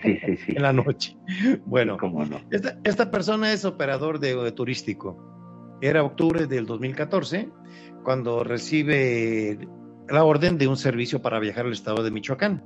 Sí, 0.04 0.20
sí, 0.26 0.38
sí. 0.38 0.54
en 0.56 0.62
la 0.62 0.74
noche. 0.74 1.18
Bueno, 1.66 1.98
¿Cómo 1.98 2.24
no? 2.26 2.40
esta, 2.52 3.12
persona 3.12 3.52
es 3.52 3.66
operador 3.66 4.20
de 4.20 4.52
turístico 4.52 5.34
era 5.84 6.04
octubre 6.04 6.48
del 6.48 6.66
2014 6.66 7.50
cuando 8.04 8.44
recibe 8.44 9.68
la 10.10 10.24
orden 10.24 10.58
de 10.58 10.68
un 10.68 10.78
servicio 10.78 11.22
para 11.22 11.40
viajar 11.40 11.66
al 11.66 11.72
estado 11.72 12.04
de 12.04 12.12
Michoacán, 12.12 12.64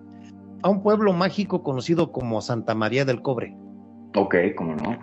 a 0.64 0.70
un 0.70 0.82
pueblo 0.82 1.14
mágico 1.14 1.64
conocido 1.64 2.12
como 2.12 2.42
Santa 2.42 2.76
María 2.76 3.06
del 3.06 3.22
Cobre. 3.22 3.56
Ok, 4.16 4.36
cómo 4.56 4.76
no. 4.76 4.98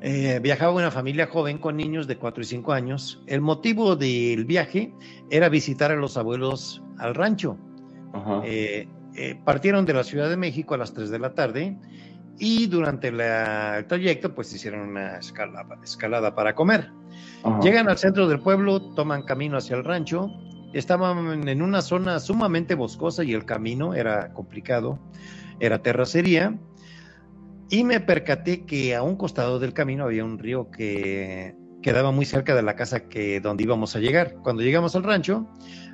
Eh, 0.00 0.38
viajaba 0.40 0.72
una 0.72 0.90
familia 0.90 1.26
joven 1.26 1.58
con 1.58 1.76
niños 1.76 2.06
de 2.06 2.16
4 2.16 2.42
y 2.42 2.46
5 2.46 2.72
años. 2.72 3.22
El 3.26 3.40
motivo 3.40 3.96
del 3.96 4.44
viaje 4.44 4.92
era 5.30 5.48
visitar 5.48 5.90
a 5.90 5.96
los 5.96 6.16
abuelos 6.16 6.82
al 6.98 7.14
rancho. 7.14 7.58
Eh, 8.44 8.88
eh, 9.14 9.40
partieron 9.44 9.84
de 9.84 9.94
la 9.94 10.04
Ciudad 10.04 10.30
de 10.30 10.36
México 10.36 10.74
a 10.74 10.78
las 10.78 10.94
3 10.94 11.10
de 11.10 11.18
la 11.18 11.34
tarde 11.34 11.76
y 12.38 12.66
durante 12.68 13.08
el 13.08 13.86
trayecto 13.86 14.34
pues 14.34 14.52
hicieron 14.54 14.88
una 14.88 15.18
escalada 15.18 16.34
para 16.34 16.54
comer. 16.54 16.90
Llegan 17.62 17.88
al 17.88 17.98
centro 17.98 18.28
del 18.28 18.40
pueblo, 18.40 18.80
toman 18.94 19.22
camino 19.22 19.56
hacia 19.56 19.76
el 19.76 19.84
rancho, 19.84 20.30
estaban 20.72 21.48
en 21.48 21.62
una 21.62 21.82
zona 21.82 22.20
sumamente 22.20 22.74
boscosa 22.74 23.24
y 23.24 23.32
el 23.32 23.44
camino 23.44 23.94
era 23.94 24.32
complicado, 24.32 24.98
era 25.60 25.82
terracería, 25.82 26.58
y 27.70 27.84
me 27.84 28.00
percaté 28.00 28.64
que 28.64 28.94
a 28.94 29.02
un 29.02 29.16
costado 29.16 29.58
del 29.58 29.74
camino 29.74 30.04
había 30.04 30.24
un 30.24 30.38
río 30.38 30.70
que 30.70 31.54
quedaba 31.82 32.10
muy 32.10 32.24
cerca 32.24 32.54
de 32.54 32.62
la 32.62 32.76
casa 32.76 33.08
que 33.08 33.40
donde 33.40 33.64
íbamos 33.64 33.94
a 33.94 34.00
llegar. 34.00 34.36
Cuando 34.42 34.62
llegamos 34.62 34.96
al 34.96 35.04
rancho, 35.04 35.46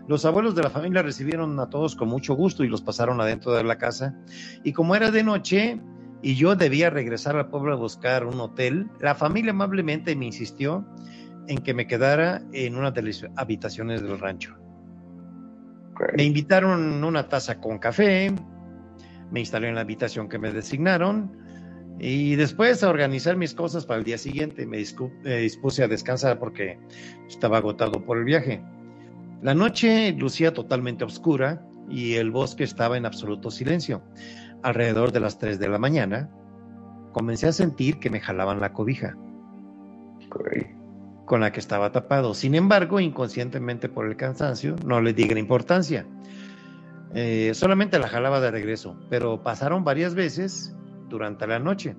los 0.07 0.25
abuelos 0.25 0.55
de 0.55 0.63
la 0.63 0.71
familia 0.71 1.03
recibieron 1.03 1.59
a 1.59 1.69
todos 1.69 1.97
con 1.97 2.09
mucho 2.09 2.35
gusto 2.35 2.65
y 2.65 2.69
los 2.69 2.83
pasaron 2.83 3.21
adentro 3.21 3.53
de 3.53 3.65
la 3.65 3.77
casa. 3.77 4.15
Y 4.63 4.73
como 4.73 4.95
era 4.95 5.11
de 5.11 5.25
noche, 5.25 5.81
y 6.23 6.37
yo 6.37 6.55
debía 6.57 6.91
regresar 6.91 7.37
al 7.37 7.49
pueblo 7.49 7.75
a 7.75 7.77
buscar 7.77 8.25
un 8.25 8.41
hotel, 8.41 8.89
la 9.01 9.15
familia 9.15 9.51
amablemente 9.51 10.15
me 10.17 10.27
insistió 10.27 10.87
en 11.49 11.59
que 11.59 11.75
me 11.75 11.87
quedara 11.87 12.43
en 12.53 12.77
una 12.77 12.91
de 12.91 13.03
las 13.03 13.27
habitaciones 13.37 14.01
del 14.01 14.19
rancho. 14.19 14.64
Me 16.17 16.25
invitaron 16.25 17.05
una 17.05 17.29
taza 17.29 17.61
con 17.61 17.79
café, 17.79 18.33
me 19.31 19.41
instalé 19.41 19.69
en 19.69 19.75
la 19.75 19.83
habitación 19.83 20.29
que 20.29 20.39
me 20.39 20.53
designaron 20.53 21.37
y 21.99 22.35
después 22.37 22.83
a 22.83 22.89
organizar 22.89 23.37
mis 23.37 23.55
cosas 23.55 23.87
para 23.87 23.99
el 23.99 24.05
día 24.05 24.19
siguiente 24.19 24.67
me, 24.67 24.79
dispuse 24.79 25.85
a 25.85 25.89
descansar 25.89 26.39
porque 26.39 26.79
estaba 27.29 27.59
agotado 27.59 28.05
por 28.05 28.19
el 28.19 28.25
viaje. 28.25 28.63
La 29.43 29.55
noche 29.55 30.13
lucía 30.13 30.53
totalmente 30.53 31.05
oscura 31.05 31.65
y 31.89 32.15
el 32.15 32.31
bosque 32.31 32.65
estaba 32.65 32.97
en 32.97 33.07
absoluto 33.07 33.51
silencio. 33.51 34.03
Alrededor 34.63 35.13
de 35.13 35.21
las 35.21 35.39
3 35.39 35.59
de 35.59 35.69
la 35.69 35.79
mañana, 35.79 36.31
comencé 37.13 37.47
a 37.47 37.53
sentir 37.53 37.99
que 37.99 38.11
me 38.11 38.21
jalaban 38.21 38.61
la 38.61 38.73
cobija 38.73 39.17
con 41.25 41.41
la 41.41 41.53
que 41.53 41.61
estaba 41.61 41.93
tapado. 41.93 42.35
Sin 42.35 42.55
embargo, 42.55 43.01
inconscientemente 43.01 43.89
por 43.89 44.07
el 44.07 44.17
cansancio, 44.17 44.77
no 44.85 45.01
le 45.01 45.13
di 45.13 45.27
gran 45.27 45.39
importancia. 45.39 46.07
Eh, 47.15 47.53
solamente 47.55 47.99
la 47.99 48.09
jalaba 48.09 48.41
de 48.41 48.51
regreso, 48.51 48.99
pero 49.09 49.43
pasaron 49.43 49.85
varias 49.85 50.15
veces 50.15 50.75
durante 51.09 51.47
la 51.47 51.59
noche. 51.59 51.97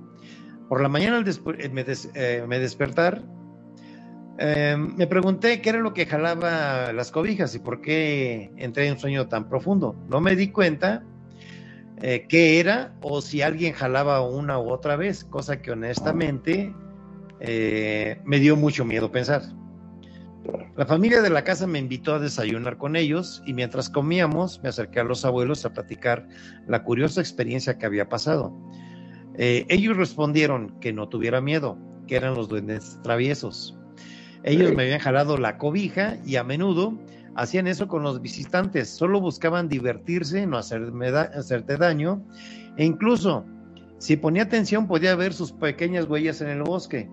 Por 0.68 0.82
la 0.82 0.90
mañana, 0.90 1.18
al 1.18 1.28
eh, 1.28 1.34
eh, 2.16 2.46
me, 2.48 2.60
despertar, 2.60 3.24
me 4.38 5.08
pregunté 5.08 5.62
qué 5.62 5.70
era 5.70 5.80
lo 5.80 5.94
que 5.94 6.06
jalaba 6.06 6.92
las 6.92 7.12
cobijas 7.12 7.56
y 7.56 7.60
por 7.60 7.82
qué 7.82 8.52
entré 8.58 8.88
en 8.88 8.94
un 8.94 9.00
sueño 9.00 9.28
tan 9.28 9.48
profundo. 9.48 9.96
No 10.10 10.20
me 10.20 10.36
di 10.36 10.52
cuenta 10.52 11.04
qué 11.98 12.60
era 12.60 12.94
o 13.02 13.22
si 13.22 13.42
alguien 13.42 13.74
jalaba 13.74 14.22
una 14.22 14.60
u 14.60 14.70
otra 14.70 14.98
vez, 14.98 15.24
cosa 15.24 15.62
que 15.62 15.72
honestamente 15.72 16.74
eh, 17.40 18.20
me 18.24 18.40
dio 18.40 18.56
mucho 18.56 18.86
miedo 18.86 19.12
pensar. 19.12 19.44
La 20.78 20.86
familia 20.86 21.22
de 21.22 21.30
la 21.30 21.44
casa 21.44 21.66
me 21.66 21.80
invitó 21.80 22.16
a 22.16 22.20
desayunar 22.20 22.78
con 22.78 22.96
ellos 22.96 23.42
y 23.46 23.54
mientras 23.54 23.90
comíamos 23.90 24.62
me 24.62 24.70
acerqué 24.70 25.00
a 25.00 25.04
los 25.04 25.26
abuelos 25.26 25.66
a 25.66 25.74
platicar 25.74 26.28
la 26.68 26.84
curiosa 26.84 27.22
experiencia 27.22 27.78
que 27.78 27.86
había 27.86 28.10
pasado. 28.10 28.54
Eh, 29.38 29.66
ellos 29.70 29.98
respondieron 29.98 30.80
que 30.80 30.94
no 30.94 31.10
tuviera 31.10 31.42
miedo, 31.42 31.78
que 32.08 32.16
eran 32.16 32.36
los 32.36 32.48
duendes 32.48 33.00
traviesos. 33.04 33.78
Ellos 34.44 34.76
me 34.76 34.84
habían 34.84 35.00
jalado 35.00 35.38
la 35.38 35.58
cobija 35.58 36.18
y 36.24 36.36
a 36.36 36.44
menudo 36.44 37.00
hacían 37.36 37.68
eso 37.68 37.88
con 37.88 38.04
los 38.04 38.22
visitantes, 38.22 38.90
solo 38.90 39.20
buscaban 39.20 39.68
divertirse, 39.68 40.46
no 40.46 40.58
hacerme 40.58 41.08
hacerte 41.08 41.78
daño, 41.78 42.24
e 42.78 42.86
incluso 42.86 43.46
si 43.98 44.18
ponía 44.18 44.44
atención 44.44 44.88
podía 44.88 45.16
ver 45.16 45.34
sus 45.34 45.52
pequeñas 45.52 46.06
huellas 46.06 46.42
en 46.42 46.50
el 46.50 46.64
bosque. 46.64 47.10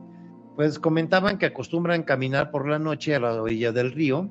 Pues 0.57 0.79
comentaban 0.79 1.39
que 1.39 1.47
acostumbran 1.47 2.03
caminar 2.03 2.51
por 2.51 2.69
la 2.69 2.79
noche 2.79 3.15
a 3.15 3.21
la 3.21 3.41
orilla 3.41 3.73
del 3.73 3.93
río, 3.93 4.31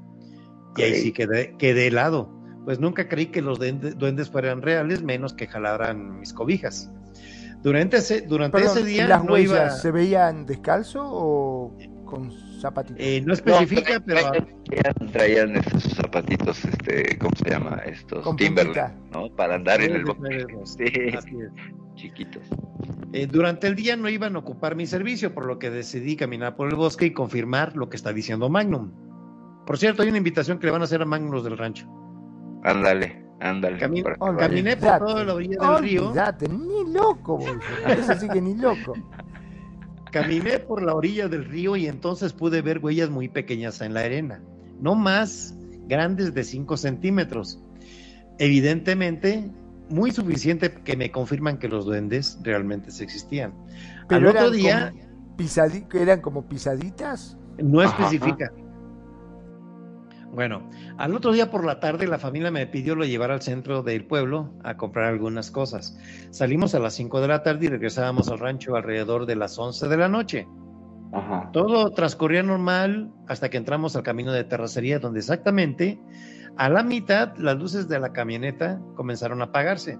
y 0.77 0.83
ahí 0.83 0.95
sí 0.95 1.11
quedé, 1.11 1.55
quedé 1.57 1.87
helado. 1.87 2.29
Pues 2.65 2.79
nunca 2.79 3.09
creí 3.09 3.27
que 3.27 3.41
los 3.41 3.59
duendes 3.59 4.29
fueran 4.29 4.61
reales, 4.61 5.01
menos 5.01 5.33
que 5.33 5.47
jalaran 5.47 6.19
mis 6.19 6.31
cobijas. 6.31 6.91
Durante 7.63 7.97
ese, 7.97 8.21
durante 8.21 8.59
ese 8.59 8.83
día. 8.83 9.07
¿Las 9.07 9.23
huellas 9.23 9.81
se 9.81 9.91
veían 9.91 10.45
descalzo 10.45 11.01
o 11.03 11.77
con 12.11 12.31
zapatitos. 12.59 12.97
Eh, 12.99 13.21
no 13.25 13.33
especifica, 13.33 13.99
pero. 14.05 14.31
Traían, 15.11 15.55
esos 15.55 15.83
zapatitos, 15.95 16.63
este, 16.65 17.17
¿cómo 17.17 17.35
se 17.35 17.49
llama? 17.49 17.81
Estos 17.85 18.35
Timberland, 18.35 19.11
¿no? 19.11 19.29
Para 19.35 19.55
andar 19.55 19.81
en 19.81 19.95
el 19.95 20.05
bosque. 20.05 20.45
Sí, 20.65 20.85
chiquitos. 21.95 22.43
Eh, 23.13 23.27
durante 23.27 23.67
el 23.67 23.75
día 23.75 23.97
no 23.97 24.07
iban 24.07 24.35
a 24.35 24.39
ocupar 24.39 24.75
mi 24.75 24.85
servicio, 24.85 25.33
por 25.33 25.45
lo 25.45 25.59
que 25.59 25.69
decidí 25.69 26.15
caminar 26.15 26.55
por 26.55 26.69
el 26.69 26.75
bosque 26.75 27.05
y 27.05 27.11
confirmar 27.11 27.75
lo 27.75 27.89
que 27.89 27.97
está 27.97 28.13
diciendo 28.13 28.49
Magnum. 28.49 28.91
Por 29.65 29.77
cierto, 29.77 30.01
hay 30.01 30.09
una 30.09 30.17
invitación 30.17 30.59
que 30.59 30.67
le 30.67 30.71
van 30.71 30.81
a 30.81 30.85
hacer 30.85 31.01
a 31.01 31.05
Magnum 31.05 31.31
los 31.31 31.43
del 31.43 31.57
rancho. 31.57 31.87
Ándale, 32.63 33.25
ándale. 33.39 33.79
caminé 33.79 34.03
por 34.77 34.99
toda 34.99 35.23
la 35.25 35.33
orilla 35.33 35.57
del 35.59 35.79
río. 35.79 36.13
ni 36.49 36.93
loco, 36.93 37.39
Eso 37.87 38.13
sí 38.15 38.29
que 38.29 38.41
ni 38.41 38.55
loco. 38.55 38.93
Caminé 40.11 40.59
por 40.59 40.83
la 40.83 40.93
orilla 40.93 41.29
del 41.29 41.45
río 41.45 41.77
y 41.77 41.87
entonces 41.87 42.33
pude 42.33 42.61
ver 42.61 42.79
huellas 42.79 43.09
muy 43.09 43.29
pequeñas 43.29 43.79
en 43.79 43.93
la 43.93 44.01
arena, 44.01 44.43
no 44.81 44.93
más 44.93 45.55
grandes 45.87 46.33
de 46.33 46.43
5 46.43 46.75
centímetros. 46.75 47.63
Evidentemente, 48.37 49.49
muy 49.91 50.11
suficiente 50.11 50.73
que 50.83 50.95
me 50.95 51.11
confirman 51.11 51.57
que 51.57 51.67
los 51.67 51.85
duendes 51.85 52.39
realmente 52.43 52.91
se 52.91 53.03
existían. 53.03 53.53
Pero 54.07 54.29
Al 54.29 54.35
otro 54.35 54.51
día... 54.51 54.93
¿Eran 55.93 56.21
como 56.21 56.47
pisaditas? 56.47 57.37
No 57.57 57.81
especifica. 57.81 58.51
Bueno, 60.33 60.69
al 60.97 61.13
otro 61.13 61.33
día 61.33 61.51
por 61.51 61.65
la 61.65 61.79
tarde 61.79 62.07
la 62.07 62.17
familia 62.17 62.51
me 62.51 62.65
pidió 62.65 62.95
lo 62.95 63.03
llevar 63.03 63.31
al 63.31 63.41
centro 63.41 63.83
del 63.83 64.05
pueblo 64.05 64.53
a 64.63 64.77
comprar 64.77 65.07
algunas 65.07 65.51
cosas. 65.51 65.97
Salimos 66.29 66.73
a 66.73 66.79
las 66.79 66.93
5 66.93 67.19
de 67.19 67.27
la 67.27 67.43
tarde 67.43 67.65
y 67.65 67.69
regresábamos 67.69 68.29
al 68.29 68.39
rancho 68.39 68.75
alrededor 68.75 69.25
de 69.25 69.35
las 69.35 69.57
11 69.57 69.89
de 69.89 69.97
la 69.97 70.07
noche. 70.07 70.47
Ajá. 71.11 71.49
Todo 71.51 71.91
transcurría 71.91 72.43
normal 72.43 73.11
hasta 73.27 73.49
que 73.49 73.57
entramos 73.57 73.97
al 73.97 74.03
camino 74.03 74.31
de 74.31 74.45
terracería 74.45 74.99
donde 74.99 75.19
exactamente 75.19 75.99
a 76.57 76.69
la 76.69 76.83
mitad 76.83 77.35
las 77.37 77.57
luces 77.57 77.87
de 77.87 77.99
la 77.99 78.13
camioneta 78.13 78.79
comenzaron 78.95 79.41
a 79.41 79.45
apagarse, 79.45 79.97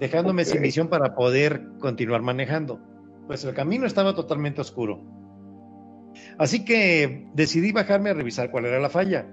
dejándome 0.00 0.44
sin 0.44 0.62
visión 0.62 0.88
para 0.88 1.14
poder 1.14 1.62
continuar 1.78 2.22
manejando, 2.22 2.80
pues 3.26 3.44
el 3.44 3.54
camino 3.54 3.86
estaba 3.86 4.14
totalmente 4.14 4.60
oscuro. 4.60 5.00
Así 6.38 6.64
que 6.64 7.28
decidí 7.34 7.72
bajarme 7.72 8.10
a 8.10 8.14
revisar 8.14 8.50
cuál 8.50 8.66
era 8.66 8.78
la 8.80 8.90
falla. 8.90 9.26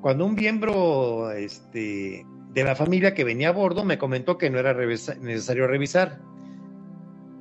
Cuando 0.00 0.26
un 0.26 0.34
miembro 0.34 1.30
este, 1.32 2.24
de 2.52 2.64
la 2.64 2.74
familia 2.74 3.14
que 3.14 3.24
venía 3.24 3.48
a 3.48 3.52
bordo 3.52 3.84
me 3.84 3.98
comentó 3.98 4.38
que 4.38 4.48
no 4.50 4.58
era 4.58 4.72
revisa- 4.72 5.18
necesario 5.18 5.66
revisar 5.66 6.20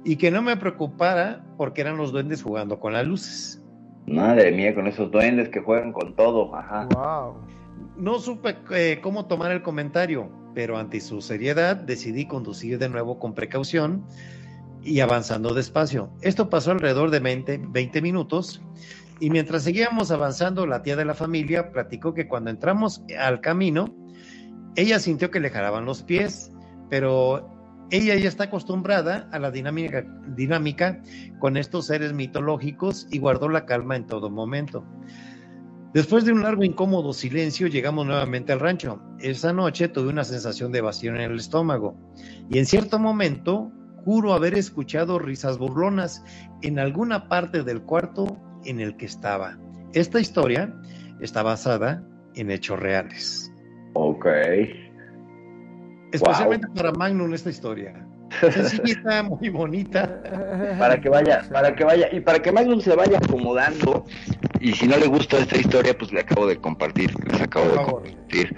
y 0.04 0.16
que 0.16 0.32
no 0.32 0.42
me 0.42 0.58
preocupara 0.58 1.46
porque 1.58 1.82
eran 1.82 1.98
los 1.98 2.12
duendes 2.12 2.42
jugando 2.42 2.80
con 2.80 2.94
las 2.94 3.06
luces. 3.06 3.64
Madre 4.08 4.52
mía, 4.52 4.74
con 4.74 4.88
esos 4.88 5.12
duendes 5.12 5.50
que 5.50 5.60
juegan 5.60 5.92
con 5.92 6.16
todo. 6.16 6.56
Ajá. 6.56 6.88
Wow. 6.94 7.36
No 7.98 8.20
supe 8.20 8.58
eh, 8.72 9.00
cómo 9.02 9.26
tomar 9.26 9.52
el 9.52 9.62
comentario, 9.62 10.30
pero 10.54 10.78
ante 10.78 11.00
su 11.02 11.22
seriedad 11.22 11.76
decidí 11.76 12.28
conducir 12.28 12.78
de 12.78 12.90
nuevo 12.90 13.20
con 13.20 13.34
precaución 13.34 14.06
y 14.84 15.00
avanzando 15.00 15.54
despacio. 15.54 16.10
Esto 16.22 16.50
pasó 16.50 16.72
alrededor 16.72 17.10
de 17.10 17.20
20, 17.20 17.62
20 17.70 18.02
minutos 18.02 18.62
y 19.20 19.30
mientras 19.30 19.64
seguíamos 19.64 20.12
avanzando, 20.12 20.68
la 20.68 20.84
tía 20.84 20.96
de 20.96 21.06
la 21.06 21.16
familia 21.16 21.72
platicó 21.72 22.14
que 22.14 22.28
cuando 22.28 22.52
entramos 22.52 23.02
al 23.20 23.42
camino, 23.42 23.96
ella 24.76 25.00
sintió 25.00 25.32
que 25.32 25.40
le 25.40 25.50
jalaban 25.50 25.86
los 25.86 26.04
pies, 26.04 26.52
pero 26.90 27.50
ella 27.90 28.16
ya 28.16 28.28
está 28.28 28.46
acostumbrada 28.46 29.28
a 29.32 29.40
la 29.40 29.50
dinámica, 29.50 30.06
dinámica 30.36 31.02
con 31.40 31.58
estos 31.58 31.88
seres 31.88 32.14
mitológicos 32.14 33.08
y 33.10 33.18
guardó 33.18 33.50
la 33.50 33.66
calma 33.66 33.96
en 33.96 34.06
todo 34.06 34.30
momento. 34.30 34.86
Después 35.98 36.26
de 36.26 36.32
un 36.32 36.44
largo 36.44 36.64
incómodo 36.64 37.12
silencio, 37.12 37.66
llegamos 37.66 38.06
nuevamente 38.06 38.54
al 38.54 38.60
rancho. 38.60 39.02
Esa 39.18 39.52
noche 39.52 39.88
tuve 39.88 40.10
una 40.10 40.24
sensación 40.24 40.72
de 40.72 40.82
vacío 40.82 41.10
en 41.10 41.20
el 41.20 41.38
estómago 41.38 41.98
y 42.52 42.60
en 42.60 42.68
cierto 42.68 43.00
momento 43.00 43.72
juro 44.06 44.36
haber 44.36 44.54
escuchado 44.54 45.18
risas 45.18 45.58
burlonas 45.58 46.24
en 46.62 46.78
alguna 46.78 47.28
parte 47.28 47.64
del 47.64 47.82
cuarto 47.82 48.38
en 48.64 48.80
el 48.80 48.96
que 48.96 49.08
estaba. 49.08 49.58
Esta 49.94 50.20
historia 50.20 50.72
está 51.20 51.42
basada 51.42 52.04
en 52.36 52.52
hechos 52.52 52.80
reales. 52.80 53.52
Ok. 53.96 54.28
Especialmente 56.12 56.68
para 56.76 56.92
Magnum 56.92 57.34
esta 57.34 57.50
historia. 57.50 58.08
Sencillita, 58.40 59.24
muy 59.42 59.50
bonita. 59.50 60.22
Para 60.78 61.00
que 61.00 61.10
vaya, 61.10 61.44
para 61.52 61.76
que 61.76 61.84
vaya, 61.84 62.08
y 62.12 62.20
para 62.20 62.40
que 62.40 62.52
Magnum 62.52 62.82
se 62.82 62.96
vaya 62.96 63.18
acomodando, 63.18 64.06
y 64.60 64.74
si 64.74 64.88
no 64.88 64.98
le 64.98 65.08
gusta 65.08 65.38
esta 65.40 65.58
historia, 65.58 65.98
pues 65.98 66.12
le 66.12 66.20
acabo 66.22 66.48
de 66.48 66.58
compartir, 66.58 67.14
les 67.30 67.42
acabo 67.42 67.66
de 67.70 67.76
compartir. 68.02 68.56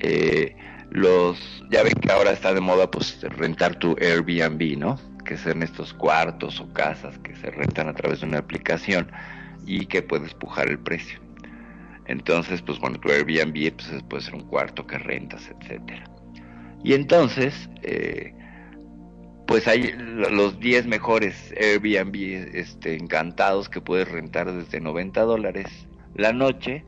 eh, 0.00 0.56
los, 0.90 1.64
ya 1.70 1.82
ven 1.82 1.94
que 1.94 2.12
ahora 2.12 2.32
está 2.32 2.52
de 2.52 2.60
moda 2.60 2.90
pues 2.90 3.18
rentar 3.22 3.76
tu 3.76 3.96
Airbnb, 4.00 4.76
¿no? 4.78 4.98
Que 5.24 5.38
son 5.38 5.62
estos 5.62 5.94
cuartos 5.94 6.60
o 6.60 6.70
casas 6.74 7.18
que 7.20 7.34
se 7.36 7.50
rentan 7.50 7.88
a 7.88 7.94
través 7.94 8.20
de 8.20 8.26
una 8.26 8.38
aplicación 8.38 9.10
y 9.66 9.86
que 9.86 10.02
puedes 10.02 10.34
pujar 10.34 10.68
el 10.68 10.78
precio. 10.78 11.18
Entonces, 12.06 12.60
pues 12.62 12.78
bueno, 12.78 12.98
tu 12.98 13.08
Airbnb 13.10 13.72
pues, 13.74 13.88
es- 13.90 14.02
puede 14.02 14.22
ser 14.22 14.34
un 14.34 14.42
cuarto 14.48 14.86
que 14.86 14.98
rentas, 14.98 15.48
etcétera. 15.60 16.04
Y 16.84 16.94
entonces, 16.94 17.70
eh, 17.82 18.34
pues 19.52 19.68
hay 19.68 19.92
lo- 19.92 20.30
los 20.30 20.58
10 20.60 20.86
mejores 20.86 21.52
Airbnb 21.60 22.14
este, 22.54 22.94
encantados 22.96 23.68
que 23.68 23.82
puedes 23.82 24.10
rentar 24.10 24.50
desde 24.50 24.80
90 24.80 25.20
dólares 25.24 25.66
la 26.14 26.32
noche. 26.32 26.86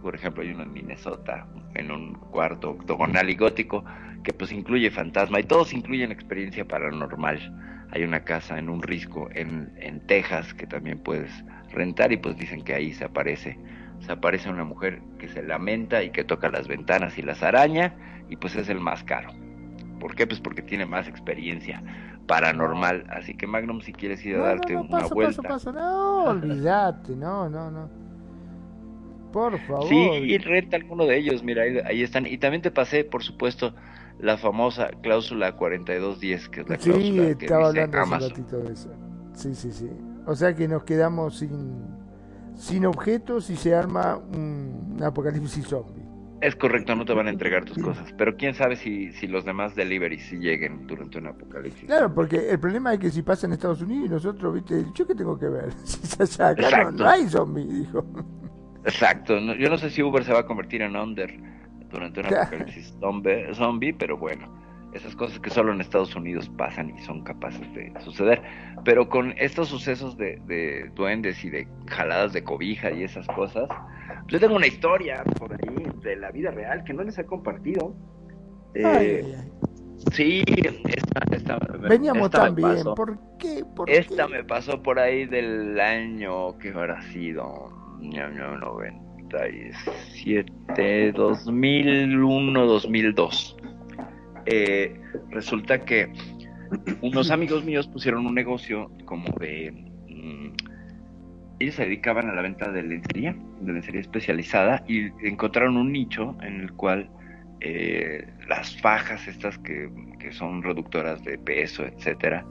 Por 0.00 0.14
ejemplo, 0.14 0.44
hay 0.44 0.50
uno 0.50 0.62
en 0.62 0.72
Minnesota, 0.72 1.48
en 1.74 1.90
un 1.90 2.14
cuarto 2.14 2.70
octogonal 2.70 3.30
y 3.30 3.34
gótico, 3.34 3.84
que 4.22 4.32
pues 4.32 4.52
incluye 4.52 4.92
fantasma 4.92 5.40
y 5.40 5.42
todos 5.42 5.72
incluyen 5.72 6.12
experiencia 6.12 6.64
paranormal. 6.64 7.40
Hay 7.90 8.04
una 8.04 8.22
casa 8.22 8.60
en 8.60 8.68
un 8.68 8.80
risco 8.80 9.28
en, 9.34 9.72
en 9.80 10.06
Texas 10.06 10.54
que 10.54 10.68
también 10.68 11.00
puedes 11.00 11.32
rentar 11.72 12.12
y 12.12 12.18
pues 12.18 12.36
dicen 12.36 12.62
que 12.62 12.74
ahí 12.74 12.92
se 12.92 13.06
aparece. 13.06 13.58
Se 14.06 14.12
aparece 14.12 14.48
una 14.50 14.62
mujer 14.62 15.02
que 15.18 15.26
se 15.26 15.42
lamenta 15.42 16.04
y 16.04 16.10
que 16.10 16.22
toca 16.22 16.48
las 16.48 16.68
ventanas 16.68 17.18
y 17.18 17.22
las 17.22 17.42
araña 17.42 17.96
y 18.28 18.36
pues 18.36 18.54
es 18.54 18.68
el 18.68 18.78
más 18.78 19.02
caro. 19.02 19.30
¿Por 20.00 20.14
qué? 20.14 20.26
Pues 20.26 20.40
porque 20.40 20.62
tiene 20.62 20.86
más 20.86 21.08
experiencia 21.08 21.82
paranormal. 22.26 23.06
Así 23.10 23.36
que 23.36 23.46
Magnum, 23.46 23.80
si 23.80 23.92
quieres 23.92 24.24
ir 24.24 24.36
a 24.36 24.38
No, 24.38 24.44
darte 24.44 24.74
no, 24.74 24.84
no, 24.84 24.84
una 24.84 24.90
paso, 24.90 25.14
vuelta. 25.14 25.42
paso, 25.42 25.72
paso. 25.72 25.72
No, 25.72 26.24
olvídate, 26.30 27.16
no, 27.16 27.48
no, 27.48 27.70
no. 27.70 27.88
Por 29.32 29.58
favor. 29.66 30.20
Sí, 30.20 30.38
renta 30.38 30.76
alguno 30.76 31.06
de 31.06 31.18
ellos, 31.18 31.42
mira, 31.42 31.62
ahí, 31.62 31.78
ahí 31.84 32.02
están. 32.02 32.26
Y 32.26 32.38
también 32.38 32.62
te 32.62 32.70
pasé, 32.70 33.04
por 33.04 33.22
supuesto, 33.24 33.74
la 34.18 34.38
famosa 34.38 34.88
cláusula 35.02 35.56
4210, 35.56 36.48
que 36.48 36.60
es 36.60 36.68
la 36.68 36.78
Sí, 36.78 36.90
cláusula 36.90 37.34
que 37.36 37.46
estaba 37.46 37.58
dice 37.58 37.68
hablando 37.72 37.98
hace 37.98 38.14
un 38.14 38.20
ratito 38.20 38.58
de 38.62 38.72
eso. 38.72 38.90
Sí, 39.32 39.54
sí, 39.54 39.72
sí. 39.72 39.90
O 40.26 40.34
sea 40.36 40.54
que 40.54 40.68
nos 40.68 40.84
quedamos 40.84 41.38
sin, 41.38 41.98
sin 42.54 42.86
objetos 42.86 43.50
y 43.50 43.56
se 43.56 43.74
arma 43.74 44.16
un, 44.16 44.94
un 44.96 45.02
apocalipsis 45.02 45.66
zombie. 45.66 46.03
Es 46.44 46.54
correcto, 46.56 46.94
no 46.94 47.06
te 47.06 47.14
van 47.14 47.26
a 47.26 47.30
entregar 47.30 47.64
tus 47.64 47.78
cosas, 47.78 48.12
pero 48.18 48.36
quién 48.36 48.52
sabe 48.54 48.76
si, 48.76 49.12
si 49.12 49.26
los 49.26 49.46
demás 49.46 49.74
deliveries 49.74 50.26
sí 50.26 50.36
lleguen 50.36 50.86
durante 50.86 51.16
un 51.16 51.28
apocalipsis. 51.28 51.86
Claro, 51.86 52.12
porque 52.14 52.50
el 52.50 52.60
problema 52.60 52.92
es 52.92 52.98
que 53.00 53.08
si 53.10 53.22
pasa 53.22 53.46
en 53.46 53.54
Estados 53.54 53.80
Unidos 53.80 54.06
y 54.06 54.08
nosotros, 54.10 54.52
viste, 54.52 54.84
¿yo 54.94 55.06
qué 55.06 55.14
tengo 55.14 55.38
que 55.38 55.48
ver? 55.48 55.72
Si 55.84 56.22
allá, 56.22 56.48
acá 56.50 56.90
no, 56.90 57.08
hay 57.08 57.26
zombie, 57.28 57.64
dijo. 57.64 58.04
Exacto, 58.84 59.40
no- 59.40 59.54
yo 59.54 59.70
no 59.70 59.78
sé 59.78 59.88
si 59.88 60.02
Uber 60.02 60.22
se 60.22 60.34
va 60.34 60.40
a 60.40 60.46
convertir 60.46 60.82
en 60.82 60.94
Under 60.96 61.34
durante 61.90 62.20
un 62.20 62.26
Claro. 62.26 62.42
apocalipsis 62.42 62.94
zombie, 63.00 63.54
zombie, 63.54 63.94
pero 63.94 64.18
bueno, 64.18 64.46
esas 64.94 65.14
cosas 65.16 65.38
que 65.40 65.50
solo 65.50 65.72
en 65.72 65.80
Estados 65.80 66.14
Unidos 66.16 66.48
pasan 66.56 66.96
y 66.96 67.02
son 67.02 67.22
capaces 67.24 67.60
de 67.74 67.92
suceder. 68.04 68.40
Pero 68.84 69.08
con 69.08 69.34
estos 69.38 69.68
sucesos 69.68 70.16
de, 70.16 70.40
de 70.46 70.88
duendes 70.94 71.44
y 71.44 71.50
de 71.50 71.66
jaladas 71.88 72.32
de 72.32 72.42
cobija 72.44 72.90
y 72.92 73.02
esas 73.02 73.26
cosas, 73.26 73.68
yo 74.28 74.38
tengo 74.40 74.54
una 74.56 74.66
historia 74.66 75.22
por 75.38 75.52
ahí 75.52 75.84
de 76.02 76.16
la 76.16 76.30
vida 76.30 76.50
real 76.52 76.84
que 76.84 76.94
no 76.94 77.02
les 77.02 77.18
he 77.18 77.24
compartido. 77.26 77.94
Eh, 78.74 78.84
Ay, 78.84 79.34
ay, 79.36 79.50
sí, 80.12 80.42
esta, 80.88 81.20
esta- 81.34 81.58
Veníamos 81.88 82.26
esta 82.26 82.48
bien, 82.50 82.68
pasó. 82.76 82.94
¿por 82.94 83.18
qué? 83.38 83.64
¿Por 83.76 83.90
Esta 83.90 84.26
qué? 84.26 84.32
me 84.32 84.44
pasó 84.44 84.82
por 84.82 84.98
ahí 84.98 85.26
del 85.26 85.78
año 85.80 86.56
que 86.58 86.70
habrá 86.70 87.00
sido 87.12 87.70
año 88.00 88.56
97, 88.58 91.12
2001, 91.12 92.66
2002. 92.66 93.56
Eh, 94.46 95.00
resulta 95.30 95.84
que 95.84 96.12
unos 97.00 97.30
amigos 97.30 97.64
míos 97.64 97.86
pusieron 97.86 98.26
un 98.26 98.34
negocio 98.34 98.90
como 99.04 99.28
de... 99.38 99.72
mm, 100.08 100.52
ellos 101.60 101.76
se 101.76 101.84
dedicaban 101.84 102.28
a 102.28 102.34
la 102.34 102.42
venta 102.42 102.70
de 102.70 102.82
lencería, 102.82 103.36
de 103.60 103.72
lencería 103.72 104.00
especializada, 104.00 104.84
y 104.88 105.06
encontraron 105.26 105.76
un 105.76 105.92
nicho 105.92 106.36
en 106.42 106.60
el 106.60 106.72
cual 106.72 107.08
eh, 107.60 108.26
las 108.48 108.80
fajas 108.80 109.26
estas 109.28 109.56
que, 109.58 109.88
que 110.18 110.32
son 110.32 110.62
reductoras 110.62 111.22
de 111.24 111.38
peso, 111.38 111.84
etcétera, 111.84 112.44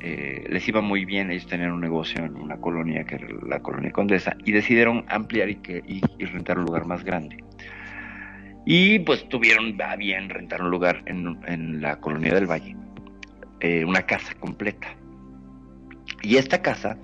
eh, 0.00 0.44
les 0.48 0.66
iba 0.66 0.80
muy 0.80 1.04
bien, 1.04 1.30
ellos 1.30 1.46
tenían 1.46 1.72
un 1.72 1.80
negocio 1.80 2.24
en 2.24 2.34
una 2.36 2.56
colonia 2.56 3.04
que 3.04 3.16
era 3.16 3.28
la 3.46 3.60
colonia 3.60 3.92
Condesa 3.92 4.34
y 4.44 4.52
decidieron 4.52 5.04
ampliar 5.08 5.50
y, 5.50 5.56
que, 5.56 5.82
y, 5.86 6.00
y 6.18 6.24
rentar 6.24 6.58
un 6.58 6.64
lugar 6.64 6.86
más 6.86 7.04
grande. 7.04 7.44
Y 8.66 8.98
pues 9.00 9.28
tuvieron 9.28 9.80
a 9.80 9.96
bien 9.96 10.28
rentar 10.28 10.62
un 10.62 10.70
lugar 10.70 11.02
en, 11.06 11.38
en 11.46 11.80
la 11.80 12.00
colonia 12.00 12.34
del 12.34 12.46
Valle, 12.46 12.76
eh, 13.60 13.84
una 13.84 14.02
casa 14.02 14.34
completa. 14.34 14.88
Y 16.22 16.36
esta 16.36 16.60
casa, 16.60 16.98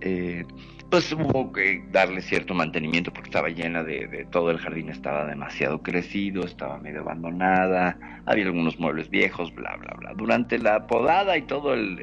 eh, 0.00 0.44
pues 0.90 1.12
hubo 1.12 1.52
que 1.52 1.84
darle 1.90 2.20
cierto 2.20 2.52
mantenimiento 2.54 3.12
porque 3.12 3.28
estaba 3.28 3.48
llena 3.48 3.82
de, 3.84 4.08
de 4.08 4.24
todo 4.26 4.50
el 4.50 4.58
jardín, 4.58 4.88
estaba 4.90 5.24
demasiado 5.26 5.82
crecido, 5.82 6.44
estaba 6.44 6.78
medio 6.78 7.00
abandonada, 7.00 7.96
había 8.26 8.44
algunos 8.44 8.78
muebles 8.78 9.08
viejos, 9.08 9.54
bla, 9.54 9.76
bla, 9.76 9.94
bla. 9.98 10.12
Durante 10.14 10.58
la 10.58 10.86
podada 10.86 11.36
y 11.38 11.42
todo 11.42 11.74
el, 11.74 11.96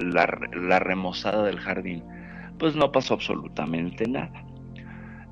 la, 0.00 0.26
la 0.52 0.78
remozada 0.78 1.44
del 1.44 1.60
jardín, 1.60 2.02
pues 2.58 2.74
no 2.74 2.90
pasó 2.90 3.14
absolutamente 3.14 4.08
nada. 4.08 4.47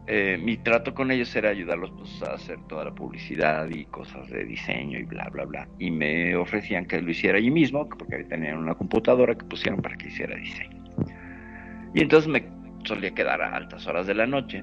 Eh, 0.08 0.38
mi 0.40 0.56
trato 0.56 0.94
con 0.94 1.10
ellos 1.10 1.34
era 1.34 1.50
ayudarlos 1.50 1.90
pues, 1.90 2.22
a 2.22 2.34
hacer 2.34 2.58
toda 2.68 2.84
la 2.84 2.94
publicidad 2.94 3.68
y 3.68 3.86
cosas 3.86 4.30
de 4.30 4.44
diseño 4.44 4.98
y 5.00 5.04
bla, 5.04 5.28
bla, 5.32 5.44
bla. 5.44 5.68
Y 5.78 5.90
me 5.90 6.36
ofrecían 6.36 6.86
que 6.86 7.00
lo 7.00 7.10
hiciera 7.10 7.38
allí 7.38 7.50
mismo, 7.50 7.88
porque 7.88 8.22
tenían 8.24 8.58
una 8.58 8.74
computadora 8.74 9.34
que 9.34 9.44
pusieron 9.44 9.82
para 9.82 9.96
que 9.96 10.08
hiciera 10.08 10.36
diseño. 10.36 10.84
Y 11.92 12.02
entonces 12.02 12.30
me 12.30 12.46
solía 12.84 13.10
quedar 13.12 13.42
a 13.42 13.56
altas 13.56 13.86
horas 13.86 14.06
de 14.06 14.14
la 14.14 14.26
noche 14.26 14.62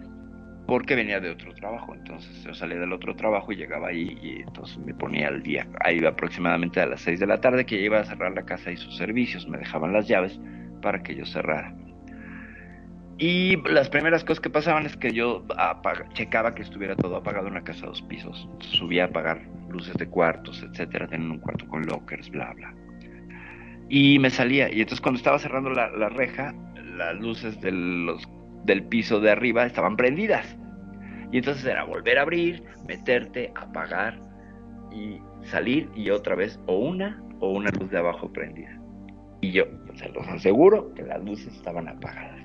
porque 0.65 0.95
venía 0.95 1.19
de 1.19 1.29
otro 1.29 1.53
trabajo. 1.53 1.93
Entonces 1.93 2.43
yo 2.43 2.53
salía 2.53 2.79
del 2.79 2.93
otro 2.93 3.15
trabajo 3.15 3.51
y 3.51 3.57
llegaba 3.57 3.89
ahí 3.89 4.17
y 4.21 4.41
entonces 4.41 4.77
me 4.77 4.93
ponía 4.93 5.27
al 5.27 5.43
día. 5.43 5.67
Ahí 5.81 5.97
iba 5.97 6.09
aproximadamente 6.09 6.79
a 6.79 6.85
las 6.85 7.01
6 7.01 7.19
de 7.19 7.27
la 7.27 7.41
tarde 7.41 7.65
que 7.65 7.81
iba 7.81 7.99
a 7.99 8.05
cerrar 8.05 8.33
la 8.33 8.43
casa 8.43 8.71
y 8.71 8.77
sus 8.77 8.95
servicios. 8.95 9.47
Me 9.47 9.57
dejaban 9.57 9.91
las 9.91 10.07
llaves 10.07 10.39
para 10.81 11.03
que 11.03 11.15
yo 11.15 11.25
cerrara. 11.25 11.75
Y 13.18 13.57
las 13.69 13.90
primeras 13.90 14.23
cosas 14.23 14.40
que 14.40 14.49
pasaban 14.49 14.85
es 14.85 14.98
que 14.98 15.11
yo 15.11 15.45
checaba 16.14 16.56
que 16.56 16.64
estuviera 16.64 16.95
todo 16.95 17.15
apagado 17.18 17.48
en 17.48 17.53
la 17.53 17.64
casa 17.64 17.81
de 17.81 17.88
dos 17.88 18.02
pisos. 18.03 18.49
subía 18.60 19.03
a 19.03 19.07
apagar 19.07 19.41
luces 19.69 19.94
de 19.95 20.07
cuartos, 20.07 20.64
etcétera, 20.64 21.07
tener 21.07 21.30
un 21.30 21.40
cuarto 21.40 21.68
con 21.68 21.85
lockers, 21.85 22.30
bla, 22.30 22.53
bla. 22.53 22.73
Y 23.90 24.18
me 24.19 24.30
salía. 24.30 24.72
Y 24.72 24.81
entonces 24.81 25.02
cuando 25.02 25.18
estaba 25.18 25.38
cerrando 25.38 25.69
la, 25.69 25.90
la 25.91 26.10
reja, 26.10 26.53
las 26.95 27.15
luces 27.15 27.60
de 27.61 27.72
los 27.72 28.27
del 28.65 28.84
piso 28.84 29.19
de 29.19 29.31
arriba 29.31 29.65
estaban 29.65 29.95
prendidas. 29.95 30.57
Y 31.31 31.38
entonces 31.38 31.65
era 31.65 31.84
volver 31.84 32.18
a 32.18 32.22
abrir, 32.22 32.64
meterte, 32.88 33.52
apagar 33.56 34.19
y 34.91 35.19
salir 35.48 35.90
y 35.95 36.10
otra 36.10 36.35
vez 36.35 36.60
o 36.68 36.77
una 36.77 37.22
o 37.40 37.52
una 37.52 37.69
luz 37.72 37.90
de 37.90 37.98
abajo 37.98 38.31
prendida. 38.31 38.80
Y 39.41 39.52
yo 39.52 39.65
se 39.95 40.10
los 40.10 40.27
aseguro 40.27 40.94
que 40.94 41.03
las 41.03 41.23
luces 41.23 41.53
estaban 41.53 41.88
apagadas. 41.88 42.40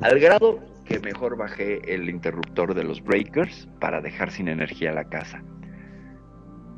Al 0.00 0.18
grado 0.20 0.60
que 0.84 1.00
mejor 1.00 1.36
bajé 1.36 1.80
el 1.92 2.08
interruptor 2.08 2.74
de 2.74 2.84
los 2.84 3.02
breakers 3.02 3.68
para 3.80 4.00
dejar 4.00 4.30
sin 4.30 4.48
energía 4.48 4.92
la 4.92 5.04
casa. 5.04 5.42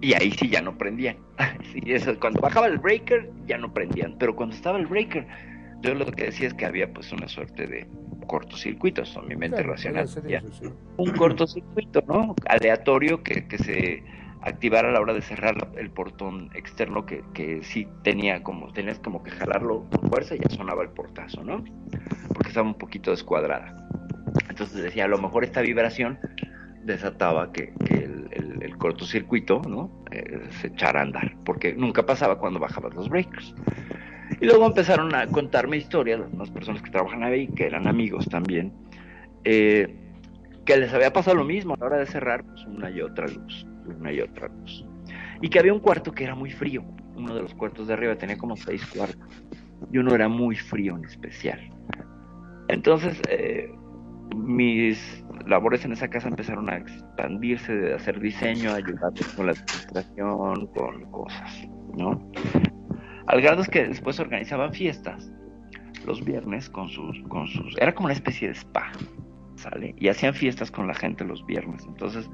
Y 0.00 0.14
ahí 0.14 0.30
sí 0.32 0.48
ya 0.48 0.62
no 0.62 0.76
prendían. 0.76 1.16
Sí, 1.72 1.80
eso, 1.86 2.18
cuando 2.18 2.40
bajaba 2.40 2.66
el 2.66 2.78
breaker 2.78 3.30
ya 3.46 3.56
no 3.56 3.72
prendían. 3.72 4.16
Pero 4.18 4.34
cuando 4.34 4.56
estaba 4.56 4.78
el 4.78 4.86
breaker, 4.86 5.26
yo 5.82 5.94
lo 5.94 6.06
que 6.06 6.24
decía 6.24 6.48
es 6.48 6.54
que 6.54 6.66
había 6.66 6.92
pues 6.92 7.12
una 7.12 7.28
suerte 7.28 7.66
de 7.66 7.86
cortocircuito, 8.26 9.04
son 9.04 9.28
mi 9.28 9.36
mente 9.36 9.62
racional. 9.62 10.08
Un 10.96 11.10
cortocircuito, 11.12 12.02
¿no? 12.08 12.34
Aleatorio 12.48 13.22
que, 13.22 13.46
que, 13.46 13.58
se 13.58 14.02
activara 14.42 14.88
a 14.88 14.92
la 14.92 15.00
hora 15.00 15.12
de 15.12 15.22
cerrar 15.22 15.68
el 15.76 15.90
portón 15.90 16.50
externo 16.54 17.06
que, 17.06 17.22
que 17.34 17.62
sí 17.62 17.86
tenía 18.02 18.42
como, 18.42 18.72
tenías 18.72 18.98
como 18.98 19.22
que 19.22 19.30
jalarlo 19.30 19.86
con 19.90 20.08
fuerza 20.08 20.34
y 20.34 20.38
ya 20.38 20.48
sonaba 20.48 20.82
el 20.82 20.90
portazo, 20.90 21.44
¿no? 21.44 21.64
Porque 22.32 22.48
estaba 22.48 22.66
un 22.66 22.74
poquito 22.74 23.10
descuadrada. 23.10 23.76
Entonces 24.48 24.82
decía, 24.82 25.04
a 25.04 25.08
lo 25.08 25.18
mejor 25.18 25.44
esta 25.44 25.60
vibración 25.60 26.18
desataba 26.84 27.52
que, 27.52 27.72
el, 27.90 28.28
el, 28.60 28.76
cortocircuito, 28.78 29.60
¿no? 29.68 29.90
Eh, 30.10 30.40
se 30.60 30.68
echara 30.68 31.00
a 31.00 31.02
andar, 31.02 31.36
porque 31.44 31.74
nunca 31.74 32.06
pasaba 32.06 32.38
cuando 32.38 32.58
bajabas 32.58 32.94
los 32.94 33.08
breakers. 33.08 33.54
Y 34.40 34.46
luego 34.46 34.66
empezaron 34.66 35.14
a 35.14 35.26
contarme 35.26 35.76
historias, 35.76 36.20
las 36.36 36.50
personas 36.50 36.80
que 36.80 36.90
trabajan 36.90 37.22
ahí, 37.22 37.48
que 37.48 37.66
eran 37.66 37.86
amigos 37.86 38.26
también, 38.28 38.72
eh, 39.44 39.94
que 40.64 40.76
les 40.76 40.92
había 40.94 41.12
pasado 41.12 41.36
lo 41.36 41.44
mismo 41.44 41.74
a 41.74 41.76
la 41.78 41.86
hora 41.86 41.98
de 41.98 42.06
cerrar, 42.06 42.44
pues 42.44 42.64
una 42.64 42.90
y 42.90 43.02
otra 43.02 43.26
luz, 43.26 43.66
una 43.94 44.12
y 44.12 44.20
otra 44.20 44.48
luz. 44.48 44.86
Y 45.42 45.48
que 45.48 45.58
había 45.58 45.72
un 45.72 45.80
cuarto 45.80 46.12
que 46.12 46.24
era 46.24 46.34
muy 46.34 46.50
frío, 46.50 46.84
uno 47.16 47.34
de 47.34 47.42
los 47.42 47.54
cuartos 47.54 47.86
de 47.88 47.94
arriba 47.94 48.16
tenía 48.16 48.36
como 48.36 48.56
seis 48.56 48.84
cuartos, 48.86 49.42
y 49.92 49.98
uno 49.98 50.14
era 50.14 50.28
muy 50.28 50.56
frío 50.56 50.96
en 50.96 51.04
especial. 51.04 51.60
Entonces, 52.68 53.20
eh, 53.28 53.70
mis 54.36 55.24
labores 55.46 55.84
en 55.84 55.92
esa 55.92 56.08
casa 56.08 56.28
empezaron 56.28 56.70
a 56.70 56.76
expandirse, 56.76 57.74
de 57.74 57.94
hacer 57.94 58.20
diseño, 58.20 58.72
ayudar 58.72 59.12
con 59.36 59.46
la 59.46 59.52
administración, 59.52 60.66
con 60.68 61.10
cosas, 61.10 61.68
¿no? 61.96 62.30
Al 63.26 63.40
grado 63.40 63.62
es 63.62 63.68
que 63.68 63.86
después 63.86 64.18
organizaban 64.20 64.72
fiestas 64.72 65.30
los 66.06 66.24
viernes 66.24 66.68
con 66.70 66.88
sus, 66.88 67.20
con 67.28 67.46
sus, 67.48 67.76
era 67.78 67.94
como 67.94 68.06
una 68.06 68.14
especie 68.14 68.48
de 68.48 68.54
spa, 68.54 68.90
¿sale? 69.56 69.94
Y 69.98 70.08
hacían 70.08 70.34
fiestas 70.34 70.70
con 70.70 70.86
la 70.86 70.94
gente 70.94 71.24
los 71.24 71.44
viernes. 71.46 71.84
Entonces, 71.86 72.30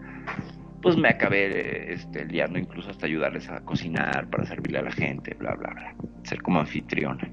pues 0.86 0.96
me 0.96 1.08
acabé 1.08 1.92
este, 1.92 2.24
liando 2.26 2.60
incluso 2.60 2.90
hasta 2.90 3.06
ayudarles 3.06 3.48
a 3.50 3.60
cocinar 3.62 4.30
para 4.30 4.46
servirle 4.46 4.78
a 4.78 4.82
la 4.82 4.92
gente, 4.92 5.34
bla, 5.34 5.52
bla, 5.56 5.70
bla. 5.70 5.96
Ser 6.22 6.40
como 6.42 6.60
anfitriona. 6.60 7.28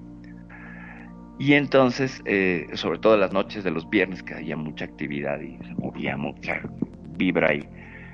Y 1.37 1.53
entonces, 1.53 2.23
eh, 2.25 2.65
sobre 2.73 2.97
todo 2.97 3.15
las 3.15 3.31
noches 3.31 3.63
de 3.63 3.69
los 3.69 3.87
viernes, 3.91 4.23
que 4.23 4.33
había 4.33 4.57
mucha 4.57 4.85
actividad 4.85 5.39
y 5.39 5.59
se 5.63 5.75
movía 5.75 6.17
mucha 6.17 6.63
vibra 7.15 7.49
ahí. 7.51 7.63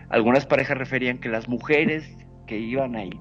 Algunas 0.10 0.46
parejas 0.46 0.78
referían 0.78 1.20
que 1.20 1.30
las 1.30 1.48
mujeres 1.48 2.18
que 2.46 2.58
iban 2.60 2.98
ahí 2.98 3.18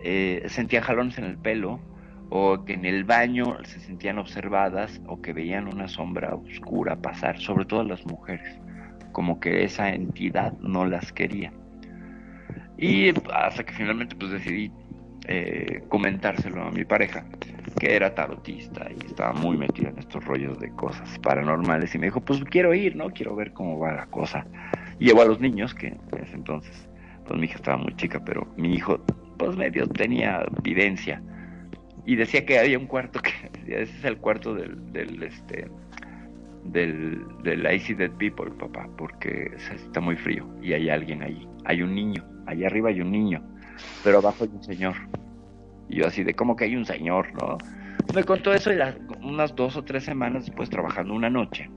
eh, 0.00 0.44
sentían 0.48 0.82
jalones 0.82 1.16
en 1.16 1.24
el 1.24 1.38
pelo 1.38 1.80
o 2.28 2.62
que 2.66 2.74
en 2.74 2.84
el 2.84 3.04
baño 3.04 3.56
se 3.64 3.80
sentían 3.80 4.18
observadas 4.18 5.00
o 5.06 5.22
que 5.22 5.32
veían 5.32 5.66
una 5.66 5.88
sombra 5.88 6.34
oscura 6.34 7.00
pasar, 7.00 7.40
sobre 7.40 7.64
todo 7.64 7.84
las 7.84 8.04
mujeres, 8.04 8.60
como 9.18 9.40
que 9.40 9.64
esa 9.64 9.92
entidad 9.92 10.52
no 10.60 10.86
las 10.86 11.12
quería. 11.12 11.52
Y 12.76 13.12
hasta 13.34 13.64
que 13.64 13.72
finalmente 13.72 14.14
pues 14.14 14.30
decidí 14.30 14.70
eh, 15.26 15.82
comentárselo 15.88 16.62
a 16.62 16.70
mi 16.70 16.84
pareja, 16.84 17.24
que 17.80 17.96
era 17.96 18.14
tarotista 18.14 18.86
y 18.88 19.06
estaba 19.06 19.32
muy 19.32 19.56
metido 19.56 19.88
en 19.88 19.98
estos 19.98 20.24
rollos 20.24 20.60
de 20.60 20.70
cosas 20.70 21.18
paranormales 21.18 21.92
y 21.96 21.98
me 21.98 22.06
dijo, 22.06 22.20
pues 22.20 22.44
quiero 22.44 22.72
ir, 22.74 22.94
¿no? 22.94 23.10
Quiero 23.10 23.34
ver 23.34 23.52
cómo 23.52 23.76
va 23.80 23.92
la 23.92 24.06
cosa. 24.06 24.46
Y 25.00 25.06
llevó 25.06 25.22
a 25.22 25.24
los 25.24 25.40
niños, 25.40 25.74
que 25.74 25.88
en 25.88 26.00
ese 26.22 26.36
entonces, 26.36 26.88
pues 27.26 27.40
mi 27.40 27.46
hija 27.46 27.56
estaba 27.56 27.76
muy 27.76 27.96
chica, 27.96 28.22
pero 28.24 28.46
mi 28.56 28.72
hijo 28.72 29.04
pues 29.36 29.56
medio 29.56 29.88
tenía 29.88 30.46
vivencia 30.62 31.20
y 32.06 32.14
decía 32.14 32.46
que 32.46 32.60
había 32.60 32.78
un 32.78 32.86
cuarto 32.86 33.18
que 33.18 33.32
ese 33.82 33.98
es 33.98 34.04
el 34.04 34.18
cuarto 34.18 34.54
del, 34.54 34.92
del 34.92 35.20
este 35.24 35.68
del, 36.72 37.24
del 37.42 37.72
Icy 37.74 37.94
Dead 37.94 38.10
People, 38.12 38.50
papá, 38.52 38.88
porque 38.96 39.50
está 39.56 40.00
muy 40.00 40.16
frío 40.16 40.46
y 40.62 40.72
hay 40.72 40.88
alguien 40.88 41.22
allí. 41.22 41.46
Hay 41.64 41.82
un 41.82 41.94
niño, 41.94 42.24
allá 42.46 42.66
arriba 42.66 42.90
hay 42.90 43.00
un 43.00 43.10
niño, 43.10 43.42
pero 44.02 44.18
abajo 44.18 44.44
hay 44.44 44.50
un 44.50 44.62
señor. 44.62 44.94
Y 45.88 45.96
yo 45.96 46.06
así 46.06 46.22
de 46.22 46.34
como 46.34 46.56
que 46.56 46.64
hay 46.64 46.76
un 46.76 46.84
señor, 46.84 47.32
¿no? 47.34 47.58
Me 48.14 48.24
contó 48.24 48.52
eso 48.52 48.72
y 48.72 48.76
las, 48.76 48.96
unas 49.22 49.54
dos 49.54 49.76
o 49.76 49.84
tres 49.84 50.04
semanas 50.04 50.46
después 50.46 50.70
trabajando 50.70 51.14
una 51.14 51.28
noche, 51.28 51.70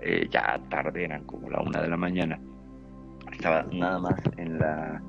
eh, 0.00 0.28
ya 0.30 0.60
tarde, 0.68 1.04
eran 1.04 1.24
como 1.24 1.50
la 1.50 1.60
una 1.60 1.82
de 1.82 1.88
la 1.88 1.96
mañana, 1.96 2.38
estaba 3.32 3.66
nada 3.72 3.98
más 3.98 4.20
en 4.36 4.58
la 4.58 5.02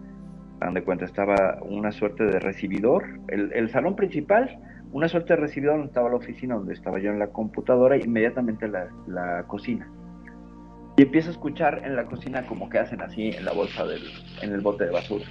de 0.73 0.83
cuenta 0.83 1.05
estaba 1.05 1.57
una 1.61 1.91
suerte 1.91 2.25
de 2.25 2.39
recibidor, 2.39 3.05
el, 3.29 3.69
salón 3.69 3.95
principal, 3.95 4.59
una 4.91 5.07
suerte 5.07 5.33
de 5.33 5.41
recibidor 5.41 5.75
donde 5.75 5.87
estaba 5.87 6.09
la 6.09 6.15
oficina, 6.15 6.55
donde 6.55 6.73
estaba 6.73 6.99
yo 6.99 7.11
en 7.11 7.19
la 7.19 7.27
computadora, 7.27 7.95
e 7.95 7.99
inmediatamente 7.99 8.67
la, 8.67 8.87
la 9.07 9.43
cocina. 9.47 9.89
Y 10.97 11.03
empiezo 11.03 11.29
a 11.29 11.31
escuchar 11.31 11.81
en 11.85 11.95
la 11.95 12.05
cocina 12.05 12.45
como 12.45 12.69
que 12.69 12.79
hacen 12.79 13.01
así 13.01 13.29
en 13.29 13.45
la 13.45 13.53
bolsa 13.53 13.85
del, 13.85 14.01
en 14.41 14.51
el 14.51 14.61
bote 14.61 14.85
de 14.85 14.91
basura. 14.91 15.25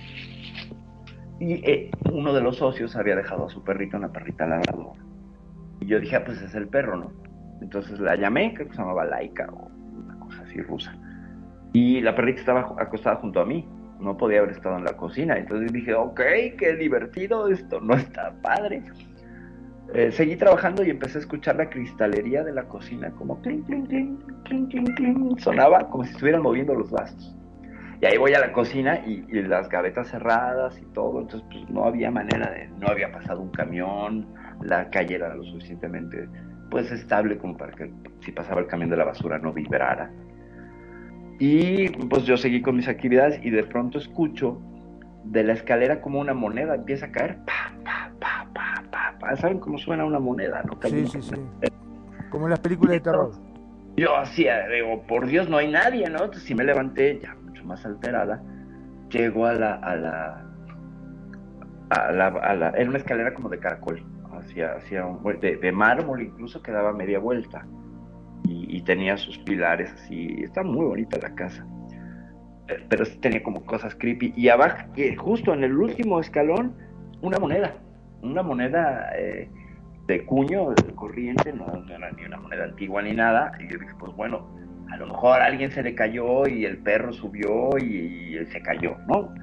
Y 1.41 1.55
eh, 1.71 1.91
uno 2.13 2.33
de 2.33 2.41
los 2.41 2.57
socios 2.57 2.97
había 2.97 3.17
dejado 3.17 3.47
a 3.47 3.51
su 3.51 3.63
perrito, 3.63 3.97
una 3.97 4.11
perrita 4.11 4.47
ladradora. 4.47 5.01
Y 5.81 5.87
yo 5.87 6.01
dije, 6.01 6.17
ah, 6.17 6.25
pues 6.25 6.41
es 6.41 6.55
el 6.55 6.69
perro, 6.69 6.97
¿no? 6.97 7.13
Entonces 7.61 8.01
la 8.01 8.17
llamé, 8.17 8.55
creo 8.55 8.69
que 8.69 8.75
se 8.75 8.81
llamaba 8.81 9.05
Laika 9.05 9.49
o 9.53 9.67
una 9.67 10.19
cosa 10.21 10.43
así 10.43 10.61
rusa. 10.63 10.97
Y 11.73 12.01
la 12.01 12.15
perrita 12.15 12.41
estaba 12.41 12.75
acostada 12.79 13.17
junto 13.17 13.41
a 13.41 13.45
mí 13.45 13.69
no 14.01 14.17
podía 14.17 14.39
haber 14.39 14.53
estado 14.53 14.79
en 14.79 14.85
la 14.85 14.97
cocina. 14.97 15.37
Entonces 15.37 15.73
dije, 15.73 15.95
ok, 15.95 16.21
qué 16.59 16.77
divertido, 16.79 17.49
esto 17.49 17.81
no 17.81 17.95
está 17.95 18.33
padre. 18.43 18.83
Eh, 19.95 20.13
seguí 20.13 20.37
trabajando 20.37 20.85
y 20.85 20.91
empecé 20.91 21.19
a 21.19 21.21
escuchar 21.23 21.57
la 21.57 21.71
cristalería 21.71 22.45
de 22.45 22.53
la 22.53 22.65
cocina, 22.65 23.11
como 23.13 23.41
clink, 23.41 23.67
clink, 23.67 23.89
clink, 23.89 24.43
clink, 24.45 24.71
clink, 24.71 24.95
clink, 24.97 25.39
sonaba 25.39 25.89
como 25.89 26.05
si 26.05 26.11
estuvieran 26.13 26.43
moviendo 26.43 26.75
los 26.75 26.91
vasos. 26.91 27.35
Y 28.01 28.07
ahí 28.07 28.19
voy 28.19 28.35
a 28.35 28.41
la 28.41 28.53
cocina 28.53 29.01
y, 29.07 29.23
las 29.43 29.69
gavetas 29.69 30.09
cerradas 30.09 30.79
y 30.81 30.85
todo, 30.93 31.23
entonces 31.23 31.49
pues 31.51 31.69
no 31.71 31.85
había 31.85 32.11
manera 32.11 32.51
de, 32.51 32.69
no 32.79 32.87
había 32.89 33.11
pasado 33.11 33.41
un 33.41 33.51
camión, 33.51 34.27
la 34.63 34.91
calle 34.91 35.15
era 35.17 35.35
lo 35.35 35.43
suficientemente 35.45 36.29
pues 36.71 36.93
estable 36.93 37.39
como 37.39 37.57
para 37.57 37.73
que 37.73 37.91
si 38.21 38.31
pasaba 38.31 38.61
el 38.61 38.67
camión 38.67 38.91
de 38.91 38.97
la 38.99 39.05
basura 39.05 39.39
no 39.39 39.55
vibrara. 39.55 40.11
Y 41.41 41.89
pues 42.09 42.25
yo 42.25 42.37
seguí 42.37 42.61
con 42.61 42.77
mis 42.77 42.89
actividades 42.89 43.41
y 43.43 43.51
de 43.51 43.65
pronto 43.65 43.99
escucho 43.99 44.61
de 45.31 45.45
la 45.45 45.53
escalera 45.53 46.01
como 46.01 46.21
una 46.21 46.35
moneda 46.35 46.75
empieza 46.75 47.07
a 47.07 47.13
caer. 47.13 47.39
Pa, 47.45 47.73
pa, 47.85 48.11
pa, 48.19 48.47
pa, 48.53 48.85
pa, 48.91 49.19
pa. 49.19 49.37
¿Saben 49.37 49.59
cómo 49.61 49.79
suena 49.79 50.05
una 50.05 50.19
moneda? 50.19 50.63
¿no? 50.65 50.79
Sí, 50.89 51.07
sí, 51.07 51.23
sí. 51.23 51.35
Como 52.31 52.47
en 52.47 52.51
las 52.51 52.61
películas 52.61 52.93
de 52.93 53.01
terror. 53.01 53.33
Yo 53.97 54.17
hacía, 54.17 54.69
digo, 54.69 55.03
por 55.07 55.27
Dios, 55.27 55.49
no 55.49 55.57
hay 55.57 55.71
nadie, 55.71 56.09
¿no? 56.09 56.19
Entonces 56.19 56.45
si 56.45 56.55
me 56.55 56.65
levanté 56.65 57.21
ya 57.21 57.35
mucho 57.35 57.65
más 57.65 57.85
alterada. 57.85 58.43
Llego 59.11 59.47
a 59.47 59.55
la, 59.55 59.75
a 59.75 59.97
la, 59.97 60.47
a 61.91 62.13
la, 62.13 62.27
a 62.27 62.55
la, 62.55 62.71
era 62.71 62.89
una 62.89 62.99
escalera 62.99 63.33
como 63.35 63.49
de 63.49 63.59
caracol, 63.59 64.05
hacia, 64.33 64.75
hacia 64.75 65.07
un, 65.07 65.23
de, 65.41 65.57
de 65.57 65.73
mármol 65.73 66.23
incluso 66.23 66.63
que 66.63 66.73
daba 66.73 66.93
media 66.93 67.19
vuelta 67.19 67.67
y, 68.45 68.81
tenía 68.83 69.17
sus 69.17 69.39
pilares 69.39 69.93
así. 69.93 70.43
Está 70.43 70.63
muy 70.63 70.87
bonita 70.87 71.19
la 71.21 71.35
casa. 71.35 71.67
Pero 72.89 73.05
tenía 73.21 73.43
como 73.43 73.65
cosas 73.65 73.95
creepy. 73.95 74.33
Y 74.37 74.49
abajo, 74.49 74.87
justo 75.17 75.55
en 75.55 75.65
el 75.65 75.77
último 75.77 76.21
escalón, 76.21 76.75
una 77.23 77.39
moneda. 77.39 77.75
Una 78.23 78.43
moneda 78.43 79.11
eh, 79.17 79.49
de 80.07 80.25
cuño, 80.25 80.71
de 80.71 80.95
corriente, 80.95 81.53
no, 81.53 81.67
era 81.89 82.11
ni 82.13 82.25
una 82.25 82.39
moneda 82.39 82.65
antigua 82.65 83.03
ni 83.03 83.13
nada. 83.13 83.53
Y 83.59 83.69
yo 83.71 83.79
dije, 83.79 83.95
pues 83.99 84.13
bueno, 84.15 84.49
a 84.91 84.97
lo 84.97 85.07
mejor 85.07 85.41
alguien 85.41 85.71
se 85.71 85.83
le 85.83 85.95
cayó 85.95 86.47
y 86.47 86.65
el 86.65 86.79
perro 86.79 87.13
subió 87.13 87.71
y, 87.79 88.39
se 88.51 88.63
cayó, 88.63 88.97
¿no? 89.07 89.35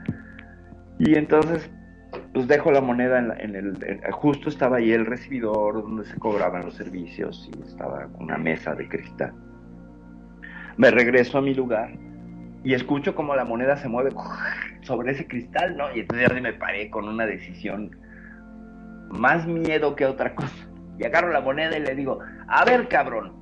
Y 1.00 1.16
entonces, 1.16 1.70
pues 2.34 2.48
dejo 2.48 2.72
la 2.72 2.82
moneda 2.82 3.20
en, 3.40 3.56
el, 3.56 4.02
justo 4.12 4.50
estaba 4.50 4.78
ahí 4.78 4.92
el 4.92 5.06
recibidor 5.06 5.82
donde 5.84 6.06
se 6.06 6.18
cobraban 6.18 6.66
los 6.66 6.76
servicios 6.76 7.50
y 7.56 7.62
estaba 7.62 8.08
una 8.20 8.38
mesa 8.38 8.74
de 8.74 8.88
cristal. 8.88 9.34
Me 10.78 10.92
regreso 10.92 11.38
a 11.38 11.42
mi 11.42 11.54
lugar 11.54 11.92
y 12.66 12.74
escucho 12.74 13.14
como 13.14 13.36
la 13.36 13.46
moneda 13.46 13.78
se 13.78 13.88
mueve 13.88 14.10
sobre 14.82 15.12
ese 15.12 15.28
cristal, 15.28 15.78
¿no? 15.78 15.96
Y 15.96 16.00
entonces 16.00 16.28
ya 16.28 16.42
me 16.42 16.52
paré 16.52 16.90
con 16.90 17.08
una 17.08 17.28
decisión 17.28 17.96
más 19.12 19.46
miedo 19.46 19.96
que 19.96 20.08
otra 20.08 20.34
cosa. 20.34 20.68
Y 20.98 21.06
agarro 21.06 21.32
la 21.32 21.42
moneda 21.42 21.78
y 21.78 21.82
le 21.82 21.94
digo, 21.94 22.20
a 22.48 22.66
ver 22.66 22.88
cabrón, 22.88 23.34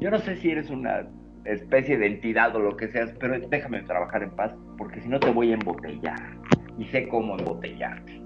yo 0.00 0.10
no 0.10 0.18
sé 0.18 0.36
si 0.36 0.50
eres 0.50 0.70
una 0.70 1.06
especie 1.44 1.98
de 1.98 2.06
entidad 2.06 2.56
o 2.56 2.58
lo 2.58 2.74
que 2.74 2.88
seas, 2.88 3.12
pero 3.20 3.38
déjame 3.38 3.82
trabajar 3.82 4.22
en 4.22 4.30
paz, 4.30 4.52
porque 4.78 5.02
si 5.02 5.08
no 5.08 5.20
te 5.20 5.30
voy 5.30 5.50
a 5.50 5.54
embotellar. 5.54 6.20
Y 6.78 6.86
sé 6.86 7.06
cómo 7.08 7.38
embotellarte. 7.38 8.18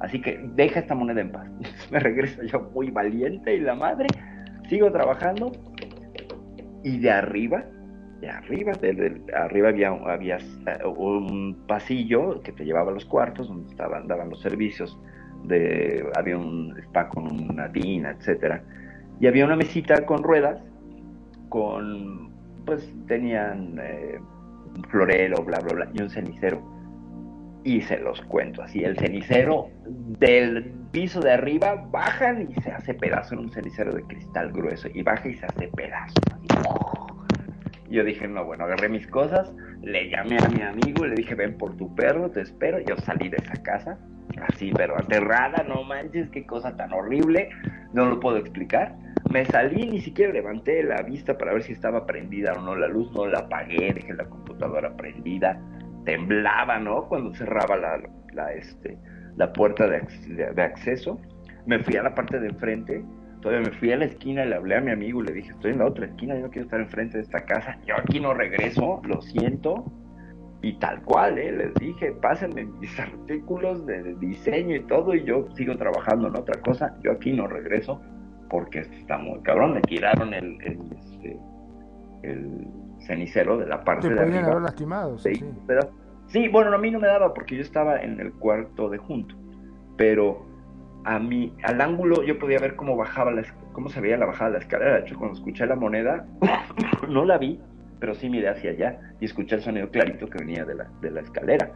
Así 0.00 0.20
que 0.20 0.38
deja 0.54 0.80
esta 0.80 0.94
moneda 0.94 1.22
en 1.22 1.32
paz. 1.32 1.48
Me 1.90 1.98
regreso 1.98 2.42
yo 2.42 2.60
muy 2.74 2.90
valiente 2.90 3.54
y 3.54 3.60
la 3.60 3.74
madre, 3.74 4.06
sigo 4.68 4.92
trabajando 4.92 5.50
y 6.84 6.98
de 6.98 7.10
arriba 7.10 7.64
de 8.20 8.28
arriba, 8.28 8.72
arriba 9.34 9.68
había, 9.68 9.90
había 9.90 10.36
eh, 10.36 10.84
un 10.84 11.64
pasillo 11.66 12.40
que 12.42 12.52
te 12.52 12.64
llevaba 12.64 12.90
a 12.90 12.94
los 12.94 13.04
cuartos 13.04 13.48
donde 13.48 13.70
estaban, 13.70 14.08
daban 14.08 14.30
los 14.30 14.40
servicios, 14.40 14.98
de, 15.44 16.04
había 16.16 16.36
un 16.36 16.76
spa 16.78 17.08
con 17.08 17.50
una 17.50 17.70
tina, 17.70 18.10
etcétera, 18.10 18.62
y 19.20 19.26
había 19.26 19.44
una 19.44 19.56
mesita 19.56 20.04
con 20.04 20.22
ruedas, 20.22 20.60
con, 21.48 22.32
pues 22.66 22.92
tenían 23.06 23.78
eh, 23.80 24.18
un 24.76 24.82
florero, 24.84 25.42
bla, 25.44 25.60
bla, 25.60 25.74
bla, 25.74 25.90
y 25.94 26.02
un 26.02 26.10
cenicero. 26.10 26.60
Y 27.64 27.82
se 27.82 27.98
los 27.98 28.20
cuento 28.22 28.62
así, 28.62 28.82
el 28.82 28.96
cenicero 28.96 29.68
del 29.86 30.72
piso 30.90 31.20
de 31.20 31.32
arriba 31.32 31.86
bajan 31.90 32.48
y 32.50 32.60
se 32.62 32.70
hace 32.70 32.94
pedazo 32.94 33.34
en 33.34 33.40
un 33.40 33.50
cenicero 33.50 33.92
de 33.92 34.02
cristal 34.04 34.52
grueso, 34.52 34.88
y 34.92 35.02
baja 35.02 35.28
y 35.28 35.34
se 35.34 35.46
hace 35.46 35.68
pedazo. 35.68 36.14
Yo 37.90 38.04
dije, 38.04 38.28
no, 38.28 38.44
bueno, 38.44 38.64
agarré 38.64 38.88
mis 38.88 39.06
cosas, 39.06 39.52
le 39.82 40.10
llamé 40.10 40.36
a 40.38 40.48
mi 40.48 40.62
amigo, 40.62 41.06
le 41.06 41.14
dije, 41.14 41.34
ven 41.34 41.56
por 41.56 41.76
tu 41.76 41.94
perro, 41.94 42.30
te 42.30 42.42
espero. 42.42 42.78
Yo 42.80 42.96
salí 42.98 43.28
de 43.28 43.38
esa 43.38 43.62
casa, 43.62 43.98
así, 44.52 44.72
pero 44.76 44.96
aterrada, 44.98 45.64
no 45.64 45.82
manches, 45.84 46.28
qué 46.30 46.44
cosa 46.44 46.76
tan 46.76 46.92
horrible, 46.92 47.48
no 47.94 48.06
lo 48.06 48.20
puedo 48.20 48.36
explicar. 48.36 48.94
Me 49.30 49.44
salí, 49.46 49.86
ni 49.86 50.00
siquiera 50.00 50.32
levanté 50.32 50.82
la 50.82 51.02
vista 51.02 51.36
para 51.38 51.52
ver 51.52 51.62
si 51.62 51.72
estaba 51.72 52.06
prendida 52.06 52.52
o 52.52 52.60
no 52.60 52.76
la 52.76 52.88
luz, 52.88 53.10
no 53.12 53.26
la 53.26 53.40
apagué, 53.40 53.92
dejé 53.94 54.14
la 54.14 54.24
computadora 54.24 54.94
prendida, 54.96 55.60
temblaba, 56.04 56.78
¿no? 56.78 57.08
Cuando 57.08 57.34
cerraba 57.34 57.76
la, 57.76 58.00
la, 58.32 58.52
este, 58.52 58.98
la 59.36 59.52
puerta 59.52 59.86
de, 59.88 60.02
de 60.54 60.62
acceso. 60.62 61.20
Me 61.66 61.82
fui 61.82 61.96
a 61.96 62.02
la 62.02 62.14
parte 62.14 62.38
de 62.38 62.48
enfrente, 62.48 63.04
Todavía 63.40 63.70
me 63.70 63.76
fui 63.76 63.92
a 63.92 63.96
la 63.96 64.06
esquina, 64.06 64.44
le 64.44 64.56
hablé 64.56 64.76
a 64.76 64.80
mi 64.80 64.90
amigo 64.90 65.22
y 65.22 65.26
le 65.26 65.32
dije, 65.32 65.50
estoy 65.50 65.72
en 65.72 65.78
la 65.78 65.86
otra 65.86 66.06
esquina, 66.06 66.34
yo 66.34 66.42
no 66.42 66.50
quiero 66.50 66.64
estar 66.64 66.80
enfrente 66.80 67.18
de 67.18 67.22
esta 67.22 67.44
casa, 67.44 67.78
yo 67.86 67.94
aquí 67.96 68.18
no 68.20 68.34
regreso, 68.34 69.00
lo 69.04 69.20
siento. 69.22 69.84
Y 70.60 70.72
tal 70.80 71.02
cual, 71.02 71.38
¿eh? 71.38 71.52
les 71.52 71.74
dije, 71.74 72.12
pásenme 72.20 72.64
mis 72.64 72.98
artículos 73.00 73.86
de 73.86 74.14
diseño 74.16 74.74
y 74.74 74.82
todo, 74.84 75.14
y 75.14 75.22
yo 75.22 75.46
sigo 75.54 75.76
trabajando 75.76 76.28
en 76.28 76.36
otra 76.36 76.60
cosa, 76.62 76.96
yo 77.00 77.12
aquí 77.12 77.32
no 77.32 77.46
regreso, 77.46 78.00
porque 78.50 78.80
está 78.80 79.18
muy 79.18 79.40
cabrón, 79.42 79.74
me 79.74 79.80
tiraron 79.82 80.34
el, 80.34 80.58
el, 80.62 80.78
este, 80.96 81.38
el 82.22 82.66
cenicero 83.06 83.56
de 83.56 83.66
la 83.66 83.84
parte 83.84 84.08
de 84.08 84.20
arriba. 84.20 84.46
haber 84.46 84.62
lastimado, 84.62 85.16
sí. 85.18 85.32
sí, 86.26 86.48
bueno, 86.48 86.74
a 86.74 86.78
mí 86.78 86.90
no 86.90 86.98
me 86.98 87.06
daba 87.06 87.32
porque 87.32 87.54
yo 87.54 87.62
estaba 87.62 88.02
en 88.02 88.18
el 88.18 88.32
cuarto 88.32 88.90
de 88.90 88.98
junto, 88.98 89.36
pero 89.96 90.47
a 91.04 91.18
mí, 91.18 91.52
al 91.62 91.80
ángulo 91.80 92.22
yo 92.22 92.38
podía 92.38 92.58
ver 92.58 92.76
cómo 92.76 92.96
bajaba 92.96 93.30
la, 93.32 93.42
cómo 93.72 93.88
se 93.88 94.00
veía 94.00 94.16
la 94.16 94.26
bajada 94.26 94.50
de 94.50 94.58
la 94.58 94.62
escalera. 94.64 94.94
De 94.94 95.00
hecho, 95.00 95.16
cuando 95.16 95.36
escuché 95.36 95.66
la 95.66 95.76
moneda, 95.76 96.26
no 97.08 97.24
la 97.24 97.38
vi, 97.38 97.60
pero 98.00 98.14
sí 98.14 98.28
miré 98.28 98.48
hacia 98.48 98.70
allá 98.70 98.98
y 99.20 99.24
escuché 99.24 99.56
el 99.56 99.62
sonido 99.62 99.90
clarito 99.90 100.26
que 100.28 100.38
venía 100.38 100.64
de 100.64 100.74
la, 100.74 100.90
de 101.00 101.10
la 101.10 101.20
escalera. 101.20 101.72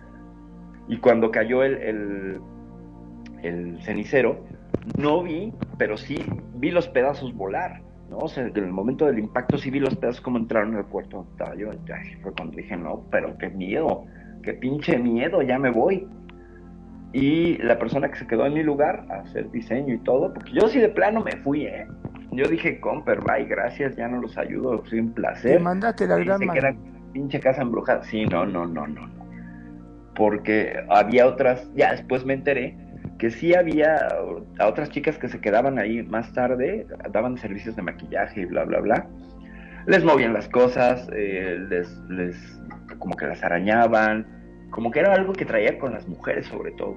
Y 0.89 0.99
cuando 0.99 1.31
cayó 1.31 1.63
el, 1.63 2.41
el, 3.43 3.79
cenicero, 3.83 4.45
no 4.99 5.23
vi, 5.23 5.53
pero 5.79 5.97
sí 5.97 6.25
vi 6.55 6.71
los 6.71 6.89
pedazos 6.89 7.35
volar. 7.35 7.81
¿no? 8.11 8.19
O 8.19 8.29
sea, 8.29 8.45
en 8.45 8.57
el 8.57 8.73
momento 8.73 9.07
del 9.07 9.19
impacto 9.19 9.57
sí 9.59 9.71
vi 9.71 9.81
los 9.81 9.97
pedazos 9.97 10.21
como 10.21 10.39
entraron 10.39 10.73
en 10.73 10.79
el 10.79 10.85
cuarto 10.87 11.27
yo. 11.57 11.71
fue 12.23 12.33
cuando 12.33 12.57
dije, 12.57 12.77
no, 12.77 13.05
pero 13.11 13.37
qué 13.39 13.49
miedo, 13.49 14.05
qué 14.43 14.55
pinche 14.55 14.99
miedo, 14.99 15.41
ya 15.43 15.59
me 15.59 15.71
voy 15.71 16.07
y 17.13 17.59
la 17.59 17.79
persona 17.79 18.11
que 18.11 18.19
se 18.19 18.27
quedó 18.27 18.47
en 18.47 18.55
mi 18.55 18.63
lugar 18.63 19.05
a 19.11 19.21
hacer 19.21 19.51
diseño 19.51 19.95
y 19.95 19.99
todo, 19.99 20.33
porque 20.33 20.53
yo 20.53 20.69
sí 20.69 20.79
de 20.81 20.89
plano 20.89 21.23
me 21.23 21.37
fui, 21.39 21.67
¿eh? 21.67 21.87
Yo 22.31 22.49
dije, 22.49 22.81
comper, 22.81 23.21
bye, 23.21 23.45
gracias, 23.45 23.95
ya 23.97 24.09
no 24.09 24.21
los 24.21 24.39
ayudo, 24.39 24.83
soy 24.87 25.01
un 25.01 25.13
placer. 25.13 25.59
Te 25.59 25.63
mandaste 25.63 26.07
la 26.07 26.17
gran 26.17 26.79
pinche 27.13 27.41
casa 27.41 27.61
embrujada. 27.61 28.03
Sí, 28.05 28.25
no, 28.25 28.47
no, 28.47 28.67
no, 28.67 28.87
no, 28.87 29.07
no. 29.07 29.23
Porque 30.15 30.75
había 30.89 31.27
otras, 31.27 31.71
ya 31.75 31.93
después 31.93 32.25
me 32.25 32.33
enteré 32.35 32.77
que 33.19 33.31
sí 33.31 33.55
había 33.55 34.09
a 34.59 34.67
otras 34.67 34.91
chicas 34.91 35.19
que 35.19 35.29
se 35.29 35.41
quedaban 35.41 35.79
ahí 35.79 36.03
más 36.03 36.33
tarde, 36.33 36.87
daban 37.13 37.37
servicios 37.37 37.77
de 37.77 37.83
maquillaje 37.83 38.41
y 38.41 38.45
bla, 38.47 38.65
bla, 38.65 38.81
bla. 38.81 39.07
Les 39.87 40.03
movían 40.03 40.33
las 40.33 40.49
cosas, 40.49 41.09
eh, 41.15 41.59
les, 41.69 41.95
les, 42.09 42.37
como 42.99 43.15
que 43.17 43.27
las 43.27 43.43
arañaban, 43.45 44.27
como 44.73 44.91
que 44.91 45.01
era 45.01 45.15
algo 45.15 45.33
que 45.35 45.45
traía 45.45 45.79
con 45.79 45.93
las 45.93 46.09
mujeres 46.09 46.47
sobre 46.47 46.73
todo 46.73 46.97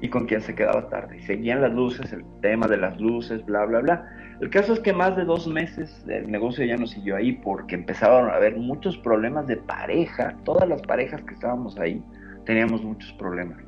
y 0.00 0.08
con 0.08 0.26
quien 0.26 0.42
se 0.42 0.54
quedaba 0.54 0.88
tarde. 0.88 1.16
Y 1.16 1.22
seguían 1.22 1.62
las 1.62 1.72
luces, 1.72 2.12
el 2.12 2.22
tema 2.42 2.68
de 2.68 2.76
las 2.76 3.00
luces, 3.00 3.44
bla, 3.46 3.64
bla, 3.64 3.80
bla. 3.80 4.08
El 4.40 4.50
caso 4.50 4.74
es 4.74 4.80
que 4.80 4.92
más 4.92 5.16
de 5.16 5.24
dos 5.24 5.48
meses 5.48 6.04
el 6.06 6.30
negocio 6.30 6.64
ya 6.64 6.76
no 6.76 6.86
siguió 6.86 7.16
ahí 7.16 7.32
porque 7.32 7.74
empezaron 7.74 8.28
a 8.28 8.34
haber 8.34 8.56
muchos 8.56 8.98
problemas 8.98 9.46
de 9.46 9.56
pareja. 9.56 10.36
Todas 10.44 10.68
las 10.68 10.82
parejas 10.82 11.22
que 11.22 11.32
estábamos 11.32 11.78
ahí 11.78 12.04
teníamos 12.44 12.82
muchos 12.84 13.10
problemas, 13.14 13.58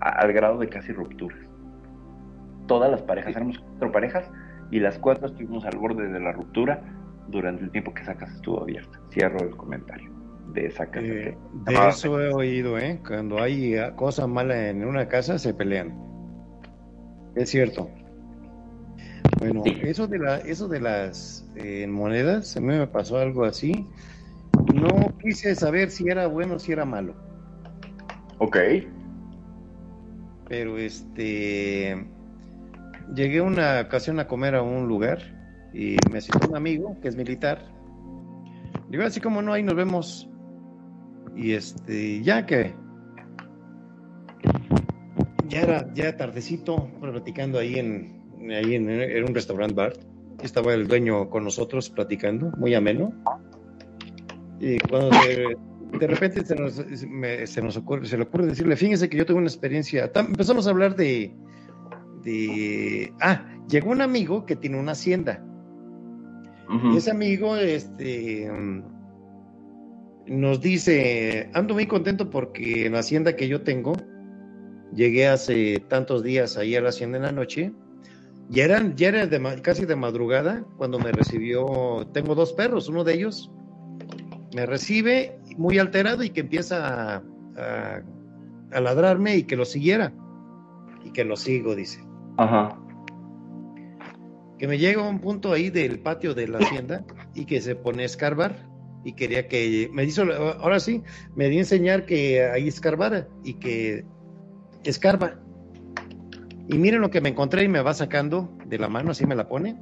al 0.00 0.32
grado 0.32 0.58
de 0.58 0.68
casi 0.68 0.92
rupturas. 0.92 1.38
Todas 2.66 2.90
las 2.90 3.02
parejas, 3.02 3.36
éramos 3.36 3.58
cuatro 3.58 3.92
parejas 3.92 4.30
y 4.70 4.80
las 4.80 4.98
cuatro 4.98 5.26
estuvimos 5.26 5.66
al 5.66 5.76
borde 5.76 6.08
de 6.08 6.20
la 6.20 6.32
ruptura 6.32 6.80
durante 7.28 7.64
el 7.64 7.70
tiempo 7.70 7.92
que 7.92 8.00
esa 8.00 8.14
casa 8.14 8.32
estuvo 8.32 8.62
abierta. 8.62 8.98
Cierro 9.10 9.40
el 9.40 9.54
comentario 9.54 10.13
de 10.54 10.66
esa 10.66 10.86
casa. 10.86 11.06
Eh, 11.06 11.36
de 11.66 11.88
eso 11.88 12.20
he 12.20 12.32
oído, 12.32 12.78
¿eh? 12.78 13.00
Cuando 13.06 13.42
hay 13.42 13.76
ah, 13.76 13.94
cosas 13.96 14.28
malas 14.28 14.56
en 14.56 14.84
una 14.84 15.08
casa, 15.08 15.38
se 15.38 15.52
pelean. 15.52 15.94
Es 17.34 17.50
cierto. 17.50 17.90
Bueno, 19.38 19.62
eso 19.66 20.06
de 20.06 20.18
la, 20.18 20.38
eso 20.38 20.68
de 20.68 20.80
las 20.80 21.46
eh, 21.56 21.86
monedas, 21.86 22.56
a 22.56 22.60
mí 22.60 22.68
me 22.68 22.86
pasó 22.86 23.18
algo 23.18 23.44
así. 23.44 23.86
No 24.72 25.12
quise 25.20 25.54
saber 25.54 25.90
si 25.90 26.08
era 26.08 26.28
bueno 26.28 26.54
o 26.54 26.58
si 26.58 26.72
era 26.72 26.84
malo. 26.84 27.14
Ok. 28.38 28.56
Pero 30.48 30.78
este 30.78 32.06
llegué 33.14 33.40
una 33.40 33.80
ocasión 33.80 34.20
a 34.20 34.26
comer 34.26 34.54
a 34.54 34.62
un 34.62 34.86
lugar 34.86 35.18
y 35.72 35.96
me 36.10 36.20
citó 36.20 36.48
un 36.48 36.56
amigo 36.56 36.96
que 37.00 37.08
es 37.08 37.16
militar. 37.16 37.66
Digo, 38.88 39.02
así 39.04 39.20
como 39.20 39.42
no, 39.42 39.52
ahí 39.52 39.62
nos 39.62 39.74
vemos. 39.74 40.28
Y 41.36 41.52
este, 41.52 42.22
ya 42.22 42.46
que 42.46 42.74
ya 45.48 45.62
era 45.62 45.94
ya 45.94 46.16
tardecito, 46.16 46.90
platicando 47.00 47.58
ahí 47.58 47.78
en, 47.78 48.22
ahí 48.50 48.74
en, 48.74 49.24
un 49.24 49.34
restaurant 49.34 49.74
bar. 49.74 49.92
Estaba 50.42 50.74
el 50.74 50.86
dueño 50.86 51.30
con 51.30 51.44
nosotros 51.44 51.90
platicando, 51.90 52.52
muy 52.56 52.74
ameno. 52.74 53.12
Y 54.60 54.78
cuando 54.78 55.10
de, 55.10 56.06
repente 56.06 56.44
se 56.44 56.56
nos, 56.56 56.74
se 56.74 57.62
nos 57.62 57.76
ocurre, 57.76 58.06
se 58.06 58.16
le 58.16 58.24
ocurre 58.24 58.46
decirle, 58.46 58.76
fíjense 58.76 59.08
que 59.08 59.16
yo 59.16 59.26
tengo 59.26 59.38
una 59.38 59.48
experiencia. 59.48 60.10
Empezamos 60.14 60.66
a 60.66 60.70
hablar 60.70 60.96
de, 60.96 61.32
de, 62.22 63.12
ah, 63.20 63.44
llegó 63.68 63.90
un 63.90 64.02
amigo 64.02 64.44
que 64.46 64.56
tiene 64.56 64.78
una 64.78 64.92
hacienda. 64.92 65.44
Y 66.92 66.96
ese 66.96 67.10
amigo, 67.10 67.56
este, 67.56 68.50
nos 70.26 70.60
dice, 70.60 71.50
ando 71.52 71.74
muy 71.74 71.86
contento 71.86 72.30
porque 72.30 72.86
en 72.86 72.92
la 72.92 73.00
hacienda 73.00 73.36
que 73.36 73.48
yo 73.48 73.62
tengo, 73.62 73.94
llegué 74.94 75.28
hace 75.28 75.80
tantos 75.88 76.22
días 76.22 76.56
ahí 76.56 76.76
a 76.76 76.80
la 76.80 76.90
hacienda 76.90 77.18
en 77.18 77.24
la 77.24 77.32
noche, 77.32 77.72
y 78.50 78.60
eran, 78.60 78.94
ya 78.96 79.08
era 79.08 79.26
de, 79.26 79.62
casi 79.62 79.86
de 79.86 79.96
madrugada 79.96 80.64
cuando 80.76 80.98
me 80.98 81.12
recibió, 81.12 82.06
tengo 82.12 82.34
dos 82.34 82.52
perros, 82.52 82.88
uno 82.88 83.04
de 83.04 83.14
ellos 83.14 83.50
me 84.54 84.66
recibe 84.66 85.38
muy 85.56 85.78
alterado 85.78 86.22
y 86.22 86.30
que 86.30 86.40
empieza 86.40 87.16
a, 87.16 87.22
a, 88.70 88.80
ladrarme 88.80 89.36
y 89.36 89.44
que 89.44 89.56
lo 89.56 89.64
siguiera, 89.64 90.12
y 91.04 91.10
que 91.10 91.24
lo 91.24 91.36
sigo, 91.36 91.74
dice. 91.74 92.00
Ajá. 92.36 92.78
Que 94.58 94.68
me 94.68 94.78
llega 94.78 95.04
a 95.04 95.08
un 95.08 95.20
punto 95.20 95.52
ahí 95.52 95.70
del 95.70 95.98
patio 95.98 96.34
de 96.34 96.48
la 96.48 96.58
hacienda 96.58 97.04
y 97.34 97.46
que 97.46 97.60
se 97.60 97.74
pone 97.74 98.02
a 98.02 98.06
escarbar 98.06 98.73
y 99.04 99.12
quería 99.12 99.46
que 99.48 99.88
me 99.92 100.04
hizo, 100.04 100.22
ahora 100.60 100.80
sí, 100.80 101.02
me 101.36 101.48
dio 101.48 101.58
a 101.58 101.60
enseñar 101.62 102.06
que 102.06 102.42
ahí 102.44 102.68
escarbara 102.68 103.28
y 103.44 103.54
que 103.54 104.04
escarba. 104.84 105.34
Y 106.68 106.78
miren 106.78 107.00
lo 107.02 107.10
que 107.10 107.20
me 107.20 107.28
encontré 107.28 107.64
y 107.64 107.68
me 107.68 107.82
va 107.82 107.92
sacando 107.94 108.50
de 108.66 108.78
la 108.78 108.88
mano, 108.88 109.10
así 109.10 109.26
me 109.26 109.34
la 109.34 109.46
pone. 109.48 109.76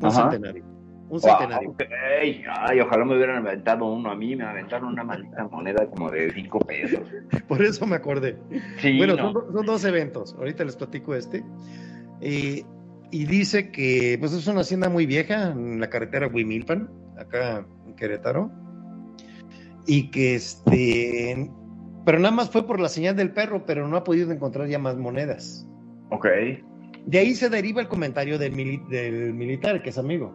Un 0.00 0.06
Ajá. 0.06 0.30
centenario. 0.30 0.64
Un 0.64 1.18
Wow, 1.18 1.20
centenario. 1.20 1.70
ok. 1.70 1.82
Ay, 2.62 2.80
ojalá 2.80 3.04
me 3.04 3.16
hubieran 3.16 3.44
aventado 3.44 3.84
uno 3.84 4.10
a 4.10 4.14
mí, 4.16 4.34
me 4.34 4.44
aventaron 4.44 4.88
una 4.92 5.04
maldita 5.04 5.46
moneda 5.48 5.84
como 5.90 6.10
de 6.10 6.32
5 6.32 6.58
pesos. 6.60 7.00
Por 7.48 7.62
eso 7.62 7.86
me 7.86 7.96
acordé. 7.96 8.38
Sí, 8.78 8.96
bueno, 8.96 9.16
no. 9.16 9.32
son, 9.32 9.52
son 9.52 9.66
dos 9.66 9.84
eventos. 9.84 10.34
Ahorita 10.38 10.64
les 10.64 10.76
platico 10.76 11.14
este. 11.14 11.44
Eh, 12.22 12.64
y 13.12 13.26
dice 13.26 13.70
que 13.70 14.16
pues 14.18 14.32
es 14.32 14.46
una 14.48 14.62
hacienda 14.62 14.88
muy 14.88 15.06
vieja 15.06 15.52
en 15.52 15.78
la 15.80 15.88
carretera 15.88 16.26
Huimilpan, 16.26 16.90
acá 17.18 17.64
en 17.86 17.94
Querétaro. 17.94 18.50
Y 19.86 20.10
que 20.10 20.34
este. 20.34 21.50
Pero 22.04 22.18
nada 22.18 22.34
más 22.34 22.50
fue 22.50 22.66
por 22.66 22.80
la 22.80 22.88
señal 22.88 23.14
del 23.14 23.32
perro, 23.32 23.64
pero 23.64 23.86
no 23.86 23.96
ha 23.96 24.02
podido 24.04 24.32
encontrar 24.32 24.66
ya 24.66 24.78
más 24.78 24.96
monedas. 24.96 25.68
Ok, 26.10 26.26
De 27.06 27.18
ahí 27.18 27.34
se 27.34 27.48
deriva 27.48 27.80
el 27.80 27.88
comentario 27.88 28.38
del, 28.38 28.52
mili- 28.54 28.86
del 28.88 29.32
militar, 29.34 29.82
que 29.82 29.90
es 29.90 29.98
amigo. 29.98 30.34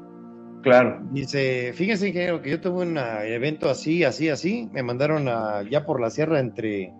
claro. 0.64 1.02
Dice, 1.12 1.72
fíjense 1.74 2.08
ingeniero 2.08 2.42
que 2.42 2.52
yo 2.52 2.62
tuve 2.62 2.84
un 2.86 2.98
ah, 2.98 3.24
evento 3.26 3.70
así, 3.70 4.04
así, 4.04 4.30
así, 4.30 4.70
me 4.74 4.82
mandaron 4.84 5.28
a, 5.28 5.62
ya 5.70 5.86
por 5.86 6.00
la 6.02 6.10
sierra 6.10 6.40
entre 6.40 6.94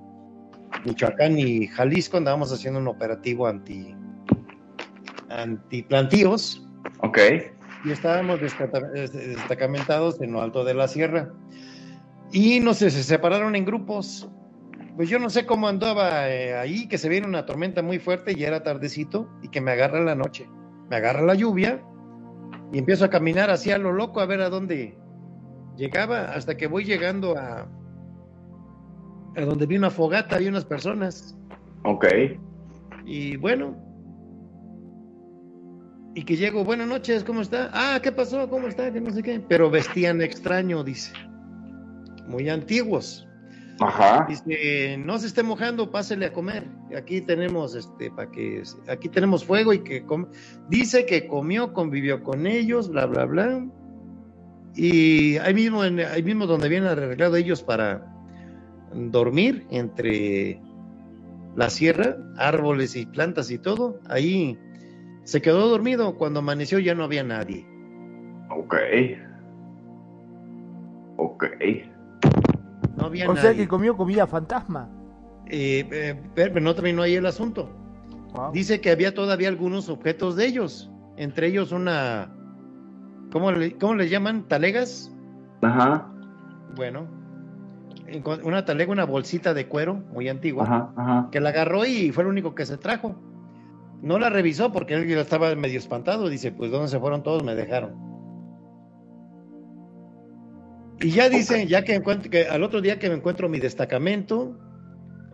Michoacán 0.86 1.40
y 1.40 1.68
Jalisco, 1.68 2.18
andábamos 2.18 2.52
haciendo 2.54 2.80
un 2.80 2.88
operativo 2.88 3.48
anti 3.48 3.96
antiplantíos 5.30 6.64
Ok, 7.00 7.20
y 7.86 7.92
estábamos 7.92 8.40
destacamentados 8.42 10.22
en 10.22 10.32
lo 10.32 10.42
alto 10.42 10.64
de 10.64 10.74
la 10.74 10.88
sierra 10.88 11.32
y 12.32 12.60
no 12.60 12.74
sé, 12.74 12.90
se 12.90 13.04
separaron 13.04 13.56
en 13.56 13.66
grupos. 13.66 14.30
Pues 14.96 15.10
yo 15.10 15.20
no 15.20 15.30
sé 15.30 15.46
cómo 15.46 15.68
andaba 15.68 16.30
eh, 16.30 16.56
ahí, 16.56 16.88
que 16.88 16.98
se 16.98 17.08
viene 17.08 17.28
una 17.28 17.46
tormenta 17.46 17.82
muy 17.82 18.00
fuerte 18.00 18.34
y 18.36 18.44
era 18.44 18.64
tardecito 18.64 19.30
y 19.44 19.50
que 19.50 19.62
me 19.62 19.72
agarra 19.72 20.02
la 20.02 20.16
noche. 20.16 20.50
Me 20.90 20.96
agarra 20.96 21.22
la 21.22 21.36
lluvia 21.36 21.82
y 22.74 22.80
empiezo 22.80 23.06
a 23.06 23.10
caminar 23.10 23.50
hacia 23.50 23.78
lo 23.78 23.94
loco 23.94 24.20
a 24.20 24.26
ver 24.26 24.42
a 24.42 24.50
dónde 24.50 24.98
llegaba 25.78 26.34
hasta 26.34 26.58
que 26.58 26.68
voy 26.68 26.84
llegando 26.84 27.38
a, 27.38 27.68
a 29.36 29.42
donde 29.42 29.68
vi 29.68 29.78
una 29.78 29.92
fogata 29.92 30.42
y 30.42 30.48
unas 30.48 30.66
personas. 30.66 31.38
ok. 31.84 32.06
Y 33.06 33.38
bueno, 33.38 33.78
y 36.18 36.24
que 36.24 36.36
llego, 36.36 36.64
buenas 36.64 36.88
noches, 36.88 37.24
¿cómo 37.24 37.42
está? 37.42 37.70
Ah, 37.72 38.00
¿qué 38.02 38.12
pasó? 38.12 38.50
¿Cómo 38.50 38.68
está? 38.68 38.92
Que 38.92 39.00
no 39.00 39.12
sé 39.12 39.22
qué. 39.22 39.40
Pero 39.48 39.70
vestían 39.70 40.20
extraño, 40.20 40.84
dice. 40.84 41.14
Muy 42.28 42.50
antiguos. 42.50 43.28
Ajá. 43.80 44.26
Dice, 44.28 44.98
no 44.98 45.20
se 45.20 45.28
esté 45.28 45.44
mojando, 45.44 45.92
pásele 45.92 46.26
a 46.26 46.34
comer. 46.34 46.66
Aquí 46.98 47.22
tenemos, 47.22 47.76
este, 47.76 48.10
para 48.10 48.32
que, 48.32 48.64
aquí 48.88 49.10
tenemos 49.10 49.46
fuego 49.46 49.74
y 49.74 49.84
que 49.84 50.04
come. 50.08 50.26
Dice 50.70 51.06
que 51.06 51.28
comió, 51.28 51.72
convivió 51.72 52.24
con 52.24 52.48
ellos, 52.48 52.90
bla, 52.90 53.06
bla, 53.06 53.26
bla. 53.26 53.68
Y 54.74 55.38
ahí 55.38 55.54
mismo, 55.54 55.86
en- 55.86 56.00
ahí 56.00 56.24
mismo 56.24 56.48
donde 56.48 56.68
vienen 56.68 56.90
arreglado 56.90 57.36
ellos 57.36 57.62
para 57.62 58.12
dormir 58.92 59.68
entre 59.70 60.60
la 61.56 61.70
sierra, 61.70 62.18
árboles 62.38 62.96
y 62.96 63.06
plantas 63.06 63.52
y 63.52 63.60
todo, 63.60 64.00
ahí 64.10 64.58
se 65.28 65.42
quedó 65.42 65.68
dormido. 65.68 66.16
Cuando 66.16 66.40
amaneció 66.40 66.80
ya 66.80 66.96
no 66.96 67.04
había 67.04 67.22
nadie. 67.22 67.68
Ok. 68.50 68.76
Ok. 71.18 71.46
No 72.96 73.08
había 73.08 73.30
O 73.30 73.36
sea 73.36 73.54
que 73.54 73.68
comió 73.68 73.98
comida 73.98 74.26
fantasma. 74.26 74.90
Eh, 75.48 75.86
eh, 75.92 76.22
pero 76.34 76.62
no 76.62 76.74
terminó 76.74 77.02
ahí 77.02 77.16
el 77.16 77.26
asunto. 77.26 77.70
Wow. 78.34 78.54
Dice 78.54 78.80
que 78.80 78.90
había 78.90 79.14
todavía 79.14 79.50
algunos 79.50 79.90
objetos 79.90 80.38
de 80.38 80.46
ellos, 80.46 80.90
entre 81.18 81.48
ellos 81.48 81.74
una, 81.74 82.30
¿cómo 83.32 83.52
le, 83.52 83.78
cómo 83.78 83.96
le 83.96 84.08
llaman? 84.08 84.44
¿Talegas? 84.48 85.12
Ajá. 85.62 86.08
Bueno, 86.76 87.06
una 88.44 88.64
talega, 88.64 88.92
una 88.92 89.06
bolsita 89.06 89.54
de 89.54 89.68
cuero 89.68 89.96
muy 90.14 90.30
antigua, 90.30 90.64
Ajá. 90.64 90.94
Ajá. 90.96 91.30
que 91.32 91.40
la 91.40 91.50
agarró 91.50 91.86
y 91.86 92.12
fue 92.12 92.24
el 92.24 92.30
único 92.30 92.56
que 92.56 92.66
se 92.66 92.78
trajo. 92.78 93.16
No 94.02 94.20
la 94.20 94.30
revisó 94.30 94.72
porque 94.72 94.94
él 94.94 95.08
ya 95.08 95.20
estaba 95.22 95.54
medio 95.56 95.80
espantado. 95.80 96.30
Dice, 96.30 96.52
pues 96.52 96.72
¿dónde 96.72 96.88
se 96.88 97.00
fueron 97.00 97.24
todos? 97.24 97.44
Me 97.44 97.56
dejaron. 97.56 97.96
Y 101.00 101.12
ya 101.12 101.30
dice, 101.30 101.68
ya 101.68 101.84
que, 101.84 101.94
encuentro, 101.96 102.32
que 102.32 102.48
al 102.48 102.64
otro 102.64 102.82
día 102.82 102.98
que 102.98 103.10
me 103.10 103.16
encuentro 103.16 103.50
mi 103.50 103.60
destacamento, 103.60 104.58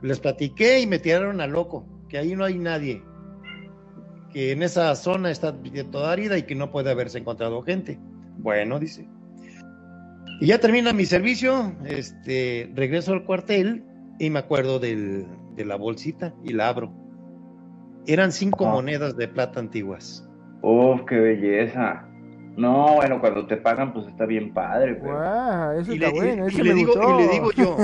les 0.02 0.20
platiqué 0.20 0.82
y 0.82 0.88
me 0.88 1.00
tiraron 1.00 1.40
a 1.40 1.48
loco, 1.48 1.88
que 2.10 2.18
ahí 2.18 2.36
no 2.36 2.44
hay 2.44 2.60
nadie, 2.60 3.02
que 4.32 4.52
en 4.52 4.62
esa 4.62 4.94
zona 4.96 5.32
está 5.32 5.56
toda 5.90 6.12
árida 6.12 6.38
y 6.38 6.44
que 6.44 6.56
no 6.56 6.70
puede 6.70 6.92
haberse 6.92 7.18
encontrado 7.18 7.62
gente. 7.62 7.98
Bueno, 8.40 8.78
dice. 8.78 9.08
Y 10.42 10.48
ya 10.48 10.60
termina 10.60 10.92
mi 10.92 11.06
servicio, 11.06 11.74
este, 11.86 12.70
regreso 12.76 13.14
al 13.14 13.24
cuartel 13.24 13.86
y 14.20 14.30
me 14.30 14.40
acuerdo 14.40 14.80
del- 14.80 15.26
de 15.56 15.64
la 15.64 15.78
bolsita 15.78 16.34
y 16.44 16.52
la 16.52 16.68
abro. 16.68 16.92
Eran 18.08 18.32
cinco 18.32 18.66
monedas 18.66 19.16
de 19.16 19.28
plata 19.28 19.60
antiguas. 19.60 20.28
Uf, 20.62 21.02
qué 21.08 21.20
belleza. 21.20 22.06
No, 22.56 22.96
bueno, 22.96 23.20
cuando 23.20 23.48
te 23.48 23.58
pagan, 23.58 23.94
pues 23.94 24.08
está 24.08 24.26
bien 24.26 24.54
padre, 24.54 24.96
pero... 24.96 25.16
Guau, 25.16 25.80
eso 25.80 25.92
Y 25.92 25.96
está 25.96 26.08
le, 26.08 26.14
bueno, 26.14 26.48
y 26.50 26.62
le 26.62 26.74
digo, 26.74 26.94
gustó. 26.94 27.20
y 27.20 27.24
le 27.24 27.28
digo 27.32 27.52
yo, 27.54 27.78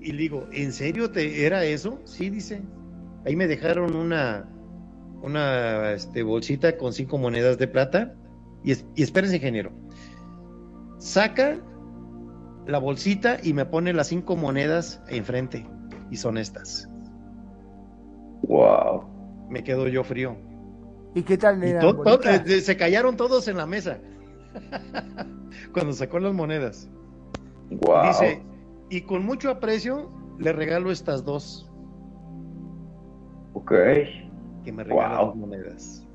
y 0.00 0.12
le 0.12 0.18
digo, 0.18 0.46
¿en 0.52 0.72
serio 0.72 1.10
te 1.10 1.46
era 1.46 1.64
eso? 1.64 2.00
Sí, 2.04 2.28
dice. 2.30 2.60
Ahí 3.24 3.36
me 3.36 3.46
dejaron 3.46 3.94
una, 3.94 4.48
una 5.22 5.92
este, 5.92 6.22
bolsita 6.22 6.76
con 6.76 6.92
cinco 6.92 7.16
monedas 7.18 7.58
de 7.58 7.68
plata. 7.68 8.14
Y, 8.64 8.72
es- 8.72 8.86
y 8.96 9.02
espérense, 9.04 9.36
ingeniero. 9.36 9.70
Saca 10.98 11.56
la 12.66 12.78
bolsita 12.78 13.38
y 13.42 13.52
me 13.52 13.64
pone 13.66 13.92
las 13.92 14.08
cinco 14.08 14.34
monedas 14.36 15.00
enfrente. 15.08 15.64
Y 16.10 16.16
son 16.16 16.38
estas. 16.38 16.88
Wow. 18.42 19.04
Me 19.48 19.62
quedo 19.64 19.88
yo 19.88 20.04
frío. 20.04 20.36
¿Y 21.14 21.22
qué 21.22 21.38
tal 21.38 21.62
Y 21.64 21.68
eran? 21.68 21.80
to- 21.82 21.96
to- 21.96 22.02
bonitas? 22.04 22.48
eh, 22.48 22.60
se 22.60 22.76
callaron 22.76 23.16
todos 23.16 23.48
en 23.48 23.56
la 23.56 23.66
mesa. 23.66 23.98
Cuando 25.72 25.92
sacó 25.92 26.18
las 26.18 26.32
monedas. 26.34 26.88
Wow. 27.70 28.06
Dice, 28.08 28.42
y 28.90 29.02
con 29.02 29.24
mucho 29.24 29.50
aprecio 29.50 30.10
le 30.38 30.52
regalo 30.52 30.90
estas 30.90 31.24
dos 31.24 31.70
Ok. 33.54 33.72
que 34.64 34.72
me 34.72 34.84
regalan 34.84 35.16
Wow. 35.18 35.26
las 35.28 35.36
monedas. 35.36 36.06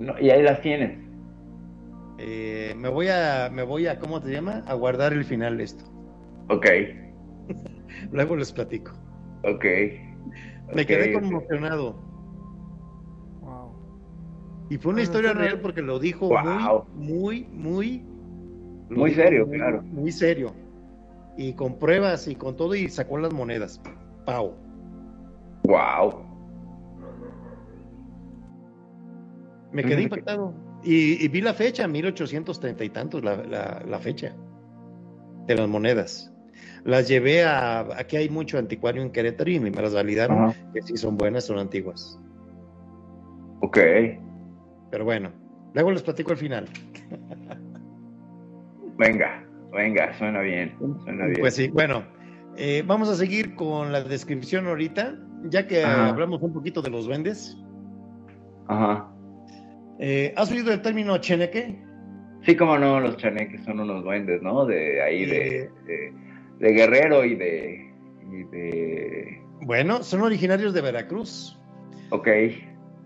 No, 0.00 0.18
y 0.20 0.30
ahí 0.30 0.42
las 0.42 0.60
tienes. 0.60 0.98
Eh, 2.18 2.74
me 2.76 2.88
voy 2.88 3.08
a, 3.08 3.48
me 3.52 3.62
voy 3.62 3.86
a, 3.86 3.98
¿cómo 3.98 4.20
te 4.20 4.30
llama? 4.30 4.64
A 4.66 4.74
guardar 4.74 5.12
el 5.12 5.24
final 5.24 5.58
de 5.58 5.64
esto. 5.64 5.84
Ok. 6.48 6.66
Luego 8.12 8.36
les 8.36 8.52
platico. 8.52 8.92
Ok. 9.44 9.64
Me 10.74 10.84
quedé 10.86 11.12
conmocionado. 11.12 11.96
Y 14.70 14.76
fue 14.78 14.92
una 14.92 15.02
historia 15.02 15.32
real 15.32 15.60
porque 15.60 15.80
lo 15.82 15.98
dijo 15.98 16.28
Wow. 16.28 16.84
muy, 16.94 17.44
muy, 17.52 18.02
muy... 18.88 18.96
Muy 18.96 19.14
serio, 19.14 19.46
muy- 19.46 19.56
claro. 19.58 19.82
Muy 19.82 20.12
serio. 20.12 20.52
Y 21.36 21.52
con 21.54 21.78
pruebas 21.78 22.26
y 22.28 22.34
con 22.34 22.56
todo 22.56 22.74
y 22.74 22.88
sacó 22.88 23.18
las 23.18 23.32
monedas. 23.32 23.80
Pau. 24.26 24.54
Wow. 25.64 26.22
Me 29.72 29.82
quedé 29.84 29.96
que- 29.96 30.02
impactado. 30.02 30.54
Y, 30.82 31.24
y 31.24 31.28
vi 31.28 31.40
la 31.40 31.54
fecha, 31.54 31.86
1830 31.88 32.84
y 32.84 32.90
tantos, 32.90 33.24
la, 33.24 33.36
la- 33.44 33.82
la 33.86 33.98
fecha 33.98 34.34
de 35.46 35.54
las 35.54 35.68
monedas. 35.68 36.32
Las 36.84 37.08
llevé 37.08 37.44
a. 37.44 37.80
Aquí 37.98 38.16
hay 38.16 38.28
mucho 38.28 38.58
anticuario 38.58 39.02
en 39.02 39.10
Querétaro 39.10 39.50
y 39.50 39.58
me 39.60 39.70
las 39.70 39.92
validaron 39.94 40.44
Ajá. 40.44 40.54
que 40.72 40.82
sí 40.82 40.96
son 40.96 41.16
buenas, 41.18 41.44
son 41.44 41.58
antiguas. 41.58 42.18
Ok. 43.60 43.78
Pero 44.90 45.04
bueno, 45.04 45.30
luego 45.74 45.90
les 45.92 46.02
platico 46.02 46.30
al 46.32 46.36
final. 46.38 46.68
Venga, 48.98 49.44
venga, 49.72 50.12
suena 50.18 50.40
bien. 50.40 50.74
Suena 51.04 51.26
bien. 51.26 51.40
Pues 51.40 51.54
sí, 51.54 51.68
bueno, 51.68 52.04
eh, 52.56 52.82
vamos 52.86 53.08
a 53.08 53.14
seguir 53.14 53.54
con 53.54 53.92
la 53.92 54.02
descripción 54.02 54.66
ahorita, 54.66 55.14
ya 55.44 55.66
que 55.66 55.84
Ajá. 55.84 56.08
hablamos 56.08 56.42
un 56.42 56.52
poquito 56.52 56.82
de 56.82 56.90
los 56.90 57.06
duendes. 57.06 57.56
Ajá. 58.66 59.08
Eh, 60.00 60.32
¿Has 60.36 60.50
oído 60.50 60.72
el 60.72 60.82
término 60.82 61.16
cheneque? 61.18 61.80
Sí, 62.42 62.56
como 62.56 62.78
no, 62.78 63.00
los 63.00 63.16
chaneques 63.16 63.64
son 63.64 63.80
unos 63.80 64.04
duendes, 64.04 64.40
¿no? 64.42 64.64
De 64.64 65.02
ahí, 65.02 65.26
de, 65.26 65.58
Eh. 65.64 65.70
de, 65.86 66.12
de 66.60 66.72
Guerrero 66.72 67.24
y 67.24 67.34
de, 67.34 67.92
y 68.30 68.44
de... 68.44 69.42
Bueno, 69.62 70.02
son 70.02 70.22
originarios 70.22 70.72
de 70.72 70.80
Veracruz. 70.80 71.58
Ok. 72.10 72.28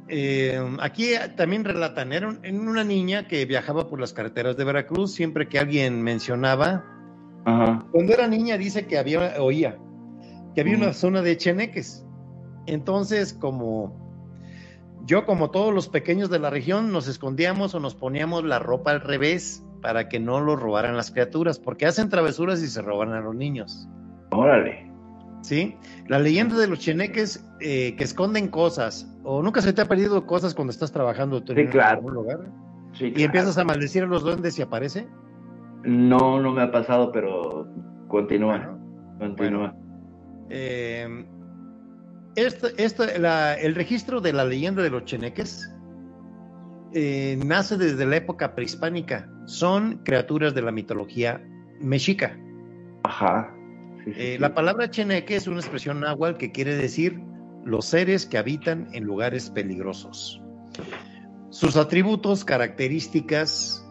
Eh, 0.09 0.61
aquí 0.81 1.11
también 1.37 1.65
relatan, 1.65 2.13
era 2.13 2.29
una 2.29 2.85
niña 2.85 3.29
que 3.29 3.45
viajaba 3.47 3.89
por 3.89 4.01
las 4.01 4.13
carreteras 4.13 4.57
de 4.57 4.65
Veracruz, 4.65 5.15
siempre 5.15 5.49
que 5.49 5.59
alguien 5.59 6.03
mencionaba 6.03 6.85
Cuando 7.45 8.13
era 8.13 8.27
niña 8.29 8.59
dice 8.59 8.87
que 8.87 8.99
había, 8.99 9.41
oía, 9.41 9.79
que 10.55 10.61
había 10.61 10.77
una 10.77 10.93
zona 10.93 11.23
de 11.23 11.37
cheneques. 11.37 12.05
Entonces, 12.67 13.33
como 13.33 14.03
yo, 15.05 15.27
como 15.27 15.51
todos 15.51 15.75
los 15.75 15.89
pequeños 15.89 16.31
de 16.31 16.39
la 16.39 16.51
región, 16.51 16.93
nos 16.93 17.09
escondíamos 17.09 17.75
o 17.75 17.81
nos 17.81 17.95
poníamos 17.95 18.45
la 18.45 18.59
ropa 18.59 18.93
al 18.93 19.01
revés 19.01 19.65
para 19.81 20.09
que 20.09 20.21
no 20.21 20.41
lo 20.41 20.55
robaran 20.55 20.97
las 20.97 21.11
criaturas, 21.11 21.59
porque 21.59 21.87
hacen 21.87 22.09
travesuras 22.09 22.63
y 22.63 22.69
se 22.69 22.83
roban 22.83 23.13
a 23.13 23.21
los 23.21 23.35
niños. 23.35 23.89
Órale. 24.31 24.89
¿Sí? 25.43 25.77
La 26.07 26.21
leyenda 26.21 26.57
de 26.57 26.69
los 26.69 26.79
cheneques 26.79 27.45
eh, 27.61 27.97
que 27.97 28.05
esconden 28.05 28.47
cosas, 28.47 29.12
o 29.25 29.43
nunca 29.43 29.61
se 29.61 29.73
te 29.73 29.83
ha 29.83 29.87
perdido 29.87 30.27
cosas 30.27 30.55
cuando 30.55 30.71
estás 30.71 30.93
trabajando 30.93 31.43
en 31.47 31.69
claro. 31.69 32.09
lugar. 32.09 32.41
y 32.99 33.23
empiezas 33.23 33.57
a 33.59 33.65
maldecir 33.65 34.03
a 34.03 34.07
los 34.07 34.23
duendes 34.23 34.59
y 34.59 34.63
aparece. 34.63 35.07
No, 35.85 36.41
no 36.41 36.53
me 36.53 36.63
ha 36.63 36.71
pasado, 36.71 37.11
pero 37.13 37.69
continúa. 38.09 38.79
continúa. 39.19 39.75
Eh, 40.51 41.25
el 42.37 43.75
registro 43.75 44.21
de 44.21 44.33
la 44.33 44.45
leyenda 44.45 44.83
de 44.83 44.91
los 44.91 45.05
cheneques 45.05 45.73
eh, 46.95 47.39
nace 47.45 47.77
desde 47.77 48.07
la 48.07 48.17
época 48.17 48.55
prehispánica. 48.55 49.29
Son 49.47 49.99
criaturas 50.05 50.55
de 50.55 50.63
la 50.63 50.73
mitología 50.73 51.43
mexica. 51.81 52.39
Ajá. 53.05 53.53
Eh, 54.07 54.37
la 54.39 54.53
palabra 54.53 54.91
cheneque 54.91 55.37
es 55.37 55.47
una 55.47 55.61
expresión 55.61 56.01
náhuatl 56.01 56.37
que 56.37 56.53
quiere 56.53 56.75
decir 56.75 57.21
los 57.65 57.87
seres 57.87 58.27
que 58.27 58.39
habitan 58.39 58.89
en 58.93 59.05
lugares 59.05 59.51
peligrosos. 59.51 60.41
Sus 61.51 61.77
atributos, 61.77 62.45
características 62.45 63.87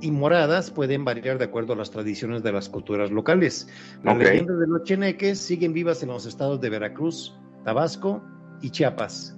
y 0.00 0.10
moradas 0.10 0.70
pueden 0.70 1.04
variar 1.04 1.38
de 1.38 1.44
acuerdo 1.44 1.72
a 1.72 1.76
las 1.76 1.90
tradiciones 1.90 2.42
de 2.42 2.52
las 2.52 2.68
culturas 2.68 3.10
locales. 3.10 3.68
Las 4.02 4.16
leyendas 4.16 4.58
de 4.58 4.66
los 4.66 4.84
cheneques 4.84 5.38
siguen 5.38 5.72
vivas 5.72 6.02
en 6.02 6.10
los 6.10 6.26
estados 6.26 6.60
de 6.60 6.70
Veracruz, 6.70 7.34
Tabasco 7.64 8.22
y 8.60 8.70
Chiapas. 8.70 9.36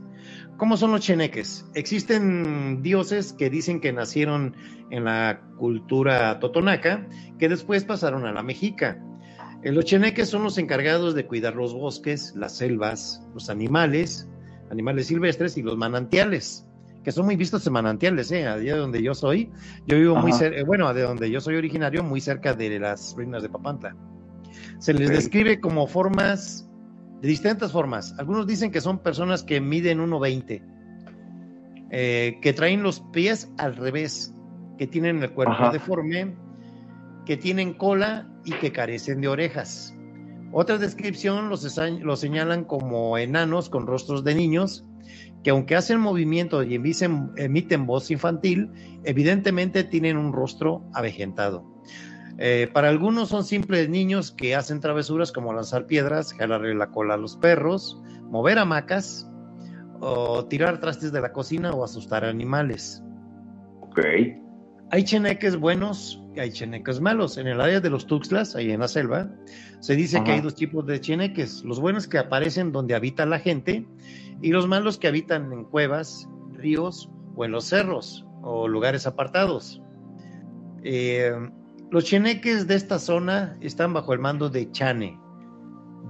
¿Cómo 0.57 0.77
son 0.77 0.93
los 0.93 1.01
cheneques? 1.01 1.67
Existen 1.75 2.83
dioses 2.83 3.33
que 3.33 3.51
dicen 3.51 3.81
que 3.81 3.93
nacieron 3.93 4.55
en 4.91 5.05
la 5.05 5.41
cultura 5.59 6.39
totonaca, 6.41 7.07
que 7.39 7.49
después 7.49 7.85
pasaron 7.85 8.25
a 8.25 8.33
la 8.33 8.43
mexica. 8.43 9.03
Eh, 9.67 9.73
los 9.73 9.85
cheneques 9.85 10.29
son 10.29 10.45
los 10.45 10.59
encargados 10.59 11.17
de 11.17 11.27
cuidar 11.27 11.57
los 11.57 11.75
bosques, 11.75 12.35
las 12.37 12.57
selvas, 12.57 13.21
los 13.35 13.51
animales, 13.51 14.29
animales 14.71 15.09
silvestres 15.09 15.57
y 15.57 15.63
los 15.63 15.77
manantiales, 15.77 16.65
que 17.03 17.11
son 17.11 17.27
muy 17.27 17.35
vistos 17.35 17.67
en 17.67 17.73
manantiales, 17.73 18.31
¿eh? 18.31 18.47
Allá 18.47 18.75
de 18.75 18.79
donde 18.79 19.03
yo 19.03 19.13
soy, 19.13 19.51
yo 19.89 19.99
vivo 19.99 20.15
muy 20.15 20.33
cerca, 20.33 20.63
bueno, 20.63 20.95
de 20.95 21.03
donde 21.03 21.29
yo 21.33 21.41
soy 21.41 21.57
originario, 21.57 22.05
muy 22.05 22.21
cerca 22.21 22.55
de 22.55 22.79
las 22.79 23.17
ruinas 23.17 23.43
de 23.43 23.49
Papantla. 23.49 23.97
Se 24.79 24.95
les 24.95 25.11
describe 25.11 25.59
como 25.59 25.89
formas 25.89 26.71
de 27.21 27.27
distintas 27.27 27.73
formas. 27.73 28.15
Algunos 28.21 28.47
dicen 28.47 28.71
que 28.71 28.81
son 28.81 29.01
personas 29.01 29.43
que 29.43 29.61
miden 29.61 29.99
1,20, 29.99 30.63
eh, 31.91 32.39
que 32.41 32.53
traen 32.53 32.85
los 32.85 33.01
pies 33.13 33.51
al 33.59 33.75
revés, 33.75 34.33
que 34.79 34.87
tienen 34.87 35.21
el 35.25 35.33
cuerpo 35.33 35.71
deforme, 35.73 36.37
que 37.27 37.37
tienen 37.37 37.75
cola 37.75 38.29
y 38.45 38.53
que 38.53 38.73
carecen 38.73 39.21
de 39.21 39.29
orejas. 39.29 39.95
Otra 40.53 40.79
descripción 40.79 41.51
los, 41.51 41.61
señalan 42.21 42.65
como 42.65 43.19
enanos 43.19 43.69
con 43.69 43.87
rostros 43.87 44.25
de 44.25 44.35
niños, 44.35 44.87
que 45.43 45.51
aunque 45.51 45.77
hacen 45.77 46.01
movimiento 46.01 46.63
y 46.63 46.77
emiten, 46.77 47.31
emiten 47.37 47.87
voz 47.87 48.11
infantil, 48.11 48.71
evidentemente 49.05 49.85
tienen 49.85 50.17
un 50.17 50.33
rostro 50.33 50.85
avejentado. 50.95 51.65
Eh, 52.39 52.69
para 52.73 52.89
algunos 52.89 53.31
son 53.31 53.45
simples 53.45 53.89
niños 53.89 54.31
que 54.31 54.55
hacen 54.55 54.81
travesuras 54.81 55.33
como 55.33 55.53
lanzar 55.53 55.87
piedras, 55.87 56.33
jalarle 56.33 56.75
la 56.75 56.91
cola 56.91 57.15
a 57.15 57.19
los 57.19 57.37
perros, 57.37 58.01
mover 58.31 58.59
hamacas, 58.59 59.29
o 60.01 60.45
tirar 60.47 60.79
trastes 60.79 61.13
de 61.13 61.21
la 61.21 61.33
cocina 61.33 61.73
o 61.73 61.85
asustar 61.85 62.25
animales. 62.25 63.03
Ok. 63.81 64.01
Hay 64.91 65.03
cheneques 65.03 65.57
buenos 65.57 66.23
y 66.35 66.41
hay 66.41 66.53
cheneques 66.53 67.01
malos. 67.01 67.39
En 67.39 67.49
el 67.49 67.61
área 67.61 67.81
de 67.81 67.91
los 67.91 68.07
Tuxtlas, 68.07 68.55
ahí 68.55 68.71
en 68.71 68.81
la 68.81 68.89
selva, 68.89 69.29
se 69.81 69.97
dice 69.97 70.23
que 70.23 70.33
hay 70.33 70.41
dos 70.41 70.55
tipos 70.55 70.87
de 70.87 71.01
cheneques. 71.01 71.65
Los 71.65 71.81
buenos 71.81 72.07
que 72.07 72.19
aparecen 72.19 72.71
donde 72.71 72.95
habita 72.95 73.27
la 73.27 73.41
gente 73.41 73.85
y 74.43 74.51
los 74.51 74.69
malos 74.69 74.97
que 74.97 75.09
habitan 75.09 75.53
en 75.53 75.65
cuevas, 75.65 76.29
ríos 76.53 77.11
o 77.35 77.45
en 77.45 77.51
los 77.51 77.65
cerros 77.65 78.25
o 78.43 78.69
lugares 78.69 79.09
apartados. 79.09 79.83
Eh, 80.85 81.33
los 81.91 82.05
cheneques 82.05 82.69
de 82.69 82.77
esta 82.77 83.01
zona 83.01 83.57
están 83.61 83.93
bajo 83.93 84.13
el 84.13 84.21
mando 84.21 84.51
de 84.51 84.71
Chane, 84.71 85.19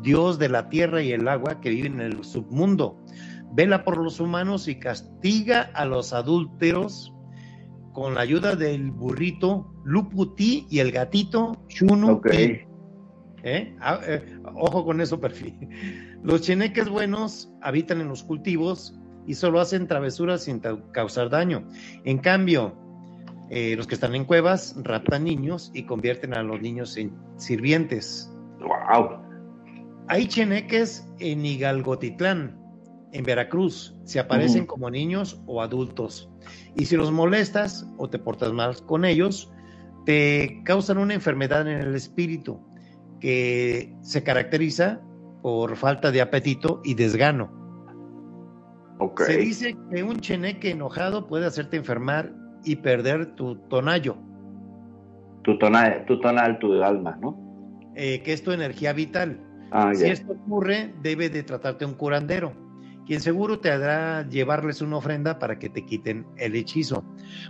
dios 0.03 0.39
de 0.39 0.51
la 0.51 0.69
tierra 0.69 1.03
y 1.03 1.13
el 1.13 1.27
agua 1.29 1.63
que 1.63 1.71
vive 1.71 1.89
en 1.89 2.01
el 2.01 2.25
submundo. 2.25 2.99
Vela 3.53 3.85
por 3.85 3.97
los 3.97 4.21
humanos 4.21 4.69
y 4.69 4.79
castiga 4.79 5.71
a 5.73 5.87
los 5.87 6.13
adúlteros 6.13 7.15
con 7.97 8.15
la 8.15 8.21
ayuda 8.21 8.55
del 8.55 8.91
burrito 8.91 9.73
Luputi 9.85 10.67
y 10.69 10.81
el 10.81 10.93
gatito 10.93 11.57
Chunu. 11.69 12.21
¿Eh? 13.43 13.75
Ah, 13.81 14.01
eh, 14.07 14.39
ojo 14.55 14.85
con 14.85 15.01
eso, 15.01 15.19
perfil. 15.19 15.57
Los 16.23 16.43
cheneques 16.43 16.91
buenos 16.91 17.51
habitan 17.63 18.03
en 18.03 18.09
los 18.09 18.23
cultivos 18.23 19.01
y 19.27 19.33
solo 19.33 19.61
hacen 19.61 19.87
travesuras 19.87 20.45
sin 20.45 20.61
causar 20.93 21.31
daño. 21.31 21.67
En 22.05 22.19
cambio, 22.19 22.77
eh, 23.49 23.77
los 23.77 23.87
que 23.87 23.95
están 23.95 24.15
en 24.15 24.27
cuevas 24.27 24.77
raptan 24.83 25.25
niños 25.25 25.71
y 25.73 25.85
convierten 25.85 26.35
a 26.35 26.43
los 26.43 26.61
niños 26.61 26.99
en 26.99 27.17
sirvientes. 27.39 28.31
¡Wow! 28.61 29.23
Hay 30.09 30.27
cheneques 30.29 31.09
en 31.19 31.47
Higalgotitlán, 31.47 32.61
en 33.13 33.25
Veracruz. 33.25 33.97
Se 34.05 34.19
aparecen 34.19 34.67
como 34.67 34.91
niños 34.91 35.41
o 35.47 35.63
adultos. 35.63 36.31
Y 36.75 36.87
si 36.87 36.97
los 36.97 37.13
molestas 37.13 37.89
o 37.99 38.09
te 38.09 38.19
portas 38.19 38.53
mal 38.53 38.77
con 38.87 39.05
ellos, 39.05 39.51
te 40.05 40.63
causan 40.65 40.99
una 40.99 41.15
enfermedad 41.15 41.63
en 41.69 41.81
el 41.81 41.95
espíritu 41.95 42.61
que 43.21 43.95
se 44.03 44.23
caracteriza 44.23 45.01
por 45.43 45.77
falta 45.77 46.11
de 46.11 46.21
apetito 46.21 46.81
y 46.85 46.95
desgano. 46.95 47.53
Se 49.19 49.37
dice 49.37 49.77
que 49.93 50.03
un 50.03 50.21
cheneque 50.21 50.71
enojado 50.71 51.27
puede 51.27 51.47
hacerte 51.47 51.77
enfermar 51.77 52.33
y 52.65 52.77
perder 52.77 53.35
tu 53.35 53.57
tonayo. 53.69 54.17
Tu 55.43 55.59
tonal, 55.59 56.05
tu 56.07 56.19
tonal, 56.21 56.59
tu 56.59 56.83
alma, 56.83 57.19
¿no? 57.21 57.39
Eh, 57.95 58.23
que 58.23 58.33
es 58.33 58.43
tu 58.43 58.53
energía 58.53 58.93
vital. 58.93 59.41
Ah, 59.71 59.95
si 59.95 60.07
esto 60.07 60.33
ocurre, 60.33 60.95
debe 61.03 61.29
de 61.29 61.43
tratarte 61.43 61.85
un 61.85 61.95
curandero, 61.95 62.53
quien 63.07 63.21
seguro 63.21 63.61
te 63.61 63.71
hará 63.71 64.29
llevarles 64.29 64.83
una 64.83 64.97
ofrenda 64.97 65.39
para 65.39 65.59
que 65.59 65.69
te 65.69 65.85
quiten 65.87 66.27
el 66.37 66.57
hechizo. 66.57 67.05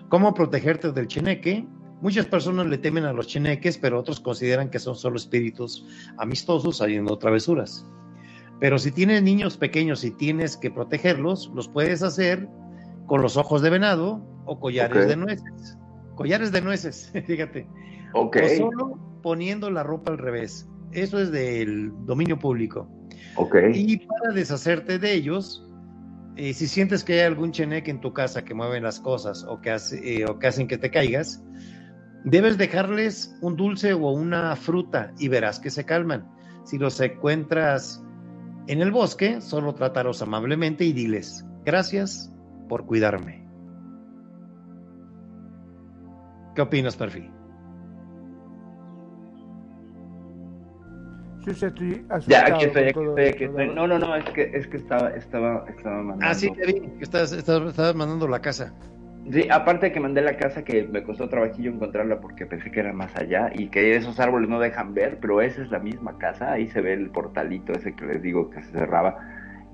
¿Cómo 0.09 0.35
protegerte 0.35 0.93
del 0.93 1.09
cheneque? 1.09 1.67
Muchas 2.03 2.27
personas 2.27 2.67
le 2.67 2.79
temen 2.79 3.05
a 3.05 3.13
los 3.13 3.27
cheneques, 3.27 3.79
pero 3.79 3.99
otros 3.99 4.21
consideran 4.21 4.69
que 4.69 4.79
son 4.79 4.95
solo 4.95 5.17
espíritus 5.17 5.87
amistosos 6.19 6.83
haciendo 6.83 7.17
travesuras. 7.19 7.87
Pero 8.61 8.79
si 8.79 8.93
tienes 8.93 9.23
niños 9.23 9.57
pequeños 9.57 10.05
y 10.05 10.11
tienes 10.11 10.57
que 10.57 10.71
protegerlos, 10.71 11.51
los 11.55 11.69
puedes 11.69 12.03
hacer 12.03 12.49
con 13.07 13.23
los 13.23 13.37
ojos 13.37 13.63
de 13.63 13.71
venado 13.71 14.23
o 14.45 14.61
collares 14.61 15.09
de 15.09 15.17
nueces. 15.17 15.79
Collares 16.15 16.53
de 16.53 16.61
nueces, 16.61 17.11
fíjate. 17.27 17.67
O 18.13 18.31
solo 18.57 18.99
poniendo 19.23 19.71
la 19.71 19.83
ropa 19.83 20.13
al 20.13 20.19
revés. 20.19 20.69
Eso 20.93 21.19
es 21.19 21.31
del 21.33 21.93
dominio 22.07 22.39
público. 22.39 22.89
Y 23.75 23.99
para 23.99 24.33
deshacerte 24.33 24.99
de 24.99 25.13
ellos, 25.13 25.67
eh, 26.37 26.53
si 26.53 26.67
sientes 26.67 27.03
que 27.03 27.15
hay 27.15 27.21
algún 27.21 27.53
cheneque 27.53 27.91
en 27.91 28.01
tu 28.01 28.13
casa 28.13 28.45
que 28.45 28.55
mueve 28.55 28.81
las 28.81 29.01
cosas 29.01 29.45
o 29.49 29.61
que, 29.61 29.75
eh, 30.03 30.27
o 30.29 30.39
que 30.39 30.47
hacen 30.47 30.69
que 30.69 30.79
te 30.79 30.91
caigas, 30.91 31.43
debes 32.25 32.59
dejarles 32.59 33.37
un 33.41 33.57
dulce 33.57 33.93
o 33.93 34.11
una 34.11 34.55
fruta 34.57 35.13
y 35.19 35.29
verás 35.29 35.61
que 35.61 35.71
se 35.71 35.85
calman. 35.85 36.29
Si 36.65 36.79
los 36.79 37.01
encuentras 37.01 38.03
en 38.67 38.83
el 38.83 38.91
bosque, 38.91 39.41
solo 39.41 39.75
trátalos 39.75 40.23
amablemente 40.23 40.85
y 40.85 40.93
diles, 40.93 41.45
gracias 41.65 42.33
por 42.69 42.85
cuidarme. 42.85 43.47
¿Qué 46.55 46.63
opinas, 46.63 46.97
Perfil? 46.97 47.36
Yo 51.47 51.53
ya 51.53 51.69
estoy 51.69 52.05
Ya, 52.27 52.47
aquí 52.47 52.65
estoy, 52.65 52.83
aquí 52.89 53.01
estoy, 53.01 53.25
aquí 53.25 53.45
estoy. 53.45 53.69
No, 53.69 53.87
no, 53.87 54.01
no, 54.01 54.17
es 54.17 54.25
que, 54.31 54.51
es 54.53 54.67
que 54.67 54.79
estaba, 54.79 55.11
estaba, 55.11 55.65
estaba 55.69 56.03
mandando. 56.03 56.27
Ah, 56.27 56.35
sí, 56.35 56.51
te 56.51 56.67
vi, 56.67 56.81
que 56.81 57.05
estabas, 57.05 57.31
estabas, 57.31 57.95
mandando 57.95 58.27
la 58.27 58.41
casa. 58.41 58.75
Sí, 59.31 59.47
aparte 59.49 59.93
que 59.93 60.01
mandé 60.01 60.23
la 60.23 60.37
casa 60.37 60.65
que 60.65 60.85
me 60.85 61.05
costó 61.05 61.29
trabajillo 61.29 61.71
encontrarla 61.71 62.21
porque 62.21 62.47
pensé 62.47 62.73
que 62.73 62.81
era 62.81 62.93
más 62.93 63.15
allá 63.17 63.51
y 63.55 63.69
que 63.69 63.95
esos 63.95 64.19
árboles 64.19 64.49
no 64.49 64.59
dejan 64.59 64.93
ver, 64.93 65.19
pero 65.21 65.41
esa 65.41 65.63
es 65.63 65.71
la 65.71 65.79
misma 65.79 66.19
casa, 66.19 66.53
ahí 66.53 66.69
se 66.69 66.81
ve 66.81 66.95
el 66.95 67.11
portalito 67.11 67.73
ese 67.73 67.95
que 67.95 68.07
les 68.07 68.23
digo 68.23 68.51
que 68.51 68.63
se 68.63 68.73
cerraba. 68.73 69.17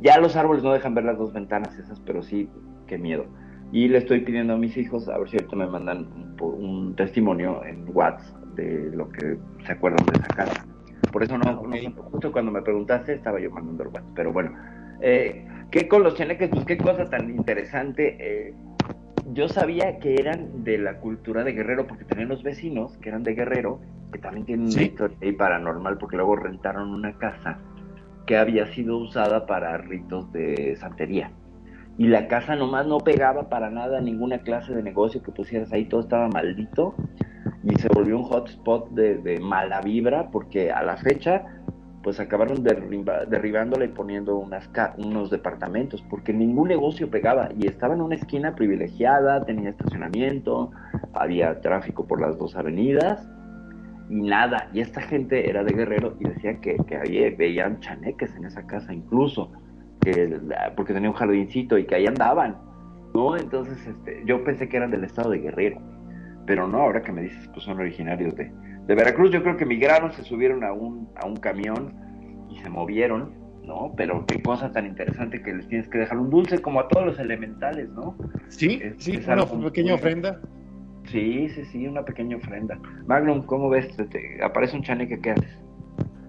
Ya 0.00 0.18
los 0.18 0.36
árboles 0.36 0.62
no 0.62 0.72
dejan 0.72 0.94
ver 0.94 1.04
las 1.04 1.16
dos 1.16 1.32
ventanas 1.32 1.78
esas, 1.78 2.00
pero 2.00 2.22
sí, 2.22 2.50
qué 2.86 2.98
miedo. 2.98 3.24
Y 3.72 3.88
le 3.88 3.98
estoy 3.98 4.20
pidiendo 4.20 4.54
a 4.54 4.58
mis 4.58 4.76
hijos, 4.76 5.08
a 5.08 5.16
ver 5.16 5.30
si 5.30 5.36
ahorita 5.36 5.56
me 5.56 5.66
mandan 5.66 6.36
un, 6.38 6.94
testimonio 6.96 7.64
en 7.64 7.86
WhatsApp 7.94 8.36
de 8.56 8.90
lo 8.94 9.08
que 9.08 9.38
se 9.64 9.72
acuerdan 9.72 10.04
de 10.06 10.18
esa 10.18 10.28
casa. 10.28 10.66
Por 11.10 11.22
eso 11.22 11.36
no, 11.36 11.62
justo 12.10 12.32
cuando 12.32 12.52
me 12.52 12.62
preguntaste 12.62 13.14
estaba 13.14 13.40
yo 13.40 13.50
mandando 13.50 13.82
el 13.82 13.88
WhatsApp. 13.88 14.12
Pero 14.14 14.32
bueno, 14.32 14.52
eh, 15.00 15.46
¿qué 15.70 15.88
con 15.88 16.02
los? 16.02 16.14
Pues 16.14 16.64
qué 16.66 16.78
cosa 16.78 17.08
tan 17.10 17.30
interesante. 17.30 18.16
Eh, 18.20 18.54
yo 19.32 19.48
sabía 19.48 19.98
que 19.98 20.14
eran 20.14 20.64
de 20.64 20.78
la 20.78 20.98
cultura 20.98 21.44
de 21.44 21.52
Guerrero 21.52 21.86
porque 21.86 22.04
tenían 22.04 22.28
los 22.28 22.42
vecinos 22.42 22.96
que 22.98 23.08
eran 23.08 23.22
de 23.22 23.34
Guerrero, 23.34 23.80
que 24.12 24.18
también 24.18 24.46
tienen 24.46 24.66
una 24.66 24.82
historia 24.82 25.16
ahí 25.22 25.32
paranormal 25.32 25.98
porque 25.98 26.16
luego 26.16 26.36
rentaron 26.36 26.90
una 26.90 27.16
casa 27.18 27.58
que 28.26 28.36
había 28.36 28.66
sido 28.66 28.98
usada 28.98 29.46
para 29.46 29.76
ritos 29.78 30.32
de 30.32 30.76
santería. 30.76 31.30
Y 31.98 32.06
la 32.06 32.26
casa 32.26 32.56
nomás 32.56 32.86
no 32.86 32.98
pegaba 32.98 33.48
para 33.48 33.70
nada 33.70 34.00
ninguna 34.00 34.38
clase 34.38 34.74
de 34.74 34.82
negocio 34.82 35.22
que 35.22 35.30
pusieras 35.30 35.72
ahí, 35.72 35.84
todo 35.84 36.00
estaba 36.00 36.28
maldito 36.28 36.94
y 37.64 37.74
se 37.76 37.88
volvió 37.88 38.18
un 38.18 38.24
hotspot 38.24 38.90
de, 38.90 39.18
de 39.18 39.38
mala 39.40 39.80
vibra 39.80 40.30
porque 40.30 40.70
a 40.70 40.82
la 40.82 40.96
fecha 40.96 41.62
pues 42.02 42.18
acabaron 42.18 42.64
derribándola 42.64 43.84
y 43.84 43.88
poniendo 43.88 44.36
unas 44.36 44.68
unos 44.98 45.30
departamentos 45.30 46.02
porque 46.10 46.32
ningún 46.32 46.68
negocio 46.68 47.08
pegaba 47.10 47.50
y 47.56 47.68
estaba 47.68 47.94
en 47.94 48.00
una 48.00 48.16
esquina 48.16 48.54
privilegiada, 48.54 49.44
tenía 49.44 49.70
estacionamiento, 49.70 50.72
había 51.14 51.60
tráfico 51.60 52.06
por 52.06 52.20
las 52.20 52.36
dos 52.38 52.56
avenidas 52.56 53.28
y 54.10 54.20
nada. 54.20 54.68
Y 54.72 54.80
esta 54.80 55.00
gente 55.00 55.48
era 55.48 55.62
de 55.62 55.74
Guerrero 55.74 56.16
y 56.18 56.24
decía 56.24 56.60
que, 56.60 56.76
que 56.86 56.96
había, 56.96 57.30
veían 57.36 57.78
chaneques 57.80 58.34
en 58.34 58.46
esa 58.46 58.66
casa 58.66 58.92
incluso, 58.92 59.52
que, 60.00 60.40
porque 60.76 60.92
tenía 60.92 61.08
un 61.08 61.16
jardincito 61.16 61.78
y 61.78 61.86
que 61.86 61.94
ahí 61.94 62.06
andaban, 62.06 62.56
¿no? 63.14 63.36
Entonces 63.36 63.86
este, 63.86 64.22
yo 64.26 64.42
pensé 64.42 64.68
que 64.68 64.76
eran 64.76 64.90
del 64.90 65.04
estado 65.04 65.30
de 65.30 65.38
Guerrero, 65.38 65.80
pero 66.46 66.66
no, 66.66 66.82
ahora 66.82 67.02
que 67.02 67.12
me 67.12 67.22
dices, 67.22 67.48
pues 67.48 67.64
son 67.64 67.78
originarios 67.78 68.34
de, 68.34 68.52
de 68.86 68.94
Veracruz. 68.94 69.30
Yo 69.30 69.42
creo 69.42 69.56
que 69.56 69.66
migraron, 69.66 70.12
se 70.12 70.22
subieron 70.24 70.64
a 70.64 70.72
un, 70.72 71.08
a 71.16 71.26
un 71.26 71.36
camión 71.36 71.94
y 72.50 72.58
se 72.58 72.68
movieron, 72.68 73.32
¿no? 73.64 73.92
Pero 73.96 74.24
qué 74.26 74.42
cosa 74.42 74.72
tan 74.72 74.86
interesante 74.86 75.42
que 75.42 75.54
les 75.54 75.68
tienes 75.68 75.88
que 75.88 75.98
dejar 75.98 76.18
un 76.18 76.30
dulce 76.30 76.60
como 76.60 76.80
a 76.80 76.88
todos 76.88 77.06
los 77.06 77.18
elementales, 77.18 77.88
¿no? 77.90 78.16
Sí, 78.48 78.82
sí, 78.98 79.20
una 79.26 79.46
pequeña 79.46 79.94
ofrenda. 79.94 80.40
Sí, 81.06 81.48
sí, 81.50 81.64
sí, 81.66 81.86
una 81.86 82.04
pequeña 82.04 82.36
ofrenda. 82.36 82.78
Magnum, 83.06 83.42
¿cómo 83.42 83.68
ves? 83.68 83.94
¿Te, 83.96 84.42
aparece 84.42 84.76
un 84.76 84.82
chaneque, 84.82 85.20
¿qué 85.20 85.32
haces? 85.32 85.58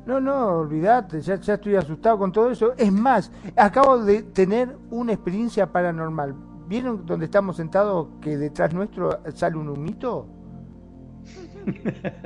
No, 0.06 0.20
no, 0.20 0.60
olvídate, 0.60 1.22
ya, 1.22 1.36
ya 1.36 1.54
estoy 1.54 1.76
asustado 1.76 2.18
con 2.18 2.32
todo 2.32 2.52
eso. 2.52 2.74
Es 2.78 2.92
más, 2.92 3.32
acabo 3.56 4.04
de 4.04 4.24
tener 4.24 4.76
una 4.90 5.14
experiencia 5.14 5.72
paranormal. 5.72 6.36
¿Vieron 6.74 7.06
donde 7.06 7.26
estamos 7.26 7.58
sentados 7.58 8.08
que 8.20 8.36
detrás 8.36 8.74
nuestro 8.74 9.20
sale 9.36 9.58
un 9.58 9.70
humito? 9.70 10.26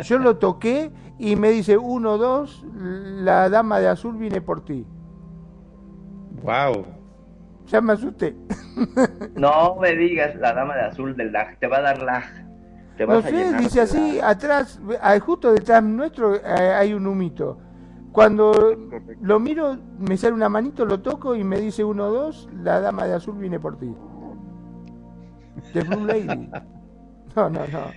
Yo 0.06 0.20
lo 0.20 0.38
toqué 0.38 0.90
y 1.20 1.36
me 1.36 1.50
dice, 1.50 1.78
uno, 1.78 2.18
dos, 2.18 2.66
la 2.74 3.50
dama 3.50 3.82
de 3.82 3.90
azul 3.90 4.16
viene 4.16 4.40
por 4.40 4.64
ti. 4.64 4.88
Wow. 6.44 6.86
Ya 7.66 7.82
me 7.82 7.92
asusté. 7.92 8.38
No 9.36 9.76
me 9.82 9.94
digas, 9.98 10.34
la 10.38 10.54
dama 10.54 10.76
de 10.76 10.82
azul 10.84 11.18
del 11.18 11.34
lag, 11.34 11.60
te 11.60 11.68
va 11.68 11.80
a 11.80 11.82
dar 11.82 12.02
lag. 12.02 12.24
Te 12.96 13.06
no 13.06 13.22
sé, 13.22 13.52
dice 13.58 13.82
así, 13.82 14.22
atrás, 14.22 14.80
justo 15.26 15.52
detrás 15.52 15.84
nuestro 15.84 16.36
eh, 16.36 16.74
hay 16.74 16.94
un 16.94 17.06
humito. 17.06 17.58
Cuando 18.14 18.78
lo 19.22 19.42
miro, 19.42 19.78
me 20.00 20.16
sale 20.16 20.34
una 20.34 20.48
manito, 20.48 20.86
lo 20.86 21.02
toco 21.02 21.36
y 21.36 21.44
me 21.44 21.60
dice 21.60 21.84
uno, 21.84 22.10
dos, 22.10 22.48
la 22.64 22.80
dama 22.80 23.06
de 23.08 23.16
azul 23.16 23.38
viene 23.38 23.60
por 23.60 23.78
ti. 23.78 23.94
The 25.74 25.82
Blue 25.84 26.06
Lady. 26.06 26.50
No, 27.36 27.52
no, 27.52 27.68
no. 27.68 27.92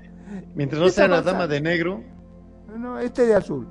Mientras 0.55 0.82
no 0.82 0.88
sea 0.90 1.09
la 1.09 1.22
dama 1.22 1.47
de 1.47 1.62
negro. 1.62 2.05
No, 2.76 2.98
este 2.98 3.24
de 3.24 3.34
azul. 3.34 3.66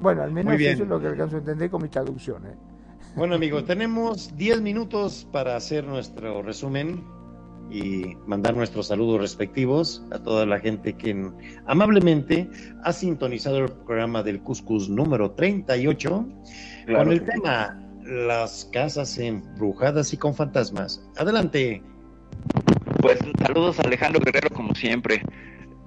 Bueno, 0.00 0.22
al 0.22 0.32
menos 0.32 0.60
eso 0.60 0.82
es 0.82 0.88
lo 0.88 1.00
que 1.00 1.06
alcanzo 1.06 1.36
a 1.36 1.38
entender 1.38 1.70
con 1.70 1.80
mi 1.80 1.88
traducción. 1.88 2.44
¿eh? 2.44 2.56
Bueno, 3.14 3.36
amigos, 3.36 3.64
tenemos 3.66 4.36
10 4.36 4.62
minutos 4.62 5.28
para 5.30 5.54
hacer 5.54 5.84
nuestro 5.84 6.42
resumen 6.42 7.04
y 7.70 8.16
mandar 8.26 8.56
nuestros 8.56 8.88
saludos 8.88 9.20
respectivos 9.20 10.04
a 10.10 10.18
toda 10.18 10.44
la 10.44 10.58
gente 10.58 10.94
que 10.94 11.30
amablemente 11.66 12.50
ha 12.82 12.92
sintonizado 12.92 13.58
el 13.58 13.70
programa 13.70 14.22
del 14.22 14.42
Cuscus 14.42 14.90
número 14.90 15.30
38 15.30 16.28
con 16.86 17.12
el 17.12 17.24
tema 17.24 17.81
Las 18.04 18.68
casas 18.72 19.16
embrujadas 19.18 20.12
y 20.12 20.16
con 20.16 20.34
fantasmas. 20.34 21.08
Adelante. 21.16 21.82
Pues 23.00 23.18
saludos 23.38 23.78
a 23.78 23.82
Alejandro 23.82 24.20
Guerrero, 24.20 24.50
como 24.50 24.74
siempre, 24.74 25.22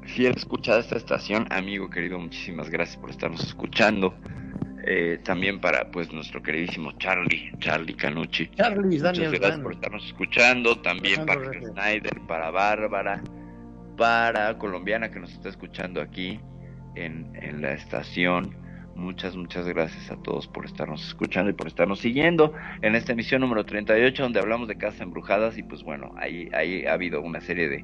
fiel 0.04 0.36
escuchada 0.36 0.80
esta 0.80 0.98
estación. 0.98 1.48
Amigo 1.52 1.90
querido, 1.90 2.20
muchísimas 2.20 2.70
gracias 2.70 2.98
por 2.98 3.10
estarnos 3.10 3.44
escuchando. 3.44 4.14
Eh, 4.88 5.20
también 5.24 5.60
para 5.60 5.90
pues 5.90 6.12
nuestro 6.14 6.44
queridísimo 6.44 6.92
Charlie, 7.00 7.52
Charlie 7.60 7.96
Canucci. 7.96 8.48
Charlie, 8.50 9.00
Muchas 9.00 9.32
gracias 9.32 9.60
por 9.60 9.74
estarnos 9.74 10.06
escuchando. 10.06 10.80
También 10.80 11.26
para 11.26 11.42
Snyder, 11.54 12.22
para 12.28 12.52
Bárbara, 12.52 13.24
para 13.98 14.58
Colombiana 14.58 15.10
que 15.10 15.20
nos 15.20 15.32
está 15.32 15.50
escuchando 15.50 16.02
aquí 16.02 16.40
en, 16.96 17.32
en 17.36 17.62
la 17.62 17.74
estación. 17.74 18.56
Muchas, 18.96 19.36
muchas 19.36 19.68
gracias 19.68 20.10
a 20.10 20.16
todos 20.16 20.48
por 20.48 20.66
estarnos 20.66 21.06
escuchando 21.06 21.50
y 21.50 21.54
por 21.54 21.68
estarnos 21.68 22.00
siguiendo 22.00 22.54
en 22.82 22.96
esta 22.96 23.12
emisión 23.12 23.42
número 23.42 23.66
38 23.66 24.24
donde 24.24 24.40
hablamos 24.40 24.70
de 24.70 24.78
casas 24.78 25.02
embrujadas 25.02 25.58
y 25.58 25.64
pues 25.64 25.84
bueno, 25.84 26.14
ahí, 26.18 26.50
ahí 26.54 26.86
ha 26.86 26.94
habido 26.94 27.22
una 27.22 27.42
serie 27.42 27.68
de, 27.68 27.84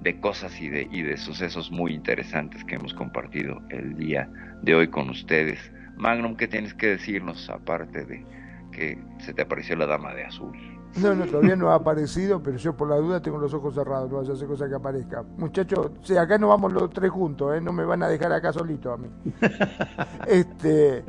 de 0.00 0.18
cosas 0.18 0.58
y 0.58 0.70
de, 0.70 0.88
y 0.90 1.02
de 1.02 1.18
sucesos 1.18 1.70
muy 1.70 1.92
interesantes 1.92 2.64
que 2.64 2.76
hemos 2.76 2.94
compartido 2.94 3.60
el 3.68 3.96
día 3.98 4.30
de 4.62 4.74
hoy 4.74 4.88
con 4.88 5.10
ustedes. 5.10 5.58
Magnum, 5.96 6.36
¿qué 6.36 6.48
tienes 6.48 6.72
que 6.72 6.86
decirnos 6.86 7.50
aparte 7.50 8.06
de 8.06 8.24
que 8.72 8.98
se 9.18 9.34
te 9.34 9.42
apareció 9.42 9.76
la 9.76 9.86
dama 9.86 10.14
de 10.14 10.24
azul? 10.24 10.75
No, 10.96 11.14
no, 11.14 11.26
todavía 11.26 11.56
no 11.56 11.70
ha 11.70 11.74
aparecido, 11.74 12.42
pero 12.42 12.56
yo 12.56 12.76
por 12.76 12.88
la 12.88 12.96
duda 12.96 13.20
tengo 13.20 13.38
los 13.38 13.52
ojos 13.52 13.74
cerrados, 13.74 14.10
no 14.10 14.18
vaya 14.18 14.30
a 14.30 14.34
hacer 14.34 14.48
cosa 14.48 14.68
que 14.68 14.74
aparezca. 14.74 15.24
Muchachos, 15.36 15.90
sí, 16.02 16.16
acá 16.16 16.38
no 16.38 16.48
vamos 16.48 16.72
los 16.72 16.90
tres 16.90 17.10
juntos, 17.10 17.54
¿eh? 17.56 17.60
no 17.60 17.72
me 17.72 17.84
van 17.84 18.02
a 18.02 18.08
dejar 18.08 18.32
acá 18.32 18.52
solito 18.52 18.92
a 18.92 18.96
mí. 18.96 19.08
este, 20.26 21.04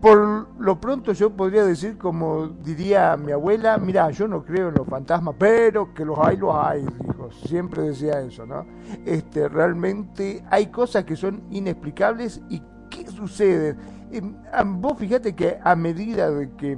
por 0.00 0.48
lo 0.60 0.80
pronto 0.80 1.12
yo 1.12 1.30
podría 1.30 1.64
decir, 1.64 1.98
como 1.98 2.48
diría 2.48 3.16
mi 3.16 3.32
abuela, 3.32 3.78
mira, 3.78 4.10
yo 4.10 4.28
no 4.28 4.44
creo 4.44 4.68
en 4.68 4.74
los 4.74 4.86
fantasmas, 4.86 5.34
pero 5.38 5.92
que 5.92 6.04
los 6.04 6.18
hay, 6.18 6.36
los 6.36 6.54
hay, 6.54 6.86
dijo. 7.00 7.30
Siempre 7.46 7.82
decía 7.82 8.20
eso, 8.20 8.46
¿no? 8.46 8.64
Este, 9.04 9.48
realmente 9.48 10.44
hay 10.50 10.66
cosas 10.66 11.04
que 11.04 11.16
son 11.16 11.42
inexplicables 11.50 12.40
y 12.48 12.62
¿qué 12.90 13.08
sucede? 13.08 13.76
Em, 14.10 14.34
vos 14.80 14.98
fíjate 14.98 15.34
que 15.34 15.58
a 15.62 15.74
medida 15.74 16.30
de 16.30 16.50
que 16.50 16.76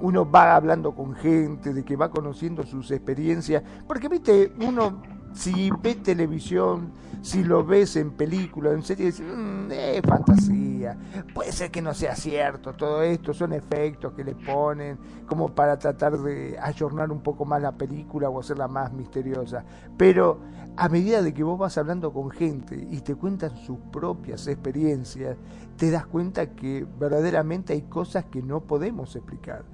uno 0.00 0.30
va 0.30 0.56
hablando 0.56 0.94
con 0.94 1.14
gente, 1.14 1.72
de 1.72 1.84
que 1.84 1.96
va 1.96 2.10
conociendo 2.10 2.64
sus 2.64 2.90
experiencias, 2.90 3.62
porque 3.86 4.08
viste, 4.08 4.52
uno 4.60 5.00
si 5.32 5.70
ve 5.82 5.94
televisión, 5.94 6.92
si 7.22 7.44
lo 7.44 7.64
ves 7.64 7.96
en 7.96 8.10
película, 8.12 8.72
en 8.72 8.82
serie, 8.82 9.12
mmm, 9.12 9.70
es 9.70 10.02
fantasía, 10.02 10.96
puede 11.34 11.52
ser 11.52 11.70
que 11.70 11.82
no 11.82 11.94
sea 11.94 12.14
cierto, 12.14 12.74
todo 12.74 13.02
esto 13.02 13.34
son 13.34 13.52
efectos 13.52 14.12
que 14.14 14.24
le 14.24 14.34
ponen 14.34 14.98
como 15.26 15.54
para 15.54 15.78
tratar 15.78 16.18
de 16.18 16.58
ayornar 16.60 17.12
un 17.12 17.20
poco 17.20 17.44
más 17.44 17.60
la 17.60 17.72
película 17.72 18.28
o 18.30 18.40
hacerla 18.40 18.68
más 18.68 18.92
misteriosa, 18.92 19.64
pero 19.96 20.40
a 20.76 20.88
medida 20.88 21.22
de 21.22 21.34
que 21.34 21.42
vos 21.42 21.58
vas 21.58 21.76
hablando 21.76 22.12
con 22.12 22.30
gente 22.30 22.88
y 22.90 23.00
te 23.00 23.14
cuentan 23.14 23.56
sus 23.56 23.78
propias 23.92 24.46
experiencias, 24.46 25.36
te 25.76 25.90
das 25.90 26.06
cuenta 26.06 26.54
que 26.54 26.86
verdaderamente 26.98 27.72
hay 27.72 27.82
cosas 27.82 28.24
que 28.26 28.42
no 28.42 28.60
podemos 28.60 29.14
explicar 29.16 29.64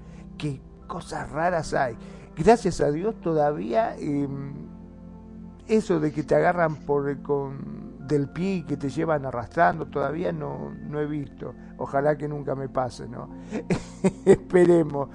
qué 0.44 0.60
cosas 0.86 1.30
raras 1.30 1.72
hay. 1.72 1.96
Gracias 2.36 2.80
a 2.80 2.90
Dios 2.90 3.14
todavía 3.20 3.96
em, 3.96 4.52
eso 5.66 6.00
de 6.00 6.12
que 6.12 6.22
te 6.22 6.34
agarran 6.34 6.76
por 6.76 7.22
con 7.22 7.94
del 8.06 8.28
pie 8.28 8.56
y 8.56 8.62
que 8.64 8.76
te 8.76 8.90
llevan 8.90 9.24
arrastrando 9.24 9.86
todavía 9.86 10.30
no, 10.30 10.74
no 10.88 11.00
he 11.00 11.06
visto. 11.06 11.54
Ojalá 11.78 12.18
que 12.18 12.28
nunca 12.28 12.54
me 12.54 12.68
pase, 12.68 13.08
¿no? 13.08 13.30
Esperemos. 14.26 15.08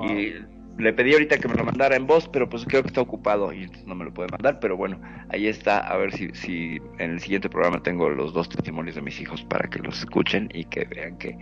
Y 0.03 0.35
le 0.79 0.93
pedí 0.93 1.13
ahorita 1.13 1.39
que 1.39 1.49
me 1.49 1.55
lo 1.55 1.65
mandara 1.65 1.97
en 1.97 2.07
voz, 2.07 2.29
pero 2.29 2.49
pues 2.49 2.65
creo 2.65 2.83
que 2.83 2.89
está 2.89 3.01
ocupado 3.01 3.53
y 3.53 3.71
no 3.87 3.95
me 3.95 4.05
lo 4.05 4.13
puede 4.13 4.29
mandar, 4.31 4.61
pero 4.61 4.77
bueno, 4.77 5.01
ahí 5.31 5.47
está, 5.47 5.79
a 5.79 5.97
ver 5.97 6.13
si, 6.13 6.29
si 6.35 6.81
en 6.99 7.13
el 7.13 7.21
siguiente 7.21 7.49
programa 7.49 7.83
tengo 7.83 8.11
los 8.11 8.33
dos 8.35 8.49
testimonios 8.49 8.95
de 8.95 9.03
mis 9.03 9.21
hijos 9.21 9.43
para 9.45 9.69
que 9.69 9.79
los 9.79 9.99
escuchen 10.01 10.49
y 10.53 10.65
que 10.65 10.85
vean 10.85 11.17
que, 11.19 11.39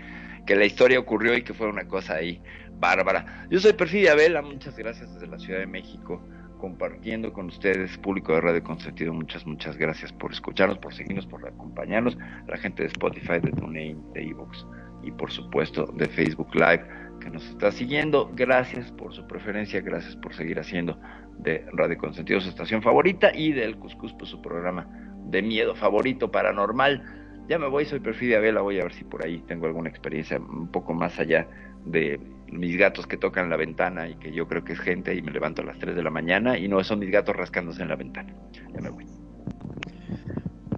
que 0.47 0.55
la 0.55 0.65
historia 0.65 1.01
ocurrió 1.01 1.37
y 1.37 1.43
que 1.43 1.53
fue 1.53 1.69
una 1.69 1.87
cosa 1.89 2.15
ahí 2.15 2.41
bárbara. 2.79 3.47
Yo 3.51 3.59
soy 3.59 3.73
Perfidia 3.73 4.15
Vela, 4.15 4.41
muchas 4.43 4.77
gracias 4.77 5.13
desde 5.15 5.27
la 5.27 5.39
Ciudad 5.39 5.61
de 5.61 5.67
México, 5.67 6.23
compartiendo 6.59 7.33
con 7.33 7.47
ustedes, 7.47 7.99
público 7.99 8.35
de 8.35 8.41
Radio 8.41 8.63
Consentido, 8.63 9.13
muchas, 9.13 9.45
muchas 9.47 9.77
gracias 9.77 10.13
por 10.13 10.33
escucharnos, 10.33 10.79
por 10.79 10.95
seguirnos, 10.95 11.27
por 11.27 11.47
acompañarnos, 11.47 12.17
la 12.47 12.57
gente 12.57 12.85
de 12.85 12.89
Spotify, 12.89 13.41
de 13.43 13.51
TuneIn, 13.53 14.01
de 14.13 14.29
Evox 14.29 14.65
y 15.03 15.11
por 15.11 15.31
supuesto 15.31 15.87
de 15.95 16.07
Facebook 16.09 16.55
Live 16.55 16.85
que 17.21 17.31
nos 17.31 17.45
está 17.49 17.73
siguiendo. 17.73 18.31
Gracias 18.35 18.91
por 18.93 19.15
su 19.15 19.27
preferencia, 19.27 19.81
gracias 19.81 20.17
por 20.17 20.35
seguir 20.35 20.59
haciendo 20.59 20.99
de 21.39 21.67
Radio 21.73 21.99
Consentido 21.99 22.41
su 22.41 22.49
estación 22.49 22.83
favorita 22.83 23.35
y 23.35 23.53
del 23.53 23.77
Cuscus 23.77 24.13
pues, 24.15 24.31
su 24.31 24.41
programa 24.41 24.87
de 25.27 25.43
miedo 25.43 25.75
favorito 25.75 26.31
paranormal. 26.31 27.03
Ya 27.49 27.59
me 27.59 27.69
voy, 27.69 27.85
soy 27.85 28.01
Perfidia 28.01 28.41
Vela, 28.41 28.63
voy 28.63 28.81
a 28.81 28.85
ver 28.85 28.93
si 28.93 29.05
por 29.05 29.25
ahí 29.25 29.43
tengo 29.47 29.67
alguna 29.67 29.89
experiencia 29.89 30.39
un 30.39 30.69
poco 30.69 30.95
más 30.95 31.19
allá 31.19 31.47
de 31.85 32.19
mis 32.51 32.77
gatos 32.77 33.07
que 33.07 33.17
tocan 33.17 33.51
la 33.51 33.57
ventana 33.57 34.09
y 34.09 34.15
que 34.17 34.33
yo 34.33 34.47
creo 34.47 34.65
que 34.65 34.73
es 34.73 34.81
gente 34.81 35.15
y 35.15 35.23
me 35.23 35.33
levanto 35.33 35.63
a 35.63 35.65
las 35.65 35.79
3 35.79 35.95
de 35.95 36.03
la 36.03 36.11
mañana 36.11 36.57
y 36.57 36.69
no 36.69 36.83
son 36.85 37.01
mis 37.01 37.11
gatos 37.11 37.37
rascándose 37.37 37.83
en 37.83 37.89
la 37.89 37.97
ventana. 37.97 38.35
Ya 38.73 38.81
me 38.81 38.91
voy. 38.91 39.24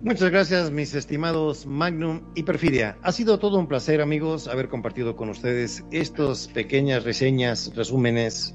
Muchas 0.07 0.31
gracias, 0.31 0.71
mis 0.71 0.95
estimados 0.95 1.67
Magnum 1.67 2.21
y 2.37 2.45
Perfidia. 2.45 2.97
Ha 3.03 3.11
sido 3.11 3.41
todo 3.41 3.59
un 3.59 3.67
placer, 3.67 4.01
amigos, 4.01 4.47
haber 4.47 4.69
compartido 4.69 5.17
con 5.17 5.31
ustedes 5.31 5.85
estas 5.91 6.47
pequeñas 6.47 7.03
reseñas, 7.03 7.73
resúmenes, 7.75 8.55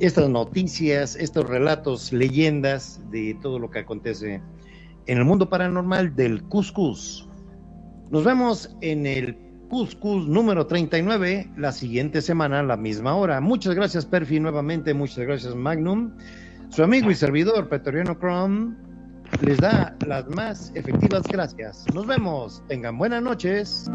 estas 0.00 0.28
noticias, 0.28 1.16
estos 1.16 1.48
relatos, 1.48 2.12
leyendas 2.12 3.00
de 3.10 3.34
todo 3.40 3.58
lo 3.58 3.70
que 3.70 3.78
acontece 3.78 4.42
en 5.06 5.16
el 5.16 5.24
mundo 5.24 5.48
paranormal 5.48 6.14
del 6.14 6.42
Cuscus. 6.42 7.26
Nos 8.10 8.22
vemos 8.22 8.76
en 8.82 9.06
el 9.06 9.38
Cuscus 9.70 10.28
número 10.28 10.66
39 10.66 11.52
la 11.56 11.72
siguiente 11.72 12.20
semana 12.20 12.60
a 12.60 12.64
la 12.64 12.76
misma 12.76 13.14
hora. 13.14 13.40
Muchas 13.40 13.74
gracias, 13.74 14.04
Perfi, 14.04 14.40
nuevamente. 14.40 14.92
Muchas 14.92 15.24
gracias, 15.24 15.54
Magnum. 15.54 16.12
Su 16.68 16.82
amigo 16.82 17.10
y 17.10 17.14
servidor, 17.14 17.70
Petoriano 17.70 18.18
Chrome 18.18 18.81
les 19.40 19.58
da 19.58 19.96
las 20.06 20.28
más 20.28 20.72
efectivas 20.74 21.22
gracias. 21.28 21.84
Nos 21.94 22.06
vemos. 22.06 22.62
Tengan 22.68 22.98
buenas 22.98 23.22
noches. 23.22 23.90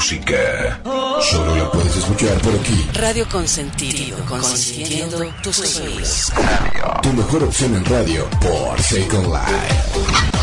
Música. 0.00 0.99
Radio 3.00 3.26
Consentido, 3.30 4.18
consintiendo 4.26 5.32
tus 5.42 5.78
oídos. 5.80 6.30
Tu 7.02 7.10
mejor 7.14 7.44
opción 7.44 7.74
en 7.74 7.84
radio 7.86 8.28
por 8.42 8.78
Second 8.78 9.26
Life. 9.26 10.39